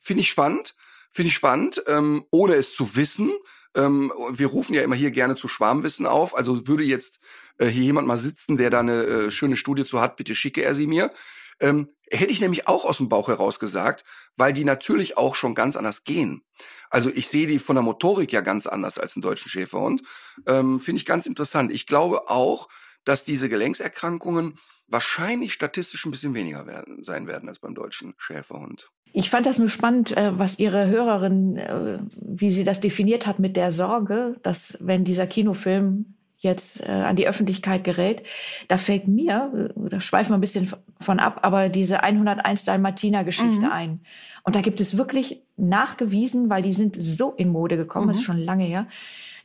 Finde 0.06 0.22
ich 0.22 0.30
spannend. 0.30 0.76
Finde 1.12 1.30
ich 1.30 1.34
spannend, 1.34 1.84
ähm, 1.88 2.26
ohne 2.30 2.54
es 2.56 2.76
zu 2.76 2.96
wissen. 2.96 3.32
Ähm, 3.74 4.14
wir 4.34 4.48
rufen 4.48 4.76
ja 4.76 4.84
immer 4.84 4.96
hier 4.96 5.10
gerne 5.10 5.36
zu 5.36 5.48
Schwarmwissen 5.48 6.06
auf. 6.06 6.38
Also 6.38 6.68
würde 6.68 6.84
jetzt 6.84 7.20
äh, 7.58 7.66
hier 7.68 7.86
jemand 7.86 8.08
mal 8.08 8.18
sitzen, 8.18 8.58
der 8.58 8.70
da 8.70 8.82
eine 8.82 9.04
äh, 9.04 9.32
schöne 9.32 9.58
Studie 9.58 9.84
zu 9.84 10.00
hat, 10.00 10.16
bitte 10.16 10.36
schicke 10.36 10.62
er 10.62 10.76
sie 10.76 10.86
mir. 10.86 11.12
Ähm, 11.60 11.90
hätte 12.12 12.32
ich 12.32 12.40
nämlich 12.40 12.68
auch 12.68 12.86
aus 12.86 12.98
dem 12.98 13.10
Bauch 13.10 13.30
heraus 13.30 13.60
gesagt, 13.60 14.04
weil 14.36 14.54
die 14.54 14.64
natürlich 14.64 15.18
auch 15.18 15.34
schon 15.34 15.56
ganz 15.56 15.76
anders 15.76 16.04
gehen. 16.04 16.44
Also 16.92 17.10
ich 17.10 17.30
sehe 17.30 17.48
die 17.48 17.58
von 17.58 17.76
der 17.76 17.84
Motorik 17.84 18.32
ja 18.32 18.42
ganz 18.42 18.68
anders 18.68 19.00
als 19.00 19.16
einen 19.16 19.24
deutschen 19.24 19.50
Schäferhund. 19.50 20.04
Ähm, 20.46 20.80
Finde 20.80 21.00
ich 21.00 21.06
ganz 21.08 21.26
interessant. 21.26 21.72
Ich 21.72 21.88
glaube 21.88 22.30
auch, 22.30 22.70
dass 23.06 23.24
diese 23.24 23.50
Gelenkserkrankungen 23.50 24.60
wahrscheinlich 24.88 25.54
statistisch 25.54 26.06
ein 26.06 26.12
bisschen 26.12 26.36
weniger 26.36 26.68
werden, 26.68 27.04
sein 27.04 27.26
werden 27.26 27.50
als 27.50 27.58
beim 27.58 27.74
deutschen 27.74 28.14
Schäferhund. 28.18 28.92
Ich 29.18 29.30
fand 29.30 29.46
das 29.46 29.60
nur 29.60 29.70
spannend, 29.70 30.16
äh, 30.18 30.38
was 30.38 30.60
Ihre 30.60 30.88
Hörerin, 30.88 31.56
äh, 31.56 32.00
wie 32.20 32.52
sie 32.52 32.66
das 32.66 32.82
definiert 32.82 33.26
hat 33.26 33.40
mit 33.40 33.56
der 33.56 33.72
Sorge, 33.72 34.36
dass 34.44 34.78
wenn 34.82 35.06
dieser 35.06 35.26
Kinofilm 35.26 36.15
jetzt 36.46 36.82
äh, 36.82 36.92
an 36.92 37.18
die 37.18 37.28
Öffentlichkeit 37.28 37.84
gerät, 37.84 38.24
da 38.70 38.78
fällt 38.78 39.10
mir, 39.10 39.74
da 39.76 40.00
schweifen 40.00 40.32
wir 40.32 40.38
ein 40.38 40.42
bisschen 40.42 40.72
von 41.02 41.20
ab, 41.20 41.40
aber 41.42 41.68
diese 41.68 42.04
101 42.04 42.64
Dalmatiner-Geschichte 42.64 43.66
mhm. 43.66 43.72
ein. 43.72 44.00
Und 44.44 44.56
da 44.56 44.62
gibt 44.62 44.80
es 44.80 44.96
wirklich 44.96 45.42
nachgewiesen, 45.58 46.50
weil 46.50 46.62
die 46.62 46.74
sind 46.74 46.96
so 46.98 47.32
in 47.32 47.50
Mode 47.50 47.76
gekommen, 47.76 48.06
mhm. 48.06 48.12
ist 48.12 48.24
schon 48.24 48.38
lange 48.38 48.64
her, 48.64 48.88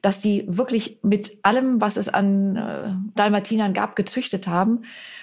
dass 0.03 0.21
die 0.21 0.45
wirklich 0.47 0.99
mit 1.03 1.39
allem, 1.43 1.81
was 1.81 1.97
es 1.97 2.09
an 2.09 2.57
äh, 2.57 2.95
Dalmatinern 3.15 3.75
gab, 3.75 3.97
gezüchtet 3.97 4.47
haben 4.47 4.83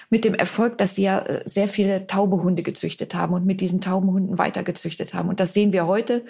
mit 0.09 0.23
dem 0.23 0.35
Erfolg, 0.35 0.77
dass 0.77 0.95
sie 0.95 1.03
ja 1.03 1.19
äh, 1.19 1.41
sehr 1.45 1.67
viele 1.67 2.07
taube 2.07 2.41
Hunde 2.43 2.63
gezüchtet 2.63 3.15
haben 3.15 3.33
und 3.33 3.45
mit 3.45 3.61
diesen 3.61 3.81
tauben 3.81 4.11
Hunden 4.11 4.37
weiter 4.37 4.63
gezüchtet 4.63 5.13
haben. 5.13 5.29
Und 5.29 5.39
das 5.39 5.53
sehen 5.53 5.73
wir 5.73 5.87
heute. 5.87 6.25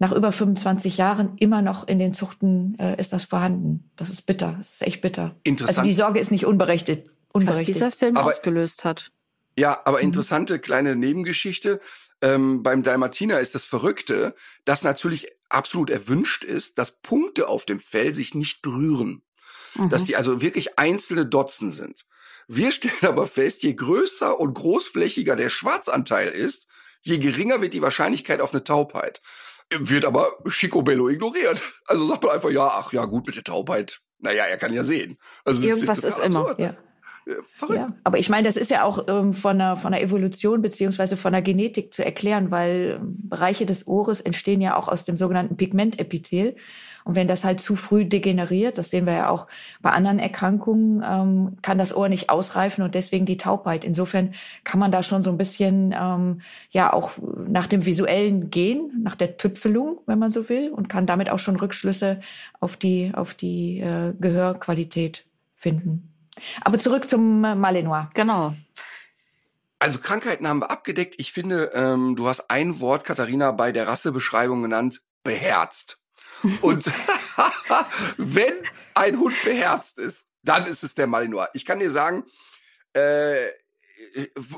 Nach 0.00 0.12
über 0.12 0.30
25 0.30 0.96
Jahren 0.96 1.36
immer 1.38 1.60
noch 1.60 1.88
in 1.88 1.98
den 1.98 2.14
Zuchten 2.14 2.78
äh, 2.78 3.00
ist 3.00 3.12
das 3.12 3.24
vorhanden. 3.24 3.90
Das 3.96 4.10
ist 4.10 4.22
bitter. 4.22 4.54
Das 4.58 4.74
ist 4.74 4.82
echt 4.82 5.00
bitter. 5.00 5.34
Interessant. 5.42 5.78
Also 5.78 5.88
die 5.88 5.94
Sorge 5.94 6.20
ist 6.20 6.30
nicht 6.30 6.46
unberechtigt. 6.46 7.08
unberechtigt. 7.32 7.68
Was 7.68 7.74
dieser 7.74 7.90
Film 7.90 8.16
aber, 8.16 8.28
ausgelöst 8.28 8.84
hat. 8.84 9.10
Ja, 9.58 9.80
aber 9.84 9.98
mhm. 9.98 10.04
interessante 10.04 10.54
mhm. 10.54 10.60
kleine 10.60 10.96
Nebengeschichte. 10.96 11.80
Ähm, 12.20 12.62
beim 12.62 12.82
Dalmatiner 12.82 13.40
ist 13.40 13.54
das 13.54 13.64
Verrückte, 13.64 14.34
dass 14.64 14.84
natürlich 14.84 15.28
absolut 15.48 15.90
erwünscht 15.90 16.44
ist, 16.44 16.78
dass 16.78 17.00
Punkte 17.00 17.48
auf 17.48 17.64
dem 17.64 17.80
Fell 17.80 18.14
sich 18.14 18.34
nicht 18.34 18.62
berühren. 18.62 19.22
Mhm. 19.74 19.90
Dass 19.90 20.04
die 20.04 20.16
also 20.16 20.40
wirklich 20.40 20.78
einzelne 20.78 21.26
Dotzen 21.26 21.72
sind. 21.72 22.04
Wir 22.46 22.70
stellen 22.72 22.94
aber 23.02 23.26
fest, 23.26 23.62
je 23.62 23.74
größer 23.74 24.38
und 24.38 24.54
großflächiger 24.54 25.34
der 25.34 25.50
Schwarzanteil 25.50 26.28
ist, 26.28 26.68
je 27.02 27.18
geringer 27.18 27.60
wird 27.60 27.74
die 27.74 27.82
Wahrscheinlichkeit 27.82 28.40
auf 28.40 28.52
eine 28.52 28.64
Taubheit. 28.64 29.20
Wird 29.70 30.04
aber 30.04 30.28
Schicobello 30.46 31.08
ignoriert. 31.08 31.62
Also 31.86 32.06
sagt 32.06 32.22
man 32.22 32.32
einfach, 32.32 32.50
ja, 32.50 32.66
ach 32.66 32.92
ja, 32.92 33.04
gut 33.04 33.26
mit 33.26 33.36
der 33.36 33.44
Taubheit. 33.44 34.00
Naja, 34.18 34.44
er 34.44 34.56
kann 34.56 34.72
ja 34.72 34.82
sehen. 34.82 35.18
Also 35.44 35.62
Irgendwas 35.62 35.98
ist, 35.98 36.18
ist 36.18 36.24
immer. 36.24 36.58
Ja. 36.58 36.74
Verrückt. 37.50 37.78
Ja, 37.78 37.92
aber 38.04 38.18
ich 38.18 38.30
meine, 38.30 38.46
das 38.46 38.56
ist 38.56 38.70
ja 38.70 38.84
auch 38.84 39.06
ähm, 39.06 39.34
von, 39.34 39.58
der, 39.58 39.76
von 39.76 39.92
der 39.92 40.02
Evolution 40.02 40.62
beziehungsweise 40.62 41.16
von 41.18 41.32
der 41.32 41.42
Genetik 41.42 41.92
zu 41.92 42.02
erklären, 42.02 42.50
weil 42.50 42.98
ähm, 43.00 43.16
Bereiche 43.28 43.66
des 43.66 43.86
Ohres 43.86 44.22
entstehen 44.22 44.62
ja 44.62 44.76
auch 44.76 44.88
aus 44.88 45.04
dem 45.04 45.18
sogenannten 45.18 45.56
Pigmentepithel. 45.56 46.56
Und 47.08 47.14
wenn 47.14 47.26
das 47.26 47.42
halt 47.42 47.58
zu 47.58 47.74
früh 47.74 48.04
degeneriert, 48.04 48.76
das 48.76 48.90
sehen 48.90 49.06
wir 49.06 49.14
ja 49.14 49.30
auch 49.30 49.46
bei 49.80 49.92
anderen 49.92 50.18
Erkrankungen, 50.18 51.02
ähm, 51.02 51.56
kann 51.62 51.78
das 51.78 51.96
Ohr 51.96 52.10
nicht 52.10 52.28
ausreifen 52.28 52.84
und 52.84 52.94
deswegen 52.94 53.24
die 53.24 53.38
Taubheit. 53.38 53.82
Insofern 53.82 54.34
kann 54.62 54.78
man 54.78 54.92
da 54.92 55.02
schon 55.02 55.22
so 55.22 55.30
ein 55.30 55.38
bisschen 55.38 55.94
ähm, 55.98 56.42
ja 56.70 56.92
auch 56.92 57.12
nach 57.48 57.66
dem 57.66 57.86
Visuellen 57.86 58.50
gehen, 58.50 58.90
nach 59.02 59.14
der 59.14 59.38
Tüpfelung, 59.38 60.02
wenn 60.04 60.18
man 60.18 60.30
so 60.30 60.50
will, 60.50 60.68
und 60.68 60.90
kann 60.90 61.06
damit 61.06 61.30
auch 61.30 61.38
schon 61.38 61.56
Rückschlüsse 61.56 62.20
auf 62.60 62.76
die, 62.76 63.10
auf 63.14 63.32
die 63.32 63.80
äh, 63.80 64.12
Gehörqualität 64.20 65.24
finden. 65.54 66.12
Aber 66.60 66.76
zurück 66.76 67.08
zum 67.08 67.42
äh, 67.42 67.54
Malinois. 67.54 68.10
Genau. 68.12 68.54
Also 69.78 69.98
Krankheiten 69.98 70.46
haben 70.46 70.60
wir 70.60 70.70
abgedeckt. 70.70 71.14
Ich 71.16 71.32
finde, 71.32 71.70
ähm, 71.72 72.16
du 72.16 72.28
hast 72.28 72.50
ein 72.50 72.80
Wort, 72.80 73.04
Katharina, 73.04 73.50
bei 73.52 73.72
der 73.72 73.88
Rassebeschreibung 73.88 74.60
genannt, 74.60 75.00
beherzt. 75.24 75.98
Und 76.60 76.90
wenn 78.16 78.54
ein 78.94 79.18
Hund 79.18 79.34
beherzt 79.44 79.98
ist, 79.98 80.26
dann 80.42 80.66
ist 80.66 80.82
es 80.82 80.94
der 80.94 81.06
Malinois. 81.06 81.48
Ich 81.52 81.64
kann 81.64 81.80
dir 81.80 81.90
sagen, 81.90 82.24
äh, 82.92 83.48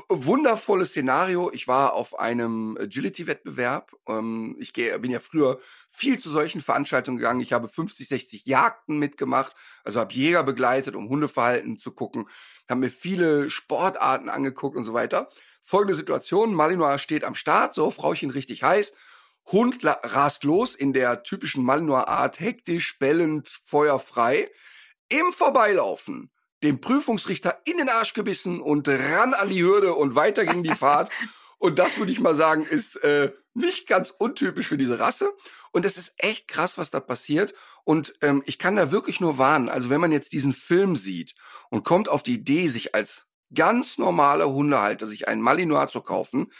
wundervolles 0.07 0.89
Szenario. 0.89 1.51
Ich 1.51 1.67
war 1.67 1.93
auf 1.93 2.19
einem 2.19 2.77
Agility-Wettbewerb. 2.79 3.91
Ähm, 4.07 4.55
ich 4.59 4.73
geh, 4.73 4.95
bin 4.99 5.11
ja 5.11 5.19
früher 5.19 5.59
viel 5.89 6.19
zu 6.19 6.29
solchen 6.29 6.61
Veranstaltungen 6.61 7.17
gegangen. 7.17 7.41
Ich 7.41 7.53
habe 7.53 7.67
50, 7.67 8.07
60 8.07 8.45
Jagden 8.45 8.97
mitgemacht, 8.97 9.55
also 9.83 9.99
habe 9.99 10.13
Jäger 10.13 10.43
begleitet, 10.43 10.95
um 10.95 11.09
Hundeverhalten 11.09 11.79
zu 11.79 11.91
gucken, 11.91 12.27
habe 12.69 12.81
mir 12.81 12.89
viele 12.91 13.49
Sportarten 13.49 14.29
angeguckt 14.29 14.77
und 14.77 14.83
so 14.83 14.93
weiter. 14.93 15.29
Folgende 15.63 15.95
Situation, 15.95 16.53
Malinois 16.53 16.97
steht 16.97 17.23
am 17.23 17.35
Start, 17.35 17.75
so 17.75 17.91
Frauchen 17.91 18.31
richtig 18.31 18.63
heiß, 18.63 18.93
Hund 19.51 19.83
rast 19.83 20.43
los 20.43 20.75
in 20.75 20.93
der 20.93 21.23
typischen 21.23 21.63
Malinois-Art, 21.63 22.39
hektisch, 22.39 22.97
bellend, 22.99 23.49
feuerfrei. 23.63 24.49
Im 25.09 25.33
Vorbeilaufen 25.33 26.31
dem 26.63 26.79
Prüfungsrichter 26.79 27.59
in 27.65 27.77
den 27.77 27.89
Arsch 27.89 28.13
gebissen 28.13 28.61
und 28.61 28.87
ran 28.87 29.33
an 29.33 29.49
die 29.49 29.63
Hürde 29.63 29.93
und 29.93 30.15
weiter 30.15 30.45
ging 30.45 30.63
die 30.63 30.75
Fahrt. 30.75 31.11
Und 31.57 31.77
das 31.77 31.99
würde 31.99 32.11
ich 32.11 32.19
mal 32.19 32.33
sagen, 32.33 32.65
ist 32.65 32.95
äh, 33.03 33.33
nicht 33.53 33.85
ganz 33.85 34.09
untypisch 34.17 34.65
für 34.65 34.79
diese 34.79 34.97
Rasse. 34.97 35.31
Und 35.71 35.85
es 35.85 35.95
ist 35.95 36.15
echt 36.17 36.47
krass, 36.47 36.79
was 36.79 36.89
da 36.89 36.99
passiert. 36.99 37.53
Und 37.83 38.15
ähm, 38.21 38.41
ich 38.47 38.57
kann 38.57 38.75
da 38.75 38.89
wirklich 38.89 39.19
nur 39.21 39.37
warnen. 39.37 39.69
Also 39.69 39.91
wenn 39.91 40.01
man 40.01 40.11
jetzt 40.11 40.33
diesen 40.33 40.53
Film 40.53 40.95
sieht 40.95 41.35
und 41.69 41.83
kommt 41.83 42.09
auf 42.09 42.23
die 42.23 42.33
Idee, 42.33 42.67
sich 42.67 42.95
als 42.95 43.27
ganz 43.53 43.99
normaler 43.99 44.49
Hundehalter 44.49 45.05
sich 45.05 45.27
einen 45.27 45.41
Malinois 45.41 45.85
zu 45.85 46.01
kaufen, 46.01 46.51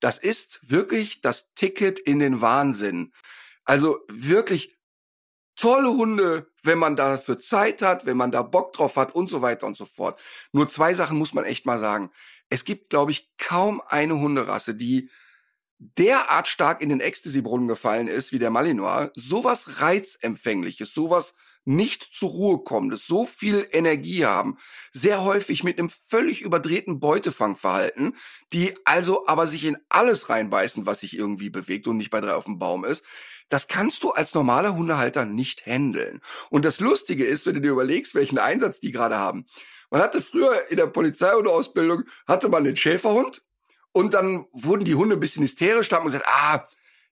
das 0.00 0.18
ist 0.18 0.70
wirklich 0.70 1.20
das 1.20 1.52
Ticket 1.54 1.98
in 1.98 2.18
den 2.18 2.40
Wahnsinn. 2.40 3.12
Also 3.64 4.00
wirklich 4.08 4.76
tolle 5.56 5.88
Hunde, 5.88 6.52
wenn 6.62 6.78
man 6.78 6.96
dafür 6.96 7.38
Zeit 7.38 7.82
hat, 7.82 8.06
wenn 8.06 8.16
man 8.16 8.30
da 8.30 8.42
Bock 8.42 8.72
drauf 8.74 8.96
hat 8.96 9.14
und 9.14 9.28
so 9.28 9.42
weiter 9.42 9.66
und 9.66 9.76
so 9.76 9.86
fort. 9.86 10.20
Nur 10.52 10.68
zwei 10.68 10.94
Sachen 10.94 11.18
muss 11.18 11.34
man 11.34 11.44
echt 11.44 11.66
mal 11.66 11.78
sagen. 11.78 12.10
Es 12.48 12.64
gibt, 12.64 12.90
glaube 12.90 13.10
ich, 13.10 13.30
kaum 13.38 13.82
eine 13.86 14.14
Hunderasse, 14.14 14.74
die 14.74 15.10
derart 15.78 16.48
stark 16.48 16.80
in 16.80 16.88
den 16.88 17.00
Ecstasy-Brunnen 17.00 17.68
gefallen 17.68 18.08
ist 18.08 18.32
wie 18.32 18.38
der 18.38 18.50
Malinois. 18.50 19.10
Sowas 19.14 19.80
reizempfängliches, 19.80 20.94
sowas 20.94 21.34
nicht 21.66 22.02
zur 22.14 22.30
Ruhe 22.30 22.58
kommendes, 22.62 23.06
so 23.06 23.26
viel 23.26 23.66
Energie 23.72 24.24
haben, 24.24 24.56
sehr 24.92 25.24
häufig 25.24 25.64
mit 25.64 25.78
einem 25.78 25.90
völlig 25.90 26.40
überdrehten 26.40 27.00
Beutefangverhalten, 27.00 28.14
die 28.52 28.74
also 28.84 29.26
aber 29.26 29.46
sich 29.46 29.64
in 29.64 29.76
alles 29.88 30.30
reinbeißen, 30.30 30.86
was 30.86 31.00
sich 31.00 31.18
irgendwie 31.18 31.50
bewegt 31.50 31.88
und 31.88 31.96
nicht 31.96 32.10
bei 32.10 32.20
drei 32.20 32.34
auf 32.34 32.44
dem 32.44 32.58
Baum 32.58 32.84
ist. 32.84 33.04
Das 33.48 33.68
kannst 33.68 34.02
du 34.02 34.12
als 34.12 34.34
normaler 34.34 34.76
Hundehalter 34.76 35.24
nicht 35.24 35.66
handeln. 35.66 36.20
Und 36.50 36.64
das 36.64 36.80
Lustige 36.80 37.24
ist, 37.24 37.46
wenn 37.46 37.54
du 37.54 37.60
dir 37.60 37.72
überlegst, 37.72 38.14
welchen 38.14 38.38
Einsatz 38.38 38.80
die 38.80 38.92
gerade 38.92 39.16
haben. 39.16 39.46
Man 39.90 40.00
hatte 40.00 40.20
früher 40.20 40.68
in 40.68 40.76
der 40.76 40.86
Polizeihundeausbildung, 40.86 42.04
hatte 42.26 42.48
man 42.48 42.64
den 42.64 42.76
Schäferhund 42.76 43.42
und 43.96 44.12
dann 44.12 44.44
wurden 44.52 44.84
die 44.84 44.94
Hunde 44.94 45.16
ein 45.16 45.20
bisschen 45.20 45.42
hysterisch, 45.42 45.88
da 45.88 45.96
hat 45.96 46.02
man 46.02 46.12
gesagt, 46.12 46.26
ah, 46.28 46.68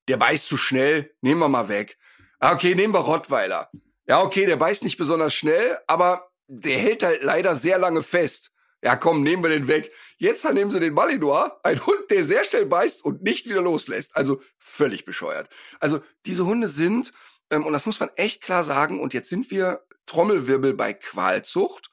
der 0.07 0.19
beißt 0.19 0.47
zu 0.47 0.59
schnell, 0.59 1.15
nehmen 1.23 1.41
wir 1.41 1.49
mal 1.49 1.69
weg. 1.69 1.97
Ah, 2.41 2.53
okay, 2.53 2.75
nehmen 2.75 2.93
wir 2.93 3.01
Rottweiler. 3.01 3.71
Ja, 4.07 4.21
okay, 4.21 4.45
der 4.45 4.57
beißt 4.57 4.85
nicht 4.85 4.99
besonders 4.99 5.35
schnell, 5.35 5.79
aber 5.87 6.31
der 6.47 6.79
hält 6.79 7.03
halt 7.03 7.23
leider 7.23 7.57
sehr 7.57 7.79
lange 7.79 8.03
fest. 8.03 8.53
Ja, 8.83 8.97
komm, 8.97 9.23
nehmen 9.23 9.43
wir 9.43 9.49
den 9.49 9.67
weg. 9.67 9.95
Jetzt 10.19 10.45
nehmen 10.45 10.71
sie 10.71 10.79
den 10.79 10.93
Malinois, 10.93 11.53
ein 11.63 11.87
Hund, 11.87 12.11
der 12.11 12.23
sehr 12.23 12.45
schnell 12.45 12.67
beißt 12.67 13.03
und 13.03 13.23
nicht 13.23 13.49
wieder 13.49 13.63
loslässt. 13.63 14.15
Also 14.15 14.43
völlig 14.59 15.07
bescheuert. 15.07 15.49
Also 15.81 16.03
diese 16.27 16.45
Hunde 16.45 16.69
sind, 16.69 17.15
ähm, 17.49 17.65
und 17.65 17.73
das 17.73 17.87
muss 17.87 17.99
man 17.99 18.11
echt 18.17 18.43
klar 18.43 18.63
sagen, 18.63 19.01
und 19.01 19.15
jetzt 19.15 19.31
sind 19.31 19.51
wir 19.51 19.87
Trommelwirbel 20.05 20.75
bei 20.75 20.93
Qualzucht. 20.93 21.89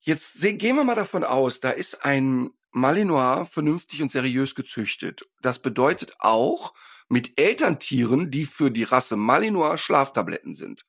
Jetzt 0.00 0.40
gehen 0.40 0.74
wir 0.74 0.82
mal 0.82 0.96
davon 0.96 1.22
aus, 1.22 1.60
da 1.60 1.70
ist 1.70 2.04
ein 2.04 2.50
Malinois 2.70 3.44
vernünftig 3.44 4.02
und 4.02 4.12
seriös 4.12 4.54
gezüchtet. 4.54 5.26
Das 5.40 5.60
bedeutet 5.60 6.16
auch 6.18 6.74
mit 7.08 7.40
Elterntieren, 7.40 8.30
die 8.30 8.46
für 8.46 8.70
die 8.70 8.84
Rasse 8.84 9.16
Malinois 9.16 9.76
Schlaftabletten 9.78 10.54
sind 10.54 10.84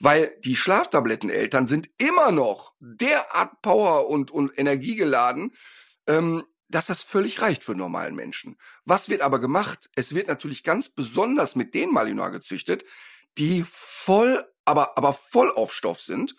weil 0.00 0.36
die 0.44 0.56
Schlaftabletteneltern 0.56 1.66
sind 1.66 1.90
immer 1.98 2.32
noch 2.32 2.72
derart 2.80 3.62
Power 3.62 4.08
und, 4.08 4.30
und 4.30 4.56
Energie 4.58 4.96
geladen, 4.96 5.52
ähm, 6.06 6.44
dass 6.68 6.86
das 6.86 7.02
völlig 7.02 7.40
reicht 7.40 7.62
für 7.62 7.74
normalen 7.74 8.14
Menschen. 8.14 8.56
Was 8.84 9.08
wird 9.08 9.20
aber 9.20 9.38
gemacht? 9.38 9.90
Es 9.94 10.14
wird 10.14 10.28
natürlich 10.28 10.64
ganz 10.64 10.88
besonders 10.88 11.56
mit 11.56 11.74
den 11.74 11.92
Malinois 11.92 12.30
gezüchtet, 12.30 12.84
die 13.38 13.64
voll, 13.66 14.44
aber, 14.64 14.96
aber 14.98 15.12
voll 15.12 15.50
auf 15.52 15.72
Stoff 15.72 16.00
sind. 16.00 16.34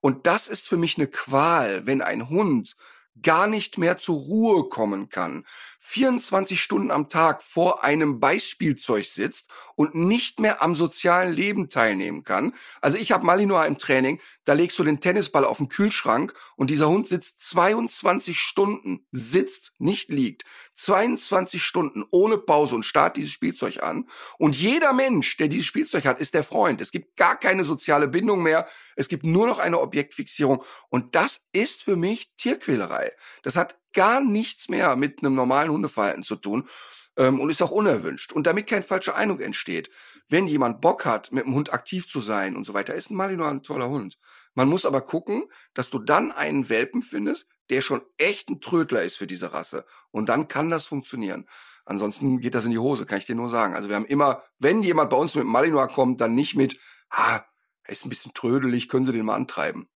Und 0.00 0.26
das 0.26 0.48
ist 0.48 0.68
für 0.68 0.76
mich 0.76 0.96
eine 0.96 1.08
Qual, 1.08 1.86
wenn 1.86 2.02
ein 2.02 2.28
Hund 2.28 2.76
gar 3.22 3.46
nicht 3.46 3.78
mehr 3.78 3.98
zur 3.98 4.18
Ruhe 4.18 4.68
kommen 4.68 5.08
kann, 5.08 5.44
24 5.82 6.60
Stunden 6.60 6.90
am 6.90 7.08
Tag 7.08 7.42
vor 7.42 7.82
einem 7.82 8.20
Beißspielzeug 8.20 9.06
sitzt 9.06 9.48
und 9.76 9.94
nicht 9.94 10.38
mehr 10.38 10.62
am 10.62 10.74
sozialen 10.74 11.32
Leben 11.32 11.70
teilnehmen 11.70 12.22
kann. 12.22 12.54
Also 12.82 12.98
ich 12.98 13.12
habe 13.12 13.24
Malinois 13.24 13.66
im 13.66 13.78
Training, 13.78 14.20
da 14.44 14.52
legst 14.52 14.78
du 14.78 14.84
den 14.84 15.00
Tennisball 15.00 15.44
auf 15.44 15.56
den 15.56 15.70
Kühlschrank 15.70 16.34
und 16.56 16.68
dieser 16.68 16.88
Hund 16.88 17.08
sitzt 17.08 17.40
22 17.40 18.38
Stunden, 18.38 19.06
sitzt, 19.10 19.72
nicht 19.78 20.10
liegt, 20.10 20.44
22 20.74 21.62
Stunden 21.62 22.04
ohne 22.10 22.36
Pause 22.36 22.74
und 22.74 22.84
starrt 22.84 23.16
dieses 23.16 23.32
Spielzeug 23.32 23.82
an. 23.82 24.06
Und 24.38 24.60
jeder 24.60 24.92
Mensch, 24.92 25.38
der 25.38 25.48
dieses 25.48 25.66
Spielzeug 25.66 26.04
hat, 26.04 26.20
ist 26.20 26.34
der 26.34 26.44
Freund. 26.44 26.82
Es 26.82 26.92
gibt 26.92 27.16
gar 27.16 27.38
keine 27.38 27.64
soziale 27.64 28.06
Bindung 28.06 28.42
mehr. 28.42 28.66
Es 28.96 29.08
gibt 29.08 29.24
nur 29.24 29.46
noch 29.46 29.58
eine 29.58 29.80
Objektfixierung. 29.80 30.62
Und 30.90 31.14
das 31.14 31.46
ist 31.52 31.82
für 31.82 31.96
mich 31.96 32.34
Tierquälerei. 32.36 33.12
Das 33.42 33.56
hat 33.56 33.78
gar 33.92 34.20
nichts 34.20 34.68
mehr 34.68 34.96
mit 34.96 35.18
einem 35.18 35.34
normalen 35.34 35.70
Hundeverhalten 35.70 36.22
zu 36.22 36.36
tun 36.36 36.68
ähm, 37.16 37.40
und 37.40 37.50
ist 37.50 37.62
auch 37.62 37.70
unerwünscht. 37.70 38.32
Und 38.32 38.46
damit 38.46 38.66
keine 38.66 38.82
falsche 38.82 39.14
Eindruck 39.14 39.40
entsteht, 39.40 39.90
wenn 40.28 40.46
jemand 40.46 40.80
Bock 40.80 41.04
hat, 41.04 41.32
mit 41.32 41.44
dem 41.44 41.54
Hund 41.54 41.72
aktiv 41.72 42.08
zu 42.08 42.20
sein 42.20 42.56
und 42.56 42.64
so 42.64 42.72
weiter, 42.72 42.94
ist 42.94 43.10
ein 43.10 43.16
Malinois 43.16 43.50
ein 43.50 43.62
toller 43.62 43.88
Hund. 43.88 44.18
Man 44.54 44.68
muss 44.68 44.86
aber 44.86 45.00
gucken, 45.00 45.44
dass 45.74 45.90
du 45.90 45.98
dann 45.98 46.32
einen 46.32 46.68
Welpen 46.68 47.02
findest, 47.02 47.48
der 47.68 47.80
schon 47.80 48.02
echt 48.16 48.48
ein 48.48 48.60
Trödler 48.60 49.02
ist 49.02 49.16
für 49.16 49.26
diese 49.26 49.52
Rasse. 49.52 49.84
Und 50.10 50.28
dann 50.28 50.48
kann 50.48 50.70
das 50.70 50.86
funktionieren. 50.86 51.48
Ansonsten 51.84 52.40
geht 52.40 52.54
das 52.54 52.64
in 52.64 52.70
die 52.70 52.78
Hose, 52.78 53.06
kann 53.06 53.18
ich 53.18 53.26
dir 53.26 53.34
nur 53.34 53.48
sagen. 53.48 53.74
Also 53.74 53.88
wir 53.88 53.96
haben 53.96 54.06
immer, 54.06 54.42
wenn 54.58 54.82
jemand 54.82 55.10
bei 55.10 55.16
uns 55.16 55.34
mit 55.34 55.44
Malinois 55.44 55.88
kommt, 55.88 56.20
dann 56.20 56.34
nicht 56.34 56.54
mit, 56.56 56.78
ah, 57.10 57.40
er 57.82 57.92
ist 57.92 58.06
ein 58.06 58.10
bisschen 58.10 58.32
trödelig, 58.34 58.88
können 58.88 59.04
Sie 59.04 59.12
den 59.12 59.26
mal 59.26 59.34
antreiben 59.34 59.89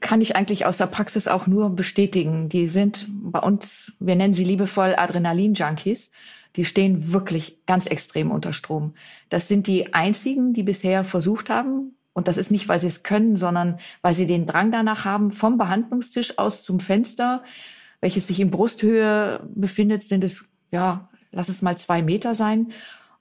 kann 0.00 0.20
ich 0.20 0.36
eigentlich 0.36 0.66
aus 0.66 0.78
der 0.78 0.86
Praxis 0.86 1.28
auch 1.28 1.46
nur 1.46 1.70
bestätigen. 1.70 2.48
Die 2.48 2.68
sind 2.68 3.06
bei 3.08 3.40
uns, 3.40 3.92
wir 4.00 4.16
nennen 4.16 4.34
sie 4.34 4.44
liebevoll 4.44 4.94
Adrenalin-Junkies. 4.96 6.10
Die 6.56 6.64
stehen 6.64 7.12
wirklich 7.12 7.58
ganz 7.66 7.86
extrem 7.86 8.30
unter 8.30 8.52
Strom. 8.52 8.94
Das 9.28 9.48
sind 9.48 9.66
die 9.66 9.92
einzigen, 9.92 10.54
die 10.54 10.62
bisher 10.62 11.04
versucht 11.04 11.50
haben, 11.50 11.96
und 12.16 12.28
das 12.28 12.38
ist 12.38 12.50
nicht, 12.50 12.66
weil 12.66 12.80
sie 12.80 12.86
es 12.86 13.02
können, 13.02 13.36
sondern 13.36 13.78
weil 14.00 14.14
sie 14.14 14.26
den 14.26 14.46
Drang 14.46 14.72
danach 14.72 15.04
haben, 15.04 15.30
vom 15.30 15.58
Behandlungstisch 15.58 16.38
aus 16.38 16.62
zum 16.62 16.80
Fenster, 16.80 17.44
welches 18.00 18.26
sich 18.26 18.40
in 18.40 18.50
Brusthöhe 18.50 19.46
befindet, 19.54 20.02
sind 20.02 20.24
es, 20.24 20.48
ja, 20.70 21.10
lass 21.30 21.50
es 21.50 21.60
mal 21.60 21.76
zwei 21.76 22.00
Meter 22.00 22.34
sein. 22.34 22.68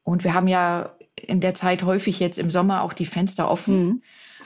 Und 0.06 0.24
wir 0.24 0.34
haben 0.34 0.48
ja 0.48 0.96
in 1.18 1.42
der 1.42 1.54
Zeit 1.54 1.84
häufig 1.84 2.22
jetzt 2.22 2.40
im 2.40 2.50
Sommer 2.50 2.84
auch 2.84 2.94
die 2.94 3.06
Fenster 3.06 3.52
offen. 3.52 3.86
Mhm. 3.86 4.02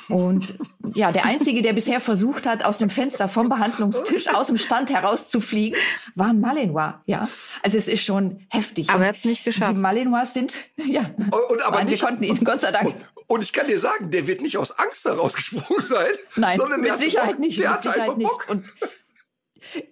Und 0.08 0.58
ja, 0.96 1.12
der 1.12 1.26
Einzige, 1.26 1.62
der 1.62 1.74
bisher 1.74 2.00
versucht 2.00 2.46
hat, 2.46 2.64
aus 2.64 2.78
dem 2.78 2.90
Fenster 2.90 3.28
vom 3.28 3.50
Behandlungstisch 3.50 4.28
aus 4.30 4.48
dem 4.48 4.58
Stand 4.58 4.90
herauszufliegen, 4.90 5.78
war 6.16 6.28
ein 6.28 6.40
Malinois. 6.40 6.94
Ja, 7.06 7.28
also 7.64 7.78
es 7.78 7.88
ist 7.88 8.04
schon 8.04 8.46
heftig. 8.50 8.90
Aber 8.90 9.04
er 9.04 9.10
hat 9.10 9.18
es 9.18 9.26
nicht 9.26 9.44
geschafft. 9.44 9.76
Die 9.76 9.80
Malinois 9.80 10.26
sind, 10.26 10.56
ja, 10.78 11.10
und, 11.50 11.62
aber 11.66 11.88
wir 11.88 11.98
konnten 11.98 12.24
ihn, 12.24 12.44
Gott 12.44 12.62
sei 12.62 12.72
Dank. 12.72 12.88
Und, 12.88 12.96
und, 13.28 13.44
ich 13.44 13.54
kann 13.54 13.68
dir 13.68 13.80
sagen, 13.80 14.10
der 14.12 14.28
wird 14.28 14.42
nicht 14.42 14.58
aus 14.58 14.72
Angst 14.80 15.06
herausgesprungen 15.06 15.82
sein. 15.82 16.12
Nein, 16.36 16.58
sondern 16.58 16.82
mit 16.82 16.98
Sicherheit 16.98 17.32
Bock. 17.32 17.40
nicht. 17.40 17.60
Der 17.60 17.72
mit 17.74 17.84
Sicherheit 17.84 18.18
nicht. 18.18 18.30
Bock. 18.30 18.46
Und 18.50 18.68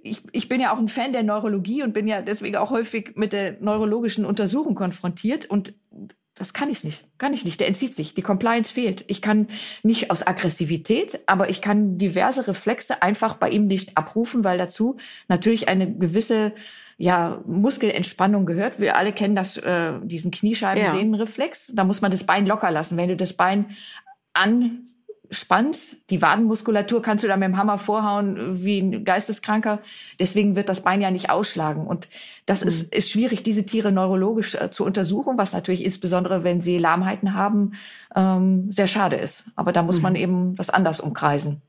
ich, 0.02 0.22
ich 0.32 0.50
bin 0.50 0.62
ja 0.62 0.74
auch 0.74 0.80
ein 0.80 0.88
Fan 0.88 1.14
der 1.14 1.24
Neurologie 1.24 1.84
und 1.84 1.94
bin 1.94 2.08
ja 2.08 2.22
deswegen 2.22 2.56
auch 2.56 2.72
häufig 2.72 3.16
mit 3.16 3.34
der 3.34 3.58
neurologischen 3.60 4.26
Untersuchung 4.26 4.76
konfrontiert. 4.76 5.46
Und 5.46 5.74
das 6.38 6.54
kann 6.54 6.70
ich 6.70 6.84
nicht. 6.84 7.04
Kann 7.18 7.34
ich 7.34 7.46
nicht. 7.46 7.60
Der 7.60 7.68
entzieht 7.68 7.96
sich. 7.96 8.14
Die 8.14 8.22
Compliance 8.22 8.72
fehlt. 8.72 9.04
Ich 9.08 9.22
kann 9.22 9.48
nicht 9.84 10.12
aus 10.12 10.26
Aggressivität, 10.26 11.20
aber 11.26 11.50
ich 11.50 11.62
kann 11.62 11.98
diverse 11.98 12.48
Reflexe 12.48 13.02
einfach 13.02 13.36
bei 13.36 13.50
ihm 13.50 13.68
nicht 13.68 13.98
abrufen, 13.98 14.44
weil 14.44 14.58
dazu 14.58 14.98
natürlich 15.28 15.68
eine 15.68 15.92
gewisse 15.92 16.54
ja, 16.98 17.42
Muskelentspannung 17.46 18.46
gehört. 18.46 18.80
Wir 18.80 18.98
alle 18.98 19.14
kennen 19.14 19.36
das, 19.36 19.58
äh, 19.58 19.94
diesen 20.04 20.32
Kniescheibensehnenreflex. 20.32 21.68
Ja. 21.70 21.74
Da 21.76 21.84
muss 21.84 22.02
man 22.02 22.12
das 22.12 22.24
Bein 22.26 22.46
locker 22.46 22.72
lassen. 22.72 22.98
Wenn 22.98 23.10
du 23.10 23.16
das 23.16 23.34
Bein 23.34 23.76
an 24.34 24.86
spannt, 25.30 25.78
die 26.10 26.22
Wadenmuskulatur 26.22 27.02
kannst 27.02 27.24
du 27.24 27.28
da 27.28 27.38
mit 27.38 27.48
dem 27.48 27.58
Hammer 27.58 27.78
vorhauen 27.78 28.64
wie 28.64 28.80
ein 28.80 29.04
Geisteskranker. 29.04 29.80
Deswegen 30.20 30.56
wird 30.56 30.70
das 30.70 30.82
Bein 30.82 31.02
ja 31.02 31.12
nicht 31.12 31.30
ausschlagen. 31.30 31.86
Und 31.86 32.10
das 32.46 32.62
mhm. 32.62 32.68
ist, 32.68 32.94
ist 32.94 33.10
schwierig, 33.10 33.44
diese 33.44 33.66
Tiere 33.66 33.92
neurologisch 33.92 34.56
äh, 34.56 34.72
zu 34.72 34.86
untersuchen, 34.86 35.38
was 35.38 35.54
natürlich 35.54 35.84
insbesondere, 35.84 36.44
wenn 36.44 36.62
sie 36.62 36.78
Lahmheiten 36.78 37.34
haben, 37.34 37.74
ähm, 38.16 38.72
sehr 38.72 38.88
schade 38.88 39.16
ist. 39.16 39.46
Aber 39.56 39.72
da 39.72 39.84
muss 39.84 39.98
mhm. 39.98 40.04
man 40.04 40.16
eben 40.16 40.56
das 40.56 40.70
anders 40.70 41.00
umkreisen. 41.00 41.62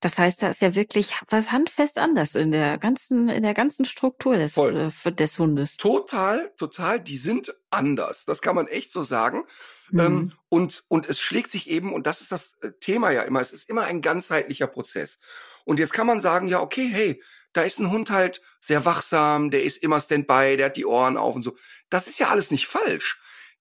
Das 0.00 0.18
heißt, 0.18 0.42
da 0.42 0.48
ist 0.48 0.62
ja 0.62 0.74
wirklich 0.74 1.16
was 1.28 1.52
handfest 1.52 1.98
anders 1.98 2.34
in 2.34 2.52
der 2.52 2.78
ganzen, 2.78 3.28
in 3.28 3.42
der 3.42 3.54
ganzen 3.54 3.84
Struktur 3.84 4.36
des, 4.36 4.56
äh, 4.56 5.12
des 5.12 5.38
Hundes. 5.38 5.76
Total, 5.76 6.50
total. 6.56 7.00
Die 7.00 7.16
sind 7.16 7.54
anders. 7.70 8.24
Das 8.24 8.42
kann 8.42 8.54
man 8.54 8.66
echt 8.66 8.92
so 8.92 9.02
sagen. 9.02 9.44
Mhm. 9.92 10.00
Ähm, 10.00 10.32
und, 10.48 10.84
und 10.88 11.08
es 11.08 11.20
schlägt 11.20 11.50
sich 11.50 11.70
eben, 11.70 11.92
und 11.92 12.06
das 12.06 12.20
ist 12.20 12.32
das 12.32 12.56
äh, 12.62 12.72
Thema 12.80 13.10
ja 13.10 13.22
immer, 13.22 13.40
es 13.40 13.52
ist 13.52 13.68
immer 13.68 13.84
ein 13.84 14.00
ganzheitlicher 14.00 14.66
Prozess. 14.66 15.18
Und 15.64 15.78
jetzt 15.78 15.92
kann 15.92 16.06
man 16.06 16.20
sagen, 16.20 16.48
ja, 16.48 16.60
okay, 16.60 16.88
hey, 16.90 17.22
da 17.52 17.62
ist 17.62 17.78
ein 17.78 17.90
Hund 17.90 18.10
halt 18.10 18.40
sehr 18.60 18.84
wachsam, 18.86 19.50
der 19.50 19.62
ist 19.62 19.76
immer 19.82 20.00
Standby, 20.00 20.56
der 20.56 20.66
hat 20.66 20.76
die 20.76 20.86
Ohren 20.86 21.18
auf 21.18 21.34
und 21.34 21.42
so. 21.42 21.56
Das 21.90 22.08
ist 22.08 22.18
ja 22.18 22.28
alles 22.28 22.50
nicht 22.50 22.66
falsch. 22.66 23.20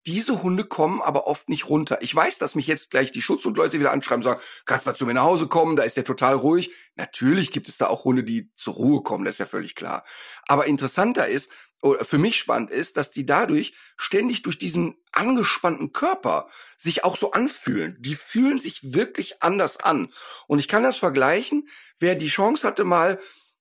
Diese 0.06 0.42
Hunde 0.42 0.64
kommen 0.64 1.00
aber 1.00 1.26
oft 1.26 1.48
nicht 1.48 1.68
runter. 1.68 1.98
Ich 2.02 2.14
weiß, 2.14 2.38
dass 2.38 2.54
mich 2.54 2.66
jetzt 2.66 2.90
gleich 2.90 3.10
die 3.10 3.22
Schutzhundleute 3.22 3.80
wieder 3.80 3.92
anschreiben 3.92 4.22
und 4.22 4.30
sagen, 4.30 4.40
kannst 4.66 4.84
mal 4.84 4.94
zu 4.94 5.06
mir 5.06 5.14
nach 5.14 5.24
Hause 5.24 5.46
kommen, 5.46 5.76
da 5.76 5.82
ist 5.82 5.96
der 5.96 6.04
total 6.04 6.34
ruhig. 6.34 6.72
Natürlich 6.94 7.52
gibt 7.52 7.68
es 7.68 7.78
da 7.78 7.86
auch 7.86 8.04
Hunde, 8.04 8.22
die 8.22 8.50
zur 8.54 8.74
Ruhe 8.74 9.02
kommen, 9.02 9.24
das 9.24 9.36
ist 9.36 9.38
ja 9.38 9.46
völlig 9.46 9.74
klar. 9.74 10.04
Aber 10.46 10.66
interessanter 10.66 11.26
ist, 11.26 11.50
oder 11.84 12.04
für 12.04 12.18
mich 12.18 12.38
spannend 12.38 12.70
ist, 12.70 12.96
dass 12.96 13.10
die 13.10 13.26
dadurch 13.26 13.74
ständig 13.98 14.40
durch 14.42 14.58
diesen 14.58 14.96
angespannten 15.12 15.92
Körper 15.92 16.48
sich 16.78 17.04
auch 17.04 17.16
so 17.16 17.32
anfühlen. 17.32 17.96
Die 18.00 18.14
fühlen 18.14 18.58
sich 18.58 18.94
wirklich 18.94 19.42
anders 19.42 19.76
an. 19.76 20.10
Und 20.46 20.60
ich 20.60 20.68
kann 20.68 20.82
das 20.82 20.96
vergleichen, 20.96 21.68
wer 21.98 22.14
die 22.14 22.28
Chance 22.28 22.66
hatte, 22.66 22.84
mal 22.84 23.20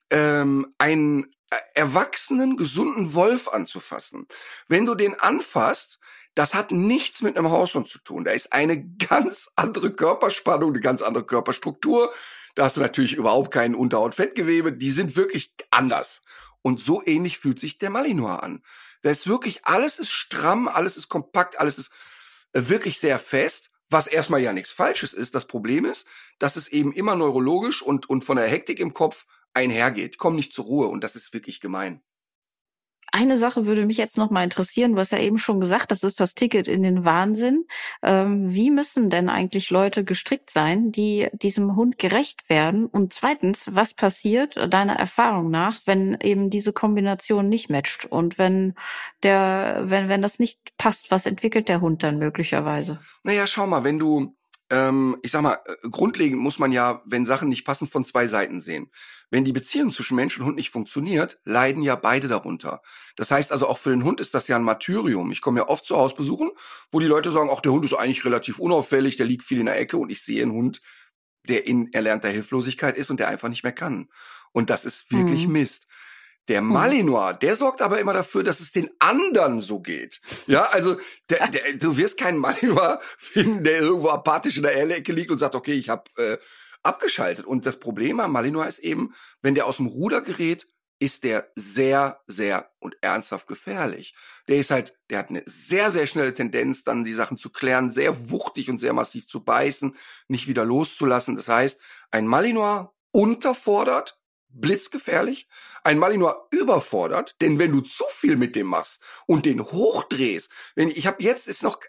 ähm, 0.09 0.73
einen 0.77 1.33
äh, 1.49 1.57
erwachsenen, 1.73 2.55
gesunden 2.55 3.13
Wolf 3.13 3.49
anzufassen. 3.49 4.25
Wenn 4.69 4.85
du 4.85 4.95
den 4.95 5.19
anfasst, 5.19 5.99
das 6.35 6.53
hat 6.55 6.71
nichts 6.71 7.21
mit 7.21 7.37
einem 7.37 7.51
Haushund 7.51 7.89
zu 7.89 7.99
tun. 7.99 8.23
Da 8.23 8.31
ist 8.31 8.53
eine 8.53 8.83
ganz 9.09 9.49
andere 9.55 9.93
Körperspannung, 9.93 10.71
eine 10.71 10.81
ganz 10.81 11.01
andere 11.01 11.25
Körperstruktur. 11.25 12.11
Da 12.55 12.65
hast 12.65 12.77
du 12.77 12.81
natürlich 12.81 13.13
überhaupt 13.13 13.51
kein 13.51 13.75
Unterhautfettgewebe. 13.75 14.73
Die 14.73 14.91
sind 14.91 15.15
wirklich 15.15 15.53
anders. 15.71 16.21
Und 16.61 16.79
so 16.79 17.01
ähnlich 17.05 17.39
fühlt 17.39 17.59
sich 17.59 17.77
der 17.77 17.89
Malinois 17.89 18.37
an. 18.37 18.63
Da 19.01 19.09
ist 19.09 19.27
wirklich, 19.27 19.65
alles 19.65 19.99
ist 19.99 20.11
stramm, 20.11 20.67
alles 20.67 20.95
ist 20.95 21.09
kompakt, 21.09 21.59
alles 21.59 21.77
ist 21.77 21.91
äh, 22.53 22.69
wirklich 22.69 22.99
sehr 22.99 23.19
fest, 23.19 23.69
was 23.89 24.07
erstmal 24.07 24.41
ja 24.41 24.53
nichts 24.53 24.71
Falsches 24.71 25.13
ist. 25.13 25.35
Das 25.35 25.45
Problem 25.45 25.85
ist, 25.85 26.07
dass 26.39 26.55
es 26.55 26.69
eben 26.69 26.93
immer 26.93 27.15
neurologisch 27.15 27.81
und, 27.81 28.09
und 28.09 28.23
von 28.23 28.37
der 28.37 28.47
Hektik 28.47 28.79
im 28.79 28.93
Kopf 28.93 29.25
einhergeht. 29.53 30.17
Komm 30.17 30.35
nicht 30.35 30.53
zur 30.53 30.65
Ruhe 30.65 30.87
und 30.87 31.03
das 31.03 31.15
ist 31.15 31.33
wirklich 31.33 31.59
gemein. 31.59 32.01
Eine 33.15 33.37
Sache 33.37 33.67
würde 33.67 33.85
mich 33.85 33.97
jetzt 33.97 34.17
noch 34.17 34.31
mal 34.31 34.43
interessieren. 34.43 34.93
Du 34.93 34.97
hast 34.97 35.11
ja 35.11 35.19
eben 35.19 35.37
schon 35.37 35.59
gesagt, 35.59 35.91
das 35.91 36.01
ist 36.01 36.19
das 36.19 36.33
Ticket 36.33 36.67
in 36.67 36.81
den 36.81 37.05
Wahnsinn. 37.05 37.65
Ähm, 38.01 38.51
wie 38.51 38.71
müssen 38.71 39.11
denn 39.11 39.29
eigentlich 39.29 39.69
Leute 39.69 40.03
gestrickt 40.03 40.49
sein, 40.49 40.91
die 40.91 41.29
diesem 41.31 41.75
Hund 41.75 41.99
gerecht 41.99 42.49
werden? 42.49 42.87
Und 42.87 43.13
zweitens, 43.13 43.67
was 43.71 43.93
passiert 43.93 44.55
deiner 44.73 44.95
Erfahrung 44.95 45.51
nach, 45.51 45.81
wenn 45.85 46.17
eben 46.21 46.49
diese 46.49 46.73
Kombination 46.73 47.49
nicht 47.49 47.69
matcht 47.69 48.05
und 48.05 48.39
wenn 48.39 48.73
der, 49.21 49.83
wenn, 49.83 50.09
wenn 50.09 50.23
das 50.23 50.39
nicht 50.39 50.57
passt, 50.79 51.11
was 51.11 51.27
entwickelt 51.27 51.69
der 51.69 51.81
Hund 51.81 52.01
dann 52.01 52.17
möglicherweise? 52.17 52.99
Naja, 53.21 53.45
schau 53.45 53.67
mal, 53.67 53.83
wenn 53.83 53.99
du 53.99 54.35
ähm, 54.73 55.19
ich 55.21 55.31
sag 55.31 55.43
mal, 55.43 55.59
äh, 55.65 55.87
grundlegend 55.87 56.41
muss 56.41 56.57
man 56.57 56.71
ja, 56.71 57.03
wenn 57.05 57.27
Sachen 57.27 57.47
nicht 57.47 57.63
passen, 57.63 57.87
von 57.87 58.05
zwei 58.05 58.25
Seiten 58.25 58.59
sehen. 58.59 58.89
Wenn 59.29 59.45
die 59.45 59.51
Beziehung 59.51 59.93
zwischen 59.93 60.15
Mensch 60.15 60.39
und 60.39 60.47
Hund 60.47 60.55
nicht 60.55 60.71
funktioniert, 60.71 61.39
leiden 61.45 61.83
ja 61.83 61.95
beide 61.95 62.27
darunter. 62.27 62.81
Das 63.15 63.29
heißt 63.29 63.51
also, 63.51 63.67
auch 63.67 63.77
für 63.77 63.91
den 63.91 64.03
Hund 64.03 64.19
ist 64.19 64.33
das 64.33 64.47
ja 64.47 64.55
ein 64.55 64.63
Martyrium. 64.63 65.31
Ich 65.31 65.41
komme 65.41 65.59
ja 65.59 65.67
oft 65.67 65.85
zu 65.85 65.95
Hausbesuchen, 65.95 66.49
wo 66.91 66.99
die 66.99 67.05
Leute 67.05 67.29
sagen, 67.29 67.49
ach, 67.53 67.61
der 67.61 67.71
Hund 67.71 67.85
ist 67.85 67.93
eigentlich 67.93 68.25
relativ 68.25 68.57
unauffällig, 68.57 69.15
der 69.15 69.27
liegt 69.27 69.43
viel 69.43 69.59
in 69.59 69.67
der 69.67 69.79
Ecke 69.79 69.97
und 69.97 70.09
ich 70.09 70.23
sehe 70.23 70.41
einen 70.41 70.53
Hund, 70.53 70.81
der 71.47 71.67
in 71.67 71.93
erlernter 71.93 72.29
Hilflosigkeit 72.29 72.97
ist 72.97 73.11
und 73.11 73.19
der 73.19 73.27
einfach 73.27 73.49
nicht 73.49 73.63
mehr 73.63 73.73
kann. 73.73 74.09
Und 74.53 74.71
das 74.71 74.85
ist 74.85 75.11
wirklich 75.11 75.45
mhm. 75.45 75.53
Mist. 75.53 75.87
Der 76.47 76.59
hm. 76.59 76.67
Malinois, 76.67 77.33
der 77.33 77.55
sorgt 77.55 77.81
aber 77.81 77.99
immer 77.99 78.13
dafür, 78.13 78.43
dass 78.43 78.59
es 78.59 78.71
den 78.71 78.89
anderen 78.99 79.61
so 79.61 79.79
geht. 79.79 80.21
Ja, 80.47 80.63
also 80.63 80.97
der, 81.29 81.47
der, 81.49 81.77
du 81.77 81.97
wirst 81.97 82.17
keinen 82.17 82.37
Malinois 82.37 82.99
finden, 83.17 83.63
der 83.63 83.79
irgendwo 83.79 84.09
apathisch 84.09 84.57
in 84.57 84.63
der 84.63 84.77
Ecke 84.77 85.13
liegt 85.13 85.31
und 85.31 85.37
sagt, 85.37 85.55
okay, 85.55 85.73
ich 85.73 85.89
habe 85.89 86.03
äh, 86.17 86.37
abgeschaltet. 86.83 87.45
Und 87.45 87.65
das 87.65 87.79
Problem 87.79 88.19
am 88.19 88.31
Malinois 88.31 88.67
ist 88.67 88.79
eben, 88.79 89.13
wenn 89.41 89.55
der 89.55 89.65
aus 89.65 89.77
dem 89.77 89.87
Ruder 89.87 90.21
gerät, 90.21 90.67
ist 90.99 91.23
der 91.25 91.51
sehr, 91.55 92.21
sehr 92.27 92.71
und 92.79 92.95
ernsthaft 93.01 93.47
gefährlich. 93.47 94.15
Der 94.47 94.57
ist 94.57 94.71
halt, 94.71 94.97
der 95.09 95.19
hat 95.19 95.29
eine 95.29 95.43
sehr, 95.45 95.91
sehr 95.91 96.07
schnelle 96.07 96.33
Tendenz, 96.33 96.83
dann 96.83 97.03
die 97.03 97.13
Sachen 97.13 97.37
zu 97.37 97.49
klären, 97.49 97.89
sehr 97.89 98.29
wuchtig 98.29 98.69
und 98.69 98.79
sehr 98.79 98.93
massiv 98.93 99.27
zu 99.27 99.43
beißen, 99.43 99.97
nicht 100.29 100.47
wieder 100.47 100.63
loszulassen. 100.63 101.35
Das 101.35 101.49
heißt, 101.49 101.81
ein 102.11 102.25
Malinois 102.25 102.89
unterfordert, 103.11 104.17
blitzgefährlich, 104.53 105.47
ein 105.83 105.99
Malinois 105.99 106.35
überfordert, 106.51 107.35
denn 107.41 107.59
wenn 107.59 107.71
du 107.71 107.81
zu 107.81 108.05
viel 108.09 108.37
mit 108.37 108.55
dem 108.55 108.67
machst 108.67 109.03
und 109.25 109.45
den 109.45 109.61
hochdrehst, 109.61 110.51
wenn 110.75 110.89
ich 110.89 111.07
habe 111.07 111.23
jetzt 111.23 111.47
ist 111.47 111.63
noch 111.63 111.79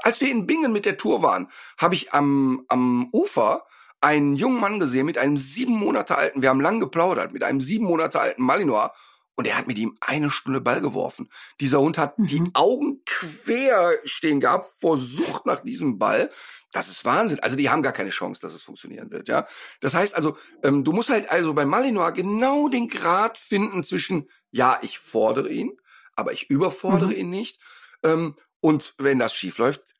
als 0.00 0.20
wir 0.20 0.30
in 0.30 0.46
Bingen 0.46 0.72
mit 0.72 0.86
der 0.86 0.96
Tour 0.96 1.22
waren, 1.22 1.48
habe 1.78 1.94
ich 1.94 2.12
am 2.12 2.64
am 2.68 3.08
Ufer 3.12 3.64
einen 4.00 4.36
jungen 4.36 4.60
Mann 4.60 4.80
gesehen 4.80 5.06
mit 5.06 5.16
einem 5.16 5.36
sieben 5.36 5.72
Monate 5.74 6.16
alten, 6.16 6.42
wir 6.42 6.50
haben 6.50 6.60
lang 6.60 6.78
geplaudert, 6.78 7.32
mit 7.32 7.42
einem 7.42 7.60
sieben 7.60 7.86
Monate 7.86 8.20
alten 8.20 8.42
Malinois 8.42 8.90
und 9.36 9.46
er 9.46 9.56
hat 9.56 9.66
mit 9.66 9.78
ihm 9.78 9.96
eine 10.00 10.30
Stunde 10.30 10.60
Ball 10.60 10.80
geworfen. 10.80 11.28
Dieser 11.60 11.80
Hund 11.80 11.98
hat 11.98 12.18
mhm. 12.18 12.26
die 12.26 12.50
Augen 12.54 13.02
quer 13.04 13.92
stehen 14.04 14.40
gehabt 14.40 14.66
vor 14.78 14.96
Sucht 14.96 15.46
nach 15.46 15.60
diesem 15.60 15.98
Ball. 15.98 16.30
Das 16.72 16.88
ist 16.88 17.04
Wahnsinn. 17.04 17.40
Also 17.40 17.56
die 17.56 17.70
haben 17.70 17.82
gar 17.82 17.92
keine 17.92 18.10
Chance, 18.10 18.40
dass 18.40 18.54
es 18.54 18.62
funktionieren 18.62 19.10
wird, 19.10 19.28
ja. 19.28 19.46
Das 19.80 19.94
heißt 19.94 20.14
also, 20.14 20.36
ähm, 20.62 20.84
du 20.84 20.92
musst 20.92 21.10
halt 21.10 21.30
also 21.30 21.54
bei 21.54 21.64
Malinois 21.64 22.12
genau 22.12 22.68
den 22.68 22.88
Grad 22.88 23.38
finden 23.38 23.84
zwischen, 23.84 24.28
ja, 24.50 24.78
ich 24.82 24.98
fordere 24.98 25.48
ihn, 25.48 25.72
aber 26.14 26.32
ich 26.32 26.50
überfordere 26.50 27.10
mhm. 27.10 27.16
ihn 27.16 27.30
nicht. 27.30 27.60
Ähm, 28.02 28.36
und 28.60 28.94
wenn 28.98 29.18
das 29.18 29.34
schief 29.34 29.58
läuft, 29.58 29.94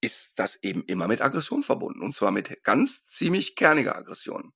ist 0.00 0.32
das 0.36 0.62
eben 0.62 0.82
immer 0.84 1.08
mit 1.08 1.20
Aggression 1.20 1.62
verbunden. 1.62 2.02
Und 2.02 2.14
zwar 2.14 2.30
mit 2.30 2.62
ganz 2.62 3.04
ziemlich 3.06 3.56
kerniger 3.56 3.96
Aggression. 3.96 4.52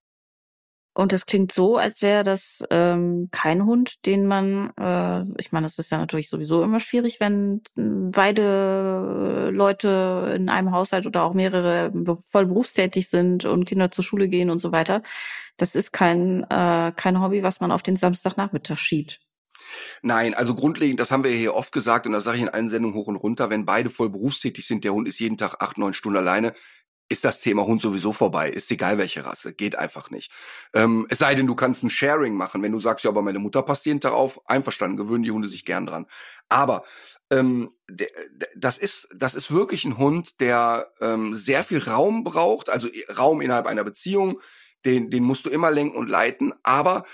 Und 0.94 1.14
es 1.14 1.24
klingt 1.24 1.52
so, 1.52 1.78
als 1.78 2.02
wäre 2.02 2.23
das 2.23 2.62
ähm, 2.70 3.28
kein 3.31 3.64
Hund, 3.64 4.05
den 4.05 4.27
man, 4.27 4.73
äh, 4.78 5.24
ich 5.39 5.51
meine, 5.51 5.64
das 5.64 5.78
ist 5.78 5.90
ja 5.90 5.97
natürlich 5.97 6.28
sowieso 6.28 6.62
immer 6.62 6.81
schwierig, 6.81 7.19
wenn 7.19 7.62
beide 7.77 9.48
Leute 9.51 10.35
in 10.36 10.51
einem 10.51 10.73
Haushalt 10.73 11.06
oder 11.06 11.23
auch 11.23 11.32
mehrere 11.32 11.93
voll 12.31 12.47
berufstätig 12.47 13.09
sind 13.09 13.47
und 13.47 13.64
Kinder 13.64 13.90
zur 13.90 14.05
Schule 14.05 14.28
gehen 14.28 14.51
und 14.51 14.59
so 14.59 14.70
weiter. 14.70 15.02
Das 15.56 15.74
ist 15.74 15.93
kein, 15.93 16.44
äh, 16.51 16.93
kein 16.94 17.20
Hobby, 17.23 17.43
was 17.43 17.60
man 17.60 17.73
auf 17.73 17.82
den 17.82 17.97
Samstagnachmittag 17.97 18.78
schiebt. 18.78 19.20
Nein, 20.02 20.35
also 20.35 20.55
grundlegend, 20.55 21.01
das 21.01 21.10
haben 21.10 21.24
wir 21.24 21.31
hier 21.31 21.55
oft 21.55 21.73
gesagt 21.73 22.06
und 22.06 22.12
das 22.12 22.24
sage 22.24 22.36
ich 22.36 22.43
in 22.43 22.48
allen 22.48 22.69
Sendungen 22.69 22.97
hoch 22.97 23.06
und 23.06 23.16
runter, 23.16 23.48
wenn 23.48 23.64
beide 23.64 23.89
voll 23.89 24.10
berufstätig 24.10 24.66
sind, 24.66 24.85
der 24.85 24.93
Hund 24.93 25.09
ist 25.09 25.20
jeden 25.20 25.39
Tag 25.39 25.56
acht, 25.60 25.78
neun 25.78 25.94
Stunden 25.94 26.19
alleine, 26.19 26.52
ist 27.13 27.25
das 27.25 27.41
Thema 27.41 27.65
Hund 27.65 27.83
sowieso 27.83 28.13
vorbei. 28.13 28.51
Ist 28.51 28.71
egal 28.71 28.99
welche 28.99 29.25
Rasse, 29.25 29.53
geht 29.53 29.77
einfach 29.77 30.11
nicht. 30.11 30.33
Ähm, 30.73 31.07
es 31.11 31.19
sei 31.19 31.35
denn, 31.35 31.47
du 31.47 31.55
kannst 31.55 31.85
ein 31.85 31.91
Sharing 31.91 32.35
machen. 32.35 32.63
Wenn 32.63 32.73
du 32.73 32.81
sagst, 32.81 33.05
ja, 33.05 33.11
aber 33.11 33.23
meine 33.23 33.39
Mutter 33.39 33.63
passt 33.63 33.87
jeden 33.87 34.01
Tag 34.01 34.13
auf, 34.13 34.41
einverstanden, 34.49 34.97
gewöhnen 34.97 35.23
die 35.23 35.31
Hunde 35.31 35.49
sich 35.49 35.65
gern 35.65 35.87
dran. 35.87 36.07
Aber 36.49 36.85
ähm, 37.31 37.71
das 38.57 38.79
ist 38.79 39.09
das 39.15 39.35
ist 39.35 39.51
wirklich 39.51 39.85
ein 39.85 39.99
Hund, 39.99 40.41
der 40.41 40.93
ähm, 41.01 41.35
sehr 41.35 41.63
viel 41.63 41.83
Raum 41.83 42.25
braucht, 42.25 42.71
also 42.71 42.89
Raum 43.17 43.41
innerhalb 43.43 43.67
einer 43.67 43.85
Beziehung. 43.85 44.41
Den 44.85 45.11
den 45.11 45.23
musst 45.23 45.47
du 45.47 45.51
immer 45.51 45.71
lenken 45.71 45.97
und 45.97 46.09
leiten. 46.09 46.55
Aber 46.63 47.05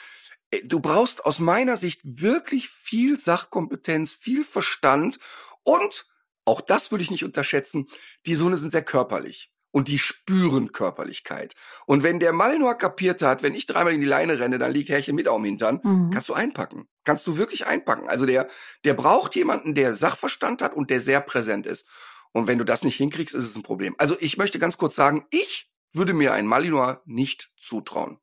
äh, 0.53 0.63
du 0.65 0.81
brauchst 0.81 1.27
aus 1.27 1.41
meiner 1.41 1.77
Sicht 1.77 2.01
wirklich 2.05 2.69
viel 2.69 3.19
Sachkompetenz, 3.19 4.13
viel 4.13 4.45
Verstand 4.45 5.19
und 5.65 6.07
auch 6.45 6.61
das 6.63 6.91
würde 6.91 7.05
ich 7.05 7.11
nicht 7.11 7.25
unterschätzen. 7.25 7.89
Die 8.25 8.37
Hunde 8.37 8.57
sind 8.57 8.71
sehr 8.71 8.85
körperlich 8.85 9.53
und 9.71 9.89
die 9.89 9.99
spüren 9.99 10.73
Körperlichkeit. 10.73 11.55
Und 11.87 12.03
wenn 12.03 12.19
der 12.19 12.33
Malinois 12.33 12.75
kapiert 12.75 13.23
hat, 13.23 13.43
wenn 13.43 13.55
ich 13.55 13.67
dreimal 13.67 13.93
in 13.93 14.01
die 14.01 14.07
Leine 14.07 14.39
renne, 14.39 14.59
dann 14.59 14.73
liegt 14.73 14.89
Herrchen 14.89 15.15
mit 15.15 15.29
auf 15.29 15.37
dem 15.37 15.45
Hintern, 15.45 15.81
mhm. 15.83 16.11
kannst 16.11 16.29
du 16.29 16.35
einpacken. 16.35 16.89
Kannst 17.05 17.27
du 17.27 17.37
wirklich 17.37 17.67
einpacken. 17.67 18.09
Also 18.09 18.27
der, 18.27 18.49
der 18.85 18.95
braucht 18.95 19.35
jemanden, 19.37 19.75
der 19.75 19.93
Sachverstand 19.93 20.63
hat 20.63 20.75
und 20.75 20.91
der 20.91 21.01
sehr 21.01 21.21
präsent 21.21 21.67
ist. 21.67 21.89
Und 22.33 22.47
wenn 22.47 22.59
du 22.59 22.65
das 22.65 22.85
nicht 22.85 22.97
hinkriegst, 22.97 23.35
ist 23.35 23.45
es 23.45 23.57
ein 23.57 23.63
Problem. 23.63 23.95
Also 23.99 24.17
ich 24.21 24.37
möchte 24.37 24.59
ganz 24.59 24.77
kurz 24.79 24.97
sagen, 24.97 25.27
ich 25.31 25.71
würde 25.93 26.15
mir 26.15 26.33
einen 26.33 26.49
Malinois 26.49 26.99
nicht 27.07 27.51
zutrauen. 27.57 28.19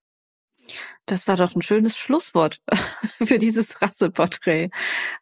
Das 1.06 1.28
war 1.28 1.36
doch 1.36 1.56
ein 1.56 1.62
schönes 1.62 1.98
Schlusswort 1.98 2.62
für 3.24 3.38
dieses 3.38 3.82
Rasseporträt. 3.82 4.70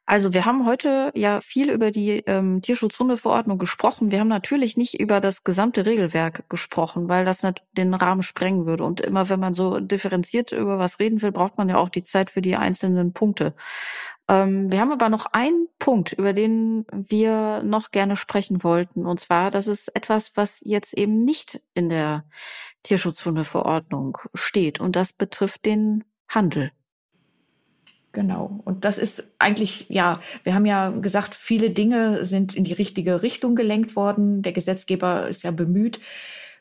Also 0.05 0.34
wir 0.34 0.45
haben 0.45 0.65
heute 0.65 1.11
ja 1.14 1.41
viel 1.41 1.69
über 1.69 1.91
die 1.91 2.23
ähm, 2.26 2.61
Tierschutzhundeverordnung 2.61 3.57
gesprochen. 3.57 4.10
Wir 4.10 4.19
haben 4.19 4.30
natürlich 4.30 4.77
nicht 4.77 4.99
über 4.99 5.19
das 5.19 5.43
gesamte 5.43 5.85
Regelwerk 5.85 6.49
gesprochen, 6.49 7.10
weil 7.10 7.26
das 7.26 7.45
den 7.73 7.93
Rahmen 7.93 8.23
sprengen 8.23 8.65
würde. 8.65 8.85
Und 8.85 9.01
immer 9.01 9.27
wenn 9.30 9.39
man 9.39 9.53
so 9.53 9.80
differenziert 9.80 10.53
über 10.53 10.80
was 10.80 10.99
reden 10.99 11.22
will, 11.22 11.31
braucht 11.31 11.57
man 11.57 11.68
ja 11.68 11.77
auch 11.77 11.89
die 11.89 12.05
Zeit 12.05 12.31
für 12.31 12.41
die 12.41 12.55
einzelnen 12.55 13.11
Punkte. 13.11 13.53
Ähm, 14.30 14.72
wir 14.72 14.80
haben 14.80 14.91
aber 14.91 15.10
noch 15.10 15.26
einen 15.34 15.68
Punkt, 15.80 16.14
über 16.14 16.31
den 16.34 16.85
wir 16.91 17.61
noch 17.64 17.91
gerne 17.91 18.15
sprechen 18.15 18.64
wollten. 18.64 19.05
Und 19.05 19.19
zwar, 19.19 19.51
das 19.51 19.68
ist 19.68 19.93
etwas, 19.95 20.31
was 20.35 20.61
jetzt 20.65 20.93
eben 20.93 21.26
nicht 21.26 21.61
in 21.73 21.89
der 21.89 22.23
Tierschutzhundeverordnung 22.84 24.18
steht. 24.34 24.80
Und 24.80 24.95
das 24.95 25.11
betrifft 25.11 25.65
den 25.65 25.73
Handel. 26.28 26.72
Genau. 28.14 28.62
Und 28.64 28.86
das 28.86 29.00
ist 29.00 29.34
eigentlich, 29.40 29.88
ja, 29.90 30.20
wir 30.44 30.54
haben 30.54 30.68
ja 30.68 30.91
gesagt, 30.91 31.34
viele 31.34 31.72
Dinge 31.72 32.26
sind 32.26 32.54
in 32.56 32.64
die 32.64 32.74
richtige 32.74 33.24
Richtung 33.24 33.56
gelenkt 33.56 33.95
worden. 33.95 34.44
Der 34.44 34.54
Gesetzgeber 34.54 35.28
ist 35.28 35.44
ja 35.44 35.50
bemüht, 35.50 36.00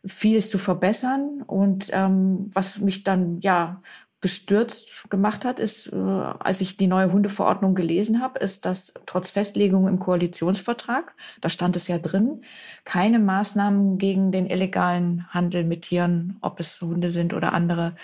vieles 0.05 0.49
zu 0.49 0.57
verbessern. 0.57 1.43
Und 1.47 1.91
ähm, 1.93 2.49
was 2.55 2.81
mich 2.81 3.05
dann 3.05 3.41
ja 3.43 3.83
bestürzt 4.23 5.11
gemacht 5.11 5.45
hat, 5.45 5.59
ist, 5.59 5.93
äh, 5.93 5.97
als 5.97 6.63
ich 6.63 6.79
die 6.79 6.87
neue 6.87 7.13
Hundeverordnung 7.13 7.75
gelesen 7.75 8.23
habe, 8.23 8.39
ist, 8.39 8.65
dass 8.65 8.95
trotz 9.05 9.29
Festlegung 9.29 9.89
im 9.89 9.99
Koalitionsvertrag, 9.99 11.13
da 11.43 11.51
stand 11.51 11.77
es 11.77 11.89
ja 11.89 11.99
drin, 11.99 12.43
keine 12.85 13.19
Maßnahmen 13.19 13.99
gegen 13.99 14.33
den 14.33 14.47
illegalen 14.47 15.27
Handel 15.29 15.65
mit 15.65 15.83
Tieren, 15.83 16.39
ob 16.41 16.61
es 16.61 16.81
Hunde 16.81 17.11
sind 17.11 17.35
oder 17.35 17.53
andere, 17.53 17.97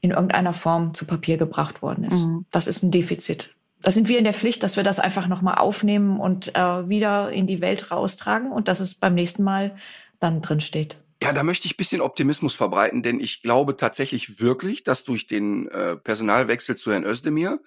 in 0.00 0.10
irgendeiner 0.10 0.54
Form 0.54 0.94
zu 0.94 1.04
Papier 1.04 1.36
gebracht 1.36 1.82
worden 1.82 2.04
ist. 2.04 2.24
Mhm. 2.24 2.46
Das 2.50 2.66
ist 2.66 2.82
ein 2.82 2.90
Defizit. 2.90 3.54
Da 3.82 3.90
sind 3.90 4.08
wir 4.08 4.18
in 4.18 4.24
der 4.24 4.34
Pflicht, 4.34 4.62
dass 4.62 4.76
wir 4.76 4.82
das 4.82 4.98
einfach 4.98 5.28
nochmal 5.28 5.56
aufnehmen 5.56 6.18
und 6.18 6.56
äh, 6.56 6.88
wieder 6.88 7.30
in 7.30 7.46
die 7.46 7.60
Welt 7.60 7.90
raustragen 7.90 8.50
und 8.50 8.68
dass 8.68 8.80
es 8.80 8.94
beim 8.94 9.14
nächsten 9.14 9.44
Mal 9.44 9.76
dann 10.18 10.40
drin 10.40 10.60
steht. 10.60 10.96
Ja, 11.22 11.32
da 11.32 11.42
möchte 11.42 11.66
ich 11.66 11.76
bisschen 11.76 12.02
Optimismus 12.02 12.54
verbreiten, 12.54 13.02
denn 13.02 13.20
ich 13.20 13.42
glaube 13.42 13.76
tatsächlich 13.76 14.40
wirklich, 14.40 14.84
dass 14.84 15.04
durch 15.04 15.26
den 15.26 15.68
äh, 15.68 15.96
Personalwechsel 15.96 16.76
zu 16.76 16.92
Herrn 16.92 17.04
Özdemir 17.04 17.60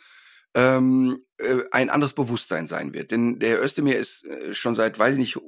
ähm, 0.54 1.24
äh, 1.38 1.64
ein 1.72 1.90
anderes 1.90 2.14
Bewusstsein 2.14 2.68
sein 2.68 2.94
wird. 2.94 3.12
Denn 3.12 3.40
der 3.40 3.50
Herr 3.52 3.64
Özdemir 3.64 3.98
ist 3.98 4.26
äh, 4.26 4.54
schon 4.54 4.76
seit, 4.76 5.00
weiß 5.00 5.18
ich 5.18 5.20
nicht, 5.20 5.40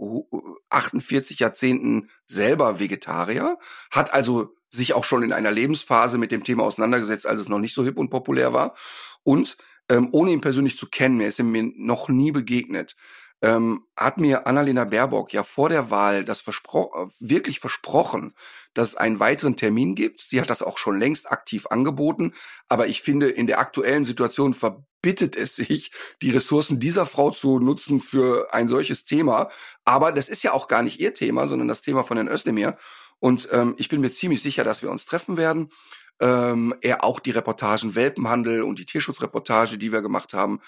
48 0.70 1.40
Jahrzehnten 1.40 2.10
selber 2.26 2.80
Vegetarier, 2.80 3.58
hat 3.92 4.14
also 4.14 4.56
sich 4.70 4.94
auch 4.94 5.04
schon 5.04 5.24
in 5.24 5.34
einer 5.34 5.52
Lebensphase 5.52 6.18
mit 6.18 6.32
dem 6.32 6.44
Thema 6.44 6.64
auseinandergesetzt, 6.64 7.28
als 7.28 7.42
es 7.42 7.50
noch 7.50 7.60
nicht 7.60 7.74
so 7.74 7.84
hip 7.84 7.98
und 7.98 8.10
populär 8.10 8.54
war. 8.54 8.76
Und 9.24 9.58
ähm, 9.90 10.10
ohne 10.12 10.32
ihn 10.32 10.42
persönlich 10.42 10.78
zu 10.78 10.88
kennen, 10.88 11.20
er 11.20 11.28
ist 11.28 11.42
mir 11.44 11.72
noch 11.76 12.08
nie 12.08 12.32
begegnet, 12.32 12.96
ähm, 13.42 13.88
hat 13.98 14.18
mir 14.18 14.46
Annalena 14.46 14.86
Baerbock 14.86 15.34
ja 15.34 15.44
vor 15.44 15.70
der 15.70 15.90
Wahl 15.90 16.24
das 16.24 16.42
verspro 16.42 17.12
wirklich 17.20 17.60
versprochen, 17.60 18.36
dass 18.74 18.90
es 18.90 18.96
einen 18.96 19.20
weiteren 19.20 19.56
Termin 19.56 19.96
gibt. 19.96 20.22
Sie 20.22 20.40
hat 20.40 20.50
das 20.50 20.62
auch 20.62 20.78
schon 20.78 21.00
längst 21.00 21.32
aktiv 21.32 21.66
angeboten. 21.68 22.34
Aber 22.70 22.88
ich 22.88 23.02
finde, 23.02 23.30
in 23.30 23.48
der 23.48 23.60
aktuellen 23.60 24.06
Situation 24.06 24.54
verbittet 24.54 25.36
es 25.36 25.56
sich, 25.56 25.92
die 26.22 26.30
Ressourcen 26.30 26.80
dieser 26.80 27.08
Frau 27.08 27.32
zu 27.32 27.60
nutzen 27.60 28.00
für 28.00 28.54
ein 28.54 28.68
solches 28.68 29.06
Thema. 29.06 29.50
Aber 29.86 30.12
das 30.12 30.30
ist 30.30 30.44
ja 30.44 30.54
auch 30.54 30.68
gar 30.68 30.84
nicht 30.84 31.00
ihr 31.00 31.16
Thema, 31.16 31.48
sondern 31.48 31.68
das 31.68 31.82
Thema 31.82 32.04
von 32.04 32.18
Herrn 32.18 32.30
Özdemir. 32.30 32.78
Und 33.20 33.50
ähm, 33.52 33.74
ich 33.78 33.90
bin 33.90 34.02
mir 34.02 34.12
ziemlich 34.12 34.44
sicher, 34.44 34.64
dass 34.64 34.84
wir 34.84 34.92
uns 34.92 35.06
treffen 35.06 35.38
werden. 35.38 35.72
Ähm, 36.20 36.76
er 36.82 37.04
auch 37.04 37.20
die 37.20 37.32
Reportagen 37.32 37.96
Welpenhandel 37.96 38.62
und 38.62 38.78
die 38.78 38.86
Tierschutzreportage, 38.86 39.80
die 39.80 39.92
wir 39.92 40.04
gemacht 40.04 40.34
haben, 40.36 40.60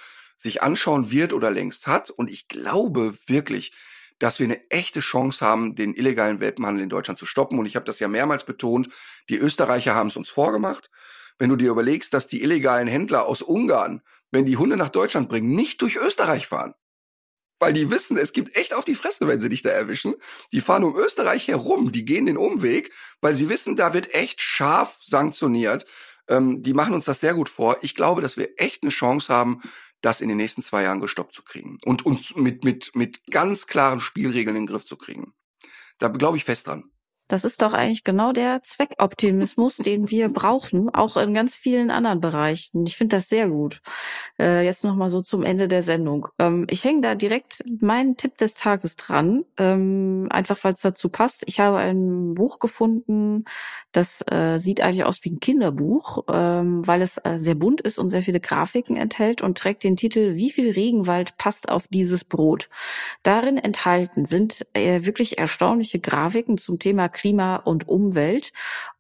sich 0.43 0.61
anschauen 0.61 1.09
wird 1.09 1.33
oder 1.33 1.49
längst 1.49 1.87
hat. 1.87 2.11
Und 2.11 2.29
ich 2.29 2.47
glaube 2.47 3.15
wirklich, 3.27 3.73
dass 4.19 4.39
wir 4.39 4.45
eine 4.45 4.69
echte 4.69 4.99
Chance 4.99 5.43
haben, 5.43 5.75
den 5.75 5.95
illegalen 5.95 6.39
Welpenhandel 6.39 6.83
in 6.83 6.89
Deutschland 6.89 7.17
zu 7.17 7.25
stoppen. 7.25 7.57
Und 7.57 7.65
ich 7.65 7.75
habe 7.75 7.85
das 7.85 7.99
ja 7.99 8.07
mehrmals 8.07 8.43
betont, 8.43 8.89
die 9.29 9.37
Österreicher 9.37 9.95
haben 9.95 10.07
es 10.07 10.17
uns 10.17 10.29
vorgemacht. 10.29 10.91
Wenn 11.39 11.49
du 11.49 11.55
dir 11.55 11.71
überlegst, 11.71 12.13
dass 12.13 12.27
die 12.27 12.43
illegalen 12.43 12.87
Händler 12.87 13.25
aus 13.25 13.41
Ungarn, 13.41 14.01
wenn 14.31 14.45
die 14.45 14.57
Hunde 14.57 14.77
nach 14.77 14.89
Deutschland 14.89 15.29
bringen, 15.29 15.55
nicht 15.55 15.81
durch 15.81 15.95
Österreich 15.95 16.47
fahren. 16.47 16.75
Weil 17.59 17.73
die 17.73 17.89
wissen, 17.89 18.17
es 18.17 18.33
gibt 18.33 18.55
echt 18.55 18.73
auf 18.73 18.83
die 18.85 18.95
Fresse, 18.95 19.27
wenn 19.27 19.39
sie 19.39 19.49
dich 19.49 19.61
da 19.61 19.69
erwischen. 19.69 20.15
Die 20.51 20.61
fahren 20.61 20.83
um 20.83 20.97
Österreich 20.97 21.47
herum, 21.47 21.91
die 21.91 22.03
gehen 22.03 22.25
den 22.25 22.37
Umweg, 22.37 22.91
weil 23.21 23.35
sie 23.35 23.47
wissen, 23.47 23.75
da 23.75 23.93
wird 23.93 24.13
echt 24.13 24.41
scharf 24.41 24.97
sanktioniert. 25.01 25.85
Ähm, 26.27 26.61
die 26.61 26.73
machen 26.73 26.93
uns 26.93 27.05
das 27.05 27.21
sehr 27.21 27.33
gut 27.33 27.49
vor. 27.49 27.77
Ich 27.81 27.95
glaube, 27.95 28.21
dass 28.21 28.37
wir 28.37 28.49
echt 28.57 28.83
eine 28.83 28.91
Chance 28.91 29.33
haben, 29.33 29.61
das 30.03 30.21
in 30.21 30.27
den 30.27 30.37
nächsten 30.37 30.61
zwei 30.61 30.83
Jahren 30.83 30.99
gestoppt 30.99 31.33
zu 31.33 31.43
kriegen 31.43 31.79
und 31.85 32.05
uns 32.05 32.35
mit, 32.35 32.63
mit, 32.63 32.91
mit 32.93 33.25
ganz 33.31 33.65
klaren 33.65 33.99
Spielregeln 33.99 34.55
in 34.55 34.63
den 34.63 34.67
Griff 34.67 34.85
zu 34.85 34.97
kriegen. 34.97 35.33
Da 35.97 36.09
glaube 36.09 36.37
ich 36.37 36.43
fest 36.43 36.67
dran. 36.67 36.91
Das 37.27 37.45
ist 37.45 37.61
doch 37.61 37.73
eigentlich 37.73 38.03
genau 38.03 38.33
der 38.33 38.61
Zweckoptimismus, 38.63 39.77
den 39.77 40.09
wir 40.09 40.29
brauchen, 40.29 40.93
auch 40.93 41.15
in 41.15 41.33
ganz 41.33 41.55
vielen 41.55 41.89
anderen 41.89 42.19
Bereichen. 42.19 42.85
Ich 42.85 42.97
finde 42.97 43.15
das 43.15 43.29
sehr 43.29 43.47
gut. 43.47 43.81
Äh, 44.37 44.65
jetzt 44.65 44.83
noch 44.83 44.95
mal 44.95 45.09
so 45.09 45.21
zum 45.21 45.43
Ende 45.43 45.67
der 45.67 45.83
Sendung. 45.83 46.27
Ähm, 46.37 46.67
ich 46.69 46.83
hänge 46.83 47.01
da 47.01 47.15
direkt 47.15 47.63
meinen 47.81 48.17
Tipp 48.17 48.37
des 48.37 48.55
Tages 48.55 48.97
dran, 48.97 49.45
ähm, 49.57 50.27
einfach 50.31 50.61
weil 50.63 50.73
es 50.73 50.81
dazu 50.81 51.09
passt. 51.09 51.43
Ich 51.47 51.61
habe 51.61 51.77
ein 51.77 52.33
Buch 52.33 52.59
gefunden, 52.59 53.45
das 53.93 54.23
äh, 54.29 54.57
sieht 54.57 54.81
eigentlich 54.81 55.05
aus 55.05 55.23
wie 55.23 55.31
ein 55.31 55.39
Kinderbuch, 55.39 56.25
ähm, 56.27 56.85
weil 56.85 57.01
es 57.01 57.17
äh, 57.23 57.37
sehr 57.37 57.55
bunt 57.55 57.79
ist 57.79 57.99
und 57.99 58.09
sehr 58.09 58.23
viele 58.23 58.41
Grafiken 58.41 58.97
enthält 58.97 59.41
und 59.41 59.57
trägt 59.57 59.83
den 59.83 59.95
Titel 59.95 60.35
Wie 60.35 60.51
viel 60.51 60.71
Regenwald 60.71 61.37
passt 61.37 61.69
auf 61.69 61.87
dieses 61.87 62.25
Brot? 62.25 62.69
Darin 63.21 63.57
enthalten 63.57 64.25
sind 64.25 64.65
äh, 64.73 65.05
wirklich 65.05 65.37
erstaunliche 65.37 65.99
Grafiken 65.99 66.57
zum 66.57 66.79
Thema 66.79 67.07
Klima 67.13 67.57
und 67.57 67.87
Umwelt. 67.87 68.51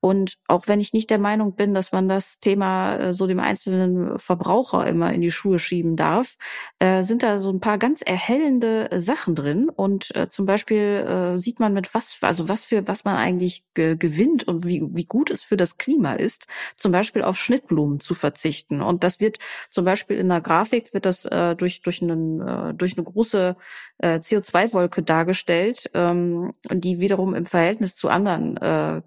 Und 0.03 0.37
auch 0.47 0.67
wenn 0.67 0.81
ich 0.81 0.91
nicht 0.91 1.09
der 1.09 1.17
Meinung 1.17 1.55
bin, 1.55 1.73
dass 1.73 1.93
man 1.93 2.09
das 2.09 2.41
Thema 2.41 2.97
äh, 2.97 3.13
so 3.13 3.25
dem 3.25 3.39
einzelnen 3.39 4.19
Verbraucher 4.19 4.85
immer 4.85 5.13
in 5.13 5.21
die 5.21 5.31
Schuhe 5.31 5.59
schieben 5.59 5.95
darf, 5.95 6.35
äh, 6.79 7.03
sind 7.03 7.23
da 7.23 7.39
so 7.39 7.49
ein 7.49 7.61
paar 7.61 7.77
ganz 7.77 8.01
erhellende 8.01 8.89
Sachen 8.97 9.33
drin. 9.33 9.69
Und 9.69 10.13
äh, 10.13 10.27
zum 10.27 10.45
Beispiel 10.45 11.37
äh, 11.37 11.39
sieht 11.39 11.61
man 11.61 11.73
mit 11.73 11.93
was, 11.95 12.17
also 12.19 12.49
was 12.49 12.65
für, 12.65 12.85
was 12.85 13.05
man 13.05 13.15
eigentlich 13.15 13.63
ge 13.75 13.95
gewinnt 13.95 14.45
und 14.45 14.67
wie, 14.67 14.83
wie 14.91 15.05
gut 15.05 15.31
es 15.31 15.41
für 15.41 15.55
das 15.55 15.77
Klima 15.77 16.15
ist, 16.15 16.47
zum 16.75 16.91
Beispiel 16.91 17.21
auf 17.21 17.37
Schnittblumen 17.37 18.01
zu 18.01 18.13
verzichten. 18.13 18.81
Und 18.81 19.05
das 19.05 19.21
wird 19.21 19.37
zum 19.69 19.85
Beispiel 19.85 20.17
in 20.17 20.27
der 20.27 20.41
Grafik 20.41 20.93
wird 20.93 21.05
das 21.05 21.23
äh, 21.23 21.55
durch 21.55 21.81
durch 21.81 22.01
einen 22.01 22.41
äh, 22.41 22.73
durch 22.73 22.97
eine 22.97 23.05
große 23.05 23.55
äh, 23.99 24.15
CO2-Wolke 24.15 25.01
dargestellt, 25.01 25.89
ähm, 25.93 26.51
die 26.69 26.99
wiederum 26.99 27.33
im 27.35 27.45
Verhältnis 27.45 27.95
zu 27.95 28.09
anderen 28.09 28.57
äh, 28.57 29.01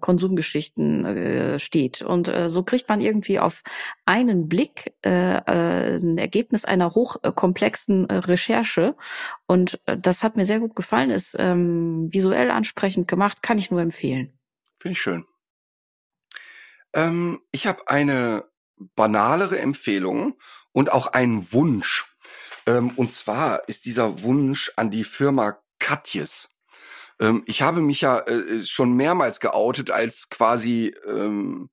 Konsumgeschichten 0.87 1.05
äh, 1.05 1.59
steht. 1.59 2.01
Und 2.01 2.27
äh, 2.27 2.49
so 2.49 2.63
kriegt 2.63 2.89
man 2.89 3.01
irgendwie 3.01 3.39
auf 3.39 3.63
einen 4.05 4.47
Blick 4.47 4.93
äh, 5.03 5.37
äh, 5.37 5.97
ein 5.97 6.17
Ergebnis 6.17 6.65
einer 6.65 6.93
hochkomplexen 6.93 8.09
äh, 8.09 8.15
Recherche. 8.15 8.95
Und 9.45 9.79
äh, 9.85 9.97
das 9.97 10.23
hat 10.23 10.35
mir 10.35 10.45
sehr 10.45 10.59
gut 10.59 10.75
gefallen, 10.75 11.11
ist 11.11 11.35
ähm, 11.37 12.07
visuell 12.11 12.51
ansprechend 12.51 13.07
gemacht, 13.07 13.41
kann 13.41 13.57
ich 13.57 13.71
nur 13.71 13.81
empfehlen. 13.81 14.37
Finde 14.79 14.93
ich 14.93 15.01
schön. 15.01 15.25
Ähm, 16.93 17.41
ich 17.51 17.67
habe 17.67 17.87
eine 17.87 18.45
banalere 18.95 19.59
Empfehlung 19.59 20.37
und 20.71 20.91
auch 20.91 21.07
einen 21.07 21.51
Wunsch. 21.51 22.05
Ähm, 22.65 22.91
und 22.95 23.11
zwar 23.11 23.67
ist 23.67 23.85
dieser 23.85 24.21
Wunsch 24.23 24.71
an 24.75 24.91
die 24.91 25.03
Firma 25.03 25.57
Katjes. 25.79 26.49
Ähm, 27.19 27.43
ich 27.45 27.61
habe 27.61 27.81
mich 27.81 28.01
ja 28.01 28.19
äh, 28.19 28.63
schon 28.63 28.93
mehrmals 28.93 29.39
geoutet 29.39 29.91
als 29.91 30.29
quasi 30.29 30.95
ähm, 31.05 31.69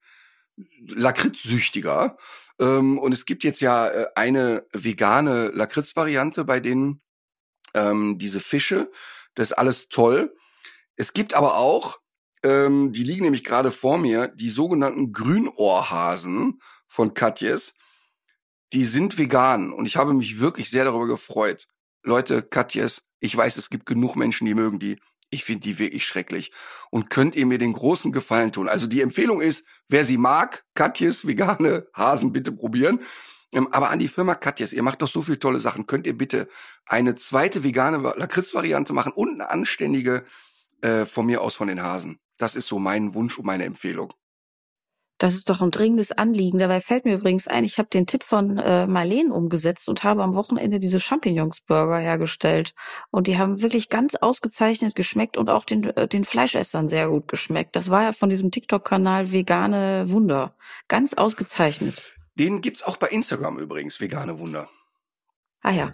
Lakritzsüchtiger. 0.87 2.17
Ähm, 2.59 2.99
und 2.99 3.13
es 3.13 3.27
gibt 3.27 3.45
jetzt 3.45 3.61
ja 3.61 3.89
äh, 3.89 4.07
eine 4.15 4.67
vegane 4.73 5.49
Lakritz-Variante 5.49 6.45
bei 6.45 6.61
denen 6.61 7.03
ähm, 7.75 8.19
diese 8.19 8.41
Fische. 8.41 8.91
Das 9.35 9.51
ist 9.51 9.55
alles 9.55 9.89
toll. 9.89 10.35
Es 10.97 11.13
gibt 11.13 11.35
aber 11.35 11.57
auch, 11.57 11.99
ähm, 12.45 12.93
die 12.93 13.03
liegen 13.03 13.25
nämlich 13.25 13.45
gerade 13.45 13.71
vor 13.71 13.99
mir, 13.99 14.29
die 14.29 14.51
sogenannten 14.51 15.13
Grünohrhasen 15.13 16.61
von 16.87 17.15
Katjes. 17.15 17.75
Die 18.73 18.85
sind 18.85 19.19
vegan 19.19 19.73
und 19.73 19.87
ich 19.87 19.97
habe 19.97 20.15
mich 20.15 20.39
wirklich 20.41 20.71
sehr 20.71 20.85
darüber 20.85 21.07
gefreut. 21.07 21.67
Leute, 22.03 22.43
Katjes, 22.43 23.03
ich 23.19 23.37
weiß, 23.37 23.57
es 23.57 23.71
gibt 23.71 23.87
genug 23.87 24.15
Menschen, 24.15 24.47
die 24.47 24.55
mögen 24.55 24.79
die. 24.79 25.01
Ich 25.35 25.43
finde 25.43 25.63
die 25.63 25.81
wirklich 25.81 26.07
schrecklich. 26.07 26.53
Und 26.91 27.11
könnt 27.11 27.35
ihr 27.35 27.45
mir 27.45 27.59
den 27.59 27.73
großen 27.73 28.13
Gefallen 28.13 28.53
tun? 28.53 28.69
Also 28.69 28.87
die 28.87 29.01
Empfehlung 29.01 29.41
ist, 29.41 29.67
wer 29.89 30.05
sie 30.05 30.17
mag, 30.17 30.65
Katjes 30.75 31.27
vegane 31.27 31.89
Hasen 31.93 32.33
bitte 32.33 32.53
probieren. 32.53 33.01
Ähm, 33.51 33.67
aber 33.73 33.91
an 33.91 33.99
die 33.99 34.07
Firma 34.07 34.37
Katjes, 34.37 34.73
ihr 34.73 34.85
macht 34.85 35.03
doch 35.03 35.09
so 35.09 35.23
viele 35.23 35.41
tolle 35.41 35.59
Sachen. 35.59 35.87
Könnt 35.87 36.07
ihr 36.07 36.17
bitte 36.17 36.49
eine 36.87 37.17
zweite 37.17 37.65
vegane 37.65 37.97
Lakritz-Variante 38.17 38.93
machen 38.93 39.13
und 39.13 39.35
eine 39.35 39.51
anständige 39.51 40.25
äh, 40.83 41.05
von 41.05 41.27
mir 41.27 41.43
aus 41.43 41.57
von 41.57 41.67
den 41.67 41.83
Hasen? 41.83 42.21
Das 42.37 42.55
ist 42.55 42.69
so 42.69 42.79
mein 42.79 43.15
Wunsch 43.15 43.37
und 43.37 43.47
meine 43.47 43.65
Empfehlung. 43.65 44.13
Das 45.19 45.35
ist 45.35 45.49
doch 45.49 45.61
ein 45.61 45.71
dringendes 45.71 46.11
Anliegen. 46.11 46.59
Dabei 46.59 46.81
fällt 46.81 47.05
mir 47.05 47.15
übrigens 47.15 47.47
ein, 47.47 47.65
ich 47.65 47.79
habe 47.79 47.89
den 47.89 48.07
Tipp 48.07 48.25
von 48.25 48.59
äh, 48.59 48.87
Marleen 48.87 49.31
umgesetzt 49.31 49.89
und 49.89 50.03
habe 50.03 50.23
am 50.23 50.35
Wochenende 50.35 50.81
diese 50.81 50.99
Champignonsburger 50.99 51.99
hergestellt. 51.99 52.75
Und 53.11 53.29
die 53.29 53.39
haben 53.39 53.63
wirklich 53.63 53.89
ganz 53.89 54.17
ausgezeichnet 54.17 54.97
geschmeckt 54.97 55.37
und 55.37 55.51
auch 55.51 55.65
den, 55.65 55.85
äh, 55.85 56.09
den 56.09 56.25
Fleischessern 56.25 56.89
sehr 56.89 57.09
gut 57.09 57.29
geschmeckt. 57.29 57.77
Das 57.77 57.91
war 57.91 58.03
ja 58.03 58.13
von 58.13 58.29
diesem 58.29 58.51
TikTok-Kanal 58.51 59.31
Vegane 59.31 60.07
Wunder. 60.09 60.57
Ganz 60.89 61.15
ausgezeichnet. 61.15 62.17
Den 62.35 62.61
gibt's 62.61 62.83
auch 62.83 62.97
bei 62.97 63.09
Instagram 63.09 63.59
übrigens, 63.59 64.01
Vegane 64.01 64.41
Wunder. 64.41 64.69
Ah 65.61 65.71
ja. 65.71 65.93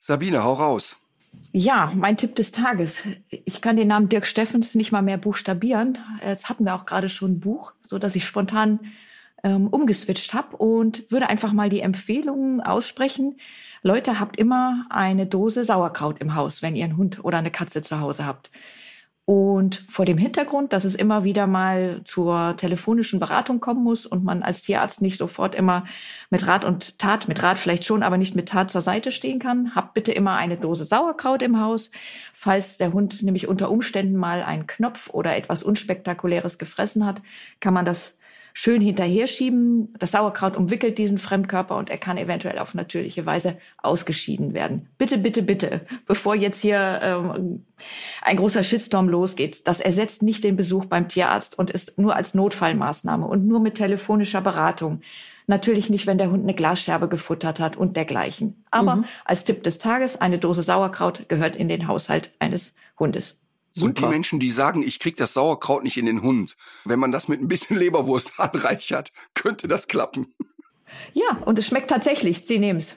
Sabine, 0.00 0.42
hau 0.42 0.54
raus. 0.54 0.96
Ja, 1.52 1.92
mein 1.94 2.16
Tipp 2.16 2.34
des 2.34 2.50
Tages. 2.50 3.02
Ich 3.28 3.60
kann 3.60 3.76
den 3.76 3.88
Namen 3.88 4.08
Dirk 4.08 4.26
Steffens 4.26 4.74
nicht 4.74 4.90
mal 4.90 5.02
mehr 5.02 5.18
buchstabieren. 5.18 5.98
Jetzt 6.26 6.48
hatten 6.48 6.64
wir 6.64 6.74
auch 6.74 6.86
gerade 6.86 7.08
schon 7.08 7.32
ein 7.32 7.40
Buch, 7.40 7.72
so 7.82 7.98
dass 7.98 8.16
ich 8.16 8.24
spontan 8.24 8.80
ähm, 9.44 9.66
umgeswitcht 9.68 10.34
habe 10.34 10.56
und 10.56 11.10
würde 11.10 11.28
einfach 11.28 11.52
mal 11.52 11.68
die 11.68 11.80
Empfehlungen 11.80 12.60
aussprechen. 12.60 13.36
Leute, 13.82 14.20
habt 14.20 14.36
immer 14.38 14.86
eine 14.88 15.26
Dose 15.26 15.64
Sauerkraut 15.64 16.20
im 16.20 16.34
Haus, 16.34 16.62
wenn 16.62 16.76
ihr 16.76 16.84
einen 16.84 16.96
Hund 16.96 17.24
oder 17.24 17.38
eine 17.38 17.50
Katze 17.50 17.82
zu 17.82 18.00
Hause 18.00 18.24
habt. 18.24 18.50
Und 19.24 19.76
vor 19.76 20.04
dem 20.04 20.18
Hintergrund, 20.18 20.72
dass 20.72 20.84
es 20.84 20.96
immer 20.96 21.22
wieder 21.22 21.46
mal 21.46 22.00
zur 22.04 22.56
telefonischen 22.56 23.20
Beratung 23.20 23.60
kommen 23.60 23.84
muss 23.84 24.04
und 24.04 24.24
man 24.24 24.42
als 24.42 24.62
Tierarzt 24.62 25.00
nicht 25.00 25.16
sofort 25.16 25.54
immer 25.54 25.84
mit 26.30 26.44
Rat 26.48 26.64
und 26.64 26.98
Tat, 26.98 27.28
mit 27.28 27.40
Rat 27.40 27.60
vielleicht 27.60 27.84
schon, 27.84 28.02
aber 28.02 28.16
nicht 28.16 28.34
mit 28.34 28.48
Tat 28.48 28.68
zur 28.68 28.80
Seite 28.80 29.12
stehen 29.12 29.38
kann, 29.38 29.76
habt 29.76 29.94
bitte 29.94 30.10
immer 30.10 30.34
eine 30.34 30.56
Dose 30.56 30.84
Sauerkraut 30.84 31.42
im 31.42 31.60
Haus. 31.60 31.92
Falls 32.32 32.78
der 32.78 32.92
Hund 32.92 33.22
nämlich 33.22 33.46
unter 33.46 33.70
Umständen 33.70 34.16
mal 34.16 34.42
einen 34.42 34.66
Knopf 34.66 35.08
oder 35.10 35.36
etwas 35.36 35.62
Unspektakuläres 35.62 36.58
gefressen 36.58 37.06
hat, 37.06 37.22
kann 37.60 37.74
man 37.74 37.84
das 37.84 38.18
schön 38.52 38.80
hinterher 38.80 39.26
schieben. 39.26 39.92
Das 39.98 40.12
Sauerkraut 40.12 40.56
umwickelt 40.56 40.98
diesen 40.98 41.18
Fremdkörper 41.18 41.76
und 41.76 41.90
er 41.90 41.98
kann 41.98 42.18
eventuell 42.18 42.58
auf 42.58 42.74
natürliche 42.74 43.26
Weise 43.26 43.58
ausgeschieden 43.78 44.54
werden. 44.54 44.88
Bitte, 44.98 45.18
bitte, 45.18 45.42
bitte, 45.42 45.80
bevor 46.06 46.34
jetzt 46.34 46.60
hier 46.60 47.00
ähm, 47.02 47.64
ein 48.22 48.36
großer 48.36 48.62
Shitstorm 48.62 49.08
losgeht, 49.08 49.66
das 49.66 49.80
ersetzt 49.80 50.22
nicht 50.22 50.44
den 50.44 50.56
Besuch 50.56 50.86
beim 50.86 51.08
Tierarzt 51.08 51.58
und 51.58 51.70
ist 51.70 51.98
nur 51.98 52.16
als 52.16 52.34
Notfallmaßnahme 52.34 53.26
und 53.26 53.46
nur 53.46 53.60
mit 53.60 53.74
telefonischer 53.74 54.40
Beratung. 54.40 55.00
Natürlich 55.46 55.90
nicht, 55.90 56.06
wenn 56.06 56.18
der 56.18 56.30
Hund 56.30 56.44
eine 56.44 56.54
Glasscherbe 56.54 57.08
gefuttert 57.08 57.58
hat 57.58 57.76
und 57.76 57.96
dergleichen. 57.96 58.64
Aber 58.70 58.96
mhm. 58.96 59.04
als 59.24 59.44
Tipp 59.44 59.62
des 59.62 59.78
Tages, 59.78 60.20
eine 60.20 60.38
Dose 60.38 60.62
Sauerkraut 60.62 61.28
gehört 61.28 61.56
in 61.56 61.68
den 61.68 61.88
Haushalt 61.88 62.32
eines 62.38 62.74
Hundes. 62.98 63.41
Super. 63.72 63.86
Und 63.86 63.98
die 63.98 64.06
Menschen, 64.06 64.40
die 64.40 64.50
sagen, 64.50 64.82
ich 64.82 64.98
krieg 64.98 65.16
das 65.16 65.34
Sauerkraut 65.34 65.82
nicht 65.82 65.96
in 65.96 66.06
den 66.06 66.22
Hund, 66.22 66.56
wenn 66.84 66.98
man 66.98 67.12
das 67.12 67.28
mit 67.28 67.40
ein 67.40 67.48
bisschen 67.48 67.76
Leberwurst 67.78 68.38
anreichert, 68.38 69.12
könnte 69.34 69.68
das 69.68 69.88
klappen. 69.88 70.32
Ja, 71.14 71.38
und 71.44 71.58
es 71.58 71.66
schmeckt 71.66 71.90
tatsächlich. 71.90 72.46
Sie 72.46 72.58
nehmen's. 72.58 72.96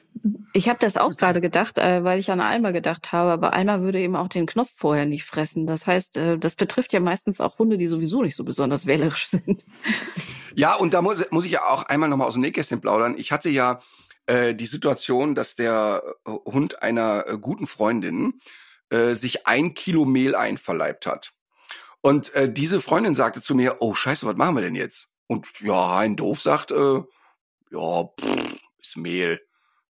Ich 0.54 0.70
habe 0.70 0.80
das 0.80 0.98
auch 0.98 1.16
gerade 1.16 1.42
gedacht, 1.42 1.78
äh, 1.78 2.04
weil 2.04 2.20
ich 2.20 2.32
an 2.32 2.40
Alma 2.40 2.72
gedacht 2.72 3.12
habe, 3.12 3.32
aber 3.32 3.54
Alma 3.54 3.82
würde 3.82 4.00
eben 4.00 4.16
auch 4.16 4.28
den 4.28 4.46
Knopf 4.46 4.72
vorher 4.74 5.06
nicht 5.06 5.24
fressen. 5.24 5.68
Das 5.68 5.86
heißt, 5.88 6.18
äh, 6.18 6.38
das 6.38 6.56
betrifft 6.56 6.94
ja 6.94 7.00
meistens 7.00 7.40
auch 7.42 7.60
Hunde, 7.60 7.78
die 7.78 7.88
sowieso 7.88 8.22
nicht 8.22 8.36
so 8.36 8.44
besonders 8.44 8.86
wählerisch 8.86 9.28
sind. 9.28 9.64
Ja, 10.56 10.76
und 10.76 10.94
da 10.94 11.02
muss, 11.02 11.24
muss 11.32 11.46
ich 11.46 11.52
ja 11.52 11.66
auch 11.68 11.84
einmal 11.84 12.10
nochmal 12.10 12.28
aus 12.28 12.34
dem 12.34 12.42
Nähkästchen 12.42 12.82
plaudern. 12.82 13.16
Ich 13.18 13.32
hatte 13.32 13.50
ja 13.50 13.80
äh, 14.26 14.56
die 14.56 14.66
Situation, 14.66 15.36
dass 15.36 15.56
der 15.56 16.02
Hund 16.26 16.82
einer 16.82 17.26
äh, 17.28 17.38
guten 17.38 17.68
Freundin 17.68 18.40
äh, 18.90 19.14
sich 19.14 19.48
ein 19.48 19.74
Kilo 19.74 20.06
Mehl 20.06 20.36
einverleibt 20.36 21.06
hat. 21.06 21.34
Und 22.02 22.34
äh, 22.36 22.52
diese 22.52 22.82
Freundin 22.82 23.16
sagte 23.16 23.42
zu 23.42 23.56
mir, 23.56 23.78
oh 23.80 23.96
scheiße, 23.96 24.26
was 24.26 24.36
machen 24.36 24.56
wir 24.56 24.62
denn 24.62 24.76
jetzt? 24.76 25.10
Und 25.28 25.48
ja, 25.60 25.98
ein 25.98 26.16
Doof 26.16 26.42
sagt, 26.42 26.72
äh, 26.72 27.02
ja, 27.72 28.04
pff, 28.20 28.56
ist 28.80 28.98
Mehl. 28.98 29.42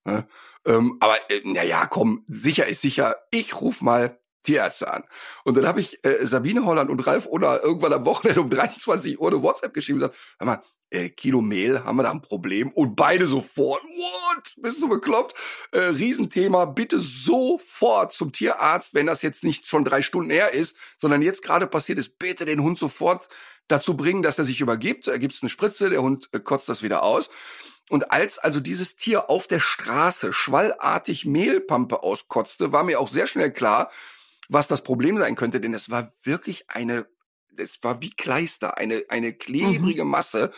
Ne? 0.06 0.28
Ähm, 0.66 0.98
aber 1.00 1.16
äh, 1.30 1.42
na 1.44 1.64
ja, 1.64 1.88
komm, 1.88 2.24
sicher 2.28 2.68
ist 2.68 2.82
sicher. 2.82 3.16
Ich 3.32 3.60
ruf 3.60 3.82
mal 3.82 4.20
Tierärzte 4.44 4.92
an. 4.92 5.04
Und 5.44 5.56
dann 5.58 5.66
habe 5.66 5.80
ich 5.80 6.04
äh, 6.06 6.26
Sabine 6.26 6.66
Holland 6.66 6.90
und 6.90 7.06
Ralf 7.08 7.26
Oder 7.26 7.64
irgendwann 7.64 7.94
am 7.94 8.06
Wochenende 8.06 8.42
um 8.42 8.50
23 8.50 9.20
Uhr 9.20 9.32
eine 9.32 9.42
WhatsApp 9.42 9.74
geschrieben 9.74 10.00
und 10.02 10.10
gesagt, 10.10 10.36
hör 10.38 10.46
mal, 10.46 10.64
äh, 10.94 11.10
Kilo 11.10 11.42
Mehl, 11.42 11.84
haben 11.84 11.98
wir 11.98 12.04
da 12.04 12.12
ein 12.12 12.22
Problem? 12.22 12.72
Und 12.72 12.96
beide 12.96 13.28
sofort, 13.28 13.82
what? 13.84 14.56
Bist 14.58 14.82
du 14.82 14.88
bekloppt? 14.88 15.34
Äh, 15.72 15.80
Riesenthema, 15.80 16.66
bitte 16.66 17.00
sofort 17.00 18.14
zum 18.14 18.32
Tierarzt, 18.32 18.94
wenn 18.94 19.08
das 19.08 19.22
jetzt 19.22 19.44
nicht 19.44 19.68
schon 19.68 19.84
drei 19.84 20.02
Stunden 20.02 20.30
her 20.30 20.54
ist, 20.54 20.78
sondern 20.98 21.22
jetzt 21.22 21.44
gerade 21.44 21.68
passiert 21.68 21.98
ist, 21.98 22.20
bitte 22.20 22.46
den 22.46 22.62
Hund 22.62 22.80
sofort 22.80 23.28
dazu 23.68 23.98
bringen, 23.98 24.22
dass 24.22 24.40
er 24.40 24.46
sich 24.46 24.62
übergibt. 24.62 25.08
Da 25.08 25.18
gibt's 25.18 25.42
eine 25.42 25.50
Spritze, 25.50 25.90
der 25.90 26.02
Hund 26.02 26.30
äh, 26.32 26.40
kotzt 26.40 26.70
das 26.70 26.84
wieder 26.84 27.04
aus. 27.04 27.30
Und 27.90 28.12
als 28.12 28.40
also 28.40 28.60
dieses 28.60 28.96
Tier 28.96 29.30
auf 29.30 29.48
der 29.48 29.60
Straße 29.60 30.32
schwallartig 30.32 31.26
Mehlpampe 31.26 32.02
auskotzte, 32.02 32.72
war 32.72 32.84
mir 32.84 33.00
auch 33.00 33.10
sehr 33.10 33.28
schnell 33.28 33.52
klar, 33.52 33.92
was 34.48 34.68
das 34.68 34.84
Problem 34.84 35.18
sein 35.18 35.36
könnte, 35.36 35.60
denn 35.60 35.74
es 35.74 35.90
war 35.90 36.14
wirklich 36.24 36.70
eine, 36.70 37.08
es 37.58 37.84
war 37.84 38.02
wie 38.02 38.12
Kleister, 38.12 38.78
eine, 38.78 39.04
eine 39.10 39.34
klebrige 39.34 40.06
mhm. 40.06 40.12
Masse. 40.12 40.52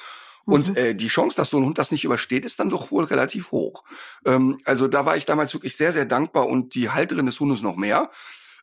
Und 0.46 0.70
mhm. 0.70 0.78
äh, 0.78 0.94
die 0.94 1.08
Chance, 1.08 1.36
dass 1.36 1.50
so 1.50 1.58
ein 1.58 1.66
Hund 1.66 1.78
das 1.78 1.92
nicht 1.92 2.04
übersteht, 2.04 2.46
ist 2.46 2.60
dann 2.60 2.70
doch 2.70 2.92
wohl 2.92 3.04
relativ 3.04 3.52
hoch. 3.52 3.84
Ähm, 4.26 4.60
also 4.66 4.88
da 4.88 5.06
war 5.06 5.18
ich 5.18 5.26
damals 5.26 5.54
wirklich 5.54 5.76
sehr, 5.76 5.92
sehr 5.92 6.06
dankbar 6.06 6.48
und 6.48 6.76
die 6.76 6.90
Halterin 6.90 7.26
des 7.26 7.40
Hundes 7.40 7.62
noch 7.62 7.76
mehr. 7.76 8.10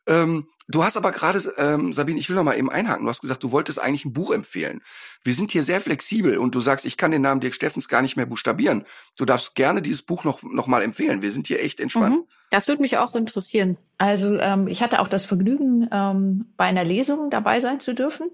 Ähm, 0.07 0.47
du 0.67 0.83
hast 0.83 0.97
aber 0.97 1.11
gerade, 1.11 1.39
ähm, 1.57 1.93
Sabine, 1.93 2.19
ich 2.19 2.29
will 2.29 2.35
noch 2.35 2.43
mal 2.43 2.57
eben 2.57 2.69
einhaken. 2.69 3.05
Du 3.05 3.09
hast 3.09 3.21
gesagt, 3.21 3.43
du 3.43 3.51
wolltest 3.51 3.79
eigentlich 3.79 4.05
ein 4.05 4.13
Buch 4.13 4.31
empfehlen. 4.31 4.81
Wir 5.23 5.33
sind 5.33 5.51
hier 5.51 5.63
sehr 5.63 5.79
flexibel 5.79 6.37
und 6.37 6.55
du 6.55 6.61
sagst, 6.61 6.85
ich 6.85 6.97
kann 6.97 7.11
den 7.11 7.21
Namen 7.21 7.41
Dirk 7.41 7.55
Steffens 7.55 7.87
gar 7.87 8.01
nicht 8.01 8.17
mehr 8.17 8.25
buchstabieren. 8.25 8.85
Du 9.17 9.25
darfst 9.25 9.55
gerne 9.55 9.81
dieses 9.81 10.01
Buch 10.01 10.23
noch, 10.23 10.43
noch 10.43 10.67
mal 10.67 10.81
empfehlen. 10.81 11.21
Wir 11.21 11.31
sind 11.31 11.47
hier 11.47 11.61
echt 11.61 11.79
entspannt. 11.79 12.15
Mhm. 12.15 12.27
Das 12.49 12.67
würde 12.67 12.81
mich 12.81 12.97
auch 12.97 13.15
interessieren. 13.15 13.77
Also 13.97 14.35
ähm, 14.37 14.67
ich 14.67 14.83
hatte 14.83 14.99
auch 14.99 15.07
das 15.07 15.25
Vergnügen, 15.25 15.89
ähm, 15.91 16.45
bei 16.57 16.65
einer 16.65 16.83
Lesung 16.83 17.29
dabei 17.29 17.59
sein 17.59 17.79
zu 17.79 17.95
dürfen. 17.95 18.29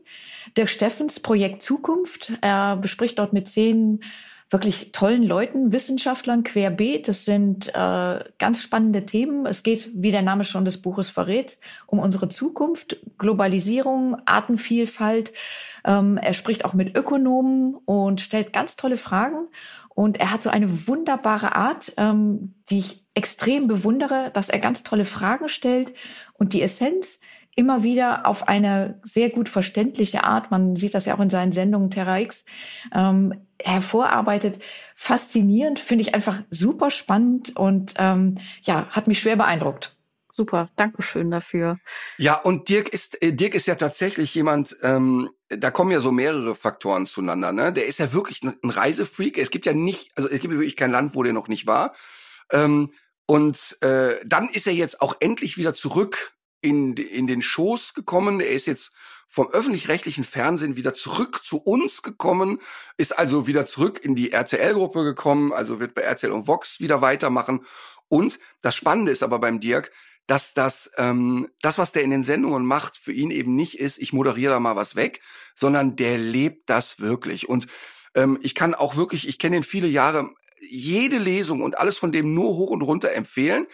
Dirk 0.57 0.69
Steffens 0.69 1.19
Projekt 1.19 1.61
Zukunft. 1.61 2.33
Er 2.41 2.75
bespricht 2.77 3.19
dort 3.19 3.33
mit 3.33 3.47
zehn 3.47 4.01
wirklich 4.49 4.91
tollen 4.91 5.23
Leuten, 5.23 5.71
Wissenschaftlern 5.71 6.43
querbeet. 6.43 7.07
Das 7.07 7.25
sind 7.25 7.67
äh, 7.69 8.23
ganz 8.39 8.61
spannende 8.61 9.05
Themen. 9.05 9.45
Es 9.45 9.61
geht, 9.61 9.89
wie 9.93 10.11
der 10.11 10.23
Name 10.23 10.43
schon 10.43 10.65
des 10.65 10.81
Buches 10.81 11.09
verrät, 11.09 11.59
um 11.85 11.99
unsere 11.99 12.29
Zukunft, 12.29 12.97
Globalisierung, 13.17 14.17
Artenvielfalt. 14.25 15.33
Ähm, 15.85 16.17
er 16.17 16.33
spricht 16.33 16.65
auch 16.65 16.73
mit 16.73 16.97
Ökonomen 16.97 17.75
und 17.85 18.21
stellt 18.21 18.51
ganz 18.51 18.75
tolle 18.75 18.97
Fragen. 18.97 19.47
Und 19.89 20.19
er 20.19 20.31
hat 20.31 20.41
so 20.41 20.49
eine 20.49 20.87
wunderbare 20.87 21.55
Art, 21.55 21.93
ähm, 21.97 22.55
die 22.69 22.79
ich 22.79 23.05
extrem 23.13 23.67
bewundere, 23.67 24.31
dass 24.33 24.49
er 24.49 24.59
ganz 24.59 24.83
tolle 24.83 25.05
Fragen 25.05 25.49
stellt 25.49 25.93
und 26.33 26.53
die 26.53 26.61
Essenz 26.61 27.19
immer 27.59 27.83
wieder 27.83 28.25
auf 28.25 28.47
eine 28.47 29.01
sehr 29.03 29.29
gut 29.29 29.49
verständliche 29.49 30.23
Art, 30.23 30.49
man 30.49 30.77
sieht 30.77 30.93
das 30.93 31.05
ja 31.05 31.13
auch 31.13 31.19
in 31.19 31.29
seinen 31.29 31.51
Sendungen 31.51 31.89
Terra 31.89 32.17
X, 32.17 32.45
ähm, 32.95 33.33
hervorarbeitet. 33.61 34.63
Faszinierend, 34.95 35.77
finde 35.77 36.03
ich 36.03 36.15
einfach 36.15 36.41
super 36.49 36.89
spannend 36.89 37.57
und 37.57 37.95
ähm, 37.97 38.37
ja, 38.61 38.87
hat 38.91 39.07
mich 39.07 39.19
schwer 39.19 39.35
beeindruckt. 39.35 39.97
Super, 40.31 40.69
Dankeschön 40.77 41.31
dafür. 41.31 41.79
Ja, 42.17 42.35
und 42.35 42.69
Dirk 42.69 42.87
ist, 42.87 43.21
äh, 43.21 43.33
Dirk 43.33 43.55
ist 43.55 43.67
ja 43.67 43.75
tatsächlich 43.75 44.33
jemand, 44.33 44.77
ähm, 44.81 45.29
da 45.49 45.69
kommen 45.69 45.91
ja 45.91 45.99
so 45.99 46.13
mehrere 46.13 46.55
Faktoren 46.55 47.07
zueinander. 47.07 47.51
Ne? 47.51 47.73
Der 47.73 47.87
ist 47.87 47.99
ja 47.99 48.13
wirklich 48.13 48.41
ein 48.41 48.69
Reisefreak. 48.69 49.37
Es 49.37 49.51
gibt 49.51 49.65
ja 49.65 49.73
nicht, 49.73 50.11
also 50.15 50.29
es 50.29 50.39
gibt 50.39 50.53
wirklich 50.53 50.77
kein 50.77 50.91
Land, 50.91 51.13
wo 51.13 51.23
der 51.23 51.33
noch 51.33 51.49
nicht 51.49 51.67
war. 51.67 51.93
Ähm, 52.53 52.93
und 53.25 53.81
äh, 53.81 54.15
dann 54.25 54.47
ist 54.47 54.65
er 54.65 54.73
jetzt 54.73 55.01
auch 55.01 55.17
endlich 55.19 55.57
wieder 55.57 55.73
zurück 55.73 56.38
in, 56.61 56.95
in 56.95 57.27
den 57.27 57.41
Schoß 57.41 57.93
gekommen. 57.93 58.39
Er 58.39 58.51
ist 58.51 58.67
jetzt 58.67 58.91
vom 59.27 59.49
öffentlich-rechtlichen 59.49 60.23
Fernsehen 60.23 60.75
wieder 60.75 60.95
zurück 60.95 61.41
zu 61.43 61.57
uns 61.57 62.01
gekommen, 62.01 62.59
ist 62.97 63.17
also 63.17 63.45
wieder 63.45 63.65
zurück 63.65 64.03
in 64.03 64.15
die 64.15 64.31
RTL-Gruppe 64.31 65.03
gekommen, 65.03 65.53
also 65.53 65.79
wird 65.79 65.93
bei 65.93 66.01
RTL 66.01 66.31
und 66.31 66.47
Vox 66.47 66.79
wieder 66.79 67.01
weitermachen. 67.01 67.61
Und 68.07 68.39
das 68.61 68.75
Spannende 68.75 69.11
ist 69.11 69.21
aber 69.21 69.37
beim 69.37 69.59
Dirk, 69.59 69.91
dass 70.25 70.53
das, 70.53 70.91
ähm, 70.97 71.49
das, 71.61 71.77
was 71.77 71.91
der 71.91 72.03
in 72.03 72.11
den 72.11 72.23
Sendungen 72.23 72.65
macht, 72.65 72.97
für 72.97 73.13
ihn 73.13 73.31
eben 73.31 73.55
nicht 73.55 73.79
ist, 73.79 73.99
ich 73.99 74.13
moderiere 74.13 74.53
da 74.53 74.59
mal 74.59 74.75
was 74.75 74.95
weg, 74.95 75.21
sondern 75.55 75.95
der 75.95 76.17
lebt 76.17 76.69
das 76.69 76.99
wirklich. 76.99 77.49
Und 77.49 77.67
ähm, 78.15 78.39
ich 78.41 78.55
kann 78.55 78.75
auch 78.75 78.95
wirklich, 78.95 79.27
ich 79.27 79.39
kenne 79.39 79.57
ihn 79.57 79.63
viele 79.63 79.87
Jahre, 79.87 80.29
jede 80.61 81.17
Lesung 81.17 81.61
und 81.61 81.77
alles 81.77 81.97
von 81.97 82.11
dem 82.11 82.33
nur 82.33 82.55
hoch 82.55 82.69
und 82.69 82.81
runter 82.81 83.11
empfehlen. 83.11 83.67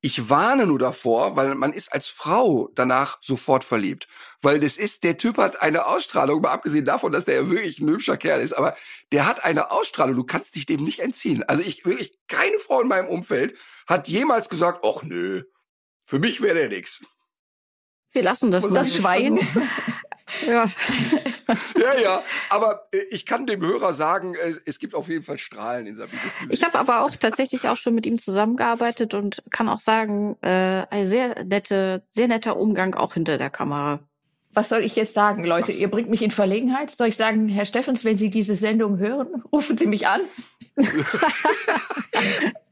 Ich 0.00 0.30
warne 0.30 0.66
nur 0.66 0.78
davor, 0.78 1.34
weil 1.34 1.56
man 1.56 1.72
ist 1.72 1.92
als 1.92 2.06
Frau 2.06 2.70
danach 2.74 3.18
sofort 3.20 3.64
verliebt. 3.64 4.06
Weil 4.40 4.60
das 4.60 4.76
ist, 4.76 5.02
der 5.02 5.18
Typ 5.18 5.38
hat 5.38 5.60
eine 5.60 5.86
Ausstrahlung, 5.86 6.40
mal 6.40 6.52
abgesehen 6.52 6.84
davon, 6.84 7.10
dass 7.10 7.24
der 7.24 7.34
ja 7.34 7.50
wirklich 7.50 7.80
ein 7.80 7.88
hübscher 7.88 8.16
Kerl 8.16 8.40
ist, 8.40 8.52
aber 8.52 8.76
der 9.10 9.26
hat 9.26 9.44
eine 9.44 9.72
Ausstrahlung, 9.72 10.14
du 10.14 10.24
kannst 10.24 10.54
dich 10.54 10.66
dem 10.66 10.84
nicht 10.84 11.00
entziehen. 11.00 11.42
Also 11.42 11.64
ich, 11.64 11.84
wirklich, 11.84 12.16
keine 12.28 12.58
Frau 12.60 12.80
in 12.80 12.86
meinem 12.86 13.08
Umfeld 13.08 13.58
hat 13.88 14.06
jemals 14.06 14.48
gesagt, 14.48 14.84
ach 14.84 15.02
nö, 15.02 15.42
für 16.06 16.20
mich 16.20 16.40
wäre 16.40 16.54
der 16.54 16.68
nix. 16.68 17.00
Wir 18.12 18.22
lassen 18.22 18.52
das, 18.52 18.66
das 18.68 18.94
Schwein. 18.94 19.38
ja. 20.46 20.66
ja, 21.80 21.98
ja, 21.98 22.22
aber 22.50 22.88
äh, 22.92 22.98
ich 23.10 23.24
kann 23.24 23.46
dem 23.46 23.60
Hörer 23.60 23.94
sagen, 23.94 24.34
es, 24.34 24.60
es 24.64 24.78
gibt 24.78 24.94
auf 24.94 25.08
jeden 25.08 25.22
Fall 25.22 25.38
Strahlen 25.38 25.86
in 25.86 25.96
Sabines 25.96 26.22
Gesicht. 26.22 26.52
Ich 26.52 26.62
habe 26.64 26.78
aber 26.78 27.04
auch 27.04 27.16
tatsächlich 27.16 27.68
auch 27.68 27.76
schon 27.76 27.94
mit 27.94 28.06
ihm 28.06 28.18
zusammengearbeitet 28.18 29.14
und 29.14 29.42
kann 29.50 29.68
auch 29.68 29.80
sagen, 29.80 30.36
äh, 30.42 30.86
ein 30.90 31.06
sehr 31.06 31.44
nette, 31.44 32.02
sehr 32.10 32.28
netter 32.28 32.56
Umgang 32.56 32.94
auch 32.94 33.14
hinter 33.14 33.38
der 33.38 33.50
Kamera. 33.50 34.00
Was 34.52 34.68
soll 34.70 34.80
ich 34.80 34.96
jetzt 34.96 35.14
sagen, 35.14 35.44
Leute? 35.44 35.72
Ihr 35.72 35.88
bringt 35.88 36.10
mich 36.10 36.22
in 36.22 36.30
Verlegenheit. 36.30 36.90
Soll 36.90 37.08
ich 37.08 37.16
sagen, 37.16 37.48
Herr 37.48 37.64
Steffens, 37.64 38.04
wenn 38.04 38.16
Sie 38.16 38.30
diese 38.30 38.54
Sendung 38.54 38.98
hören, 38.98 39.42
rufen 39.52 39.78
Sie 39.78 39.86
mich 39.86 40.06
an? 40.06 40.20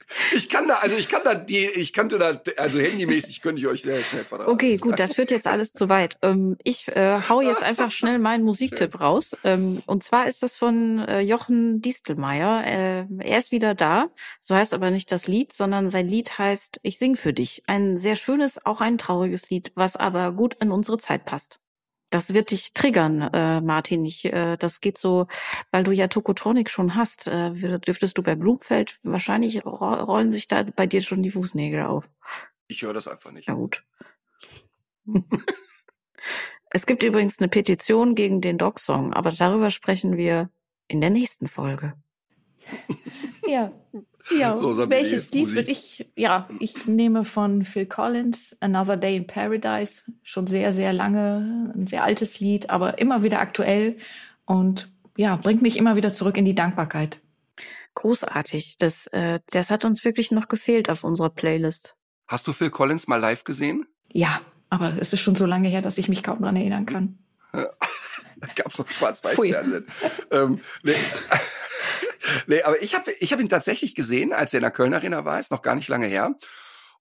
Ich 0.34 0.48
kann 0.48 0.68
da, 0.68 0.74
also 0.76 0.96
ich 0.96 1.08
kann 1.08 1.22
da 1.24 1.34
die, 1.34 1.66
ich 1.66 1.92
könnte 1.92 2.18
da, 2.18 2.40
also 2.56 2.78
handymäßig 2.78 3.40
könnte 3.40 3.60
ich 3.60 3.66
euch 3.66 3.82
sehr 3.82 4.02
schnell 4.02 4.24
verraten. 4.24 4.50
Okay, 4.50 4.76
gut, 4.76 4.98
das 4.98 5.14
führt 5.14 5.30
jetzt 5.30 5.46
alles 5.46 5.72
zu 5.72 5.88
weit. 5.88 6.16
Ähm, 6.22 6.56
ich 6.62 6.88
äh, 6.88 7.20
hau 7.28 7.40
jetzt 7.40 7.62
einfach 7.62 7.90
schnell 7.90 8.18
meinen 8.18 8.44
Musiktipp 8.44 9.00
raus. 9.00 9.36
Ähm, 9.44 9.82
und 9.86 10.02
zwar 10.02 10.26
ist 10.26 10.42
das 10.42 10.56
von 10.56 10.98
äh, 11.00 11.20
Jochen 11.20 11.80
Distelmeier. 11.80 12.64
Äh, 12.66 13.06
er 13.20 13.38
ist 13.38 13.52
wieder 13.52 13.74
da. 13.74 14.08
So 14.40 14.54
heißt 14.54 14.74
aber 14.74 14.90
nicht 14.90 15.10
das 15.12 15.26
Lied, 15.26 15.52
sondern 15.52 15.88
sein 15.90 16.08
Lied 16.08 16.38
heißt 16.38 16.80
Ich 16.82 16.98
sing 16.98 17.16
für 17.16 17.32
dich. 17.32 17.62
Ein 17.66 17.96
sehr 17.96 18.16
schönes, 18.16 18.64
auch 18.64 18.80
ein 18.80 18.98
trauriges 18.98 19.50
Lied, 19.50 19.72
was 19.74 19.96
aber 19.96 20.32
gut 20.32 20.56
in 20.60 20.70
unsere 20.70 20.98
Zeit 20.98 21.24
passt. 21.24 21.60
Das 22.10 22.32
wird 22.32 22.52
dich 22.52 22.72
triggern, 22.72 23.20
äh, 23.20 23.60
Martin. 23.60 24.04
Ich, 24.04 24.24
äh, 24.24 24.56
das 24.56 24.80
geht 24.80 24.96
so, 24.96 25.26
weil 25.70 25.82
du 25.82 25.90
ja 25.92 26.06
Tokotronic 26.08 26.70
schon 26.70 26.94
hast. 26.94 27.26
Äh, 27.26 27.52
dürftest 27.52 28.16
du 28.16 28.22
bei 28.22 28.36
Blumfeld 28.36 28.98
wahrscheinlich 29.02 29.64
rollen 29.64 30.30
sich 30.30 30.46
da 30.46 30.62
bei 30.62 30.86
dir 30.86 31.02
schon 31.02 31.22
die 31.22 31.32
Fußnägel 31.32 31.82
auf. 31.82 32.08
Ich 32.68 32.82
höre 32.82 32.94
das 32.94 33.08
einfach 33.08 33.32
nicht. 33.32 33.48
Na 33.48 33.54
gut. 33.54 33.84
es 36.70 36.86
gibt 36.86 37.02
übrigens 37.02 37.38
eine 37.40 37.48
Petition 37.48 38.14
gegen 38.14 38.40
den 38.40 38.58
Dog-Song, 38.58 39.12
aber 39.12 39.30
darüber 39.30 39.70
sprechen 39.70 40.16
wir 40.16 40.50
in 40.88 41.00
der 41.00 41.10
nächsten 41.10 41.48
Folge. 41.48 41.94
Ja, 43.46 43.72
ja. 44.30 44.56
So, 44.56 44.76
welches 44.88 45.30
Lied 45.32 45.52
würde 45.52 45.70
ich, 45.70 46.08
ja, 46.16 46.48
ich 46.58 46.86
nehme 46.86 47.24
von 47.24 47.62
Phil 47.62 47.86
Collins, 47.86 48.56
Another 48.60 48.96
Day 48.96 49.16
in 49.16 49.26
Paradise, 49.26 50.02
schon 50.22 50.46
sehr, 50.46 50.72
sehr 50.72 50.92
lange, 50.92 51.72
ein 51.74 51.86
sehr 51.86 52.04
altes 52.04 52.40
Lied, 52.40 52.70
aber 52.70 52.98
immer 52.98 53.22
wieder 53.22 53.40
aktuell 53.40 53.98
und 54.44 54.90
ja, 55.16 55.36
bringt 55.36 55.62
mich 55.62 55.76
immer 55.76 55.96
wieder 55.96 56.12
zurück 56.12 56.36
in 56.36 56.44
die 56.44 56.54
Dankbarkeit. 56.54 57.20
Großartig. 57.94 58.76
Das, 58.78 59.06
äh, 59.08 59.40
das 59.50 59.70
hat 59.70 59.84
uns 59.84 60.04
wirklich 60.04 60.30
noch 60.30 60.48
gefehlt 60.48 60.90
auf 60.90 61.02
unserer 61.02 61.30
Playlist. 61.30 61.96
Hast 62.28 62.46
du 62.46 62.52
Phil 62.52 62.70
Collins 62.70 63.08
mal 63.08 63.16
live 63.16 63.44
gesehen? 63.44 63.86
Ja, 64.12 64.40
aber 64.68 64.92
es 65.00 65.12
ist 65.12 65.20
schon 65.20 65.34
so 65.34 65.46
lange 65.46 65.68
her, 65.68 65.82
dass 65.82 65.96
ich 65.98 66.08
mich 66.08 66.22
kaum 66.22 66.42
dran 66.42 66.56
erinnern 66.56 66.86
kann. 66.86 67.18
da 67.52 67.68
gab 68.54 68.66
es 68.66 68.78
noch 68.78 68.88
Schwarz-Weiß-Fernsehen. 68.88 69.86
ähm, 70.30 70.60
nee. 70.82 70.92
nee, 72.46 72.62
aber 72.62 72.82
ich 72.82 72.94
habe 72.94 73.12
ich 73.20 73.32
hab 73.32 73.40
ihn 73.40 73.48
tatsächlich 73.48 73.94
gesehen, 73.94 74.32
als 74.32 74.52
er 74.52 74.58
in 74.58 74.62
der 74.62 74.70
Kölner 74.70 74.96
Arena 74.96 75.24
war, 75.24 75.40
ist 75.40 75.50
noch 75.50 75.62
gar 75.62 75.74
nicht 75.74 75.88
lange 75.88 76.06
her. 76.06 76.34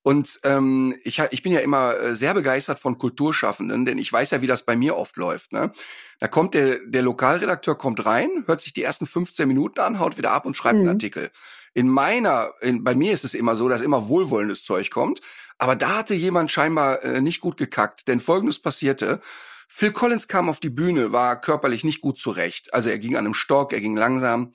Und 0.05 0.39
ähm, 0.43 0.95
ich, 1.03 1.19
ich 1.31 1.41
bin 1.41 1.51
ja 1.51 1.61
immer 1.61 1.97
äh, 1.97 2.15
sehr 2.15 2.35
begeistert 2.35 2.77
von 2.77 2.99
Kulturschaffenden, 2.99 3.85
denn 3.85 3.97
ich 3.97 4.13
weiß 4.13 4.29
ja, 4.29 4.41
wie 4.43 4.45
das 4.45 4.61
bei 4.61 4.75
mir 4.75 4.95
oft 4.95 5.17
läuft. 5.17 5.51
Ne? 5.51 5.71
Da 6.19 6.27
kommt 6.27 6.53
der, 6.53 6.77
der 6.85 7.01
Lokalredakteur 7.01 7.75
kommt 7.75 8.05
rein, 8.05 8.43
hört 8.45 8.61
sich 8.61 8.71
die 8.71 8.83
ersten 8.83 9.07
15 9.07 9.47
Minuten 9.47 9.79
an, 9.79 9.97
haut 9.97 10.19
wieder 10.19 10.31
ab 10.31 10.45
und 10.45 10.55
schreibt 10.55 10.75
mhm. 10.75 10.81
einen 10.81 10.89
Artikel. 10.89 11.31
In 11.73 11.89
meiner, 11.89 12.51
in, 12.61 12.83
bei 12.83 12.93
mir 12.93 13.13
ist 13.13 13.25
es 13.25 13.33
immer 13.33 13.55
so, 13.55 13.67
dass 13.67 13.81
immer 13.81 14.07
wohlwollendes 14.07 14.63
Zeug 14.63 14.91
kommt. 14.91 15.21
Aber 15.57 15.75
da 15.75 15.97
hatte 15.97 16.13
jemand 16.13 16.51
scheinbar 16.51 17.01
äh, 17.03 17.19
nicht 17.19 17.41
gut 17.41 17.57
gekackt, 17.57 18.07
denn 18.07 18.19
Folgendes 18.19 18.59
passierte. 18.59 19.21
Phil 19.67 19.91
Collins 19.91 20.27
kam 20.27 20.49
auf 20.49 20.59
die 20.59 20.69
Bühne, 20.69 21.13
war 21.13 21.41
körperlich 21.41 21.83
nicht 21.83 22.01
gut 22.01 22.19
zurecht. 22.19 22.75
Also 22.75 22.91
er 22.91 22.99
ging 22.99 23.15
an 23.15 23.25
einem 23.25 23.33
Stock, 23.33 23.73
er 23.73 23.81
ging 23.81 23.97
langsam. 23.97 24.53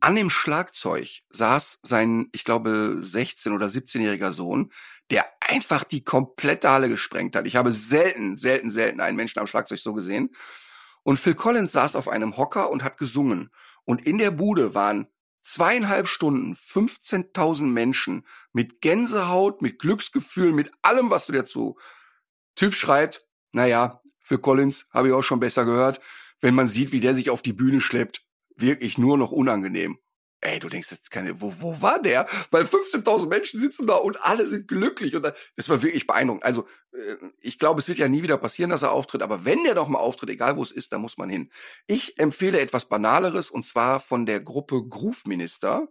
An 0.00 0.14
dem 0.14 0.30
Schlagzeug 0.30 1.20
saß 1.30 1.80
sein, 1.82 2.28
ich 2.32 2.44
glaube, 2.44 3.02
16- 3.02 3.54
oder 3.54 3.66
17-jähriger 3.66 4.32
Sohn, 4.32 4.72
der 5.10 5.26
einfach 5.40 5.84
die 5.84 6.02
komplette 6.02 6.70
Halle 6.70 6.88
gesprengt 6.88 7.36
hat. 7.36 7.46
Ich 7.46 7.56
habe 7.56 7.72
selten, 7.72 8.38
selten, 8.38 8.70
selten 8.70 9.00
einen 9.00 9.16
Menschen 9.16 9.40
am 9.40 9.46
Schlagzeug 9.46 9.78
so 9.78 9.92
gesehen. 9.92 10.30
Und 11.02 11.18
Phil 11.18 11.34
Collins 11.34 11.72
saß 11.72 11.96
auf 11.96 12.08
einem 12.08 12.38
Hocker 12.38 12.70
und 12.70 12.82
hat 12.82 12.96
gesungen. 12.96 13.50
Und 13.84 14.06
in 14.06 14.18
der 14.18 14.30
Bude 14.30 14.74
waren 14.74 15.06
zweieinhalb 15.42 16.08
Stunden 16.08 16.54
15.000 16.54 17.64
Menschen 17.64 18.26
mit 18.52 18.80
Gänsehaut, 18.80 19.60
mit 19.60 19.78
Glücksgefühl, 19.78 20.52
mit 20.52 20.70
allem, 20.80 21.10
was 21.10 21.26
du 21.26 21.32
dazu. 21.32 21.78
Typ 22.54 22.74
schreibt, 22.74 23.26
naja, 23.52 24.00
Phil 24.20 24.38
Collins 24.38 24.86
habe 24.92 25.08
ich 25.08 25.14
auch 25.14 25.22
schon 25.22 25.40
besser 25.40 25.64
gehört, 25.64 26.00
wenn 26.40 26.54
man 26.54 26.68
sieht, 26.68 26.92
wie 26.92 27.00
der 27.00 27.14
sich 27.14 27.30
auf 27.30 27.42
die 27.42 27.52
Bühne 27.52 27.80
schleppt 27.80 28.24
wirklich 28.60 28.98
nur 28.98 29.18
noch 29.18 29.32
unangenehm. 29.32 29.98
Ey, 30.42 30.58
du 30.58 30.70
denkst 30.70 30.90
jetzt 30.90 31.10
keine, 31.10 31.42
wo, 31.42 31.52
wo 31.58 31.82
war 31.82 32.00
der? 32.00 32.26
Weil 32.50 32.64
15.000 32.64 33.28
Menschen 33.28 33.60
sitzen 33.60 33.86
da 33.86 33.96
und 33.96 34.22
alle 34.24 34.46
sind 34.46 34.68
glücklich 34.68 35.14
und 35.14 35.22
das 35.22 35.68
war 35.68 35.82
wirklich 35.82 36.06
beeindruckend. 36.06 36.44
Also 36.44 36.66
äh, 36.92 37.16
ich 37.40 37.58
glaube, 37.58 37.80
es 37.80 37.88
wird 37.88 37.98
ja 37.98 38.08
nie 38.08 38.22
wieder 38.22 38.38
passieren, 38.38 38.70
dass 38.70 38.82
er 38.82 38.92
auftritt, 38.92 39.20
aber 39.22 39.44
wenn 39.44 39.64
der 39.64 39.74
doch 39.74 39.88
mal 39.88 39.98
auftritt, 39.98 40.30
egal 40.30 40.56
wo 40.56 40.62
es 40.62 40.72
ist, 40.72 40.94
da 40.94 40.98
muss 40.98 41.18
man 41.18 41.28
hin. 41.28 41.50
Ich 41.86 42.18
empfehle 42.18 42.58
etwas 42.58 42.88
Banaleres 42.88 43.50
und 43.50 43.66
zwar 43.66 44.00
von 44.00 44.24
der 44.24 44.40
Gruppe 44.40 44.82
Groove 44.88 45.26
Minister, 45.26 45.88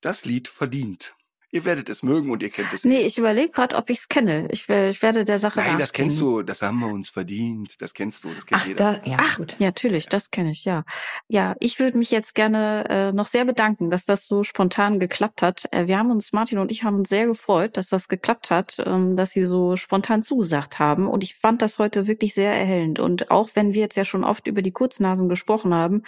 das 0.00 0.24
Lied 0.24 0.48
verdient. 0.48 1.14
Ihr 1.54 1.66
werdet 1.66 1.90
es 1.90 2.02
mögen 2.02 2.30
und 2.30 2.42
ihr 2.42 2.48
kennt 2.48 2.72
es. 2.72 2.82
Nee, 2.86 3.02
ich 3.02 3.18
überlege 3.18 3.50
gerade, 3.50 3.76
ob 3.76 3.90
ich 3.90 3.98
es 3.98 4.08
kenne. 4.08 4.48
Ich, 4.50 4.70
ich, 4.70 5.02
werde 5.02 5.26
der 5.26 5.38
Sache 5.38 5.60
Nein, 5.60 5.78
das 5.78 5.92
kennst 5.92 6.18
du. 6.18 6.40
Das 6.40 6.62
haben 6.62 6.78
wir 6.78 6.86
uns 6.86 7.10
verdient. 7.10 7.74
Das 7.82 7.92
kennst 7.92 8.24
du. 8.24 8.30
Das 8.30 8.46
kennt 8.46 8.62
Ach, 8.62 8.66
jeder. 8.66 8.94
Da, 8.94 9.10
ja, 9.10 9.18
Ach, 9.20 9.36
gut. 9.36 9.56
ja, 9.58 9.66
natürlich. 9.66 10.06
Das 10.06 10.30
kenne 10.30 10.50
ich, 10.50 10.64
ja. 10.64 10.84
Ja, 11.28 11.54
ich 11.60 11.78
würde 11.78 11.98
mich 11.98 12.10
jetzt 12.10 12.34
gerne 12.34 12.88
äh, 12.88 13.12
noch 13.12 13.26
sehr 13.26 13.44
bedanken, 13.44 13.90
dass 13.90 14.06
das 14.06 14.26
so 14.26 14.44
spontan 14.44 14.98
geklappt 14.98 15.42
hat. 15.42 15.68
Äh, 15.72 15.86
wir 15.88 15.98
haben 15.98 16.10
uns, 16.10 16.32
Martin 16.32 16.58
und 16.58 16.72
ich 16.72 16.84
haben 16.84 16.96
uns 16.96 17.10
sehr 17.10 17.26
gefreut, 17.26 17.76
dass 17.76 17.88
das 17.88 18.08
geklappt 18.08 18.50
hat, 18.50 18.82
ähm, 18.86 19.14
dass 19.14 19.32
Sie 19.32 19.44
so 19.44 19.76
spontan 19.76 20.22
zugesagt 20.22 20.78
haben. 20.78 21.06
Und 21.06 21.22
ich 21.22 21.34
fand 21.34 21.60
das 21.60 21.78
heute 21.78 22.06
wirklich 22.06 22.32
sehr 22.32 22.54
erhellend. 22.54 22.98
Und 22.98 23.30
auch 23.30 23.50
wenn 23.52 23.74
wir 23.74 23.82
jetzt 23.82 23.98
ja 23.98 24.06
schon 24.06 24.24
oft 24.24 24.46
über 24.46 24.62
die 24.62 24.72
Kurznasen 24.72 25.28
gesprochen 25.28 25.74
haben, 25.74 26.02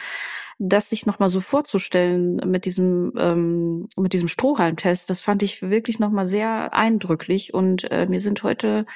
das 0.59 0.91
sich 0.91 1.07
nochmal 1.07 1.29
so 1.29 1.41
vorzustellen 1.41 2.37
mit 2.47 2.65
diesem, 2.65 3.13
ähm, 3.17 3.89
mit 3.97 4.13
diesem 4.13 4.29
Strohhalmtest, 4.29 5.11
das 5.11 5.21
fand 5.21 5.43
ich 5.43 5.63
wirklich 5.63 5.99
nochmal 5.99 6.27
sehr 6.27 6.73
eindrücklich 6.73 7.55
und 7.55 7.91
äh, 7.91 8.07
mir 8.07 8.21
sind 8.21 8.43
heute 8.43 8.87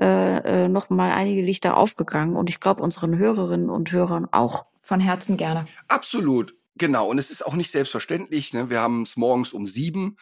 äh, 0.00 0.64
äh, 0.64 0.68
nochmal 0.68 1.12
einige 1.12 1.42
Lichter 1.42 1.76
aufgegangen 1.76 2.36
und 2.36 2.50
ich 2.50 2.60
glaube 2.60 2.82
unseren 2.82 3.16
Hörerinnen 3.18 3.70
und 3.70 3.92
Hörern 3.92 4.28
auch. 4.30 4.66
Von 4.80 5.00
Herzen 5.00 5.36
gerne. 5.36 5.66
Absolut, 5.88 6.54
genau. 6.76 7.08
Und 7.08 7.18
es 7.18 7.30
ist 7.30 7.44
auch 7.44 7.52
nicht 7.52 7.70
selbstverständlich. 7.70 8.54
Ne? 8.54 8.70
Wir 8.70 8.80
haben 8.80 9.02
es 9.02 9.18
morgens 9.18 9.52
um 9.52 9.66
sieben 9.66 10.16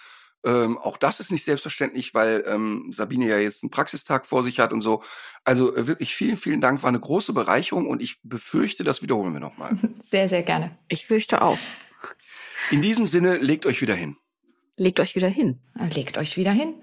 ähm, 0.46 0.78
auch 0.78 0.96
das 0.96 1.18
ist 1.18 1.32
nicht 1.32 1.44
selbstverständlich, 1.44 2.14
weil 2.14 2.44
ähm, 2.46 2.90
Sabine 2.90 3.26
ja 3.26 3.38
jetzt 3.38 3.64
einen 3.64 3.70
Praxistag 3.70 4.26
vor 4.26 4.44
sich 4.44 4.60
hat 4.60 4.72
und 4.72 4.80
so. 4.80 5.02
Also 5.44 5.74
äh, 5.76 5.88
wirklich 5.88 6.14
vielen, 6.14 6.36
vielen 6.36 6.60
Dank. 6.60 6.82
War 6.82 6.88
eine 6.88 7.00
große 7.00 7.32
Bereicherung 7.32 7.88
und 7.88 8.00
ich 8.00 8.20
befürchte, 8.22 8.84
das 8.84 9.02
wiederholen 9.02 9.32
wir 9.32 9.40
nochmal. 9.40 9.76
Sehr, 9.98 10.28
sehr 10.28 10.42
gerne. 10.42 10.78
Ich 10.88 11.04
fürchte 11.04 11.42
auch. 11.42 11.58
In 12.70 12.80
diesem 12.80 13.06
Sinne, 13.06 13.38
legt 13.38 13.66
euch 13.66 13.82
wieder 13.82 13.94
hin. 13.94 14.16
Legt 14.76 15.00
euch 15.00 15.16
wieder 15.16 15.28
hin. 15.28 15.58
Legt 15.94 16.16
euch 16.16 16.36
wieder 16.36 16.52
hin. 16.52 16.74